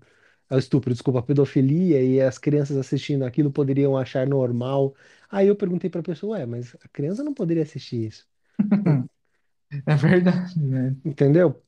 ao 0.50 0.60
estupro, 0.60 0.94
desculpa, 0.94 1.20
à 1.20 1.24
pedofilia, 1.24 2.04
e 2.04 2.22
as 2.22 2.38
crianças 2.38 2.78
assistindo 2.78 3.24
aquilo 3.26 3.52
poderiam 3.52 3.98
achar 3.98 4.28
normal. 4.28 4.96
Aí 5.30 5.48
eu 5.48 5.56
perguntei 5.56 5.90
pra 5.90 6.04
pessoa, 6.04 6.38
ué, 6.38 6.46
mas 6.46 6.76
a 6.84 6.88
criança 6.90 7.24
não 7.24 7.34
poderia 7.34 7.64
assistir 7.64 8.06
isso. 8.08 8.28
É 9.88 9.96
verdade, 9.96 10.60
né? 10.60 10.96
Entendeu? 11.04 11.62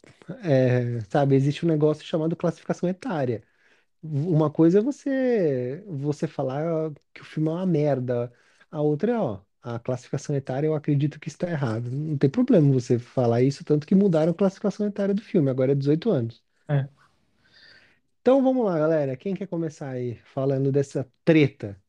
É, 0.44 1.00
sabe, 1.10 1.36
existe 1.36 1.66
um 1.66 1.70
negócio 1.70 2.06
chamado 2.06 2.36
classificação 2.36 2.88
etária. 2.90 3.44
Uma 4.02 4.50
coisa 4.52 4.80
é 4.80 4.82
você 4.82 5.84
você 5.88 6.28
falar 6.28 6.92
que 7.14 7.22
o 7.22 7.26
filme 7.26 7.50
é 7.50 7.52
uma 7.54 7.66
merda. 7.66 8.32
A 8.72 8.82
outra 8.82 9.12
é, 9.14 9.20
ó, 9.20 9.42
a 9.62 9.80
classificação 9.80 10.36
etária 10.36 10.68
eu 10.68 10.76
acredito 10.76 11.20
que 11.20 11.28
está 11.30 11.50
errado. 11.50 11.90
Não 11.92 12.18
tem 12.18 12.30
problema 12.30 12.72
você 12.72 13.00
falar 13.00 13.42
isso, 13.42 13.64
tanto 13.66 13.88
que 13.88 13.96
mudaram 13.96 14.32
a 14.32 14.36
classificação 14.36 14.88
etária 14.88 15.14
do 15.16 15.22
filme, 15.22 15.50
agora 15.50 15.72
é 15.74 15.76
18 15.76 16.10
anos. 16.10 16.44
É. 16.68 16.88
Então 18.22 18.44
vamos 18.44 18.66
lá, 18.66 18.78
galera. 18.78 19.16
Quem 19.18 19.34
quer 19.36 19.48
começar 19.48 19.90
aí 19.90 20.16
falando 20.34 20.72
dessa 20.72 21.10
treta? 21.24 21.82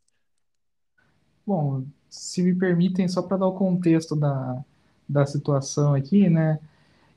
Bom, 1.47 1.85
se 2.09 2.43
me 2.43 2.55
permitem, 2.55 3.09
só 3.09 3.23
para 3.23 3.39
dar 3.39 3.47
o 3.47 3.55
contexto 3.55 4.15
da, 4.15 4.63
da 5.09 5.27
situação 5.27 5.95
aqui, 5.95 6.29
né? 6.29 6.61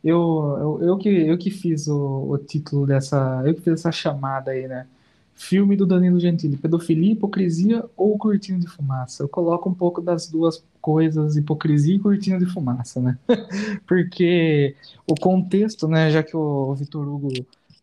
Eu, 0.04 0.80
eu, 0.82 0.88
eu 0.88 0.98
que, 0.98 1.10
eu 1.10 1.38
que 1.38 1.52
fiz 1.52 1.88
o, 1.88 2.32
o 2.32 2.38
título 2.38 2.88
dessa. 2.88 3.44
Eu 3.46 3.54
que 3.54 3.62
fiz 3.62 3.74
essa 3.74 3.92
chamada 3.92 4.52
aí, 4.52 4.68
né? 4.68 4.88
Filme 5.36 5.76
do 5.76 5.86
Danilo 5.86 6.20
Gentili, 6.20 6.58
pedofilia, 6.58 7.14
hipocrisia 7.14 7.86
ou 7.96 8.18
cortina 8.18 8.60
de 8.60 8.68
fumaça? 8.68 9.24
Eu 9.24 9.30
coloco 9.30 9.70
um 9.70 9.74
pouco 9.74 10.02
das 10.02 10.28
duas 10.28 10.64
coisas, 10.82 11.36
hipocrisia 11.36 11.96
e 11.96 12.00
cortina 12.00 12.38
de 12.40 12.46
fumaça, 12.46 13.00
né? 13.00 13.18
Porque 13.88 14.76
o 15.08 15.16
contexto, 15.16 15.88
né? 15.88 16.10
Já 16.12 16.24
que 16.24 16.36
o 16.36 16.74
Vitor 16.76 17.08
Hugo 17.08 17.30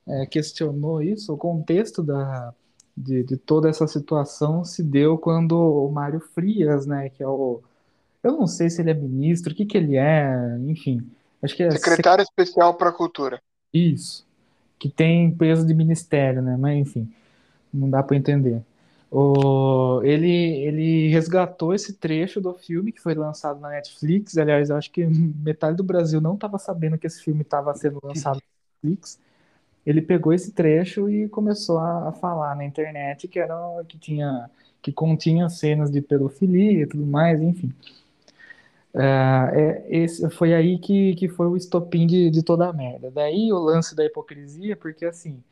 é, 0.06 0.26
questionou 0.26 1.02
isso, 1.02 1.32
o 1.32 1.36
contexto 1.36 2.02
da, 2.02 2.52
de, 2.96 3.22
de 3.24 3.36
toda 3.36 3.68
essa 3.68 3.86
situação 3.86 4.64
se 4.64 4.82
deu 4.82 5.16
quando 5.18 5.52
o 5.52 5.90
Mário 5.90 6.20
Frias, 6.20 6.86
né? 6.86 7.08
Que 7.10 7.22
é 7.22 7.28
o. 7.28 7.60
Eu 8.22 8.32
não 8.32 8.46
sei 8.46 8.68
se 8.68 8.82
ele 8.82 8.90
é 8.90 8.94
ministro, 8.94 9.52
o 9.52 9.56
que 9.56 9.64
que 9.64 9.78
ele 9.78 9.96
é, 9.96 10.58
enfim. 10.66 11.06
Acho 11.42 11.56
que 11.56 11.62
é 11.62 11.70
Secretário 11.70 12.22
Especial 12.22 12.74
para 12.74 12.90
a 12.90 12.92
Cultura. 12.92 13.40
isso, 13.72 14.26
que 14.78 14.88
tem 14.88 15.30
peso 15.30 15.66
de 15.66 15.74
ministério, 15.74 16.42
né? 16.42 16.56
Mas 16.56 16.78
enfim, 16.78 17.12
não 17.72 17.88
dá 17.88 18.02
para 18.02 18.16
entender. 18.16 18.62
O, 19.10 20.02
ele, 20.04 20.30
ele 20.30 21.08
resgatou 21.08 21.74
esse 21.74 21.94
trecho 21.94 22.40
do 22.40 22.52
filme 22.52 22.92
que 22.92 23.00
foi 23.00 23.14
lançado 23.14 23.58
na 23.58 23.70
Netflix. 23.70 24.36
Aliás, 24.36 24.68
eu 24.68 24.76
acho 24.76 24.90
que 24.90 25.06
metade 25.06 25.76
do 25.76 25.82
Brasil 25.82 26.20
não 26.20 26.34
estava 26.34 26.58
sabendo 26.58 26.98
que 26.98 27.06
esse 27.06 27.22
filme 27.22 27.40
estava 27.40 27.74
sendo 27.74 28.00
lançado 28.02 28.36
na 28.36 28.42
Netflix. 28.82 29.18
Ele 29.86 30.02
pegou 30.02 30.34
esse 30.34 30.52
trecho 30.52 31.08
e 31.08 31.28
começou 31.28 31.78
a, 31.78 32.10
a 32.10 32.12
falar 32.12 32.54
na 32.54 32.64
internet 32.64 33.26
que 33.26 33.38
era 33.38 33.56
que 33.88 33.96
tinha 33.96 34.50
que 34.80 34.92
continha 34.92 35.48
cenas 35.48 35.90
de 35.90 36.00
pedofilia 36.00 36.82
e 36.82 36.86
tudo 36.86 37.04
mais, 37.04 37.40
enfim. 37.40 37.72
Ah, 38.94 39.50
é, 39.52 39.86
esse, 39.88 40.28
foi 40.30 40.54
aí 40.54 40.78
que, 40.78 41.14
que 41.16 41.28
foi 41.28 41.46
o 41.46 41.56
estopim 41.56 42.06
de, 42.06 42.30
de 42.30 42.42
toda 42.42 42.68
a 42.68 42.72
merda. 42.72 43.10
Daí 43.10 43.52
o 43.52 43.58
lance 43.58 43.94
da 43.94 44.04
hipocrisia, 44.04 44.76
porque 44.76 45.04
assim, 45.04 45.42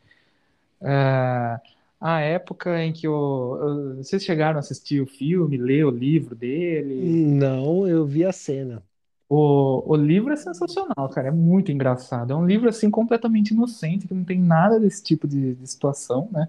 ah, 0.83 1.61
a 2.01 2.21
época 2.21 2.83
em 2.83 2.93
que 2.93 3.09
o, 3.09 3.97
vocês 3.99 4.25
chegaram 4.25 4.59
a 4.59 4.61
assistir 4.61 5.01
o 5.01 5.07
filme, 5.07 5.57
ler 5.57 5.85
o 5.87 5.91
livro 5.91 6.35
dele, 6.35 7.17
Não, 7.41 7.87
eu 7.89 8.05
vi 8.07 8.25
a 8.25 8.33
cena. 8.33 8.83
o, 9.29 9.83
o 9.93 9.97
livro 9.97 10.33
é 10.33 10.37
sensacional, 10.37 11.09
cara, 11.11 11.29
é 11.29 11.31
muito 11.31 11.73
engraçado. 11.73 12.33
É 12.33 12.37
um 12.37 12.47
livro 12.47 12.69
assim 12.69 12.91
completamente 12.91 13.51
inocente, 13.53 14.07
que 14.07 14.15
não 14.15 14.25
tem 14.25 14.39
nada 14.41 14.79
desse 14.79 15.03
tipo 15.03 15.27
de, 15.27 15.55
de 15.55 15.67
situação, 15.67 16.29
né? 16.33 16.49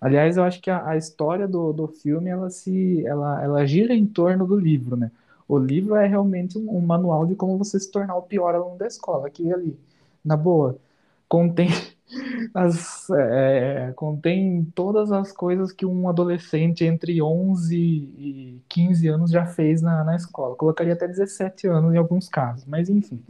Aliás, 0.00 0.36
eu 0.36 0.44
acho 0.44 0.60
que 0.60 0.70
a, 0.70 0.88
a 0.90 0.96
história 0.96 1.48
do, 1.48 1.72
do 1.72 1.88
filme 1.88 2.30
ela 2.30 2.50
se 2.50 3.04
ela, 3.06 3.42
ela 3.42 3.66
gira 3.66 3.94
em 3.94 4.06
torno 4.06 4.46
do 4.46 4.56
livro, 4.58 4.96
né? 4.96 5.10
O 5.54 5.58
livro 5.58 5.96
é 5.96 6.06
realmente 6.06 6.58
um, 6.58 6.76
um 6.78 6.80
manual 6.80 7.26
de 7.26 7.34
como 7.36 7.58
você 7.58 7.78
se 7.80 7.90
tornar 7.90 8.16
o 8.16 8.22
pior 8.22 8.54
aluno 8.54 8.76
da 8.78 8.86
escola. 8.86 9.26
Aqui 9.28 9.52
ali, 9.52 9.78
na 10.24 10.36
boa, 10.36 10.78
contém 11.28 11.68
as, 12.54 13.08
é, 13.10 13.92
contém 13.96 14.64
todas 14.74 15.12
as 15.12 15.32
coisas 15.32 15.72
que 15.72 15.86
um 15.86 16.08
adolescente 16.08 16.84
entre 16.84 17.20
11 17.22 17.76
e 17.78 18.60
15 18.68 19.08
anos 19.08 19.30
já 19.30 19.46
fez 19.46 19.82
na, 19.82 20.04
na 20.04 20.16
escola. 20.16 20.56
Colocaria 20.56 20.94
até 20.94 21.08
17 21.08 21.66
anos 21.68 21.94
em 21.94 21.98
alguns 21.98 22.28
casos, 22.28 22.64
mas 22.66 22.88
enfim. 22.90 23.22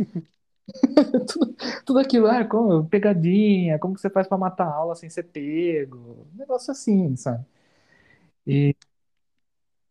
tudo, 1.26 1.56
tudo 1.84 1.98
aquilo, 1.98 2.26
ah, 2.28 2.44
como, 2.44 2.84
pegadinha, 2.88 3.78
como 3.78 3.94
que 3.94 4.00
você 4.00 4.10
faz 4.10 4.26
para 4.28 4.38
matar 4.38 4.66
a 4.66 4.74
aula 4.74 4.94
sem 4.94 5.08
ser 5.10 5.24
pego, 5.24 6.26
um 6.34 6.38
negócio 6.38 6.70
assim, 6.72 7.16
sabe? 7.16 7.44
E 8.46 8.76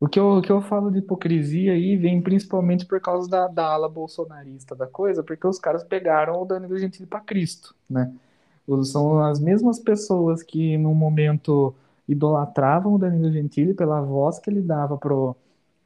o 0.04 0.10
que 0.10 0.20
eu, 0.20 0.38
o 0.38 0.42
que 0.42 0.52
eu 0.52 0.62
falo 0.62 0.92
de 0.92 1.00
hipocrisia 1.00 1.72
aí 1.72 1.96
vem 1.96 2.22
principalmente 2.22 2.86
por 2.86 3.00
causa 3.00 3.30
da, 3.30 3.48
da 3.48 3.68
ala 3.68 3.88
bolsonarista 3.88 4.76
da 4.76 4.86
coisa, 4.86 5.24
porque 5.24 5.48
os 5.48 5.58
caras 5.58 5.82
pegaram 5.82 6.42
o 6.42 6.46
Danilo 6.46 6.78
Gentili 6.78 7.08
para 7.08 7.22
Cristo, 7.22 7.74
né? 7.90 8.14
São 8.84 9.20
as 9.24 9.40
mesmas 9.40 9.80
pessoas 9.80 10.44
que 10.44 10.78
no 10.78 10.94
momento 10.94 11.74
idolatravam 12.06 12.96
o 12.96 12.98
Danilo 12.98 13.32
Gentili 13.32 13.74
pela 13.74 14.02
voz 14.02 14.40
que 14.40 14.50
ele 14.50 14.62
dava 14.62 14.98
pro, 14.98 15.38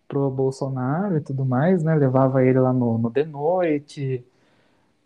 pro 0.07 0.31
Bolsonaro 0.31 1.17
e 1.17 1.21
tudo 1.21 1.45
mais, 1.45 1.83
né? 1.83 1.93
Levava 1.93 2.43
ele 2.43 2.59
lá 2.59 2.73
no, 2.73 2.97
no 2.97 3.11
The 3.11 3.23
Noite, 3.23 4.25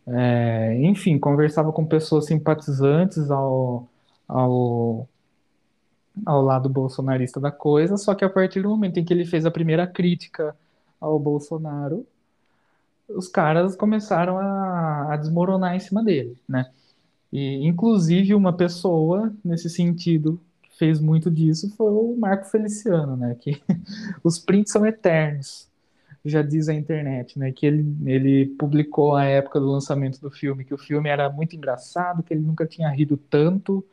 é, 0.07 0.77
enfim, 0.83 1.19
conversava 1.19 1.73
com 1.73 1.85
pessoas 1.85 2.27
simpatizantes 2.27 3.29
ao, 3.29 3.89
ao, 4.25 5.07
ao 6.25 6.41
lado 6.41 6.69
bolsonarista 6.69 7.39
da 7.39 7.51
coisa, 7.51 7.97
só 7.97 8.13
que 8.13 8.25
a 8.25 8.29
partir 8.29 8.61
do 8.61 8.69
momento 8.69 8.97
em 8.99 9.05
que 9.05 9.13
ele 9.13 9.25
fez 9.25 9.45
a 9.45 9.51
primeira 9.51 9.87
crítica 9.87 10.55
ao 10.99 11.17
Bolsonaro, 11.19 12.05
os 13.09 13.27
caras 13.27 13.75
começaram 13.75 14.37
a, 14.37 15.13
a 15.13 15.17
desmoronar 15.17 15.75
em 15.75 15.79
cima 15.79 16.03
dele, 16.03 16.37
né? 16.47 16.69
E, 17.31 17.65
inclusive, 17.65 18.35
uma 18.35 18.53
pessoa, 18.53 19.33
nesse 19.43 19.69
sentido, 19.69 20.39
que 20.61 20.77
fez 20.77 20.99
muito 20.99 21.31
disso 21.31 21.73
foi 21.75 21.91
o 21.91 22.15
Marco 22.17 22.45
Feliciano, 22.45 23.15
né? 23.15 23.35
Que 23.39 23.61
os 24.23 24.37
prints 24.37 24.71
são 24.71 24.85
eternos, 24.85 25.67
já 26.23 26.41
diz 26.41 26.69
a 26.69 26.73
internet, 26.73 27.39
né? 27.39 27.51
Que 27.51 27.65
ele, 27.65 27.95
ele 28.05 28.45
publicou 28.57 29.15
a 29.15 29.25
época 29.25 29.59
do 29.59 29.71
lançamento 29.71 30.19
do 30.19 30.29
filme 30.29 30.65
que 30.65 30.73
o 30.73 30.77
filme 30.77 31.09
era 31.09 31.29
muito 31.29 31.55
engraçado, 31.55 32.23
que 32.23 32.33
ele 32.33 32.43
nunca 32.43 32.65
tinha 32.65 32.89
rido 32.89 33.17
tanto 33.17 33.83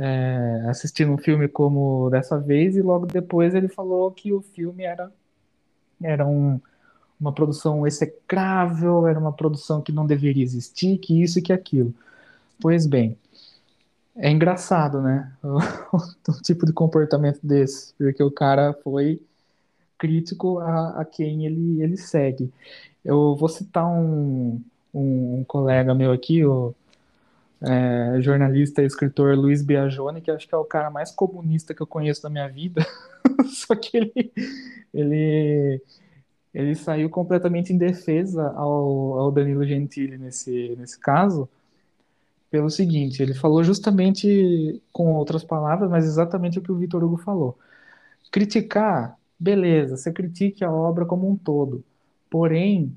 é, 0.00 0.64
assistindo 0.66 1.12
um 1.12 1.18
filme 1.18 1.46
como 1.46 2.08
dessa 2.08 2.38
vez, 2.38 2.74
e 2.74 2.80
logo 2.80 3.04
depois 3.04 3.54
ele 3.54 3.68
falou 3.68 4.10
que 4.10 4.32
o 4.32 4.40
filme 4.40 4.82
era, 4.82 5.12
era 6.02 6.26
um, 6.26 6.58
uma 7.20 7.32
produção 7.32 7.86
execrável, 7.86 9.06
era 9.06 9.20
uma 9.20 9.32
produção 9.32 9.82
que 9.82 9.92
não 9.92 10.06
deveria 10.06 10.42
existir, 10.42 10.96
que 10.96 11.22
isso 11.22 11.38
e 11.38 11.42
que 11.42 11.52
aquilo. 11.52 11.94
Pois 12.58 12.86
bem, 12.86 13.14
é 14.16 14.30
engraçado, 14.30 15.02
né? 15.02 15.30
O, 15.42 15.60
tipo 16.42 16.64
de 16.64 16.72
comportamento 16.72 17.40
desse, 17.42 17.92
porque 17.98 18.22
o 18.22 18.30
cara 18.30 18.72
foi 18.82 19.20
crítico 19.98 20.60
a, 20.60 21.00
a 21.00 21.04
quem 21.04 21.44
ele, 21.44 21.82
ele 21.82 21.98
segue. 21.98 22.50
Eu 23.04 23.36
vou 23.36 23.50
citar 23.50 23.86
um, 23.86 24.62
um, 24.94 25.40
um 25.40 25.44
colega 25.44 25.94
meu 25.94 26.10
aqui, 26.10 26.42
o 26.42 26.74
é, 27.62 28.20
jornalista 28.20 28.82
e 28.82 28.86
escritor 28.86 29.36
Luiz 29.36 29.62
Biagione, 29.62 30.20
que 30.20 30.30
acho 30.30 30.48
que 30.48 30.54
é 30.54 30.58
o 30.58 30.64
cara 30.64 30.90
mais 30.90 31.10
comunista 31.10 31.74
que 31.74 31.82
eu 31.82 31.86
conheço 31.86 32.22
da 32.22 32.30
minha 32.30 32.48
vida. 32.48 32.86
Só 33.46 33.74
que 33.74 33.96
ele, 33.96 34.32
ele, 34.92 35.82
ele 36.54 36.74
saiu 36.74 37.10
completamente 37.10 37.72
em 37.72 37.78
defesa 37.78 38.48
ao, 38.50 39.18
ao 39.18 39.30
Danilo 39.30 39.64
Gentili 39.64 40.16
nesse, 40.16 40.74
nesse 40.78 40.98
caso, 40.98 41.48
pelo 42.50 42.68
seguinte, 42.68 43.22
ele 43.22 43.32
falou 43.32 43.62
justamente 43.62 44.82
com 44.92 45.14
outras 45.14 45.44
palavras, 45.44 45.88
mas 45.88 46.04
exatamente 46.04 46.58
o 46.58 46.62
que 46.62 46.72
o 46.72 46.76
Vitor 46.76 47.04
Hugo 47.04 47.16
falou. 47.16 47.56
Criticar, 48.32 49.16
beleza, 49.38 49.96
você 49.96 50.12
critique 50.12 50.64
a 50.64 50.72
obra 50.72 51.06
como 51.06 51.30
um 51.30 51.36
todo. 51.36 51.84
Porém, 52.28 52.92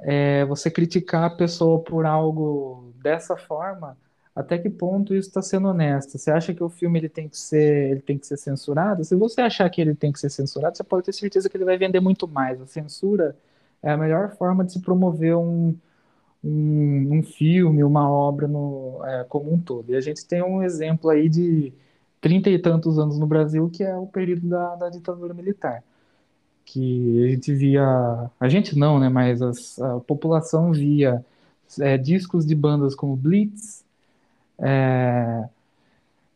é, 0.00 0.44
você 0.44 0.70
criticar 0.70 1.24
a 1.24 1.30
pessoa 1.30 1.80
por 1.82 2.04
algo 2.04 2.92
dessa 3.02 3.36
forma, 3.36 3.96
até 4.38 4.56
que 4.56 4.70
ponto 4.70 5.14
isso 5.16 5.28
está 5.28 5.42
sendo 5.42 5.66
honesto? 5.66 6.16
Você 6.16 6.30
acha 6.30 6.54
que 6.54 6.62
o 6.62 6.68
filme 6.68 7.00
ele 7.00 7.08
tem 7.08 7.28
que 7.28 7.36
ser, 7.36 7.90
ele 7.90 8.00
tem 8.00 8.16
que 8.16 8.24
ser 8.24 8.36
censurado? 8.36 9.04
Se 9.04 9.16
você 9.16 9.40
achar 9.40 9.68
que 9.68 9.80
ele 9.80 9.96
tem 9.96 10.12
que 10.12 10.20
ser 10.20 10.30
censurado, 10.30 10.76
você 10.76 10.84
pode 10.84 11.06
ter 11.06 11.12
certeza 11.12 11.48
que 11.48 11.56
ele 11.56 11.64
vai 11.64 11.76
vender 11.76 11.98
muito 11.98 12.28
mais. 12.28 12.60
A 12.60 12.66
censura 12.66 13.36
é 13.82 13.90
a 13.90 13.96
melhor 13.96 14.36
forma 14.36 14.64
de 14.64 14.72
se 14.74 14.80
promover 14.80 15.36
um, 15.36 15.74
um, 16.44 17.18
um 17.18 17.22
filme, 17.22 17.82
uma 17.82 18.08
obra 18.08 18.46
no, 18.46 19.00
é, 19.04 19.24
como 19.24 19.52
um 19.52 19.58
todo. 19.60 19.90
E 19.90 19.96
a 19.96 20.00
gente 20.00 20.24
tem 20.24 20.40
um 20.40 20.62
exemplo 20.62 21.10
aí 21.10 21.28
de 21.28 21.72
trinta 22.20 22.48
e 22.48 22.60
tantos 22.60 22.96
anos 22.96 23.18
no 23.18 23.26
Brasil, 23.26 23.68
que 23.70 23.82
é 23.82 23.96
o 23.96 24.06
período 24.06 24.48
da, 24.48 24.76
da 24.76 24.88
ditadura 24.88 25.34
militar. 25.34 25.82
Que 26.64 27.24
a 27.24 27.28
gente 27.30 27.52
via, 27.54 28.30
a 28.38 28.48
gente 28.48 28.78
não, 28.78 29.00
né, 29.00 29.08
mas 29.08 29.42
as, 29.42 29.80
a 29.80 29.98
população 30.00 30.72
via 30.72 31.24
é, 31.80 31.98
discos 31.98 32.46
de 32.46 32.54
bandas 32.54 32.94
como 32.94 33.16
Blitz, 33.16 33.84
é, 34.60 35.48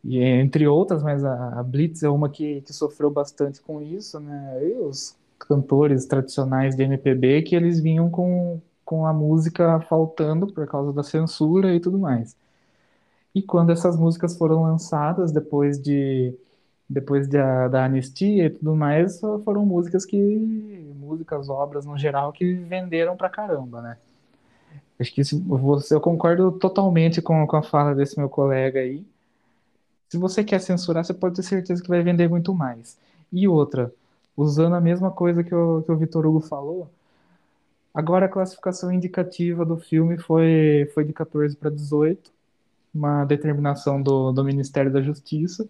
e 0.05 0.19
entre 0.19 0.67
outras, 0.67 1.03
mas 1.03 1.25
a, 1.25 1.61
a, 1.61 1.63
Blitz 1.63 2.03
é 2.03 2.09
uma 2.09 2.29
que, 2.29 2.61
que 2.63 2.73
sofreu 2.73 3.11
bastante 3.11 3.61
com 3.61 3.81
isso, 3.81 4.19
né, 4.21 4.61
e 4.63 4.73
os 4.79 5.17
cantores 5.39 6.07
tradicionais 6.07 6.77
de 6.77 6.85
MPB 6.85 7.43
que 7.43 7.55
eles 7.57 7.81
vinham 7.81 8.11
com, 8.11 8.61
com 8.85 9.07
a 9.07 9.13
música 9.13 9.81
faltando 9.89 10.47
por 10.47 10.67
causa 10.67 10.93
da 10.93 11.03
censura 11.03 11.75
e 11.75 11.81
tudo 11.81 11.99
mais. 11.99 12.37
E 13.35 13.43
quando 13.43 13.73
essas 13.73 13.97
músicas 13.97 14.37
foram 14.37 14.63
lançadas 14.63 15.33
depois 15.33 15.81
de 15.81 16.35
depois 16.89 17.27
da, 17.27 17.69
da 17.69 17.85
anistia 17.87 18.47
e 18.47 18.51
tudo 18.51 18.77
mais, 18.77 19.19
foram 19.45 19.65
músicas 19.65 20.05
que 20.05 20.17
músicas, 20.95 21.49
obras 21.49 21.85
no 21.87 21.97
geral 21.99 22.33
que 22.33 22.55
venderam 22.55 23.17
pra 23.17 23.29
caramba, 23.29 23.83
né? 23.83 23.97
Acho 25.03 25.15
que 25.15 25.23
você, 25.23 25.95
eu 25.95 26.01
concordo 26.01 26.53
totalmente 26.53 27.21
com, 27.21 27.47
com 27.47 27.57
a 27.57 27.63
fala 27.63 27.95
desse 27.95 28.19
meu 28.19 28.29
colega 28.29 28.81
aí. 28.81 29.05
Se 30.09 30.17
você 30.19 30.45
quer 30.45 30.61
censurar, 30.61 31.05
você 31.05 31.15
pode 31.15 31.37
ter 31.37 31.43
certeza 31.43 31.83
que 31.83 31.89
vai 31.89 32.03
vender 32.03 32.29
muito 32.29 32.55
mais. 32.55 32.99
E 33.33 33.49
outra, 33.49 33.93
usando 34.37 34.75
a 34.75 34.81
mesma 34.81 35.11
coisa 35.11 35.43
que 35.45 35.55
o, 35.55 35.83
que 35.83 35.93
o 35.93 35.97
Vitor 35.97 36.27
Hugo 36.27 36.41
falou, 36.41 36.89
Agora 37.95 38.25
a 38.25 38.29
classificação 38.29 38.91
indicativa 38.91 39.67
do 39.67 39.77
filme 39.77 40.17
foi, 40.17 40.91
foi 40.95 41.05
de 41.05 41.13
14 41.13 41.55
para 41.57 41.71
18, 41.71 42.31
uma 42.95 43.25
determinação 43.25 44.01
do, 44.03 44.33
do 44.33 44.43
Ministério 44.43 44.91
da 44.91 45.03
Justiça. 45.03 45.69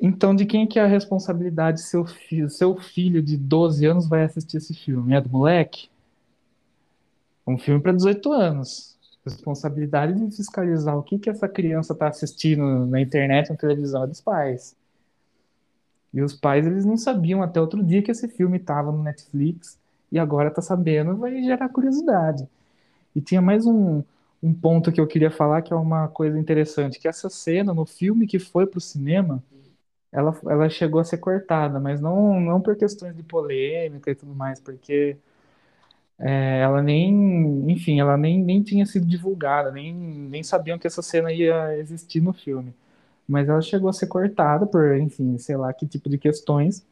Então, 0.00 0.34
de 0.34 0.44
quem 0.44 0.66
que 0.66 0.78
é 0.78 0.82
a 0.82 0.86
responsabilidade 0.86 1.82
seu 1.82 2.06
seu 2.48 2.76
filho 2.76 3.22
de 3.22 3.36
12 3.36 3.84
anos 3.86 4.08
vai 4.08 4.24
assistir 4.24 4.56
esse 4.56 4.74
filme? 4.74 5.14
É 5.14 5.20
do 5.20 5.28
moleque? 5.28 5.88
Um 7.48 7.56
filme 7.56 7.80
para 7.80 7.92
18 7.92 8.30
anos. 8.30 8.94
Responsabilidade 9.24 10.14
de 10.14 10.36
fiscalizar 10.36 10.96
o 10.98 11.02
que 11.02 11.18
que 11.18 11.30
essa 11.30 11.48
criança 11.48 11.94
está 11.94 12.08
assistindo 12.08 12.86
na 12.86 13.00
internet, 13.00 13.48
na 13.48 13.56
televisão, 13.56 14.04
é 14.04 14.06
dos 14.06 14.20
pais. 14.20 14.76
E 16.12 16.20
os 16.20 16.34
pais, 16.34 16.66
eles 16.66 16.84
não 16.84 16.96
sabiam 16.96 17.42
até 17.42 17.58
outro 17.60 17.82
dia 17.82 18.02
que 18.02 18.10
esse 18.10 18.28
filme 18.28 18.58
estava 18.58 18.92
no 18.92 19.02
Netflix 19.02 19.78
e 20.12 20.18
agora 20.18 20.50
tá 20.50 20.60
sabendo, 20.60 21.16
vai 21.16 21.42
gerar 21.42 21.68
curiosidade. 21.70 22.46
E 23.16 23.20
tinha 23.20 23.40
mais 23.40 23.66
um, 23.66 24.02
um 24.42 24.52
ponto 24.52 24.92
que 24.92 25.00
eu 25.00 25.06
queria 25.06 25.30
falar 25.30 25.62
que 25.62 25.72
é 25.72 25.76
uma 25.76 26.08
coisa 26.08 26.38
interessante, 26.38 26.98
que 26.98 27.08
essa 27.08 27.30
cena 27.30 27.72
no 27.72 27.86
filme 27.86 28.26
que 28.26 28.38
foi 28.38 28.66
pro 28.66 28.80
cinema, 28.80 29.42
ela, 30.12 30.38
ela 30.46 30.68
chegou 30.68 31.00
a 31.00 31.04
ser 31.04 31.18
cortada, 31.18 31.80
mas 31.80 32.00
não, 32.00 32.40
não 32.40 32.60
por 32.60 32.76
questões 32.76 33.16
de 33.16 33.22
polêmica 33.22 34.10
e 34.10 34.14
tudo 34.14 34.34
mais, 34.34 34.60
porque 34.60 35.16
é, 36.18 36.60
ela 36.60 36.82
nem, 36.82 37.70
enfim, 37.70 38.00
ela 38.00 38.16
nem, 38.16 38.42
nem 38.42 38.62
tinha 38.62 38.84
sido 38.86 39.06
divulgada, 39.06 39.70
nem, 39.70 39.94
nem 39.94 40.42
sabiam 40.42 40.78
que 40.78 40.86
essa 40.86 41.02
cena 41.02 41.32
ia 41.32 41.76
existir 41.78 42.20
no 42.20 42.32
filme. 42.32 42.74
Mas 43.26 43.48
ela 43.48 43.60
chegou 43.62 43.88
a 43.90 43.92
ser 43.92 44.06
cortada 44.08 44.66
por, 44.66 44.96
enfim, 44.98 45.38
sei 45.38 45.56
lá 45.56 45.72
que 45.72 45.86
tipo 45.86 46.08
de 46.08 46.18
questões. 46.18 46.84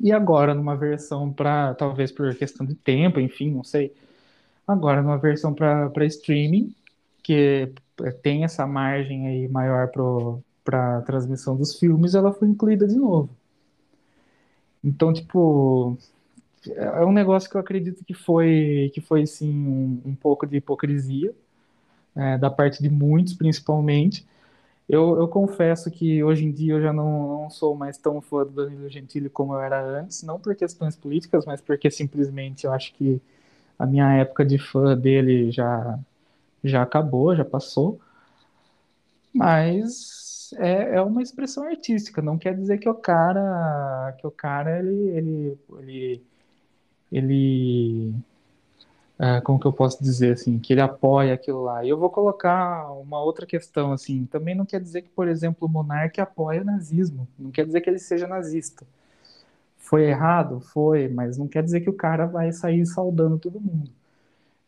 E 0.00 0.12
agora, 0.12 0.54
numa 0.54 0.76
versão 0.76 1.32
para, 1.32 1.74
talvez 1.74 2.12
por 2.12 2.34
questão 2.34 2.64
de 2.64 2.74
tempo, 2.74 3.20
enfim, 3.20 3.50
não 3.52 3.64
sei. 3.64 3.92
Agora, 4.66 5.02
numa 5.02 5.18
versão 5.18 5.52
para 5.54 6.06
streaming, 6.06 6.74
que 7.22 7.72
tem 8.22 8.44
essa 8.44 8.66
margem 8.66 9.26
aí 9.26 9.48
maior 9.48 9.90
para 10.64 11.02
transmissão 11.02 11.56
dos 11.56 11.78
filmes, 11.78 12.14
ela 12.14 12.32
foi 12.32 12.48
incluída 12.48 12.86
de 12.86 12.96
novo. 12.96 13.30
Então, 14.82 15.12
tipo, 15.12 15.98
é 16.76 17.04
um 17.04 17.12
negócio 17.12 17.48
que 17.50 17.56
eu 17.56 17.60
acredito 17.60 18.04
que 18.04 18.14
foi, 18.14 18.90
que 18.94 19.00
foi 19.00 19.26
sim, 19.26 19.50
um, 19.50 20.02
um 20.10 20.14
pouco 20.14 20.46
de 20.46 20.56
hipocrisia, 20.58 21.34
é, 22.16 22.38
da 22.38 22.50
parte 22.50 22.82
de 22.82 22.90
muitos, 22.90 23.34
principalmente. 23.34 24.26
Eu, 24.88 25.18
eu 25.18 25.28
confesso 25.28 25.90
que 25.90 26.22
hoje 26.24 26.44
em 26.46 26.52
dia 26.52 26.74
eu 26.74 26.82
já 26.82 26.92
não, 26.92 27.42
não 27.42 27.50
sou 27.50 27.76
mais 27.76 27.98
tão 27.98 28.20
fã 28.20 28.44
do 28.44 28.52
Danilo 28.52 28.88
Gentili 28.88 29.30
como 29.30 29.54
eu 29.54 29.60
era 29.60 29.82
antes, 29.84 30.22
não 30.22 30.40
por 30.40 30.54
questões 30.56 30.96
políticas, 30.96 31.46
mas 31.46 31.60
porque 31.60 31.90
simplesmente 31.90 32.66
eu 32.66 32.72
acho 32.72 32.94
que 32.94 33.20
a 33.78 33.86
minha 33.86 34.12
época 34.14 34.44
de 34.44 34.58
fã 34.58 34.96
dele 34.96 35.50
já, 35.52 35.98
já 36.64 36.82
acabou, 36.82 37.36
já 37.36 37.44
passou. 37.44 38.00
Mas 39.32 40.52
é, 40.58 40.96
é 40.96 41.02
uma 41.02 41.22
expressão 41.22 41.64
artística, 41.64 42.22
não 42.22 42.38
quer 42.38 42.56
dizer 42.56 42.78
que 42.78 42.88
o 42.88 42.94
cara, 42.94 44.14
que 44.18 44.26
o 44.26 44.30
cara 44.30 44.78
ele, 44.78 45.08
ele, 45.10 45.58
ele, 45.80 46.26
ele 47.12 48.14
ah, 49.18 49.40
como 49.42 49.58
que 49.58 49.66
eu 49.66 49.72
posso 49.72 50.02
dizer 50.02 50.32
assim, 50.34 50.58
que 50.58 50.72
ele 50.72 50.80
apoia 50.80 51.34
aquilo 51.34 51.62
lá. 51.64 51.84
E 51.84 51.88
eu 51.88 51.98
vou 51.98 52.10
colocar 52.10 52.90
uma 52.92 53.20
outra 53.22 53.46
questão 53.46 53.92
assim, 53.92 54.26
também 54.26 54.54
não 54.54 54.64
quer 54.66 54.80
dizer 54.80 55.02
que, 55.02 55.08
por 55.10 55.28
exemplo, 55.28 55.66
o 55.66 55.70
monarca 55.70 56.22
apoia 56.22 56.62
o 56.62 56.64
nazismo, 56.64 57.26
não 57.38 57.50
quer 57.50 57.66
dizer 57.66 57.80
que 57.80 57.90
ele 57.90 57.98
seja 57.98 58.26
nazista. 58.26 58.86
Foi 59.78 60.04
errado? 60.04 60.60
Foi, 60.60 61.08
mas 61.08 61.38
não 61.38 61.48
quer 61.48 61.62
dizer 61.64 61.80
que 61.82 61.90
o 61.90 61.94
cara 61.94 62.26
vai 62.26 62.52
sair 62.52 62.86
saudando 62.86 63.38
todo 63.38 63.60
mundo. 63.60 63.90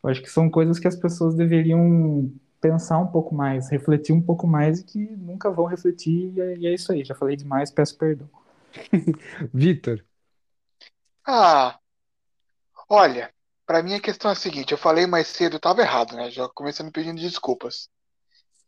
Eu 0.03 0.09
acho 0.09 0.21
que 0.21 0.29
são 0.29 0.49
coisas 0.49 0.79
que 0.79 0.87
as 0.87 0.95
pessoas 0.95 1.35
deveriam 1.35 2.31
pensar 2.61 2.99
um 2.99 3.07
pouco 3.07 3.35
mais, 3.35 3.69
refletir 3.69 4.13
um 4.13 4.21
pouco 4.21 4.47
mais 4.47 4.79
e 4.81 4.85
que 4.85 4.99
nunca 5.17 5.51
vão 5.51 5.65
refletir, 5.65 6.33
e 6.35 6.41
é, 6.41 6.57
e 6.57 6.67
é 6.67 6.73
isso 6.75 6.91
aí. 6.93 7.03
Já 7.05 7.15
falei 7.15 7.35
demais, 7.37 7.71
peço 7.71 7.97
perdão. 7.97 8.29
Vitor, 9.53 10.03
Ah, 11.25 11.80
olha, 12.91 13.33
pra 13.65 13.81
mim 13.81 13.93
a 13.95 14.01
questão 14.01 14.29
é 14.29 14.33
a 14.33 14.35
seguinte, 14.35 14.73
eu 14.73 14.77
falei 14.77 15.07
mais 15.07 15.27
cedo, 15.27 15.55
eu 15.55 15.59
tava 15.59 15.81
errado, 15.81 16.15
né? 16.15 16.29
Já 16.29 16.47
comecei 16.49 16.85
me 16.85 16.91
pedindo 16.91 17.21
desculpas. 17.21 17.89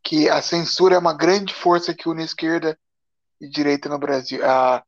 Que 0.01 0.29
a 0.29 0.41
censura 0.41 0.95
é 0.95 0.97
uma 0.97 1.13
grande 1.13 1.53
força 1.53 1.93
que 1.93 2.07
une 2.07 2.23
esquerda 2.23 2.77
e 3.39 3.47
direita 3.49 3.89
no 3.89 3.99
Brasil. 3.99 4.39
A, 4.45 4.83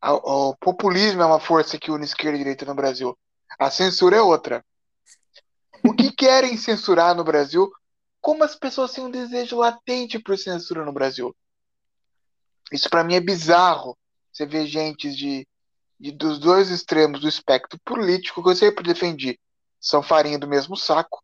a- 0.00 0.14
o 0.14 0.56
populismo 0.56 1.22
é 1.22 1.26
uma 1.26 1.40
força 1.40 1.78
que 1.78 1.90
une 1.90 2.04
esquerda 2.04 2.36
e 2.36 2.38
direita 2.38 2.64
no 2.64 2.74
Brasil. 2.74 3.16
A 3.58 3.70
censura 3.70 4.16
é 4.16 4.20
outra. 4.20 4.64
O 5.84 5.94
que 5.94 6.10
querem 6.10 6.56
censurar 6.56 7.14
no 7.14 7.22
Brasil? 7.22 7.70
Como 8.20 8.42
as 8.42 8.56
pessoas 8.56 8.92
têm 8.92 9.04
um 9.04 9.10
desejo 9.10 9.56
latente 9.56 10.18
por 10.18 10.36
censura 10.36 10.84
no 10.84 10.92
Brasil? 10.92 11.34
Isso 12.72 12.88
pra 12.90 13.04
mim 13.04 13.14
é 13.14 13.20
bizarro. 13.20 13.96
Você 14.32 14.46
vê 14.46 14.66
gente 14.66 15.14
de, 15.14 15.46
de- 15.98 16.12
dos 16.12 16.38
dois 16.38 16.70
extremos 16.70 17.20
do 17.20 17.28
espectro 17.28 17.78
político 17.84 18.42
que 18.42 18.48
eu 18.50 18.56
sempre 18.56 18.84
defendi. 18.84 19.38
São 19.80 20.02
farinha 20.02 20.38
do 20.38 20.48
mesmo 20.48 20.76
saco. 20.76 21.22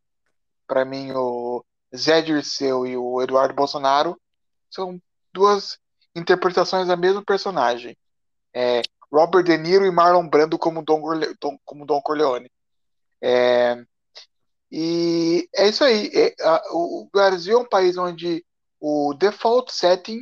Pra 0.67 0.85
mim, 0.85 1.13
o 1.13 1.65
Zé 1.97 2.23
Dirceu 2.23 2.87
e 2.87 2.97
o 2.97 3.21
Eduardo 3.23 3.55
Bolsonaro 3.55 4.21
são 4.71 5.01
duas 5.33 5.79
interpretações 6.15 6.87
da 6.89 6.97
mesma 6.97 7.25
personagem. 7.25 7.97
É, 8.55 8.83
Robert 9.13 9.43
De 9.45 9.57
Niro 9.57 9.85
e 9.85 9.91
Marlon 9.91 10.29
Brando 10.29 10.59
como 10.59 10.85
Don, 10.85 11.01
Corle- 11.01 11.35
Don- 11.41 11.59
como 11.65 11.85
Don 11.87 12.01
Corleone. 12.01 12.51
É, 13.23 13.83
e 14.71 15.49
é 15.55 15.69
isso 15.69 15.83
aí. 15.85 16.11
É, 16.15 16.35
a- 16.43 16.63
o 16.73 17.09
Brasil 17.13 17.59
é 17.59 17.63
um 17.63 17.69
país 17.69 17.97
onde 17.97 18.45
o 18.81 19.15
default 19.15 19.73
setting 19.73 20.21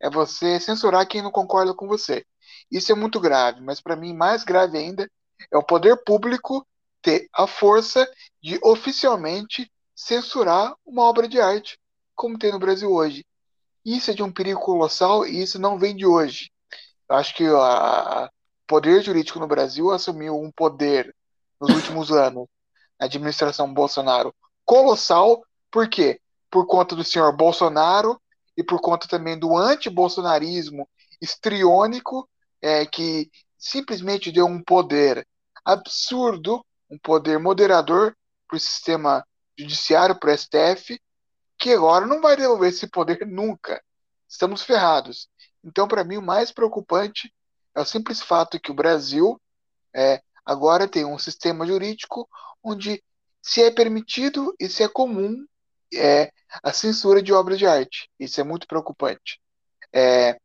é 0.00 0.08
você 0.08 0.58
censurar 0.58 1.06
quem 1.06 1.22
não 1.22 1.30
concorda 1.30 1.74
com 1.74 1.86
você. 1.86 2.24
Isso 2.70 2.92
é 2.92 2.94
muito 2.94 3.18
grave, 3.18 3.60
mas 3.60 3.80
para 3.80 3.96
mim 3.96 4.14
mais 4.14 4.44
grave 4.44 4.78
ainda 4.78 5.10
é 5.50 5.56
o 5.56 5.62
poder 5.62 5.96
público 6.04 6.66
ter 7.02 7.28
a 7.32 7.46
força 7.46 8.08
de 8.42 8.58
oficialmente 8.62 9.70
censurar 9.94 10.74
uma 10.84 11.02
obra 11.02 11.26
de 11.26 11.40
arte, 11.40 11.78
como 12.14 12.38
tem 12.38 12.52
no 12.52 12.58
Brasil 12.58 12.90
hoje. 12.90 13.24
Isso 13.84 14.10
é 14.10 14.14
de 14.14 14.22
um 14.22 14.32
perigo 14.32 14.60
colossal 14.60 15.26
e 15.26 15.42
isso 15.42 15.58
não 15.58 15.78
vem 15.78 15.96
de 15.96 16.06
hoje. 16.06 16.50
Eu 17.08 17.16
acho 17.16 17.34
que 17.34 17.48
o 17.48 17.58
poder 18.66 19.02
jurídico 19.02 19.40
no 19.40 19.48
Brasil 19.48 19.90
assumiu 19.90 20.38
um 20.38 20.50
poder 20.52 21.14
nos 21.60 21.70
últimos 21.74 22.10
anos 22.12 22.46
a 23.00 23.06
administração 23.06 23.72
Bolsonaro 23.72 24.32
colossal. 24.64 25.42
Por 25.70 25.88
quê? 25.88 26.20
Por 26.48 26.66
conta 26.66 26.94
do 26.94 27.02
senhor 27.02 27.34
Bolsonaro 27.34 28.20
e 28.56 28.62
por 28.62 28.80
conta 28.80 29.08
também 29.08 29.36
do 29.36 29.56
antibolsonarismo 29.56 30.88
estriônico, 31.20 32.28
é, 32.62 32.84
que 32.86 33.30
simplesmente 33.58 34.32
deu 34.32 34.46
um 34.46 34.62
poder 34.62 35.26
absurdo, 35.64 36.64
um 36.90 36.98
poder 36.98 37.38
moderador 37.38 38.16
para 38.48 38.56
o 38.56 38.60
sistema 38.60 39.24
judiciário, 39.58 40.18
para 40.18 40.32
o 40.32 40.36
STF, 40.36 41.00
que 41.58 41.72
agora 41.72 42.06
não 42.06 42.20
vai 42.20 42.36
devolver 42.36 42.70
esse 42.70 42.88
poder 42.88 43.18
nunca. 43.26 43.82
Estamos 44.28 44.62
ferrados. 44.62 45.28
Então, 45.62 45.86
para 45.86 46.04
mim, 46.04 46.16
o 46.16 46.22
mais 46.22 46.50
preocupante 46.50 47.32
é 47.74 47.80
o 47.80 47.84
simples 47.84 48.20
fato 48.20 48.58
que 48.58 48.70
o 48.70 48.74
Brasil 48.74 49.40
é, 49.94 50.22
agora 50.44 50.88
tem 50.88 51.04
um 51.04 51.18
sistema 51.18 51.66
jurídico 51.66 52.28
onde 52.62 53.02
se 53.42 53.62
é 53.62 53.70
permitido 53.70 54.54
e 54.58 54.68
se 54.68 54.82
é 54.82 54.88
comum 54.88 55.46
é, 55.94 56.32
a 56.62 56.72
censura 56.72 57.22
de 57.22 57.32
obras 57.32 57.58
de 57.58 57.66
arte. 57.66 58.10
Isso 58.18 58.40
é 58.40 58.44
muito 58.44 58.66
preocupante. 58.66 59.40
É, 59.92 60.38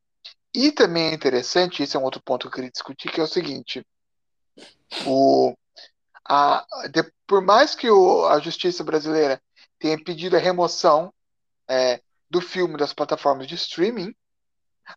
e 0.56 0.72
também 0.72 1.10
é 1.10 1.14
interessante, 1.14 1.84
esse 1.84 1.96
é 1.96 2.00
um 2.00 2.04
outro 2.04 2.22
ponto 2.24 2.44
que 2.44 2.48
eu 2.48 2.52
queria 2.52 2.72
discutir, 2.72 3.12
que 3.12 3.20
é 3.20 3.24
o 3.24 3.28
seguinte: 3.28 3.86
o, 5.06 5.54
a, 6.28 6.66
de- 6.92 7.12
por 7.28 7.42
mais 7.42 7.76
que 7.76 7.90
o- 7.90 8.26
a 8.28 8.40
justiça 8.40 8.84
brasileira 8.84 9.42
tenha 9.80 10.02
pedido 10.04 10.36
a 10.36 10.40
remoção 10.40 11.14
é, 11.70 12.02
do 12.30 12.42
filme 12.42 12.78
das 12.78 12.94
plataformas 12.94 13.48
de 13.48 13.56
streaming, 13.56 14.14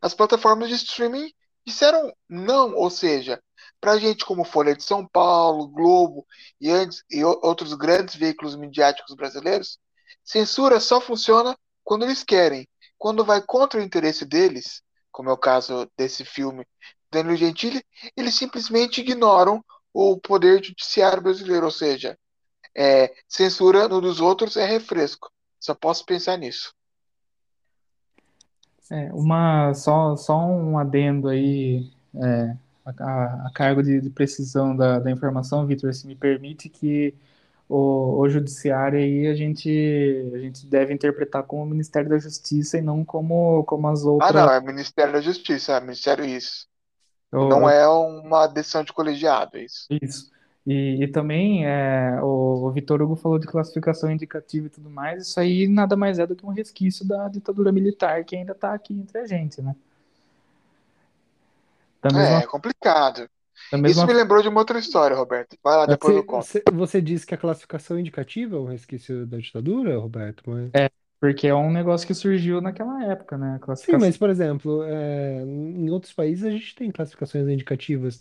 as 0.00 0.14
plataformas 0.14 0.68
de 0.68 0.74
streaming 0.76 1.32
disseram 1.66 2.12
não, 2.28 2.74
ou 2.74 2.90
seja, 2.90 3.42
para 3.80 3.98
gente 3.98 4.24
como 4.24 4.44
Folha 4.44 4.74
de 4.74 4.82
São 4.82 5.06
Paulo, 5.06 5.68
Globo 5.68 6.26
e, 6.60 6.70
antes, 6.70 7.04
e 7.10 7.24
outros 7.24 7.74
grandes 7.74 8.16
veículos 8.16 8.56
midiáticos 8.56 9.14
brasileiros, 9.14 9.78
censura 10.24 10.80
só 10.80 11.00
funciona 11.00 11.56
quando 11.84 12.04
eles 12.04 12.24
querem. 12.24 12.68
Quando 12.98 13.24
vai 13.24 13.40
contra 13.40 13.78
o 13.80 13.82
interesse 13.82 14.24
deles, 14.24 14.82
como 15.18 15.30
é 15.30 15.32
o 15.32 15.36
caso 15.36 15.90
desse 15.98 16.24
filme 16.24 16.64
Danilo 17.10 17.34
Gentili, 17.36 17.82
eles 18.16 18.36
simplesmente 18.36 19.00
ignoram 19.00 19.60
o 19.92 20.16
poder 20.16 20.62
judiciário 20.62 21.20
brasileiro, 21.20 21.64
ou 21.64 21.72
seja, 21.72 22.16
é, 22.72 23.12
censura 23.26 23.88
no 23.88 24.00
dos 24.00 24.20
outros 24.20 24.56
é 24.56 24.64
refresco. 24.64 25.28
Só 25.58 25.74
posso 25.74 26.04
pensar 26.06 26.36
nisso. 26.36 26.72
É, 28.92 29.12
uma, 29.12 29.74
só, 29.74 30.14
só 30.14 30.38
um 30.38 30.78
adendo 30.78 31.26
aí, 31.26 31.90
é, 32.14 32.56
a, 32.86 32.90
a- 33.48 33.50
cargo 33.52 33.82
de, 33.82 34.00
de 34.00 34.10
precisão 34.10 34.76
da, 34.76 35.00
da 35.00 35.10
informação, 35.10 35.66
Vitor, 35.66 35.92
se 35.94 36.06
me 36.06 36.14
permite 36.14 36.68
que 36.68 37.12
o, 37.68 38.20
o 38.20 38.28
judiciário 38.28 38.98
aí 38.98 39.26
a 39.28 39.34
gente, 39.34 39.68
a 40.34 40.38
gente 40.38 40.66
deve 40.66 40.94
interpretar 40.94 41.42
como 41.44 41.62
o 41.62 41.66
Ministério 41.66 42.08
da 42.10 42.18
Justiça 42.18 42.78
e 42.78 42.82
não 42.82 43.04
como, 43.04 43.64
como 43.64 43.88
as 43.88 44.04
Ah, 44.18 44.32
outras. 44.32 44.32
não, 44.32 44.50
é 44.50 44.60
Ministério 44.60 45.12
da 45.12 45.20
Justiça, 45.20 45.72
é 45.72 45.80
Ministério 45.80 46.24
isso. 46.24 46.68
Não 47.40 47.68
é 47.70 47.88
uma 47.88 48.46
decisão 48.48 48.84
de 48.84 48.92
colegiado, 48.92 49.58
é 49.58 49.64
isso. 49.64 49.90
Isso. 49.90 50.30
E, 50.66 51.02
e 51.02 51.08
também 51.08 51.64
é, 51.66 52.20
o, 52.22 52.66
o 52.66 52.70
Vitor 52.72 53.00
Hugo 53.00 53.16
falou 53.16 53.38
de 53.38 53.46
classificação 53.46 54.10
indicativa 54.10 54.66
e 54.66 54.70
tudo 54.70 54.90
mais, 54.90 55.26
isso 55.28 55.40
aí 55.40 55.66
nada 55.66 55.96
mais 55.96 56.18
é 56.18 56.26
do 56.26 56.36
que 56.36 56.44
um 56.44 56.50
resquício 56.50 57.06
da 57.08 57.26
ditadura 57.28 57.72
militar 57.72 58.22
que 58.24 58.36
ainda 58.36 58.52
está 58.52 58.74
aqui 58.74 58.92
entre 58.94 59.18
a 59.18 59.26
gente, 59.26 59.62
né? 59.62 59.74
Da 62.02 62.10
É, 62.12 62.12
mesma, 62.12 62.42
é 62.42 62.46
complicado. 62.46 63.28
Isso 63.84 64.06
me 64.06 64.12
lembrou 64.12 64.42
de 64.42 64.48
uma 64.48 64.60
outra 64.60 64.78
história, 64.78 65.16
Roberto. 65.16 65.56
Vai 65.62 65.76
lá, 65.76 65.86
depois 65.86 66.14
você, 66.14 66.16
eu 66.16 66.24
conto. 66.24 66.48
você, 66.50 66.62
você 66.72 67.00
disse 67.02 67.26
que 67.26 67.34
a 67.34 67.38
classificação 67.38 67.98
indicativa 67.98 68.56
é 68.56 68.60
um 68.60 68.66
resquício 68.66 69.26
da 69.26 69.38
ditadura, 69.38 69.98
Roberto, 69.98 70.42
mas... 70.48 70.72
Porque 71.20 71.48
é 71.48 71.54
um 71.54 71.70
negócio 71.72 72.06
que 72.06 72.14
surgiu 72.14 72.60
naquela 72.60 73.04
época, 73.04 73.36
né? 73.36 73.56
A 73.56 73.58
Sim, 73.58 73.64
classificação. 73.66 74.08
mas, 74.08 74.16
por 74.16 74.28
exemplo, 74.30 74.82
é, 74.84 75.40
em 75.42 75.88
outros 75.90 76.12
países 76.12 76.44
a 76.44 76.50
gente 76.50 76.74
tem 76.74 76.90
classificações 76.90 77.48
indicativas. 77.48 78.18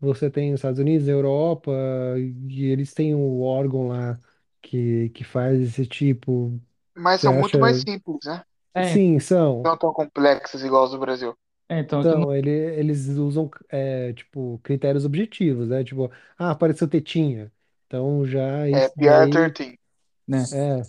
Você 0.00 0.30
tem 0.30 0.50
nos 0.50 0.58
Estados 0.60 0.80
Unidos, 0.80 1.08
Europa, 1.08 1.70
e 2.18 2.64
eles 2.66 2.92
têm 2.92 3.14
o 3.14 3.40
órgão 3.40 3.88
lá 3.88 4.18
que, 4.60 5.08
que 5.10 5.24
faz 5.24 5.60
esse 5.60 5.86
tipo. 5.86 6.60
Mas 6.96 7.20
Você 7.20 7.28
são 7.28 7.32
muito 7.32 7.58
mais 7.60 7.76
simples, 7.76 8.18
né? 8.24 8.42
É, 8.74 8.94
Sim, 8.94 9.18
são. 9.20 9.64
Não 9.64 9.76
tão 9.78 9.92
complexas 9.92 10.62
igual 10.62 10.84
as 10.84 10.92
do 10.92 10.98
Brasil. 10.98 11.36
É, 11.68 11.80
então 11.80 12.00
aqui 12.00 12.14
no, 12.16 12.26
Então, 12.26 12.34
ele, 12.34 12.50
eles 12.50 13.08
usam, 13.08 13.50
é, 13.68 14.12
tipo, 14.12 14.60
critérios 14.62 15.04
objetivos, 15.04 15.68
né? 15.68 15.82
Tipo, 15.84 16.10
ah, 16.38 16.50
apareceu 16.52 16.88
tetinha. 16.88 17.52
Então, 17.86 18.26
já 18.26 18.68
É 18.72 18.86
isso 18.86 18.92
daí, 18.96 19.30
PR13, 19.30 19.78
né? 20.26 20.44
é, 20.52 20.82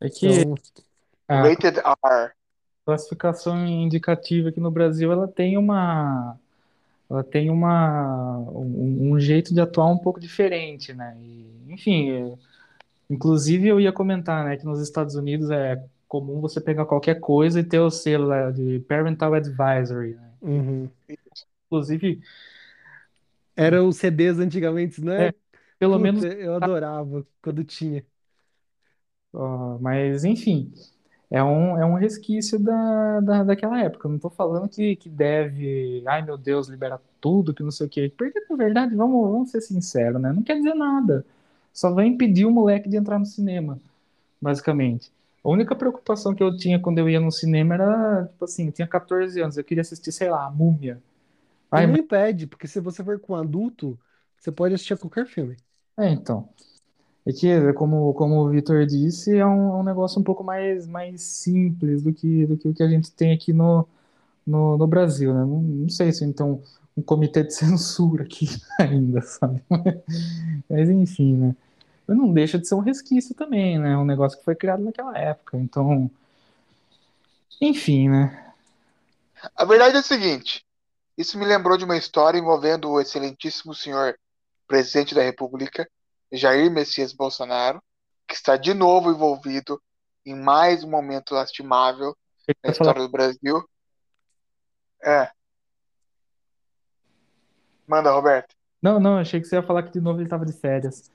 É 0.00 0.10
que 0.10 0.26
então, 0.26 0.54
a 1.28 1.42
Rated 1.42 1.78
R. 1.78 2.32
classificação 2.84 3.66
indicativa 3.66 4.48
aqui 4.48 4.60
no 4.60 4.70
Brasil, 4.70 5.10
ela 5.12 5.26
tem 5.28 5.56
uma, 5.58 6.38
ela 7.10 7.24
tem 7.24 7.50
uma, 7.50 8.38
um, 8.38 9.12
um 9.14 9.20
jeito 9.20 9.54
de 9.54 9.60
atuar 9.60 9.86
um 9.88 9.98
pouco 9.98 10.20
diferente, 10.20 10.94
né? 10.94 11.16
E, 11.20 11.72
enfim, 11.72 12.10
é, 12.10 12.38
inclusive 13.10 13.68
eu 13.68 13.80
ia 13.80 13.92
comentar, 13.92 14.44
né, 14.44 14.56
que 14.56 14.64
nos 14.66 14.80
Estados 14.80 15.14
Unidos 15.16 15.50
é 15.50 15.82
comum 16.08 16.40
você 16.40 16.60
pegar 16.60 16.86
qualquer 16.86 17.20
coisa 17.20 17.60
e 17.60 17.64
ter 17.64 17.80
o 17.80 17.90
selo 17.90 18.26
lá 18.28 18.50
de 18.50 18.80
Parental 18.80 19.34
Advisory, 19.34 20.14
né? 20.14 20.32
Uhum. 20.40 20.90
Inclusive, 21.66 22.20
Eram 23.56 23.88
os 23.88 23.96
CDs 23.98 24.38
antigamente, 24.38 25.00
né? 25.02 25.28
É, 25.28 25.32
pelo 25.78 25.98
Puta, 25.98 25.98
menos, 25.98 26.24
eu 26.26 26.54
adorava 26.54 27.26
quando 27.42 27.64
tinha. 27.64 28.04
mas 29.80 30.24
enfim, 30.24 30.72
é 31.30 31.42
um, 31.42 31.78
é 31.78 31.84
um 31.86 31.94
resquício 31.94 32.58
da, 32.58 33.20
da, 33.20 33.44
daquela 33.44 33.80
época. 33.82 34.06
Eu 34.08 34.12
não 34.12 34.18
tô 34.18 34.30
falando 34.30 34.68
que, 34.68 34.96
que 34.96 35.08
deve, 35.08 36.02
ai 36.06 36.22
meu 36.22 36.36
Deus, 36.38 36.68
liberar 36.68 37.00
tudo, 37.20 37.54
que 37.54 37.62
não 37.62 37.70
sei 37.70 37.86
o 37.86 37.90
quê. 37.90 38.12
Porque, 38.16 38.40
na 38.50 38.56
verdade, 38.56 38.94
vamos, 38.94 39.30
vamos 39.30 39.50
ser 39.50 39.60
sinceros, 39.60 40.20
né? 40.20 40.32
Não 40.32 40.42
quer 40.42 40.56
dizer 40.56 40.74
nada. 40.74 41.24
Só 41.72 41.92
vai 41.92 42.06
impedir 42.06 42.46
o 42.46 42.50
moleque 42.50 42.88
de 42.88 42.96
entrar 42.96 43.18
no 43.18 43.26
cinema, 43.26 43.80
basicamente. 44.42 45.12
A 45.46 45.50
única 45.50 45.76
preocupação 45.76 46.34
que 46.34 46.42
eu 46.42 46.56
tinha 46.56 46.80
quando 46.80 46.98
eu 46.98 47.08
ia 47.08 47.20
no 47.20 47.30
cinema 47.32 47.74
era, 47.74 48.26
tipo 48.28 48.44
assim, 48.44 48.66
eu 48.66 48.72
tinha 48.72 48.88
14 48.88 49.40
anos, 49.40 49.56
eu 49.56 49.64
queria 49.64 49.82
assistir, 49.82 50.12
sei 50.12 50.30
lá, 50.30 50.46
a 50.46 50.50
Múmia. 50.50 51.02
E 51.74 51.80
Ai, 51.80 51.86
não 51.86 51.96
mas, 51.96 52.00
impede, 52.00 52.46
porque 52.46 52.68
se 52.68 52.80
você 52.80 53.04
for 53.04 53.20
com 53.20 53.34
um 53.34 53.36
adulto, 53.36 53.98
você 54.38 54.52
pode 54.52 54.74
assistir 54.74 54.94
a 54.94 54.98
qualquer 54.98 55.26
filme. 55.26 55.56
é, 55.98 56.08
então. 56.10 56.48
É 57.26 57.32
que, 57.32 57.72
como, 57.74 58.14
como 58.14 58.36
o 58.42 58.50
Vitor 58.50 58.86
disse, 58.86 59.36
é 59.36 59.46
um, 59.46 59.70
é 59.72 59.76
um 59.80 59.84
negócio 59.84 60.20
um 60.20 60.24
pouco 60.24 60.44
mais, 60.44 60.86
mais 60.86 61.22
simples 61.22 62.02
do 62.02 62.12
que, 62.12 62.46
do 62.46 62.56
que 62.58 62.68
o 62.68 62.74
que 62.74 62.82
a 62.82 62.88
gente 62.88 63.12
tem 63.12 63.32
aqui 63.32 63.52
no, 63.52 63.86
no, 64.46 64.78
no 64.78 64.86
Brasil, 64.86 65.34
né? 65.34 65.40
Não, 65.40 65.62
não 65.62 65.88
sei 65.90 66.12
se 66.12 66.24
então 66.24 66.62
um 66.96 67.02
comitê 67.02 67.44
de 67.44 67.52
censura 67.54 68.24
aqui 68.24 68.46
ainda, 68.80 69.22
sabe? 69.22 69.62
Mas 70.68 70.90
enfim, 70.90 71.36
né? 71.36 71.56
Não 72.06 72.32
deixa 72.32 72.58
de 72.58 72.68
ser 72.68 72.74
um 72.74 72.80
resquício 72.80 73.34
também, 73.34 73.78
né? 73.78 73.96
Um 73.96 74.04
negócio 74.04 74.38
que 74.38 74.44
foi 74.44 74.54
criado 74.54 74.82
naquela 74.82 75.16
época. 75.18 75.56
Então, 75.56 76.10
enfim, 77.60 78.08
né? 78.08 78.52
A 79.54 79.64
verdade 79.64 79.96
é 79.96 80.00
a 80.00 80.02
seguinte: 80.02 80.64
isso 81.18 81.38
me 81.38 81.44
lembrou 81.44 81.76
de 81.76 81.84
uma 81.84 81.96
história 81.96 82.38
envolvendo 82.38 82.90
o 82.90 83.00
excelentíssimo 83.00 83.74
senhor 83.74 84.16
presidente 84.68 85.14
da 85.14 85.22
República, 85.22 85.88
Jair 86.32 86.70
Messias 86.70 87.12
Bolsonaro, 87.12 87.82
que 88.26 88.34
está 88.34 88.56
de 88.56 88.74
novo 88.74 89.10
envolvido 89.10 89.80
em 90.24 90.34
mais 90.34 90.84
um 90.84 90.90
momento 90.90 91.34
lastimável 91.34 92.16
na 92.62 92.72
falar- 92.72 92.72
história 92.72 93.02
do 93.02 93.08
Brasil. 93.08 93.68
É. 95.02 95.30
Manda, 97.86 98.10
Roberto. 98.10 98.54
Não, 98.82 98.98
não, 98.98 99.18
achei 99.18 99.40
que 99.40 99.46
você 99.46 99.56
ia 99.56 99.62
falar 99.62 99.84
que 99.84 99.92
de 99.92 100.00
novo 100.00 100.20
ele 100.20 100.28
tava 100.28 100.44
de 100.44 100.52
férias. 100.52 101.10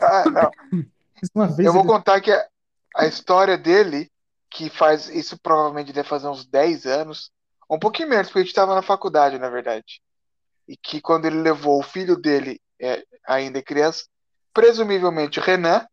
Ah, 0.00 0.50
Eu 1.58 1.72
vou 1.72 1.82
ele- 1.82 1.88
contar 1.88 2.20
que 2.20 2.30
a, 2.30 2.46
a 2.96 3.06
história 3.06 3.56
dele, 3.58 4.10
que 4.50 4.70
faz 4.70 5.08
isso 5.08 5.38
provavelmente 5.38 5.92
deve 5.92 6.08
fazer 6.08 6.28
uns 6.28 6.46
10 6.46 6.86
anos, 6.86 7.30
um 7.70 7.78
pouquinho 7.78 8.08
menos, 8.08 8.28
porque 8.28 8.38
a 8.38 8.42
gente 8.42 8.48
estava 8.50 8.74
na 8.74 8.82
faculdade, 8.82 9.38
na 9.38 9.48
verdade. 9.48 10.00
E 10.66 10.76
que 10.76 11.00
quando 11.00 11.26
ele 11.26 11.40
levou 11.40 11.78
o 11.78 11.82
filho 11.82 12.16
dele, 12.16 12.60
é, 12.80 13.04
ainda 13.26 13.62
criança, 13.62 14.04
presumivelmente 14.54 15.38
Renan, 15.40 15.86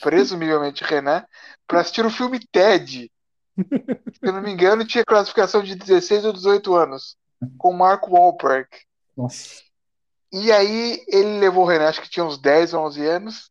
presumivelmente 0.00 0.84
Renan, 0.84 1.24
para 1.66 1.80
assistir 1.80 2.04
o 2.04 2.10
filme 2.10 2.38
Ted. 2.50 3.10
Se 3.56 4.20
eu 4.22 4.32
não 4.32 4.42
me 4.42 4.50
engano, 4.50 4.84
tinha 4.84 5.04
classificação 5.04 5.62
de 5.62 5.74
16 5.74 6.24
ou 6.24 6.32
18 6.32 6.74
anos, 6.74 7.16
com 7.58 7.72
Mark 7.72 8.08
Wahlberg. 8.08 8.68
Nossa. 9.16 9.62
E 10.32 10.50
aí 10.50 11.04
ele 11.08 11.38
levou 11.38 11.64
o 11.64 11.66
Renan, 11.66 11.88
acho 11.88 12.00
que 12.00 12.08
tinha 12.08 12.24
uns 12.24 12.40
10 12.40 12.72
ou 12.72 12.86
11 12.86 13.06
anos, 13.06 13.50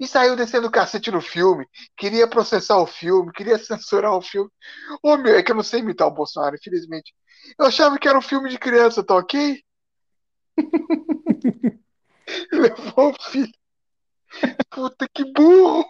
e 0.00 0.06
saiu 0.06 0.36
descendo 0.36 0.66
o 0.66 0.70
cacete 0.70 1.10
no 1.10 1.20
filme. 1.20 1.66
Queria 1.96 2.28
processar 2.28 2.78
o 2.78 2.86
filme, 2.86 3.32
queria 3.32 3.58
censurar 3.58 4.12
o 4.12 4.22
filme. 4.22 4.50
Ô 5.02 5.16
meu, 5.16 5.36
é 5.36 5.42
que 5.42 5.52
eu 5.52 5.56
não 5.56 5.62
sei 5.62 5.80
imitar 5.80 6.08
o 6.08 6.14
Bolsonaro, 6.14 6.56
infelizmente. 6.56 7.14
Eu 7.58 7.66
achava 7.66 7.98
que 7.98 8.08
era 8.08 8.18
um 8.18 8.22
filme 8.22 8.48
de 8.48 8.58
criança, 8.58 9.04
tá 9.04 9.14
ok? 9.14 9.60
levou 12.52 13.10
o 13.10 13.22
filho. 13.30 13.52
Puta 14.70 15.06
que 15.12 15.24
burro! 15.32 15.84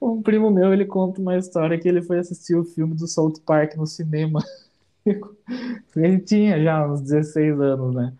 Um 0.00 0.22
primo 0.22 0.50
meu, 0.50 0.72
ele 0.72 0.86
conta 0.86 1.20
uma 1.20 1.36
história 1.36 1.78
que 1.78 1.88
ele 1.88 2.02
foi 2.02 2.18
assistir 2.18 2.54
o 2.54 2.64
filme 2.64 2.94
do 2.94 3.06
South 3.08 3.34
Park 3.44 3.74
no 3.74 3.86
cinema. 3.86 4.40
Ele 5.96 6.20
tinha 6.20 6.62
já 6.62 6.86
uns 6.86 7.00
16 7.00 7.60
anos, 7.60 7.94
né? 7.94 8.12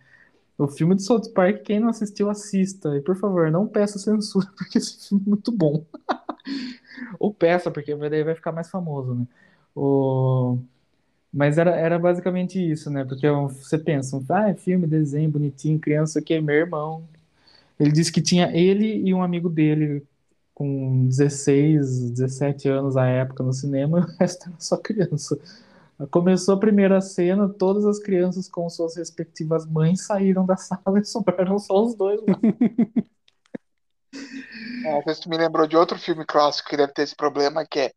O 0.58 0.66
filme 0.68 0.94
do 0.94 1.02
South 1.02 1.32
Park, 1.34 1.62
quem 1.64 1.80
não 1.80 1.88
assistiu, 1.88 2.30
assista. 2.30 2.96
E 2.96 3.00
por 3.00 3.16
favor, 3.16 3.50
não 3.50 3.66
peça 3.66 3.98
censura, 3.98 4.46
porque 4.56 4.78
esse 4.78 5.08
filme 5.08 5.24
é 5.26 5.30
muito 5.30 5.52
bom. 5.52 5.84
Ou 7.20 7.32
peça, 7.32 7.70
porque 7.70 7.94
daí 7.94 8.24
vai 8.24 8.34
ficar 8.34 8.52
mais 8.52 8.70
famoso, 8.70 9.14
né? 9.14 9.26
O... 9.74 10.58
Mas 11.32 11.58
era, 11.58 11.72
era 11.76 11.98
basicamente 11.98 12.58
isso, 12.58 12.90
né? 12.90 13.04
Porque 13.04 13.28
você 13.30 13.78
pensa, 13.78 14.22
ah, 14.30 14.50
é 14.50 14.54
filme, 14.54 14.86
desenho, 14.86 15.30
bonitinho, 15.30 15.78
criança, 15.78 16.22
que 16.22 16.34
é 16.34 16.40
meu 16.40 16.54
irmão. 16.56 17.06
Ele 17.78 17.92
disse 17.92 18.12
que 18.12 18.22
tinha 18.22 18.50
ele 18.56 19.02
e 19.06 19.14
um 19.14 19.22
amigo 19.22 19.48
dele 19.48 20.02
com 20.54 21.06
16, 21.08 22.10
17 22.12 22.68
anos 22.68 22.96
à 22.96 23.06
época 23.06 23.42
no 23.44 23.52
cinema, 23.52 24.00
e 24.00 24.02
o 24.04 24.06
resto 24.18 24.48
era 24.48 24.56
só 24.58 24.76
criança. 24.78 25.38
Começou 26.10 26.54
a 26.56 26.60
primeira 26.60 27.00
cena, 27.00 27.48
todas 27.48 27.86
as 27.86 27.98
crianças 27.98 28.48
com 28.48 28.68
suas 28.68 28.96
respectivas 28.96 29.64
mães 29.64 30.04
saíram 30.04 30.44
da 30.44 30.56
sala 30.58 30.98
e 31.00 31.04
sobraram 31.04 31.58
só 31.58 31.82
os 31.84 31.94
dois 31.94 32.20
lá. 32.20 32.38
Ah, 34.84 35.10
isso 35.10 35.28
me 35.28 35.36
lembrou 35.36 35.66
de 35.66 35.76
outro 35.76 35.98
filme 35.98 36.24
clássico 36.24 36.68
que 36.68 36.76
deve 36.76 36.92
ter 36.92 37.02
esse 37.02 37.16
problema, 37.16 37.66
que 37.66 37.80
é 37.80 37.92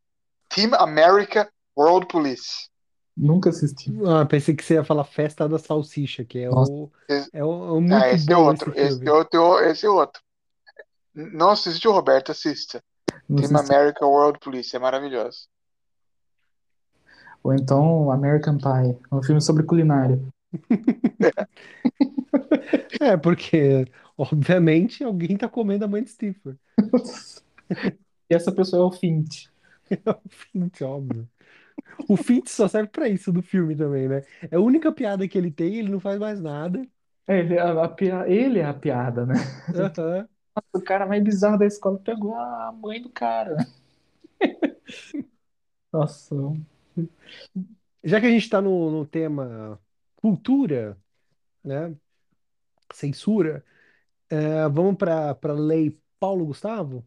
Team 0.47 0.73
America 0.75 1.51
World 1.77 2.07
Police. 2.07 2.69
Nunca 3.15 3.49
assisti. 3.49 3.93
Ah, 4.07 4.25
pensei 4.25 4.55
que 4.55 4.63
você 4.63 4.75
ia 4.75 4.83
falar 4.83 5.03
Festa 5.03 5.47
da 5.47 5.59
Salsicha, 5.59 6.23
que 6.23 6.39
é 6.39 6.49
Nossa. 6.49 6.71
o, 6.71 6.89
Esse- 7.07 7.29
é 7.33 7.43
o, 7.43 7.47
é 7.47 7.71
o 7.71 7.81
muito 7.81 7.93
Ah, 8.03 8.09
esse 8.09 8.31
é 8.31 8.37
outro. 8.37 8.71
esse 8.71 8.79
Esse 8.81 9.07
é 9.07 9.11
outro, 9.11 9.59
esse 9.59 9.85
é 9.85 9.89
outro. 9.89 10.21
Não 11.13 11.49
assistiu, 11.49 11.91
Roberto? 11.91 12.31
Assista. 12.31 12.81
Não 13.27 13.37
Team 13.37 13.55
assisti. 13.55 13.73
America 13.73 14.05
World 14.05 14.39
Police, 14.39 14.73
é 14.73 14.79
maravilhoso. 14.79 15.47
Ou 17.43 17.53
então 17.53 18.11
American 18.11 18.57
Pie, 18.57 18.97
um 19.11 19.23
filme 19.23 19.41
sobre 19.41 19.63
culinária. 19.63 20.19
É, 23.01 23.17
porque, 23.17 23.85
obviamente, 24.17 25.03
alguém 25.03 25.37
tá 25.37 25.47
comendo 25.49 25.85
a 25.85 25.87
mãe 25.87 26.03
de 26.03 26.09
Stifler. 26.11 26.55
E 28.29 28.35
essa 28.35 28.51
pessoa 28.51 28.83
é 28.83 28.85
o 28.85 28.91
Fint. 28.91 29.47
É 29.89 30.11
o 30.11 30.21
Fint, 30.29 30.81
óbvio. 30.83 31.27
O 32.09 32.17
Fint 32.17 32.47
só 32.49 32.67
serve 32.67 32.89
pra 32.89 33.07
isso 33.09 33.31
do 33.31 33.41
filme 33.41 33.75
também, 33.75 34.07
né? 34.09 34.21
É 34.51 34.55
a 34.57 34.61
única 34.61 34.91
piada 34.91 35.27
que 35.27 35.37
ele 35.37 35.49
tem, 35.51 35.75
ele 35.77 35.89
não 35.91 35.99
faz 35.99 36.19
mais 36.19 36.39
nada. 36.41 36.85
É, 37.27 37.39
ele, 37.39 37.57
a- 37.59 37.83
a 37.85 37.89
pia- 37.89 38.27
ele 38.29 38.59
é 38.59 38.65
a 38.65 38.73
piada, 38.73 39.25
né? 39.25 39.35
Aham. 39.73 40.27
O 40.73 40.81
cara 40.81 41.05
mais 41.05 41.23
bizarro 41.23 41.57
da 41.59 41.65
escola 41.65 41.99
pegou 41.99 42.33
a 42.35 42.71
mãe 42.71 43.01
do 43.01 43.09
cara. 43.09 43.57
Nossa. 45.93 46.35
Já 48.03 48.19
que 48.19 48.27
a 48.27 48.29
gente 48.29 48.49
tá 48.49 48.61
no, 48.61 48.89
no 48.91 49.05
tema 49.05 49.79
cultura, 50.15 50.97
né? 51.63 51.93
Censura, 52.93 53.63
é, 54.29 54.67
vamos 54.69 54.95
pra, 54.95 55.35
pra 55.35 55.53
lei 55.53 55.97
Paulo 56.19 56.45
Gustavo? 56.45 57.05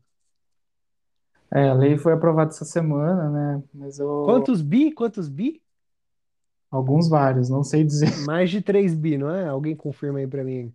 É, 1.50 1.68
a 1.68 1.74
lei 1.74 1.98
foi 1.98 2.12
aprovada 2.12 2.50
essa 2.50 2.64
semana, 2.64 3.28
né? 3.28 3.62
Mas 3.74 3.98
eu. 3.98 4.22
Quantos 4.24 4.62
bi? 4.62 4.92
Quantos 4.92 5.28
bi? 5.28 5.62
Alguns 6.70 7.08
vários, 7.08 7.50
não 7.50 7.62
sei 7.62 7.84
dizer. 7.84 8.08
Mais 8.26 8.50
de 8.50 8.62
3 8.62 8.94
bi, 8.94 9.18
não 9.18 9.30
é? 9.30 9.46
Alguém 9.46 9.76
confirma 9.76 10.18
aí 10.18 10.26
pra 10.26 10.42
mim. 10.42 10.72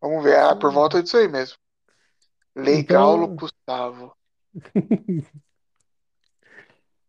Vamos 0.00 0.24
ver, 0.24 0.36
ah, 0.36 0.56
por 0.56 0.72
volta 0.72 1.00
disso 1.00 1.16
aí 1.16 1.28
mesmo. 1.28 1.56
Lei 2.56 2.80
Então- 2.80 2.96
Gaulo 2.96 3.28
Gustavo. 3.28 4.16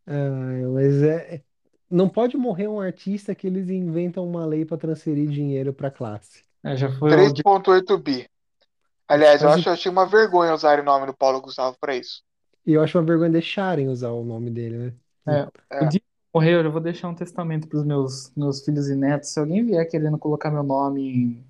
Mas 0.06 1.02
é. 1.04 1.42
Não 1.90 2.10
pode 2.10 2.36
morrer 2.38 2.68
um 2.68 2.80
artista 2.80 3.36
que 3.36 3.46
eles 3.46 3.70
inventam 3.70 4.28
uma 4.28 4.46
lei 4.46 4.66
pra 4.66 4.78
transferir 4.78 5.30
dinheiro 5.30 5.72
pra 5.74 5.92
classe. 5.92 6.44
É, 6.64 6.76
já 6.76 6.90
foi 6.98 7.12
o 7.12 7.34
de- 7.34 7.44
3.8 7.44 7.98
bi. 7.98 8.28
Aliás, 9.08 9.42
eu 9.42 9.50
Mas 9.50 9.58
acho, 9.58 9.70
eu 9.70 9.74
achei 9.74 9.92
uma 9.92 10.06
vergonha 10.06 10.54
usar 10.54 10.80
o 10.80 10.84
nome 10.84 11.06
do 11.06 11.14
Paulo 11.16 11.42
Gustavo 11.42 11.78
pra 11.80 11.96
isso. 11.96 12.24
E 12.66 12.74
eu 12.74 12.82
acho 12.82 12.98
uma 12.98 13.04
vergonha 13.06 13.30
deixarem 13.32 13.90
usar 13.90 14.12
o 14.12 14.24
nome 14.24 14.50
dele, 14.50 14.78
né? 14.78 14.94
É, 15.28 15.84
o 15.86 15.88
dia 15.90 16.00
que 16.00 16.06
eu 16.06 16.40
morrer, 16.40 16.56
eu 16.56 16.64
já 16.64 16.70
vou 16.70 16.82
deixar 16.82 17.10
um 17.10 17.16
testamento 17.16 17.68
pros 17.68 17.84
meus, 17.86 18.32
meus 18.36 18.64
filhos 18.64 18.90
e 18.90 18.96
netos. 18.96 19.30
Se 19.30 19.40
alguém 19.40 19.66
vier 19.66 19.88
querendo 19.90 20.18
colocar 20.18 20.50
meu 20.50 20.64
nome 20.64 21.02
em, 21.02 21.44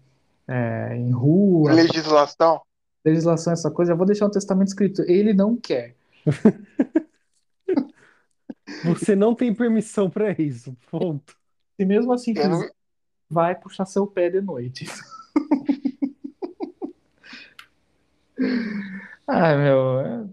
é, 0.47 0.95
em 0.97 1.11
rua, 1.11 1.71
Legislação. 1.73 2.61
legislação, 3.05 3.53
essa 3.53 3.69
coisa, 3.71 3.91
eu 3.93 3.97
vou 3.97 4.05
deixar 4.05 4.25
um 4.27 4.31
testamento 4.31 4.67
escrito. 4.69 5.01
Ele 5.03 5.33
não 5.33 5.55
quer. 5.55 5.95
Você 8.85 9.15
não 9.15 9.33
tem 9.35 9.53
permissão 9.53 10.09
pra 10.09 10.31
isso. 10.31 10.75
Ponto. 10.89 11.35
Se 11.77 11.85
mesmo 11.85 12.13
assim 12.13 12.33
não- 12.33 12.67
vai 13.29 13.55
puxar 13.55 13.85
seu 13.85 14.05
pé 14.07 14.29
de 14.29 14.41
noite. 14.41 14.85
Ah, 19.27 19.55
meu. 19.55 20.29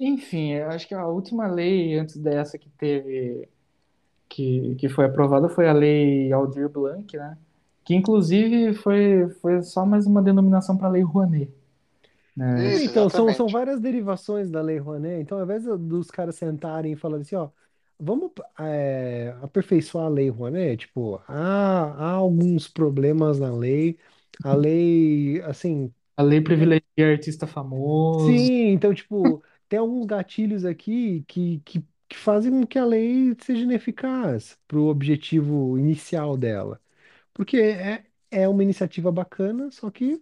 Enfim, 0.00 0.52
eu 0.52 0.68
acho 0.70 0.88
que 0.88 0.94
a 0.94 1.06
última 1.06 1.46
lei 1.46 1.98
antes 1.98 2.16
dessa 2.16 2.58
que 2.58 2.68
teve, 2.70 3.48
que, 4.28 4.74
que 4.76 4.88
foi 4.88 5.06
aprovada 5.06 5.48
foi 5.48 5.68
a 5.68 5.72
lei 5.72 6.32
Aldir 6.32 6.68
Blanc, 6.68 7.16
né? 7.16 7.36
Que 7.84 7.94
inclusive 7.94 8.74
foi, 8.74 9.28
foi 9.40 9.62
só 9.62 9.84
mais 9.84 10.06
uma 10.06 10.22
denominação 10.22 10.76
para 10.76 10.88
a 10.88 10.90
lei 10.90 11.02
Rouanet, 11.02 11.52
né? 12.36 12.74
Isso, 12.74 12.90
Então, 12.90 13.08
são, 13.10 13.32
são 13.32 13.46
várias 13.48 13.80
derivações 13.80 14.50
da 14.50 14.60
Lei 14.62 14.78
Rouanet. 14.78 15.20
Então, 15.22 15.38
ao 15.38 15.44
invés 15.44 15.64
dos 15.64 16.10
caras 16.10 16.34
sentarem 16.36 16.92
e 16.92 16.96
falarem 16.96 17.22
assim, 17.22 17.36
ó, 17.36 17.50
vamos 17.98 18.32
é, 18.60 19.30
aperfeiçoar 19.42 20.06
a 20.06 20.08
Lei 20.08 20.28
Rouanet, 20.30 20.86
tipo, 20.86 21.16
há, 21.28 21.32
há 21.94 22.10
alguns 22.12 22.68
problemas 22.68 23.38
na 23.40 23.52
lei, 23.54 23.98
a 24.42 24.54
lei, 24.54 25.40
assim, 25.42 25.94
A 26.16 26.22
lei 26.24 26.40
né? 26.40 26.40
privilegia 26.40 27.08
artista 27.12 27.46
famoso. 27.46 28.52
Sim, 28.52 28.68
então, 28.70 28.94
tipo, 28.94 29.42
tem 29.68 29.78
alguns 29.78 30.06
gatilhos 30.06 30.64
aqui 30.64 31.22
que, 31.24 31.60
que, 31.60 31.84
que 32.08 32.16
fazem 32.16 32.50
com 32.52 32.66
que 32.66 32.78
a 32.78 32.84
lei 32.84 33.34
seja 33.40 33.62
ineficaz 33.62 34.58
para 34.66 34.78
o 34.78 34.86
objetivo 34.88 35.78
inicial 35.78 36.36
dela. 36.36 36.80
Porque 37.34 37.58
é, 37.58 38.04
é 38.30 38.48
uma 38.48 38.62
iniciativa 38.62 39.12
bacana, 39.12 39.70
só 39.72 39.90
que 39.90 40.18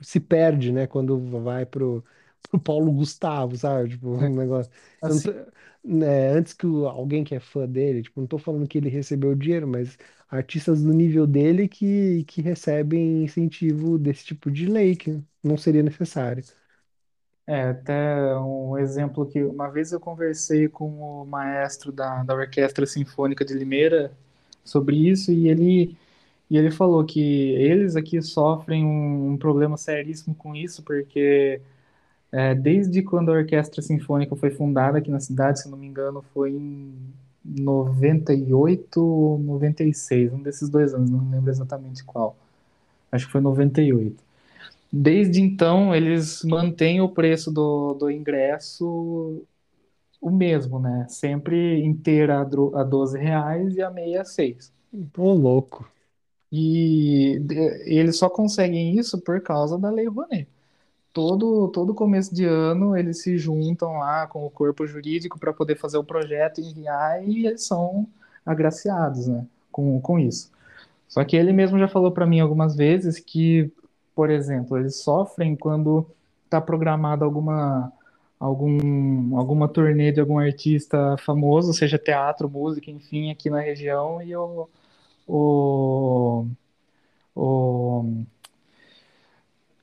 se 0.00 0.20
perde, 0.20 0.72
né, 0.72 0.86
quando 0.86 1.18
vai 1.42 1.66
pro, 1.66 2.04
pro 2.48 2.60
Paulo 2.60 2.92
Gustavo, 2.92 3.56
sabe? 3.56 3.90
Tipo, 3.90 4.08
um 4.10 4.34
negócio. 4.36 4.72
Eu 5.04 5.14
não 5.16 5.20
Assim, 5.20 5.22
tô- 5.22 5.32
né, 5.84 6.28
antes 6.30 6.52
que 6.52 6.66
o- 6.66 6.86
alguém 6.88 7.24
que 7.24 7.34
é 7.34 7.40
fã 7.40 7.66
dele, 7.68 8.02
tipo, 8.02 8.20
não 8.20 8.26
tô 8.26 8.38
falando 8.38 8.66
que 8.68 8.78
ele 8.78 8.88
recebeu 8.88 9.34
dinheiro, 9.34 9.66
mas 9.68 9.96
artistas 10.28 10.82
do 10.82 10.92
nível 10.92 11.26
dele 11.26 11.68
que, 11.68 12.24
que 12.24 12.42
recebem 12.42 13.24
incentivo 13.24 13.98
desse 13.98 14.24
tipo 14.24 14.50
de 14.50 14.66
lei, 14.66 14.96
que 14.96 15.22
não 15.42 15.56
seria 15.56 15.82
necessário. 15.82 16.42
é, 17.46 17.62
até 17.70 18.36
um 18.38 18.76
exemplo 18.78 19.26
que 19.26 19.42
uma 19.44 19.68
vez 19.70 19.92
eu 19.92 20.00
conversei 20.00 20.68
com 20.68 21.22
o 21.22 21.24
maestro 21.26 21.92
da, 21.92 22.22
da 22.24 22.34
Orquestra 22.34 22.86
Sinfônica 22.86 23.44
de 23.44 23.54
Limeira 23.54 24.12
sobre 24.64 24.96
isso 24.96 25.30
e 25.32 25.48
ele, 25.48 25.96
e 26.50 26.56
ele 26.58 26.70
falou 26.72 27.04
que 27.06 27.20
eles 27.20 27.96
aqui 27.96 28.22
sofrem 28.22 28.84
um, 28.86 29.32
um 29.32 29.38
problema 29.38 29.76
seríssimo 29.76 30.34
com 30.34 30.56
isso, 30.56 30.82
porque 30.84 31.60
é, 32.36 32.54
desde 32.54 33.02
quando 33.02 33.30
a 33.32 33.34
Orquestra 33.36 33.82
Sinfônica 33.82 34.36
foi 34.36 34.50
fundada 34.50 34.98
aqui 34.98 35.10
na 35.10 35.20
cidade, 35.20 35.60
se 35.62 35.68
não 35.70 35.78
me 35.78 35.86
engano, 35.86 36.22
foi 36.34 36.52
em 36.52 36.94
98 37.44 39.02
ou 39.02 39.38
96, 39.38 40.32
um 40.32 40.42
desses 40.42 40.68
dois 40.68 40.94
anos, 40.94 41.10
não 41.10 41.30
lembro 41.30 41.50
exatamente 41.50 42.04
qual. 42.04 42.36
Acho 43.12 43.26
que 43.26 43.32
foi 43.32 43.40
98. 43.40 44.22
Desde 44.92 45.40
então, 45.42 45.94
eles 45.94 46.42
mantêm 46.44 47.00
o 47.00 47.08
preço 47.08 47.52
do, 47.52 47.94
do 47.94 48.10
ingresso 48.10 49.44
o 50.20 50.30
mesmo, 50.30 50.78
né? 50.80 51.06
Sempre 51.08 51.84
inteira 51.84 52.40
a 52.40 52.44
dro- 52.44 52.76
a 52.76 52.84
12 52.84 53.18
reais 53.18 53.76
e 53.76 53.82
a 53.82 53.90
meia 53.90 54.22
a 54.22 54.24
6. 54.24 54.72
Ô, 55.18 55.32
louco. 55.34 55.90
E 56.52 57.38
eles 57.86 58.18
só 58.18 58.28
conseguem 58.30 58.98
isso 58.98 59.20
por 59.22 59.40
causa 59.42 59.78
da 59.78 59.90
Lei 59.90 60.06
Rouanet. 60.08 60.48
Todo, 61.16 61.68
todo 61.68 61.94
começo 61.94 62.34
de 62.34 62.44
ano 62.44 62.94
eles 62.94 63.22
se 63.22 63.38
juntam 63.38 63.94
lá 64.00 64.26
com 64.26 64.44
o 64.44 64.50
corpo 64.50 64.86
jurídico 64.86 65.38
para 65.38 65.50
poder 65.50 65.74
fazer 65.78 65.96
o 65.96 66.04
projeto 66.04 66.60
e 66.60 66.70
enviar 66.70 67.26
e 67.26 67.46
eles 67.46 67.62
são 67.64 68.06
agraciados, 68.44 69.26
né? 69.26 69.46
Com, 69.72 69.98
com 69.98 70.18
isso. 70.18 70.52
Só 71.08 71.24
que 71.24 71.34
ele 71.34 71.54
mesmo 71.54 71.78
já 71.78 71.88
falou 71.88 72.12
para 72.12 72.26
mim 72.26 72.40
algumas 72.40 72.76
vezes 72.76 73.18
que, 73.18 73.72
por 74.14 74.28
exemplo, 74.28 74.76
eles 74.76 74.96
sofrem 74.96 75.56
quando 75.56 76.06
está 76.44 76.60
programada 76.60 77.24
alguma 77.24 77.90
algum 78.38 79.38
alguma 79.38 79.68
turnê 79.68 80.12
de 80.12 80.20
algum 80.20 80.38
artista 80.38 81.16
famoso, 81.18 81.72
seja 81.72 81.98
teatro, 81.98 82.46
música, 82.46 82.90
enfim, 82.90 83.30
aqui 83.30 83.48
na 83.48 83.60
região 83.60 84.20
e 84.20 84.36
o 84.36 84.68
o, 85.26 86.46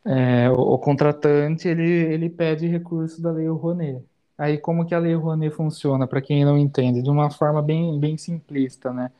é, 0.05 0.49
o, 0.49 0.53
o 0.53 0.72
contratante 0.84 1.68
ele, 1.68 1.84
ele 1.84 2.30
pede 2.30 2.68
recurso 2.68 3.22
da 3.22 3.31
Lei 3.31 3.47
Rouanet. 3.47 4.03
Aí 4.38 4.57
como 4.57 4.85
que 4.85 4.95
a 4.95 4.99
Lei 4.99 5.15
Rouanet 5.15 5.55
funciona, 5.55 6.07
para 6.07 6.22
quem 6.22 6.43
não 6.45 6.57
entende? 6.57 7.01
De 7.01 7.10
uma 7.10 7.31
forma 7.31 7.61
bem, 7.61 7.99
bem 7.99 8.18
simplista, 8.18 8.91
né? 8.91 9.11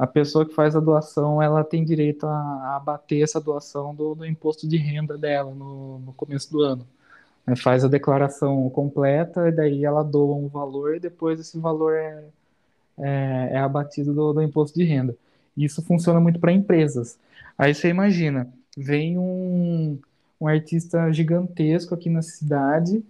a 0.00 0.06
pessoa 0.06 0.46
que 0.46 0.54
faz 0.54 0.74
a 0.74 0.80
doação, 0.80 1.42
ela 1.42 1.62
tem 1.62 1.84
direito 1.84 2.26
a, 2.26 2.30
a 2.30 2.76
abater 2.76 3.22
essa 3.22 3.38
doação 3.38 3.94
do, 3.94 4.14
do 4.14 4.24
imposto 4.24 4.66
de 4.66 4.78
renda 4.78 5.18
dela 5.18 5.54
no, 5.54 5.98
no 5.98 6.14
começo 6.14 6.50
do 6.50 6.62
ano. 6.62 6.86
Faz 7.62 7.84
a 7.84 7.88
declaração 7.88 8.70
completa 8.70 9.46
e 9.46 9.52
daí 9.52 9.84
ela 9.84 10.02
doa 10.02 10.36
um 10.36 10.48
valor 10.48 10.96
e 10.96 11.00
depois 11.00 11.38
esse 11.38 11.58
valor 11.58 11.94
é, 11.94 12.24
é, 12.98 13.48
é 13.52 13.58
abatido 13.58 14.14
do, 14.14 14.32
do 14.32 14.42
imposto 14.42 14.78
de 14.78 14.84
renda. 14.86 15.14
Isso 15.54 15.82
funciona 15.82 16.18
muito 16.18 16.40
para 16.40 16.50
empresas. 16.50 17.18
Aí 17.58 17.74
você 17.74 17.88
imagina, 17.88 18.50
vem 18.74 19.18
um, 19.18 19.98
um 20.40 20.48
artista 20.48 21.12
gigantesco 21.12 21.94
aqui 21.94 22.08
na 22.08 22.22
cidade 22.22 23.04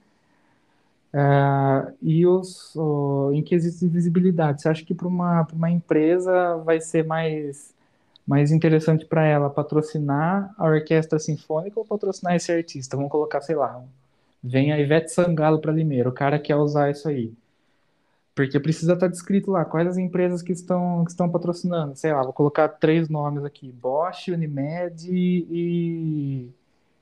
ah, 1.13 1.93
e 2.01 2.27
os, 2.27 2.75
o, 2.77 3.31
em 3.33 3.43
quesitos 3.43 3.81
de 3.81 3.89
visibilidade, 3.89 4.63
você 4.63 4.69
acha 4.69 4.85
que 4.85 4.95
para 4.95 5.09
uma, 5.09 5.47
uma 5.53 5.71
empresa 5.71 6.57
vai 6.59 6.81
ser 6.81 7.05
mais 7.05 7.75
mais 8.27 8.53
interessante 8.53 9.05
para 9.07 9.27
ela 9.27 9.51
patrocinar 9.51 10.55
a 10.57 10.65
orquestra 10.65 11.19
sinfônica 11.19 11.81
ou 11.81 11.85
patrocinar 11.85 12.37
esse 12.37 12.53
artista? 12.53 12.97
Vamos 12.97 13.11
colocar, 13.11 13.41
sei 13.41 13.57
lá, 13.57 13.83
vem 14.43 14.73
a 14.73 14.79
Ivete 14.79 15.11
Sangalo 15.11 15.61
para 15.61 15.73
Limeira, 15.73 16.09
o 16.09 16.13
cara 16.13 16.39
quer 16.39 16.55
usar 16.55 16.91
isso 16.91 17.09
aí. 17.09 17.33
Porque 18.35 18.61
precisa 18.61 18.95
estar 18.95 19.09
descrito 19.09 19.51
lá 19.51 19.65
quais 19.65 19.89
as 19.89 19.99
empresas 19.99 20.43
que 20.43 20.53
estão, 20.53 21.05
que 21.05 21.11
estão 21.11 21.29
patrocinando. 21.29 21.97
Sei 21.97 22.13
lá, 22.13 22.23
vou 22.23 22.33
colocar 22.33 22.69
três 22.69 23.09
nomes 23.09 23.45
aqui: 23.45 23.73
Bosch, 23.73 24.29
Unimed 24.29 25.09
e, 25.11 26.49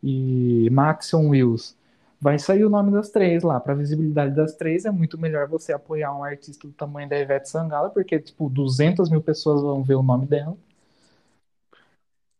e 0.02 0.68
Maxion 0.70 1.28
Wills. 1.28 1.76
Vai 2.20 2.38
sair 2.38 2.64
o 2.64 2.70
nome 2.70 2.92
das 2.92 3.10
três 3.10 3.42
lá. 3.42 3.60
Para 3.60 3.74
visibilidade 3.74 4.34
das 4.34 4.54
três, 4.54 4.84
é 4.84 4.90
muito 4.90 5.18
melhor 5.18 5.48
você 5.48 5.72
apoiar 5.72 6.14
um 6.16 6.24
artista 6.24 6.66
do 6.66 6.72
tamanho 6.72 7.08
da 7.08 7.18
Ivete 7.18 7.48
Sangalo, 7.48 7.90
porque, 7.90 8.18
tipo, 8.18 8.48
200 8.48 9.10
mil 9.10 9.22
pessoas 9.22 9.62
vão 9.62 9.82
ver 9.84 9.94
o 9.94 10.02
nome 10.02 10.26
dela 10.26 10.56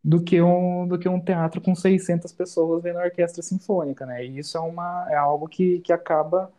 do 0.03 0.23
que 0.23 0.41
um, 0.41 0.87
do 0.87 0.99
que 0.99 1.09
um 1.09 1.21
teatro 1.21 1.61
com 1.61 1.75
600 1.75 2.33
pessoas 2.33 2.83
vendo 2.83 2.99
a 2.99 3.05
orquestra 3.05 3.43
sinfônica, 3.43 4.07
né? 4.07 4.25
E 4.25 4.39
isso 4.39 4.57
é, 4.57 4.61
uma, 4.61 5.07
é 5.11 5.17
algo 5.17 5.49
que, 5.49 5.81
que 5.81 5.93
acaba 5.93 6.51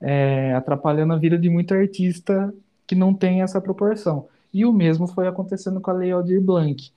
é, 0.00 0.54
atrapalhando 0.54 1.12
a 1.14 1.18
vida 1.18 1.38
de 1.38 1.50
muito 1.50 1.74
artista 1.74 2.52
que 2.86 2.94
não 2.94 3.14
tem 3.14 3.42
essa 3.42 3.60
proporção. 3.60 4.28
E 4.52 4.64
o 4.64 4.72
mesmo 4.72 5.06
foi 5.06 5.28
acontecendo 5.28 5.80
com 5.80 5.90
a 5.90 5.94
Lei 5.94 6.10
Aldir 6.12 6.40
Blanc, 6.40 6.92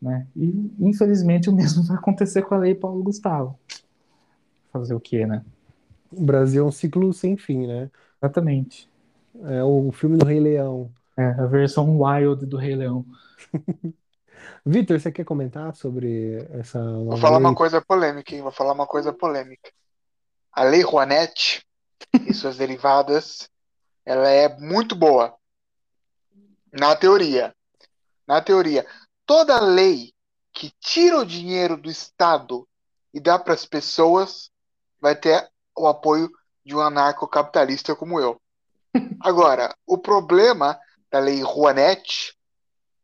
né? 0.00 0.26
E 0.34 0.72
infelizmente 0.80 1.50
o 1.50 1.52
mesmo 1.52 1.82
vai 1.86 1.96
acontecer 1.96 2.42
com 2.42 2.54
a 2.54 2.58
Lei 2.58 2.74
Paulo 2.74 3.02
Gustavo. 3.02 3.58
Fazer 4.72 4.94
o 4.94 5.00
quê, 5.00 5.26
né? 5.26 5.44
O 6.12 6.22
Brasil 6.24 6.64
é 6.64 6.66
um 6.66 6.72
ciclo 6.72 7.12
sem 7.12 7.36
fim, 7.36 7.66
né? 7.66 7.90
Exatamente. 8.22 8.88
É 9.44 9.62
o 9.62 9.90
filme 9.92 10.16
do 10.16 10.24
Rei 10.24 10.40
Leão. 10.40 10.90
É, 11.16 11.24
a 11.24 11.46
versão 11.46 12.00
wild 12.00 12.46
do 12.46 12.56
Rei 12.56 12.74
Leão. 12.74 13.04
Vitor, 14.64 15.00
você 15.00 15.10
quer 15.10 15.24
comentar 15.24 15.74
sobre 15.74 16.46
essa 16.52 16.80
Vou 16.82 17.16
falar 17.16 17.38
uma 17.38 17.50
lei? 17.50 17.56
coisa 17.56 17.80
polêmica, 17.80 18.34
hein? 18.34 18.42
Vou 18.42 18.52
falar 18.52 18.72
uma 18.72 18.86
coisa 18.86 19.12
polêmica. 19.12 19.70
A 20.52 20.64
Lei 20.64 20.82
Rouanet 20.82 21.64
e 22.26 22.34
suas 22.34 22.56
derivadas, 22.56 23.48
ela 24.04 24.28
é 24.28 24.48
muito 24.58 24.94
boa. 24.94 25.34
Na 26.72 26.94
teoria. 26.94 27.54
Na 28.26 28.40
teoria. 28.40 28.86
Toda 29.30 29.60
lei 29.60 30.12
que 30.52 30.72
tira 30.80 31.20
o 31.20 31.24
dinheiro 31.24 31.76
do 31.76 31.88
Estado 31.88 32.66
e 33.14 33.20
dá 33.20 33.38
para 33.38 33.54
as 33.54 33.64
pessoas 33.64 34.50
vai 35.00 35.14
ter 35.14 35.48
o 35.78 35.86
apoio 35.86 36.28
de 36.66 36.74
um 36.74 36.80
anarcocapitalista 36.80 37.94
como 37.94 38.18
eu. 38.18 38.40
Agora, 39.22 39.72
o 39.86 39.96
problema 39.96 40.76
da 41.12 41.20
Lei 41.20 41.42
Rouanet 41.42 42.36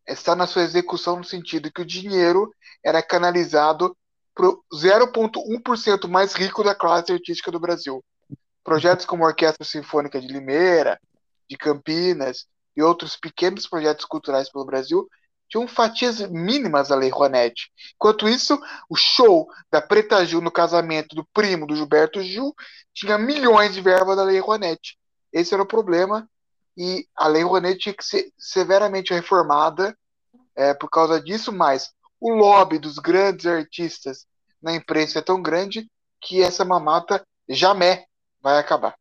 está 0.04 0.34
na 0.34 0.48
sua 0.48 0.62
execução 0.62 1.14
no 1.14 1.22
sentido 1.22 1.70
que 1.70 1.82
o 1.82 1.86
dinheiro 1.86 2.52
era 2.84 3.00
canalizado 3.00 3.96
para 4.34 4.48
o 4.48 4.64
0,1% 4.74 6.08
mais 6.08 6.34
rico 6.34 6.64
da 6.64 6.74
classe 6.74 7.12
artística 7.12 7.52
do 7.52 7.60
Brasil. 7.60 8.04
Projetos 8.64 9.06
como 9.06 9.22
a 9.22 9.28
Orquestra 9.28 9.64
Sinfônica 9.64 10.20
de 10.20 10.26
Limeira, 10.26 11.00
de 11.48 11.56
Campinas 11.56 12.48
e 12.76 12.82
outros 12.82 13.14
pequenos 13.14 13.68
projetos 13.68 14.04
culturais 14.04 14.50
pelo 14.50 14.66
Brasil 14.66 15.08
tinham 15.48 15.66
fatias 15.66 16.20
mínimas 16.30 16.88
da 16.88 16.96
Lei 16.96 17.10
Rouanet. 17.10 17.70
Enquanto 17.94 18.28
isso, 18.28 18.60
o 18.88 18.96
show 18.96 19.48
da 19.70 19.80
Preta 19.80 20.24
Gil 20.24 20.40
no 20.40 20.50
casamento 20.50 21.14
do 21.14 21.24
primo 21.32 21.66
do 21.66 21.76
Gilberto 21.76 22.22
Gil 22.22 22.54
tinha 22.92 23.18
milhões 23.18 23.74
de 23.74 23.80
verba 23.80 24.16
da 24.16 24.24
Lei 24.24 24.38
Rouanet. 24.38 24.98
Esse 25.32 25.54
era 25.54 25.62
o 25.62 25.66
problema 25.66 26.28
e 26.76 27.06
a 27.16 27.28
Lei 27.28 27.42
Rouanet 27.42 27.78
tinha 27.78 27.94
que 27.94 28.04
ser 28.04 28.32
severamente 28.38 29.14
reformada 29.14 29.96
é, 30.54 30.74
por 30.74 30.88
causa 30.88 31.20
disso, 31.20 31.52
mas 31.52 31.92
o 32.20 32.32
lobby 32.32 32.78
dos 32.78 32.98
grandes 32.98 33.46
artistas 33.46 34.26
na 34.60 34.74
imprensa 34.74 35.18
é 35.18 35.22
tão 35.22 35.40
grande 35.40 35.88
que 36.20 36.42
essa 36.42 36.64
mamata 36.64 37.22
jamais 37.48 38.04
vai 38.42 38.58
acabar. 38.58 38.94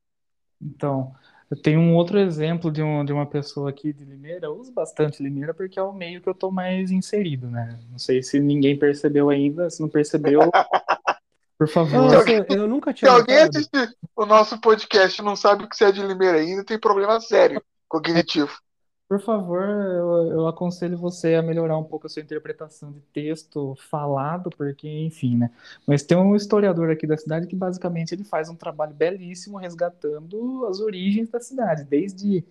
Então, 0.62 1.14
eu 1.50 1.62
tenho 1.62 1.80
um 1.80 1.96
outro 1.96 2.18
exemplo 2.18 2.72
de, 2.72 2.82
um, 2.82 3.06
de 3.06 3.14
uma 3.14 3.26
pessoa 3.26 3.70
aqui 3.70 3.94
de 3.94 4.04
Limeira. 4.04 4.48
Eu 4.48 4.58
uso 4.58 4.72
bastante 4.72 5.22
Limeira 5.22 5.54
porque 5.54 5.78
é 5.78 5.84
o 5.84 5.94
meio 5.94 6.22
que 6.22 6.28
eu 6.28 6.34
tô 6.34 6.50
mais 6.50 6.90
inserido, 6.92 7.48
né? 7.48 7.80
Não 7.92 8.00
sei 8.00 8.24
se 8.24 8.40
ninguém 8.40 8.78
percebeu 8.78 9.30
ainda. 9.30 9.70
Se 9.70 9.80
não 9.82 9.88
percebeu, 9.88 10.40
por 11.58 11.68
favor. 11.68 12.12
Nossa, 12.12 12.32
eu 12.50 12.68
nunca 12.68 12.92
Se 12.92 12.98
tinha 12.98 13.12
alguém 13.12 13.36
notado. 13.36 13.58
assistir 13.58 13.98
o 14.16 14.26
nosso 14.26 14.60
podcast 14.60 15.22
e 15.22 15.26
não 15.26 15.36
sabe 15.36 15.68
que 15.70 15.76
você 15.76 15.86
é 15.86 15.92
de 15.92 16.02
Limeira 16.02 16.40
ainda, 16.40 16.64
tem 16.64 16.80
problema 16.80 17.20
sério 17.20 17.62
cognitivo. 17.88 18.58
Por 19.08 19.22
favor, 19.22 19.62
eu, 19.64 20.32
eu 20.32 20.48
aconselho 20.48 20.98
você 20.98 21.36
a 21.36 21.42
melhorar 21.44 21.78
um 21.78 21.84
pouco 21.84 22.08
a 22.08 22.10
sua 22.10 22.24
interpretação 22.24 22.92
de 22.92 23.00
texto 23.14 23.76
falado, 23.76 24.50
porque, 24.50 24.88
enfim, 24.90 25.38
né? 25.38 25.52
Mas 25.86 26.02
tem 26.02 26.18
um 26.18 26.36
historiador 26.36 26.90
aqui 26.90 27.06
da 27.06 27.16
cidade 27.16 27.46
que 27.46 27.56
basicamente 27.56 28.14
ele 28.16 28.24
faz 28.24 28.50
um 28.50 28.56
trabalho 28.56 28.96
belíssimo 28.96 29.58
resgatando 29.60 30.66
as 30.66 30.80
origens 30.80 31.30
da 31.30 31.40
cidade, 31.40 31.84
desde 31.84 32.44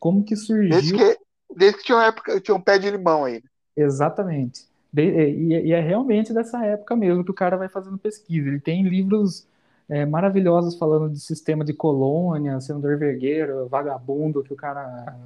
como 0.00 0.24
que 0.24 0.34
Desde 0.68 0.92
surgiu 0.92 0.94
que, 0.94 1.18
desde 1.54 1.78
que 1.78 1.84
tinha 1.84 1.98
uma 1.98 2.06
época, 2.06 2.40
tinha 2.40 2.54
um 2.54 2.60
pé 2.62 2.78
de 2.78 2.90
limão 2.90 3.24
aí. 3.24 3.42
Exatamente. 3.76 4.66
De- 4.92 5.02
e, 5.30 5.68
e 5.68 5.72
é 5.72 5.80
realmente 5.80 6.32
dessa 6.32 6.64
época 6.64 6.96
mesmo 6.96 7.24
que 7.24 7.30
o 7.30 7.34
cara 7.34 7.56
vai 7.56 7.68
fazendo 7.68 7.98
pesquisa. 7.98 8.48
Ele 8.48 8.60
tem 8.60 8.82
livros 8.88 9.46
é, 9.88 10.04
maravilhosos 10.06 10.76
falando 10.76 11.10
de 11.12 11.20
sistema 11.20 11.64
de 11.64 11.72
colônia, 11.74 12.60
senador 12.60 12.98
vergueiro, 12.98 13.68
vagabundo, 13.68 14.42
que 14.42 14.52
o 14.52 14.56
cara. 14.56 15.16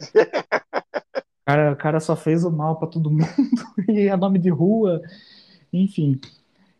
Cara, 1.44 1.72
o 1.72 1.76
cara 1.76 2.00
só 2.00 2.16
fez 2.16 2.44
o 2.44 2.50
mal 2.50 2.76
pra 2.78 2.88
todo 2.88 3.10
mundo, 3.10 3.24
e 3.88 4.08
é 4.08 4.16
nome 4.16 4.38
de 4.38 4.50
rua, 4.50 5.00
enfim. 5.72 6.20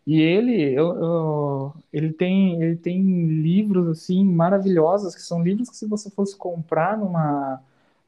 E 0.07 0.21
ele, 0.21 0.73
eu, 0.75 0.87
eu- 0.97 1.75
ele 1.93 2.13
tem, 2.13 2.63
ele 2.63 2.77
tem 2.77 3.03
livros 3.27 3.89
assim 3.89 4.25
maravilhosos, 4.25 5.15
que 5.15 5.23
são 5.23 5.43
livros 5.43 5.71
que 5.71 5.77
se 5.77 5.87
você 5.89 6.11
fosse 6.11 6.37
comprar 6.37 6.99
numa, 6.99 7.61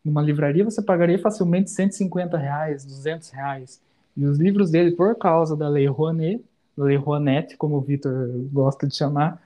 numa 0.04 0.22
livraria, 0.22 0.64
você 0.64 0.82
pagaria 0.82 1.18
facilmente 1.18 1.70
150 1.70 2.38
reais, 2.38 2.84
200 2.84 3.30
reais. 3.30 3.80
E 4.16 4.24
os 4.26 4.38
livros 4.38 4.70
dele, 4.70 4.92
por 4.96 5.16
causa 5.16 5.56
da 5.56 5.68
Lei 5.68 5.86
Rouanet, 5.88 6.44
Lei 6.76 6.96
Rouanet, 6.96 7.56
como 7.56 7.76
o 7.76 7.80
Vitor 7.82 8.12
gosta 8.52 8.86
de 8.86 8.96
chamar, 8.96 9.42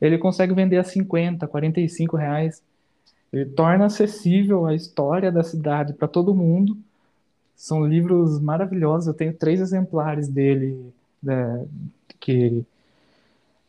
ele 0.00 0.18
consegue 0.18 0.54
vender 0.54 0.78
a 0.78 0.84
50, 0.84 1.46
45 1.48 2.16
reais. 2.16 2.62
Ele 3.32 3.46
torna 3.46 3.86
acessível 3.86 4.66
a 4.66 4.74
história 4.74 5.32
da 5.32 5.42
cidade 5.42 5.94
para 5.94 6.06
todo 6.06 6.34
mundo. 6.34 6.76
São 7.56 7.86
livros 7.86 8.40
maravilhosos. 8.40 9.08
Eu 9.08 9.14
tenho 9.14 9.34
três 9.34 9.60
exemplares 9.60 10.28
dele, 10.28 10.92
né, 11.22 11.66
que, 12.20 12.64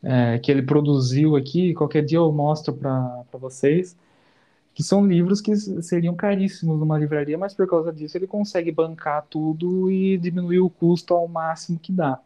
é, 0.02 0.38
que 0.38 0.50
ele 0.50 0.62
produziu 0.62 1.36
aqui. 1.36 1.74
Qualquer 1.74 2.04
dia 2.04 2.18
eu 2.18 2.30
mostro 2.32 2.74
para 2.74 3.24
vocês. 3.32 3.96
Que 4.74 4.82
são 4.82 5.06
livros 5.06 5.40
que 5.40 5.56
seriam 5.56 6.16
caríssimos 6.16 6.78
numa 6.78 6.98
livraria, 6.98 7.38
mas 7.38 7.54
por 7.54 7.68
causa 7.68 7.92
disso 7.92 8.18
ele 8.18 8.26
consegue 8.26 8.72
bancar 8.72 9.24
tudo 9.30 9.90
e 9.90 10.18
diminuir 10.18 10.60
o 10.60 10.70
custo 10.70 11.14
ao 11.14 11.28
máximo 11.28 11.78
que 11.78 11.92
dá. 11.92 12.20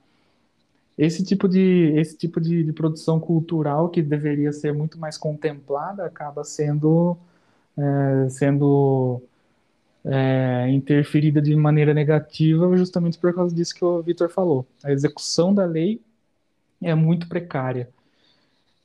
Esse 0.99 1.25
tipo 1.25 1.49
de, 1.49 1.93
esse 1.97 2.17
tipo 2.17 2.41
de, 2.41 2.65
de 2.65 2.73
produção 2.73 3.21
cultural 3.21 3.89
que 3.89 4.03
deveria 4.03 4.53
ser 4.53 4.75
muito 4.75 4.99
mais 4.99 5.17
contemplada 5.17 6.05
acaba 6.05 6.43
sendo, 6.43 7.17
é, 7.77 8.29
sendo 8.29 9.23
é, 10.05 10.69
interferida 10.71 11.41
de 11.41 11.55
maneira 11.55 11.95
negativa 11.95 12.77
justamente 12.77 13.19
por 13.19 13.33
causa 13.33 13.55
disso 13.55 13.75
que 13.75 13.85
o 13.85 14.03
Vitor 14.03 14.29
falou. 14.29 14.67
A 14.83 14.91
execução 14.93 15.55
da 15.55 15.65
lei 15.65 16.01
é 16.83 16.95
muito 16.95 17.29
precária. 17.29 17.89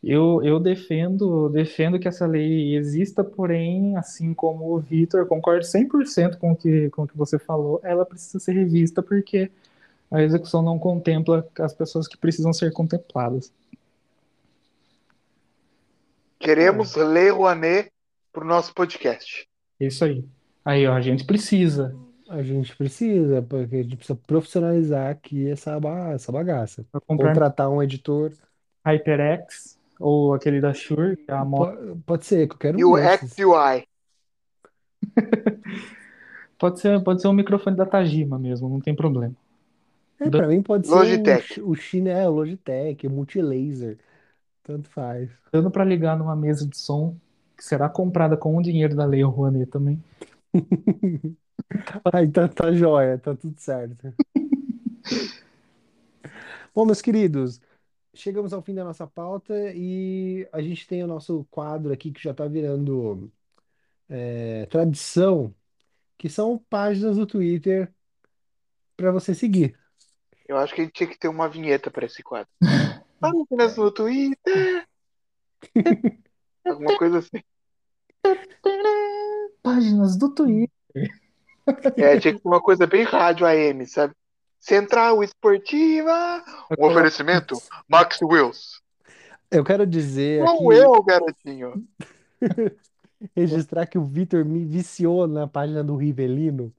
Eu, 0.03 0.44
eu 0.44 0.60
defendo, 0.60 1.48
defendo 1.49 1.98
que 1.98 2.10
essa 2.10 2.27
lei 2.27 2.76
exista, 2.76 3.23
porém, 3.23 3.95
assim 3.95 4.34
como 4.34 4.76
o 4.76 4.80
Vitor, 4.80 5.26
concordo 5.26 5.65
100% 5.65 6.38
com 6.38 6.52
o 6.52 6.56
que, 6.56 6.90
com 6.90 7.03
o 7.03 7.07
que 7.07 7.18
você 7.18 7.40
falou, 7.40 7.80
ela 7.84 8.06
precisa 8.06 8.38
ser 8.38 8.52
revista 8.52 9.02
porque 9.02 9.49
a 10.14 10.22
execução 10.22 10.61
não 10.61 10.77
contempla 10.80 11.45
as 11.60 11.73
pessoas 11.73 12.07
que 12.07 12.15
precisam 12.18 12.53
ser 12.53 12.72
contempladas. 12.72 13.52
Queremos 16.40 16.95
Lei 16.95 17.30
Rouanet 17.30 17.91
pro 18.31 18.45
nosso 18.45 18.73
podcast. 18.73 19.48
Isso 19.80 20.03
aí. 20.06 20.23
Aí, 20.65 20.85
ó, 20.88 20.94
a 20.94 21.02
gente 21.02 21.26
precisa. 21.26 21.95
A 22.30 22.41
gente 22.41 22.76
precisa, 22.76 23.41
porque 23.41 23.76
a 23.76 23.84
gente 23.84 23.95
precisa 23.98 24.19
profissionalizar 24.27 25.10
aqui 25.11 25.49
essa, 25.49 25.80
essa 26.14 26.31
bagaça. 26.31 26.85
Contratar 27.06 27.69
um 27.69 27.81
editor. 27.81 28.31
HyperX 28.85 29.77
ou 29.99 30.34
aquele 30.34 30.60
da 30.60 30.73
Shure, 30.73 31.15
que 31.15 31.31
é 31.31 31.34
a 31.34 31.45
moto. 31.45 31.77
Po- 31.77 31.98
Pode 32.06 32.26
ser, 32.26 32.48
qualquer 32.48 32.77
E 32.77 32.84
um 32.84 32.91
o 32.91 32.95
desses. 32.98 33.34
XUI. 33.34 33.88
Pode 36.60 36.80
ser, 36.80 37.03
pode 37.03 37.22
ser 37.22 37.27
um 37.27 37.34
microfone 37.34 37.76
da 37.76 37.85
Tajima 37.85 38.40
mesmo, 38.40 38.69
não 38.69 38.80
tem 38.80 38.95
problema. 38.95 39.35
É, 40.28 40.30
pra 40.30 40.48
mim 40.48 40.62
pode 40.62 40.88
ser 40.88 40.94
Logitech. 40.95 41.62
o, 41.62 41.70
o 41.70 41.76
China, 41.76 42.10
é, 42.12 42.28
o 42.28 42.32
Logitech, 42.32 43.08
o 43.08 43.10
Multilaser. 43.10 43.98
Tanto 44.64 44.90
faz. 44.90 45.30
Dando 45.52 45.70
para 45.70 45.84
ligar 45.84 46.18
numa 46.18 46.36
mesa 46.36 46.68
de 46.68 46.78
som 46.78 47.16
que 47.58 47.64
será 47.64 47.90
comprada 47.90 48.36
com 48.36 48.58
o 48.58 48.62
dinheiro 48.62 48.95
da 48.95 49.06
Lei 49.06 49.24
Rouanet 49.24 49.70
também. 49.70 50.02
Aí 52.14 52.30
tá, 52.30 52.48
tá 52.48 52.72
jóia, 52.72 53.18
tá 53.18 53.36
tudo 53.36 53.60
certo. 53.60 54.14
Bom, 56.74 56.86
meus 56.86 57.02
queridos, 57.02 57.62
chegamos 58.14 58.54
ao 58.54 58.62
fim 58.62 58.74
da 58.74 58.84
nossa 58.84 59.06
pauta 59.08 59.54
e 59.76 60.48
a 60.52 60.62
gente 60.62 60.88
tem 60.88 61.04
o 61.04 61.08
nosso 61.08 61.45
quadro 61.52 61.94
aqui 61.94 62.12
que 62.12 62.22
já 62.22 62.34
tá 62.34 62.48
virando 62.48 63.32
é, 64.10 64.66
tradição, 64.68 65.54
que 66.18 66.30
são 66.30 66.58
páginas 66.70 67.18
do 67.18 67.26
Twitter 67.26 67.94
para 68.95 69.12
você 69.12 69.34
seguir. 69.36 69.78
Eu 70.48 70.57
acho 70.57 70.74
que 70.74 70.82
a 70.82 70.84
gente 70.84 70.94
tinha 70.94 71.10
que 71.10 71.18
ter 71.18 71.28
uma 71.28 71.48
vinheta 71.48 71.90
para 71.90 72.06
esse 72.06 72.22
quadro. 72.22 72.49
Páginas 73.20 73.78
no 73.78 73.91
Twitter. 73.91 74.88
Alguma 76.65 76.98
coisa 76.98 77.20
assim. 77.20 77.41
Páginas 79.61 80.18
do 80.18 80.30
Twitter. 80.34 80.70
É, 81.95 82.20
tinha 82.20 82.34
que 82.34 82.41
ter 82.41 82.48
uma 82.48 82.61
coisa 82.61 82.86
bem 82.86 83.03
rádio 83.03 83.45
AM, 83.45 83.86
sabe? 83.88 84.14
Central 84.60 85.24
Esportiva. 85.24 86.44
Um 86.78 86.86
oferecimento, 86.86 87.56
Max 87.88 88.22
Wills. 88.22 88.82
Eu 89.49 89.64
quero 89.64 89.86
dizer 89.86 90.44
Não 90.44 90.70
aqui, 90.70 90.80
eu, 90.80 91.03
garotinho. 91.03 91.88
registrar 93.36 93.86
que 93.86 93.98
o 93.98 94.06
Vitor 94.06 94.44
me 94.44 94.65
viciou 94.65 95.28
na 95.28 95.48
página 95.48 95.84
do 95.84 95.95
Rivelino. 95.95 96.74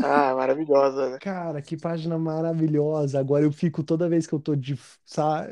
Ah, 0.00 0.34
maravilhosa, 0.34 1.10
né? 1.10 1.18
Cara, 1.18 1.62
que 1.62 1.76
página 1.76 2.18
maravilhosa. 2.18 3.18
Agora 3.20 3.44
eu 3.44 3.52
fico 3.52 3.84
toda 3.84 4.08
vez 4.08 4.26
que 4.26 4.32
eu 4.34 4.40
tô 4.40 4.56
de, 4.56 4.76
sa- 5.04 5.46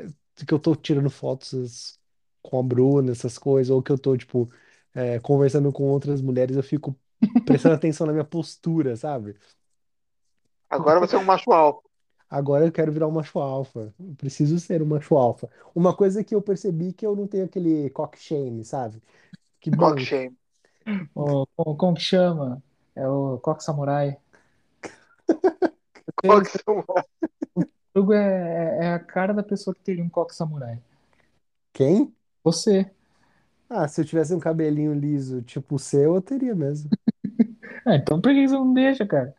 que 0.45 0.53
eu 0.53 0.59
tô 0.59 0.75
tirando 0.75 1.09
fotos 1.09 1.97
com 2.41 2.59
a 2.59 2.63
Bruna, 2.63 3.11
essas 3.11 3.37
coisas, 3.37 3.69
ou 3.71 3.81
que 3.81 3.91
eu 3.91 3.97
tô, 3.97 4.17
tipo, 4.17 4.51
é, 4.93 5.19
conversando 5.19 5.71
com 5.71 5.83
outras 5.83 6.21
mulheres, 6.21 6.57
eu 6.57 6.63
fico 6.63 6.99
prestando 7.45 7.75
atenção 7.75 8.05
na 8.05 8.11
minha 8.13 8.25
postura, 8.25 8.95
sabe? 8.97 9.35
Agora 10.71 10.99
você 10.99 11.15
é 11.15 11.19
um 11.19 11.23
macho 11.23 11.51
alfa. 11.53 11.87
Agora 12.29 12.65
eu 12.65 12.71
quero 12.71 12.91
virar 12.91 13.07
um 13.07 13.11
macho 13.11 13.39
alfa. 13.39 13.93
Eu 13.99 14.15
preciso 14.15 14.57
ser 14.59 14.81
um 14.81 14.85
macho 14.85 15.15
alfa. 15.17 15.49
Uma 15.75 15.95
coisa 15.95 16.23
que 16.23 16.33
eu 16.33 16.41
percebi 16.41 16.93
que 16.93 17.05
eu 17.05 17.15
não 17.15 17.27
tenho 17.27 17.45
aquele 17.45 17.89
cock 17.89 18.17
shame, 18.19 18.63
sabe? 18.63 19.01
Que 19.61 19.71
bom. 19.71 19.95
Cock 19.95 19.99
shame. 19.99 20.37
O, 21.15 21.45
o- 21.57 21.75
como 21.75 21.95
que 21.95 22.01
chama? 22.01 22.61
É 22.95 23.07
o 23.07 23.39
Coque 23.39 23.63
Samurai. 23.63 24.17
Cock 26.25 26.47
shame. 26.47 26.83
O 26.85 27.65
Hugo 28.01 28.13
é, 28.13 28.77
é 28.85 28.93
a 28.93 28.99
cara 28.99 29.33
da 29.33 29.43
pessoa 29.43 29.73
que 29.75 29.81
teria 29.81 30.03
um 30.03 30.09
Coque 30.09 30.35
Samurai. 30.35 30.81
Quem? 31.73 32.15
Você. 32.43 32.89
Ah, 33.69 33.87
se 33.87 34.01
eu 34.01 34.05
tivesse 34.05 34.33
um 34.33 34.39
cabelinho 34.39 34.93
liso, 34.93 35.41
tipo 35.43 35.75
o 35.75 35.79
seu, 35.79 36.15
eu 36.15 36.21
teria 36.21 36.55
mesmo. 36.55 36.89
Ah, 37.85 37.95
então 37.95 38.21
por 38.21 38.31
que 38.33 38.47
você 38.47 38.55
não 38.55 38.73
deixa, 38.73 39.05
cara? 39.07 39.35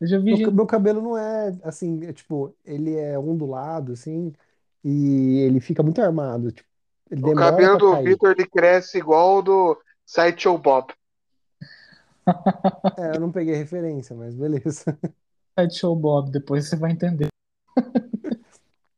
Eu 0.00 0.06
já 0.06 0.18
vi 0.18 0.36
Meu, 0.36 0.36
gente. 0.36 0.52
meu 0.52 0.66
cabelo 0.66 1.02
não 1.02 1.16
é 1.18 1.56
assim, 1.64 2.04
é, 2.06 2.12
tipo, 2.12 2.54
ele 2.64 2.94
é 2.96 3.18
ondulado, 3.18 3.92
assim, 3.92 4.32
e 4.84 5.38
ele 5.40 5.60
fica 5.60 5.82
muito 5.82 6.00
armado. 6.00 6.52
Tipo, 6.52 6.68
ele 7.10 7.22
O 7.22 7.30
demora 7.30 7.34
cabelo 7.34 7.72
pra 7.72 7.78
do 7.78 7.90
cair. 7.90 8.04
Victor 8.04 8.32
ele 8.32 8.46
cresce 8.46 8.98
igual 8.98 9.38
o 9.38 9.42
do 9.42 9.82
Sideshow 10.04 10.58
Bob. 10.58 10.92
É, 12.96 13.12
eu 13.16 13.20
não 13.20 13.32
peguei 13.32 13.54
referência, 13.54 14.14
mas 14.16 14.34
beleza. 14.34 14.84
Show 15.70 15.94
Bob, 15.96 16.30
depois 16.30 16.68
você 16.68 16.76
vai 16.76 16.92
entender. 16.92 17.28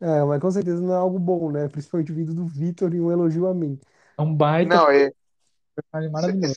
É, 0.05 0.25
mas 0.25 0.41
com 0.41 0.51
certeza 0.51 0.81
não 0.81 0.93
é 0.93 0.97
algo 0.97 1.17
bom, 1.17 1.53
né? 1.53 1.69
Principalmente 1.69 2.11
vindo 2.11 2.35
do 2.35 2.45
Vitor 2.45 2.93
e 2.93 3.01
um 3.01 3.13
elogio 3.13 3.47
a 3.47 3.55
mim. 3.55 3.79
É 4.19 4.21
um 4.21 4.35
baita 4.35 4.75
Não, 4.75 4.91
é, 4.91 5.13
personagem 5.77 6.11
maravilhoso. 6.11 6.57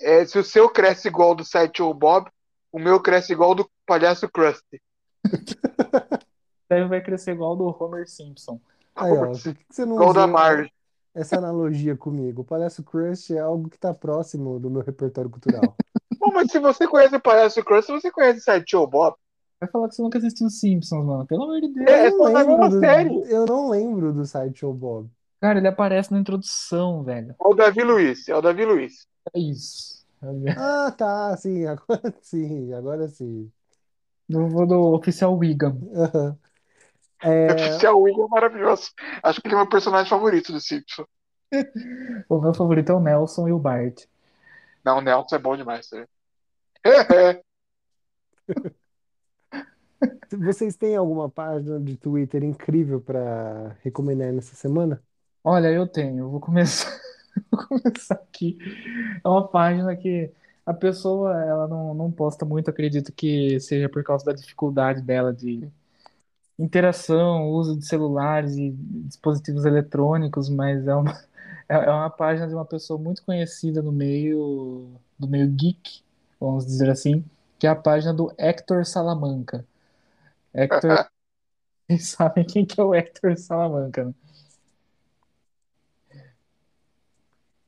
é, 0.00 0.26
se 0.26 0.36
o 0.36 0.42
seu 0.42 0.68
cresce 0.68 1.06
igual 1.06 1.30
o 1.30 1.34
do 1.36 1.44
Sideshow 1.44 1.94
Bob, 1.94 2.28
o 2.72 2.78
meu 2.80 3.00
cresce 3.00 3.32
igual 3.32 3.52
o 3.52 3.54
do 3.54 3.70
palhaço 3.86 4.28
Krusty. 4.28 4.82
Deve 6.68 6.88
vai 6.88 7.00
crescer 7.00 7.30
igual 7.30 7.50
ao 7.50 7.56
do 7.56 7.84
Homer 7.84 8.08
Simpson. 8.08 8.60
Aí, 8.96 9.12
ó, 9.12 9.26
por 9.26 9.40
que 9.40 9.54
que 9.54 9.64
você 9.70 9.84
não 9.84 9.94
Igual 9.94 10.12
da 10.12 10.26
Marge. 10.26 10.72
essa 11.14 11.38
analogia 11.38 11.96
comigo. 11.96 12.42
O 12.42 12.44
Palhaço 12.44 12.82
Crush 12.82 13.30
é 13.32 13.38
algo 13.38 13.68
que 13.68 13.78
tá 13.78 13.94
próximo 13.94 14.58
do 14.58 14.68
meu 14.70 14.82
repertório 14.82 15.30
cultural. 15.30 15.76
Bom, 16.24 16.32
mas 16.32 16.50
se 16.50 16.58
você 16.58 16.86
conhece 16.88 17.16
o 17.16 17.20
Palhaço 17.20 17.62
Crush, 17.64 17.86
você 17.88 18.10
conhece 18.10 18.40
o 18.40 18.42
Sideshow 18.42 18.86
Bob. 18.86 19.16
Vai 19.60 19.68
falar 19.70 19.88
que 19.88 19.94
você 19.94 20.02
nunca 20.02 20.18
assistiu 20.18 20.48
Simpsons, 20.50 21.04
mano. 21.04 21.26
Pelo 21.26 21.44
amor 21.44 21.60
de 21.60 21.68
Deus. 21.68 21.88
É, 21.88 22.06
Eu 22.08 22.16
só 22.16 22.24
na 22.24 22.44
lembro 22.44 22.68
do- 22.68 22.78
série. 22.80 23.32
Eu 23.32 23.46
não 23.46 23.68
lembro 23.70 24.12
do 24.12 24.24
Sideshow 24.24 24.72
Bob. 24.72 25.10
Cara, 25.40 25.58
ele 25.58 25.68
aparece 25.68 26.12
na 26.12 26.18
introdução, 26.18 27.02
velho. 27.04 27.34
É 27.40 27.46
o 27.48 27.54
Davi 27.54 27.82
Luiz, 27.84 28.28
é 28.28 28.34
o 28.36 28.40
Davi 28.42 28.64
Luiz. 28.64 29.06
É 29.34 29.38
isso. 29.38 30.04
Ah, 30.56 30.90
tá, 30.92 31.36
sim, 31.36 31.66
agora 31.66 32.14
sim, 32.22 32.72
agora 32.72 33.08
sim. 33.08 33.52
Do, 34.28 34.66
do 34.66 34.94
oficial 34.94 35.36
Wiggum. 35.38 35.90
Aham. 35.94 36.38
É, 37.22 37.50
O 37.52 37.54
oficial 37.54 38.00
William 38.00 38.26
é 38.26 38.28
maravilhoso. 38.28 38.90
Acho 39.22 39.40
que 39.40 39.48
ele 39.48 39.54
é 39.54 39.58
meu 39.58 39.68
personagem 39.68 40.08
favorito 40.10 40.52
do 40.52 40.60
Simpson. 40.60 41.04
O 42.28 42.38
meu 42.40 42.52
favorito 42.54 42.90
é 42.92 42.94
o 42.94 43.00
Nelson 43.00 43.48
e 43.48 43.52
o 43.52 43.58
Bart. 43.58 44.04
Não, 44.84 44.98
o 44.98 45.00
Nelson 45.00 45.36
é 45.36 45.38
bom 45.38 45.56
demais. 45.56 45.88
Né? 45.92 46.06
vocês 50.38 50.76
têm 50.76 50.96
alguma 50.96 51.28
página 51.28 51.80
de 51.80 51.96
Twitter 51.96 52.42
incrível 52.44 53.00
para 53.00 53.76
recomendar 53.82 54.32
nessa 54.32 54.54
semana? 54.54 55.02
Olha, 55.42 55.68
eu 55.68 55.86
tenho. 55.86 56.24
Eu 56.24 56.30
vou 56.30 56.40
começar, 56.40 56.90
vou 57.50 57.66
começar 57.66 58.14
aqui. 58.14 58.58
É 59.22 59.28
uma 59.28 59.46
página 59.46 59.94
que 59.96 60.30
a 60.64 60.72
pessoa 60.72 61.42
ela 61.44 61.68
não, 61.68 61.94
não 61.94 62.10
posta 62.10 62.44
muito, 62.44 62.70
acredito 62.70 63.12
que 63.12 63.60
seja 63.60 63.88
por 63.88 64.02
causa 64.02 64.24
da 64.24 64.32
dificuldade 64.32 65.02
dela 65.02 65.32
de 65.32 65.68
interação, 66.58 67.48
uso 67.50 67.76
de 67.76 67.86
celulares 67.86 68.56
e 68.56 68.70
dispositivos 68.70 69.64
eletrônicos, 69.64 70.48
mas 70.48 70.86
é 70.86 70.94
uma, 70.94 71.12
é 71.68 71.74
é 71.74 71.90
uma 71.90 72.10
página 72.10 72.46
de 72.46 72.54
uma 72.54 72.64
pessoa 72.64 72.98
muito 72.98 73.22
conhecida 73.24 73.82
no 73.82 73.92
meio 73.92 74.90
do 75.18 75.28
meio 75.28 75.48
geek, 75.48 76.02
vamos 76.40 76.66
dizer 76.66 76.90
assim, 76.90 77.24
que 77.58 77.66
é 77.66 77.70
a 77.70 77.76
página 77.76 78.12
do 78.12 78.32
Hector 78.38 78.84
Salamanca. 78.84 79.64
Hector, 80.52 81.06
vocês 81.88 82.08
sabem 82.08 82.44
quem 82.44 82.64
que 82.64 82.80
é 82.80 82.84
o 82.84 82.94
Hector 82.94 83.36
Salamanca, 83.36 84.04
né? 84.04 84.14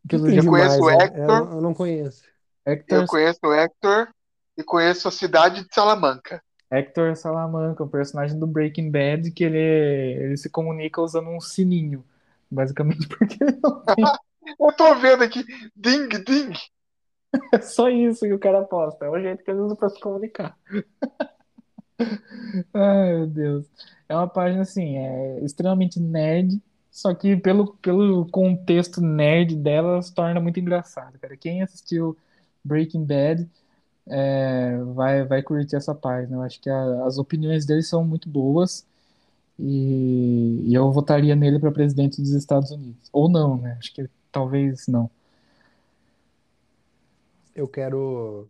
Pelo 0.08 0.30
Eu 0.30 0.44
conheço 0.44 0.50
mais, 0.50 0.80
o 0.80 0.86
né? 0.86 1.04
Hector. 1.04 1.20
Eu, 1.20 1.52
eu 1.52 1.60
não 1.60 1.74
conheço. 1.74 2.22
Hector 2.64 2.98
Eu 2.98 3.06
conheço 3.06 3.40
o 3.42 3.52
Hector 3.52 4.08
e 4.56 4.62
conheço 4.62 5.08
a 5.08 5.10
cidade 5.10 5.64
de 5.64 5.74
Salamanca. 5.74 6.42
Hector 6.70 7.16
Salamanca, 7.16 7.82
o 7.84 7.88
personagem 7.88 8.38
do 8.38 8.46
Breaking 8.46 8.90
Bad, 8.90 9.30
que 9.30 9.44
ele, 9.44 9.58
ele 9.58 10.36
se 10.36 10.48
comunica 10.48 11.00
usando 11.00 11.28
um 11.28 11.40
sininho. 11.40 12.04
Basicamente 12.50 13.08
porque 13.08 13.38
não 13.62 13.84
tem. 13.84 14.04
Eu 14.60 14.72
tô 14.76 14.94
vendo 14.96 15.24
aqui, 15.24 15.44
ding, 15.74 16.08
ding. 16.24 16.52
É 17.52 17.60
só 17.60 17.88
isso 17.88 18.20
que 18.26 18.32
o 18.32 18.38
cara 18.38 18.64
posta. 18.64 19.06
É 19.06 19.10
o 19.10 19.20
jeito 19.20 19.42
que 19.44 19.50
ele 19.50 19.60
usa 19.60 19.76
pra 19.76 19.88
se 19.90 20.00
comunicar. 20.00 20.56
Ai, 22.72 23.14
meu 23.14 23.26
Deus. 23.26 23.66
É 24.08 24.14
uma 24.14 24.28
página, 24.28 24.62
assim, 24.62 24.96
é 24.96 25.40
extremamente 25.44 25.98
nerd, 26.00 26.60
só 26.90 27.12
que 27.14 27.36
pelo, 27.36 27.74
pelo 27.78 28.26
contexto 28.30 29.00
nerd 29.00 29.56
dela, 29.56 30.00
se 30.02 30.14
torna 30.14 30.40
muito 30.40 30.60
engraçado, 30.60 31.18
cara. 31.18 31.36
Quem 31.36 31.62
assistiu 31.62 32.16
Breaking 32.64 33.04
Bad 33.04 33.48
é, 34.08 34.78
vai, 34.94 35.24
vai 35.24 35.42
curtir 35.42 35.76
essa 35.76 35.94
página. 35.94 36.36
Eu 36.38 36.42
acho 36.42 36.60
que 36.60 36.70
a- 36.70 37.04
as 37.06 37.18
opiniões 37.18 37.66
dele 37.66 37.82
são 37.82 38.04
muito 38.04 38.28
boas 38.28 38.86
e, 39.58 40.62
e 40.68 40.74
eu 40.74 40.90
votaria 40.92 41.34
nele 41.36 41.58
para 41.58 41.70
presidente 41.72 42.20
dos 42.20 42.30
Estados 42.32 42.70
Unidos. 42.70 43.08
Ou 43.12 43.28
não, 43.28 43.56
né? 43.58 43.76
Acho 43.78 43.94
que 43.94 44.08
talvez 44.30 44.86
não. 44.86 45.10
Eu 47.54 47.66
quero, 47.66 48.48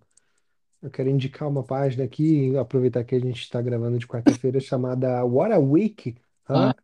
eu 0.83 0.91
quero 0.91 1.09
indicar 1.09 1.49
uma 1.49 1.63
página 1.63 2.05
aqui, 2.05 2.57
aproveitar 2.57 3.05
que 3.05 3.15
a 3.15 3.21
gente 3.21 3.41
está 3.41 3.63
gravando 3.63 3.99
de 3.99 4.07
quarta-feira, 4.07 4.59
chamada 4.59 5.25
What 5.25 5.53
a 5.53 5.59
Week, 5.59 6.17
hã? 6.49 6.75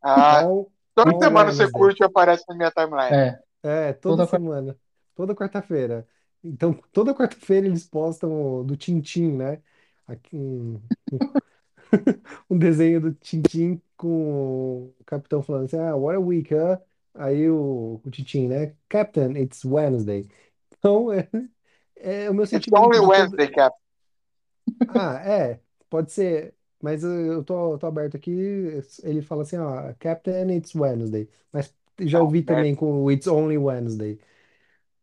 Ah, 0.00 0.42
All, 0.42 0.70
toda 0.94 1.12
all 1.12 1.20
semana 1.20 1.50
você 1.50 1.62
Wednesday. 1.64 1.80
curte 1.80 2.00
e 2.02 2.04
aparece 2.04 2.44
na 2.48 2.54
minha 2.54 2.70
timeline. 2.70 3.12
É, 3.12 3.42
É, 3.62 3.92
toda 3.92 4.24
Toda 4.24 4.26
quarta- 4.26 4.36
semana, 4.36 4.76
toda 5.16 5.34
quarta-feira. 5.34 6.06
Então, 6.44 6.78
toda 6.92 7.14
quarta-feira 7.14 7.66
eles 7.66 7.86
postam 7.86 8.62
do 8.64 8.76
Tintim, 8.76 9.32
né? 9.32 9.58
Aqui, 10.06 10.36
um, 10.36 10.78
um, 12.50 12.58
desenho 12.58 13.00
do 13.00 13.14
Tintim 13.14 13.80
com 13.96 14.86
o 14.98 15.04
capitão 15.06 15.42
falando 15.42 15.64
assim, 15.66 15.78
ah, 15.78 15.96
what 15.96 16.16
a 16.16 16.20
week, 16.20 16.52
huh? 16.54 16.78
Aí 17.14 17.48
o, 17.50 18.00
o 18.04 18.10
Tintim, 18.10 18.48
né? 18.48 18.74
Captain, 18.88 19.36
it's 19.36 19.64
Wednesday. 19.64 20.28
Então, 20.78 21.12
é, 21.14 21.28
é 21.96 22.30
o 22.30 22.34
meu 22.34 22.46
It's 22.50 22.68
sentimento 22.68 22.72
only 22.72 23.00
de 23.00 23.00
todo- 23.00 23.10
Wednesday, 23.10 23.48
Cap. 23.50 23.74
Ah, 24.86 25.16
é, 25.24 25.60
pode 25.88 26.12
ser, 26.12 26.54
mas 26.82 27.02
eu 27.02 27.10
eu 27.10 27.44
tô, 27.44 27.78
tô 27.78 27.86
aberto 27.86 28.16
aqui. 28.16 28.30
Ele 29.02 29.22
fala 29.22 29.42
assim, 29.42 29.56
ó, 29.58 29.92
Captain, 29.98 30.54
it's 30.56 30.74
Wednesday. 30.74 31.28
Mas 31.52 31.74
já 32.00 32.20
Não, 32.20 32.24
ouvi 32.24 32.42
merda. 32.46 32.46
também 32.46 32.74
com 32.74 33.02
o 33.02 33.10
It's 33.10 33.26
Only 33.26 33.56
Wednesday. 33.58 34.18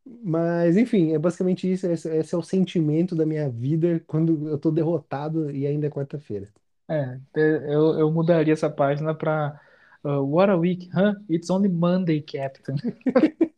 Mas, 0.06 0.78
enfim, 0.78 1.14
é 1.14 1.20
basicamente 1.20 1.72
isso. 1.72 1.88
Esse, 1.88 2.10
esse 2.18 2.34
é 2.36 2.38
o 2.38 2.42
sentimento 2.44 3.16
da 3.16 3.26
minha 3.26 3.50
vida 3.50 4.00
quando 4.08 4.48
eu 4.50 4.58
tô 4.60 4.72
derrotado 4.72 5.52
e 5.52 5.66
ainda 5.68 5.88
é 5.88 5.90
quarta-feira. 5.90 6.48
É. 6.94 7.20
Eu, 7.74 8.00
eu 8.00 8.12
mudaria 8.12 8.54
essa 8.54 8.70
página 8.70 9.14
para 9.14 9.60
uh, 10.04 10.22
What 10.24 10.52
a 10.52 10.56
Week, 10.56 10.90
huh? 10.94 11.16
It's 11.30 11.50
only 11.50 11.70
Monday, 11.70 12.22
Captain. 12.22 12.76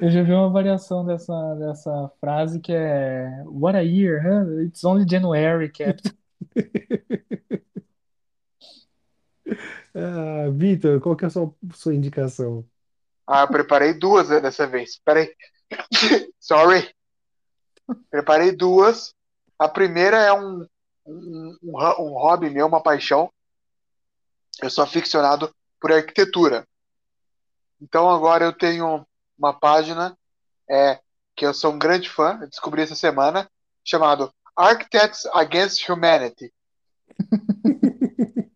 Eu 0.00 0.08
já 0.08 0.22
vi 0.22 0.32
uma 0.32 0.48
variação 0.48 1.04
dessa, 1.04 1.54
dessa 1.56 2.10
frase 2.18 2.58
que 2.58 2.72
é 2.72 3.42
What 3.44 3.76
a 3.76 3.82
year, 3.82 4.22
huh? 4.22 4.62
It's 4.62 4.82
only 4.82 5.04
January, 5.08 5.70
Captain. 5.70 6.12
Ah, 9.92 10.48
Vitor, 10.52 11.00
qual 11.00 11.16
que 11.16 11.24
é 11.24 11.26
a 11.26 11.30
sua, 11.30 11.52
sua 11.74 11.94
indicação? 11.94 12.64
Ah, 13.26 13.46
preparei 13.46 13.92
duas 13.92 14.28
né, 14.28 14.40
dessa 14.40 14.66
vez. 14.66 15.00
Peraí. 15.04 15.28
Sorry. 16.38 16.88
Preparei 18.10 18.52
duas. 18.52 19.14
A 19.58 19.68
primeira 19.68 20.18
é 20.18 20.32
um, 20.32 20.66
um, 21.06 21.58
um 21.62 21.76
ho- 21.76 22.02
um 22.02 22.12
hobby 22.14 22.50
meu, 22.50 22.66
uma 22.66 22.82
paixão. 22.82 23.30
Eu 24.62 24.70
sou 24.70 24.84
aficionado 24.84 25.54
por 25.80 25.92
arquitetura. 25.92 26.66
Então 27.80 28.10
agora 28.10 28.44
eu 28.44 28.52
tenho 28.52 29.06
uma 29.38 29.52
página 29.52 30.16
é, 30.68 31.00
que 31.34 31.46
eu 31.46 31.54
sou 31.54 31.72
um 31.72 31.78
grande 31.78 32.08
fã, 32.10 32.38
descobri 32.48 32.82
essa 32.82 32.94
semana, 32.94 33.50
chamado 33.84 34.32
Architects 34.56 35.26
Against 35.26 35.88
Humanity. 35.88 36.52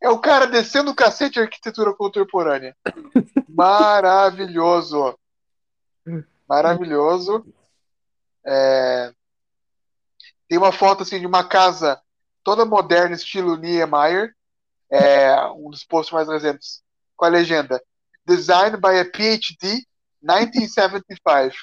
É 0.00 0.08
o 0.08 0.20
cara 0.20 0.46
descendo 0.46 0.92
o 0.92 0.94
cacete 0.94 1.34
de 1.34 1.40
arquitetura 1.40 1.92
contemporânea. 1.92 2.76
Maravilhoso. 3.48 5.18
Maravilhoso. 6.48 7.44
É, 8.46 9.12
Tem 10.48 10.58
uma 10.58 10.72
foto 10.72 11.02
assim 11.02 11.18
de 11.18 11.26
uma 11.26 11.46
casa 11.46 12.00
toda 12.44 12.64
moderna, 12.64 13.16
estilo 13.16 13.56
Niemeyer. 13.56 14.34
É, 14.88 15.36
um 15.48 15.70
dos 15.70 15.84
posts 15.84 16.12
mais 16.12 16.28
recentes. 16.28 16.82
Com 17.16 17.24
a 17.24 17.28
legenda 17.28 17.82
Designed 18.24 18.76
by 18.76 18.98
a 18.98 19.04
PhD 19.04 19.84
1975. 20.22 21.54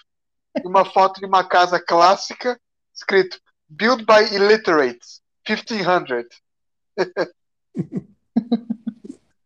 E 0.64 0.68
uma 0.68 0.86
foto 0.86 1.20
de 1.20 1.26
uma 1.26 1.44
casa 1.44 1.80
clássica 1.80 2.60
escrito 2.94 3.40
Built 3.68 4.06
by 4.06 4.36
Illiterates 4.36 5.22
1500. 5.48 6.42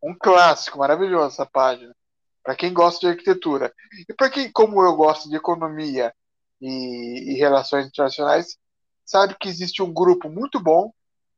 Um 0.07 0.15
clássico, 0.17 0.77
maravilhoso 0.77 1.33
essa 1.33 1.45
página. 1.45 1.93
Para 2.41 2.55
quem 2.55 2.71
gosta 2.71 3.01
de 3.01 3.07
arquitetura. 3.07 3.73
E 4.07 4.13
para 4.13 4.29
quem, 4.29 4.49
como 4.49 4.81
eu, 4.81 4.95
gosto 4.95 5.29
de 5.29 5.35
economia 5.35 6.13
e, 6.61 7.33
e 7.33 7.37
relações 7.37 7.87
internacionais, 7.87 8.57
sabe 9.05 9.35
que 9.39 9.47
existe 9.47 9.81
um 9.81 9.93
grupo 9.93 10.29
muito 10.29 10.59
bom, 10.59 10.91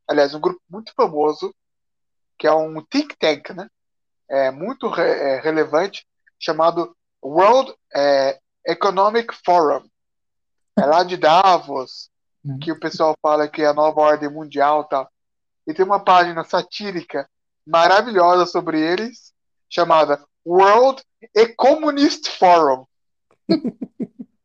aliás, 0.08 0.34
um 0.34 0.40
grupo 0.40 0.62
muito 0.70 0.94
famoso, 0.94 1.54
que 2.38 2.48
é 2.48 2.54
um 2.54 2.82
think 2.86 3.16
tank, 3.18 3.50
né? 3.52 3.70
É 4.30 4.52
muito 4.52 4.88
re- 4.88 5.04
é, 5.04 5.40
relevante, 5.41 6.06
chamado 6.40 6.96
World 7.24 7.74
é, 7.94 8.40
Economic 8.66 9.34
Forum. 9.46 9.88
É 10.78 10.86
lá 10.86 11.04
de 11.04 11.18
Davos, 11.18 12.10
Hum. 12.46 12.58
que 12.58 12.72
o 12.72 12.80
pessoal 12.80 13.14
fala 13.22 13.50
que 13.50 13.62
é 13.62 13.66
a 13.66 13.74
nova 13.74 14.00
ordem 14.00 14.30
mundial 14.30 14.86
tal. 14.86 15.12
E 15.68 15.74
tem 15.74 15.84
uma 15.86 16.00
página 16.02 16.41
satírica 16.46 17.30
maravilhosa 17.68 18.46
sobre 18.46 18.80
eles, 18.80 19.34
chamada 19.70 20.24
World 20.46 21.04
Economist 21.36 22.30
Forum. 22.38 22.86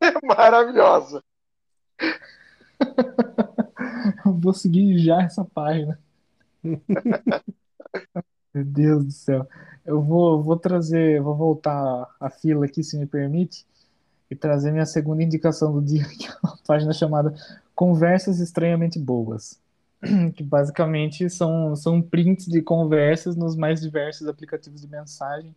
É 0.05 0.13
maravilhosa. 0.27 1.23
Eu 4.25 4.35
vou 4.35 4.53
seguir 4.53 4.99
já 4.99 5.23
essa 5.23 5.45
página. 5.45 5.99
Meu 8.53 8.65
Deus 8.65 9.05
do 9.05 9.13
céu. 9.13 9.49
Eu 9.85 10.03
vou, 10.03 10.43
vou 10.43 10.57
trazer, 10.57 11.21
vou 11.21 11.35
voltar 11.35 12.09
a 12.21 12.31
fila 12.31 12.67
aqui, 12.67 12.83
se 12.83 12.99
me 12.99 13.07
permite, 13.07 13.67
e 14.31 14.37
trazer 14.37 14.73
minha 14.73 14.87
segunda 14.87 15.23
indicação 15.23 15.73
do 15.73 15.83
dia, 15.83 16.05
que 16.05 16.27
é 16.27 16.35
uma 16.43 16.57
página 16.67 16.93
chamada 16.93 17.35
Conversas 17.75 18.41
Estranhamente 18.41 18.99
Boas. 18.99 19.61
Que 20.37 20.43
basicamente 20.43 21.31
são, 21.31 21.75
são 21.75 22.03
prints 22.03 22.47
de 22.47 22.61
conversas 22.61 23.37
nos 23.37 23.57
mais 23.57 23.81
diversos 23.81 24.29
aplicativos 24.29 24.83
de 24.83 24.89
mensagem, 24.89 25.55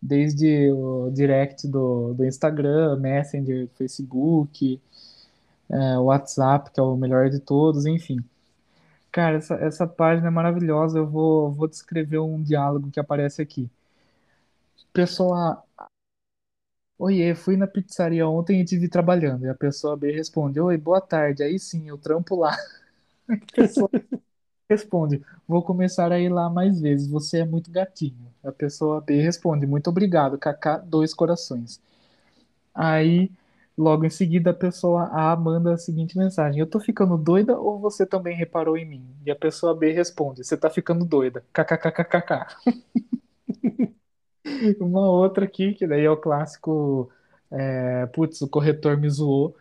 desde 0.00 0.70
o 0.72 1.10
direct 1.10 1.68
do, 1.68 2.14
do 2.14 2.24
Instagram, 2.24 2.96
Messenger, 2.98 3.68
Facebook, 3.76 4.80
é, 5.70 5.98
WhatsApp, 5.98 6.70
que 6.72 6.80
é 6.80 6.82
o 6.82 6.96
melhor 6.96 7.30
de 7.30 7.40
todos, 7.40 7.86
enfim. 7.86 8.18
Cara, 9.12 9.36
essa, 9.38 9.54
essa 9.56 9.86
página 9.86 10.28
é 10.28 10.30
maravilhosa. 10.30 10.98
Eu 10.98 11.06
vou, 11.06 11.50
vou 11.52 11.68
descrever 11.68 12.18
um 12.18 12.42
diálogo 12.42 12.90
que 12.90 13.00
aparece 13.00 13.42
aqui. 13.42 13.70
Pessoa 14.92 15.62
A. 15.78 15.86
Oiê, 16.98 17.34
fui 17.34 17.56
na 17.56 17.66
pizzaria 17.66 18.26
ontem 18.28 18.60
e 18.60 18.64
te 18.64 18.78
vi 18.78 18.88
trabalhando. 18.88 19.44
E 19.44 19.48
a 19.48 19.54
pessoa 19.54 19.96
B 19.96 20.10
responde: 20.12 20.60
Oi, 20.60 20.76
boa 20.78 21.00
tarde. 21.00 21.42
Aí 21.42 21.58
sim, 21.58 21.88
eu 21.88 21.98
trampo 21.98 22.36
lá. 22.36 22.56
Pessoa 23.54 23.90
responde: 24.68 25.22
Vou 25.46 25.62
começar 25.62 26.12
a 26.12 26.18
ir 26.20 26.28
lá 26.28 26.48
mais 26.50 26.80
vezes. 26.80 27.08
Você 27.08 27.40
é 27.40 27.44
muito 27.44 27.70
gatinho. 27.70 28.32
A 28.44 28.52
pessoa 28.52 29.00
B 29.00 29.20
responde: 29.20 29.66
Muito 29.66 29.88
obrigado, 29.90 30.38
KK, 30.38 30.82
dois 30.86 31.14
corações. 31.14 31.80
Aí 32.74 33.30
Logo 33.76 34.06
em 34.06 34.10
seguida, 34.10 34.50
a 34.50 34.54
pessoa 34.54 35.04
A 35.12 35.36
manda 35.36 35.74
a 35.74 35.76
seguinte 35.76 36.16
mensagem: 36.16 36.58
Eu 36.60 36.66
tô 36.66 36.80
ficando 36.80 37.18
doida 37.18 37.58
ou 37.58 37.78
você 37.78 38.06
também 38.06 38.34
reparou 38.34 38.76
em 38.76 38.86
mim? 38.86 39.04
E 39.24 39.30
a 39.30 39.36
pessoa 39.36 39.74
B 39.74 39.92
responde: 39.92 40.42
Você 40.42 40.56
tá 40.56 40.70
ficando 40.70 41.04
doida. 41.04 41.44
KKKKK. 41.52 42.46
Uma 44.80 45.08
outra 45.10 45.44
aqui, 45.44 45.74
que 45.74 45.86
daí 45.86 46.04
é 46.04 46.10
o 46.10 46.16
clássico: 46.16 47.10
é, 47.50 48.06
Putz, 48.06 48.40
o 48.40 48.48
corretor 48.48 48.96
me 48.96 49.10
zoou. 49.10 49.54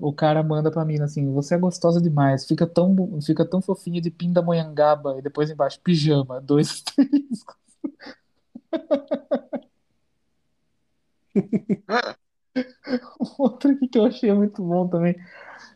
O 0.00 0.12
cara 0.12 0.42
manda 0.42 0.70
pra 0.70 0.84
mim 0.84 1.00
assim: 1.00 1.32
Você 1.32 1.54
é 1.54 1.58
gostosa 1.58 2.00
demais, 2.00 2.46
fica 2.46 2.66
tão, 2.66 3.20
fica 3.22 3.44
tão 3.44 3.60
fofinha 3.62 4.00
de 4.00 4.10
pindamonhangaba. 4.10 5.18
E 5.18 5.22
depois 5.22 5.50
embaixo: 5.50 5.80
Pijama, 5.80 6.40
dois 6.40 6.70
asteriscos. 6.86 7.56
Outro 13.38 13.76
que 13.78 13.98
eu 13.98 14.06
achei 14.06 14.32
muito 14.32 14.62
bom 14.62 14.88
também. 14.88 15.16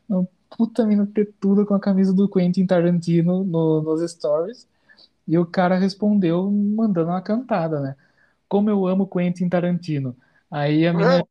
Uma 0.09 0.27
puta 0.57 0.87
mina 0.87 1.07
tetuda 1.07 1.65
com 1.65 1.75
a 1.75 1.81
camisa 1.81 2.13
do 2.13 2.29
Quentin 2.29 2.67
Tarantino 2.67 3.45
no, 3.45 3.83
nos 3.83 4.11
stories. 4.11 4.69
E 5.27 5.39
o 5.39 5.47
cara 5.47 5.77
respondeu 5.77 6.51
mandando 6.51 7.11
uma 7.11 7.23
cantada, 7.23 7.81
né? 7.81 7.97
Como 8.49 8.69
eu 8.71 8.87
amo 8.87 9.07
Quentin 9.07 9.49
Tarantino. 9.49 10.17
Aí 10.51 10.87
a 10.87 10.93
mina 10.93 11.25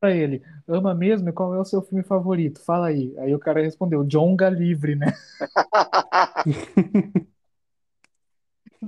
pra 0.00 0.14
ele, 0.14 0.42
ama 0.66 0.94
mesmo? 0.94 1.32
Qual 1.32 1.54
é 1.54 1.58
o 1.58 1.64
seu 1.64 1.82
filme 1.82 2.04
favorito? 2.04 2.60
Fala 2.60 2.88
aí. 2.88 3.14
Aí 3.18 3.34
o 3.34 3.38
cara 3.38 3.62
respondeu, 3.62 4.04
John 4.04 4.36
Livre, 4.52 4.94
né? 4.96 5.06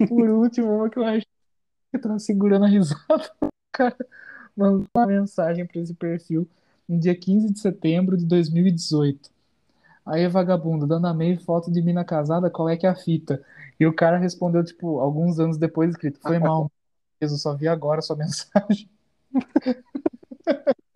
Por 0.09 0.29
último, 0.29 0.75
uma 0.75 0.91
que 0.91 0.99
eu 0.99 1.05
acho 1.05 1.27
que 1.91 1.99
tava 1.99 2.19
segurando 2.19 2.65
a 2.65 2.69
risada. 2.69 3.31
Cara, 3.73 3.97
mandou 4.57 4.87
uma 4.95 5.07
mensagem 5.07 5.67
para 5.67 5.81
esse 5.81 5.95
perfil 5.95 6.49
no 6.89 6.99
dia 6.99 7.15
15 7.15 7.53
de 7.53 7.59
setembro 7.61 8.17
de 8.17 8.25
2018. 8.27 9.31
Aí, 10.05 10.27
vagabundo, 10.27 10.87
dando 10.87 11.07
a 11.07 11.15
meio 11.15 11.39
foto 11.41 11.71
de 11.71 11.83
mina 11.83 12.05
casada, 12.05 12.51
qual 12.51 12.69
é 12.69 12.77
que 12.77 12.87
é 12.87 12.89
a 12.89 12.95
fita? 12.95 13.45
E 13.79 13.87
o 13.87 13.95
cara 13.95 14.17
respondeu, 14.17 14.65
tipo, 14.65 15.01
alguns 15.01 15.39
anos 15.39 15.59
depois, 15.59 15.91
escrito, 15.91 16.19
foi 16.21 16.39
mal, 16.39 16.73
eu 17.21 17.29
só 17.29 17.55
vi 17.55 17.69
agora 17.69 17.99
a 17.99 18.03
sua 18.03 18.17
mensagem. 18.17 18.89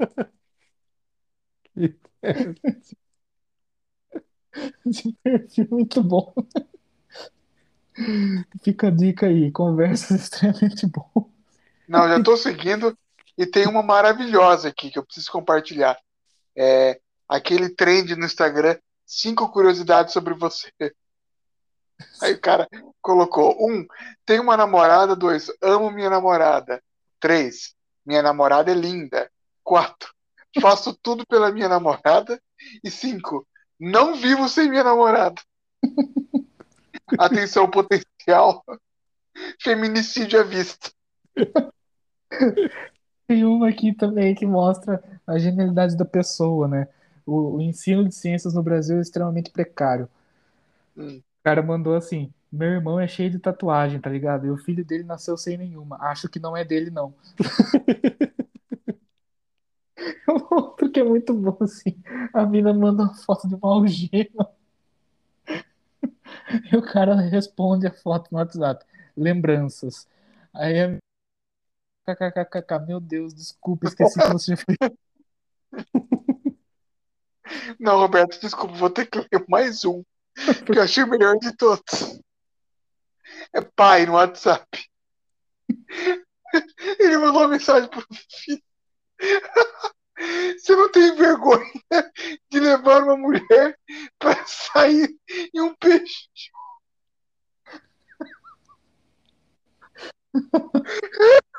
Esse 4.84 5.12
perfil 5.22 5.64
é 5.64 5.74
muito 5.74 6.02
bom. 6.02 6.34
Fica 8.62 8.88
a 8.88 8.90
dica 8.90 9.26
aí, 9.26 9.50
conversas 9.50 10.22
extremamente 10.22 10.86
boas. 10.86 11.30
Não, 11.88 12.08
já 12.08 12.22
tô 12.22 12.36
seguindo 12.36 12.96
e 13.36 13.46
tem 13.46 13.66
uma 13.66 13.82
maravilhosa 13.82 14.68
aqui 14.68 14.90
que 14.90 14.98
eu 14.98 15.04
preciso 15.04 15.30
compartilhar. 15.30 15.98
É 16.56 17.00
aquele 17.28 17.70
trend 17.70 18.14
no 18.14 18.26
Instagram, 18.26 18.78
cinco 19.06 19.50
curiosidades 19.50 20.12
sobre 20.12 20.34
você. 20.34 20.70
Aí 22.20 22.34
o 22.34 22.40
cara 22.40 22.68
colocou: 23.00 23.56
um, 23.60 23.86
tem 24.24 24.40
uma 24.40 24.56
namorada. 24.56 25.16
Dois, 25.16 25.50
amo 25.62 25.90
minha 25.90 26.10
namorada. 26.10 26.82
Três, 27.18 27.74
minha 28.04 28.22
namorada 28.22 28.70
é 28.70 28.74
linda. 28.74 29.30
Quatro, 29.72 30.12
faço 30.60 30.92
tudo 31.02 31.26
pela 31.26 31.50
minha 31.50 31.66
namorada. 31.66 32.38
E 32.84 32.90
cinco, 32.90 33.48
não 33.80 34.14
vivo 34.14 34.46
sem 34.46 34.68
minha 34.68 34.84
namorada. 34.84 35.40
Atenção 37.18 37.70
potencial. 37.70 38.62
Feminicídio 39.62 40.38
à 40.38 40.42
vista. 40.42 40.90
Tem 43.26 43.46
uma 43.46 43.70
aqui 43.70 43.94
também 43.94 44.34
que 44.34 44.44
mostra 44.44 45.02
a 45.26 45.38
genialidade 45.38 45.96
da 45.96 46.04
pessoa, 46.04 46.68
né? 46.68 46.86
O, 47.24 47.56
o 47.56 47.60
ensino 47.62 48.06
de 48.06 48.14
ciências 48.14 48.52
no 48.52 48.62
Brasil 48.62 48.98
é 48.98 49.00
extremamente 49.00 49.50
precário. 49.50 50.06
Hum. 50.94 51.16
O 51.16 51.42
cara 51.42 51.62
mandou 51.62 51.94
assim: 51.94 52.30
meu 52.52 52.68
irmão 52.68 53.00
é 53.00 53.08
cheio 53.08 53.30
de 53.30 53.38
tatuagem, 53.38 53.98
tá 53.98 54.10
ligado? 54.10 54.46
E 54.46 54.50
o 54.50 54.58
filho 54.58 54.84
dele 54.84 55.04
nasceu 55.04 55.38
sem 55.38 55.56
nenhuma. 55.56 55.96
Acho 55.98 56.28
que 56.28 56.38
não 56.38 56.54
é 56.54 56.62
dele, 56.62 56.90
não. 56.90 57.14
Outro 60.50 60.90
que 60.90 61.00
é 61.00 61.04
muito 61.04 61.34
bom, 61.34 61.56
assim. 61.60 61.96
A 62.32 62.44
mina 62.44 62.72
manda 62.72 63.04
uma 63.04 63.14
foto 63.14 63.48
de 63.48 63.54
uma 63.54 63.72
algema. 63.72 64.50
E 66.70 66.76
o 66.76 66.82
cara 66.82 67.14
responde 67.14 67.86
a 67.86 67.92
foto 67.92 68.28
no 68.30 68.38
WhatsApp. 68.38 68.84
Lembranças. 69.16 70.06
Aí 70.52 70.98
KKKK, 72.04 72.86
meu 72.86 73.00
Deus, 73.00 73.32
desculpa, 73.32 73.86
esqueci 73.86 74.20
que 74.20 74.28
você 74.28 74.56
foi. 74.56 74.76
Não, 77.78 77.98
Roberto, 77.98 78.40
desculpa, 78.40 78.74
vou 78.74 78.90
ter 78.90 79.06
que 79.06 79.18
ler 79.18 79.44
mais 79.48 79.84
um, 79.84 80.02
que 80.66 80.78
eu 80.78 80.82
achei 80.82 81.04
o 81.04 81.08
melhor 81.08 81.36
de 81.38 81.56
todos. 81.56 82.20
É 83.54 83.60
pai 83.60 84.04
no 84.06 84.14
WhatsApp. 84.14 84.66
Ele 86.98 87.18
mandou 87.18 87.42
uma 87.42 87.48
mensagem 87.48 87.88
pro 87.88 88.04
filho. 88.28 88.62
Você 90.58 90.76
não 90.76 90.90
tem 90.90 91.16
vergonha 91.16 91.72
de 92.50 92.60
levar 92.60 93.02
uma 93.02 93.16
mulher 93.16 93.78
para 94.18 94.44
sair 94.46 95.16
em 95.54 95.60
um 95.60 95.74
peixe? 95.74 96.28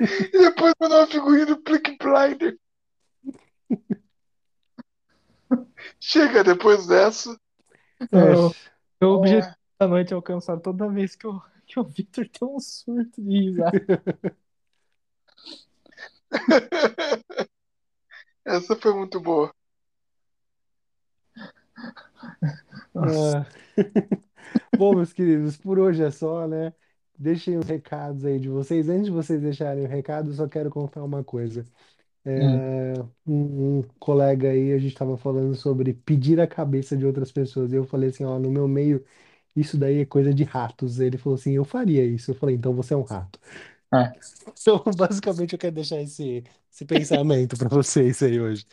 E 0.00 0.38
depois 0.38 0.72
mandou 0.80 0.98
uma 0.98 1.06
figurinha 1.06 1.44
do 1.44 1.58
Plick 1.58 1.98
Blinder. 1.98 2.58
Chega 6.00 6.42
depois 6.42 6.86
dessa. 6.86 7.38
O 8.10 8.54
meu 8.98 9.10
objetivo 9.10 9.54
da 9.78 9.86
noite 9.86 10.12
é 10.12 10.16
alcançar 10.16 10.58
toda 10.58 10.88
vez 10.88 11.14
que, 11.14 11.26
eu, 11.26 11.42
que 11.70 11.78
o 11.78 11.84
Victor 11.84 12.28
tem 12.28 12.48
um 12.48 12.58
surto 12.58 13.22
de 13.22 13.30
risada. 13.30 13.80
Essa 18.44 18.74
foi 18.74 18.92
muito 18.92 19.20
boa. 19.20 19.54
Bom, 24.76 24.96
meus 24.96 25.12
queridos, 25.12 25.56
por 25.56 25.78
hoje 25.78 26.02
é 26.02 26.10
só, 26.10 26.48
né? 26.48 26.72
Deixem 27.16 27.56
os 27.56 27.66
recados 27.66 28.24
aí 28.24 28.40
de 28.40 28.48
vocês. 28.48 28.88
Antes 28.88 29.04
de 29.04 29.12
vocês 29.12 29.40
deixarem 29.40 29.84
o 29.84 29.88
recado, 29.88 30.30
eu 30.30 30.34
só 30.34 30.48
quero 30.48 30.70
contar 30.70 31.04
uma 31.04 31.22
coisa. 31.22 31.64
É, 32.24 32.94
um, 33.26 33.78
um 33.78 33.82
colega 33.98 34.50
aí, 34.50 34.72
a 34.72 34.78
gente 34.78 34.92
estava 34.92 35.16
falando 35.16 35.54
sobre 35.54 35.94
pedir 35.94 36.40
a 36.40 36.46
cabeça 36.48 36.96
de 36.96 37.06
outras 37.06 37.30
pessoas. 37.30 37.72
E 37.72 37.76
eu 37.76 37.84
falei 37.84 38.10
assim, 38.10 38.24
ó, 38.24 38.38
no 38.38 38.50
meu 38.50 38.66
meio, 38.66 39.04
isso 39.54 39.76
daí 39.76 40.00
é 40.00 40.06
coisa 40.06 40.32
de 40.32 40.44
ratos. 40.44 41.00
Ele 41.00 41.18
falou 41.18 41.36
assim, 41.36 41.52
eu 41.52 41.64
faria 41.64 42.04
isso. 42.04 42.30
Eu 42.30 42.34
falei, 42.34 42.56
então 42.56 42.74
você 42.74 42.94
é 42.94 42.96
um 42.96 43.02
rato. 43.02 43.38
É. 43.92 44.12
Então, 44.60 44.82
basicamente, 44.96 45.52
eu 45.54 45.58
quero 45.58 45.74
deixar 45.74 46.00
esse, 46.02 46.44
esse 46.70 46.84
pensamento 46.84 47.56
para 47.56 47.68
vocês 47.68 48.22
aí 48.22 48.38
hoje. 48.38 48.66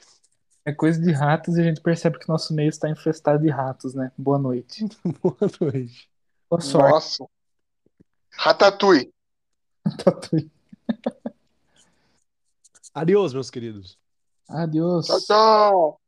É 0.65 0.73
coisa 0.73 0.99
de 0.99 1.11
ratos 1.11 1.55
e 1.55 1.61
a 1.61 1.63
gente 1.63 1.79
percebe 1.79 2.19
que 2.19 2.27
nosso 2.27 2.53
meio 2.53 2.67
está 2.69 2.89
infestado 2.89 3.41
de 3.41 3.49
ratos, 3.49 3.93
né? 3.93 4.11
Boa 4.17 4.37
noite. 4.37 4.85
Boa 5.23 5.37
noite. 5.61 6.09
Boa 6.49 6.59
sorte. 6.59 6.91
Nossa. 6.91 7.25
Ratatouille. 8.31 9.11
Adeus, 12.93 13.33
meus 13.33 13.49
queridos. 13.49 13.97
Adiós. 14.49 15.07
Tchau, 15.07 15.21
tchau. 15.21 16.06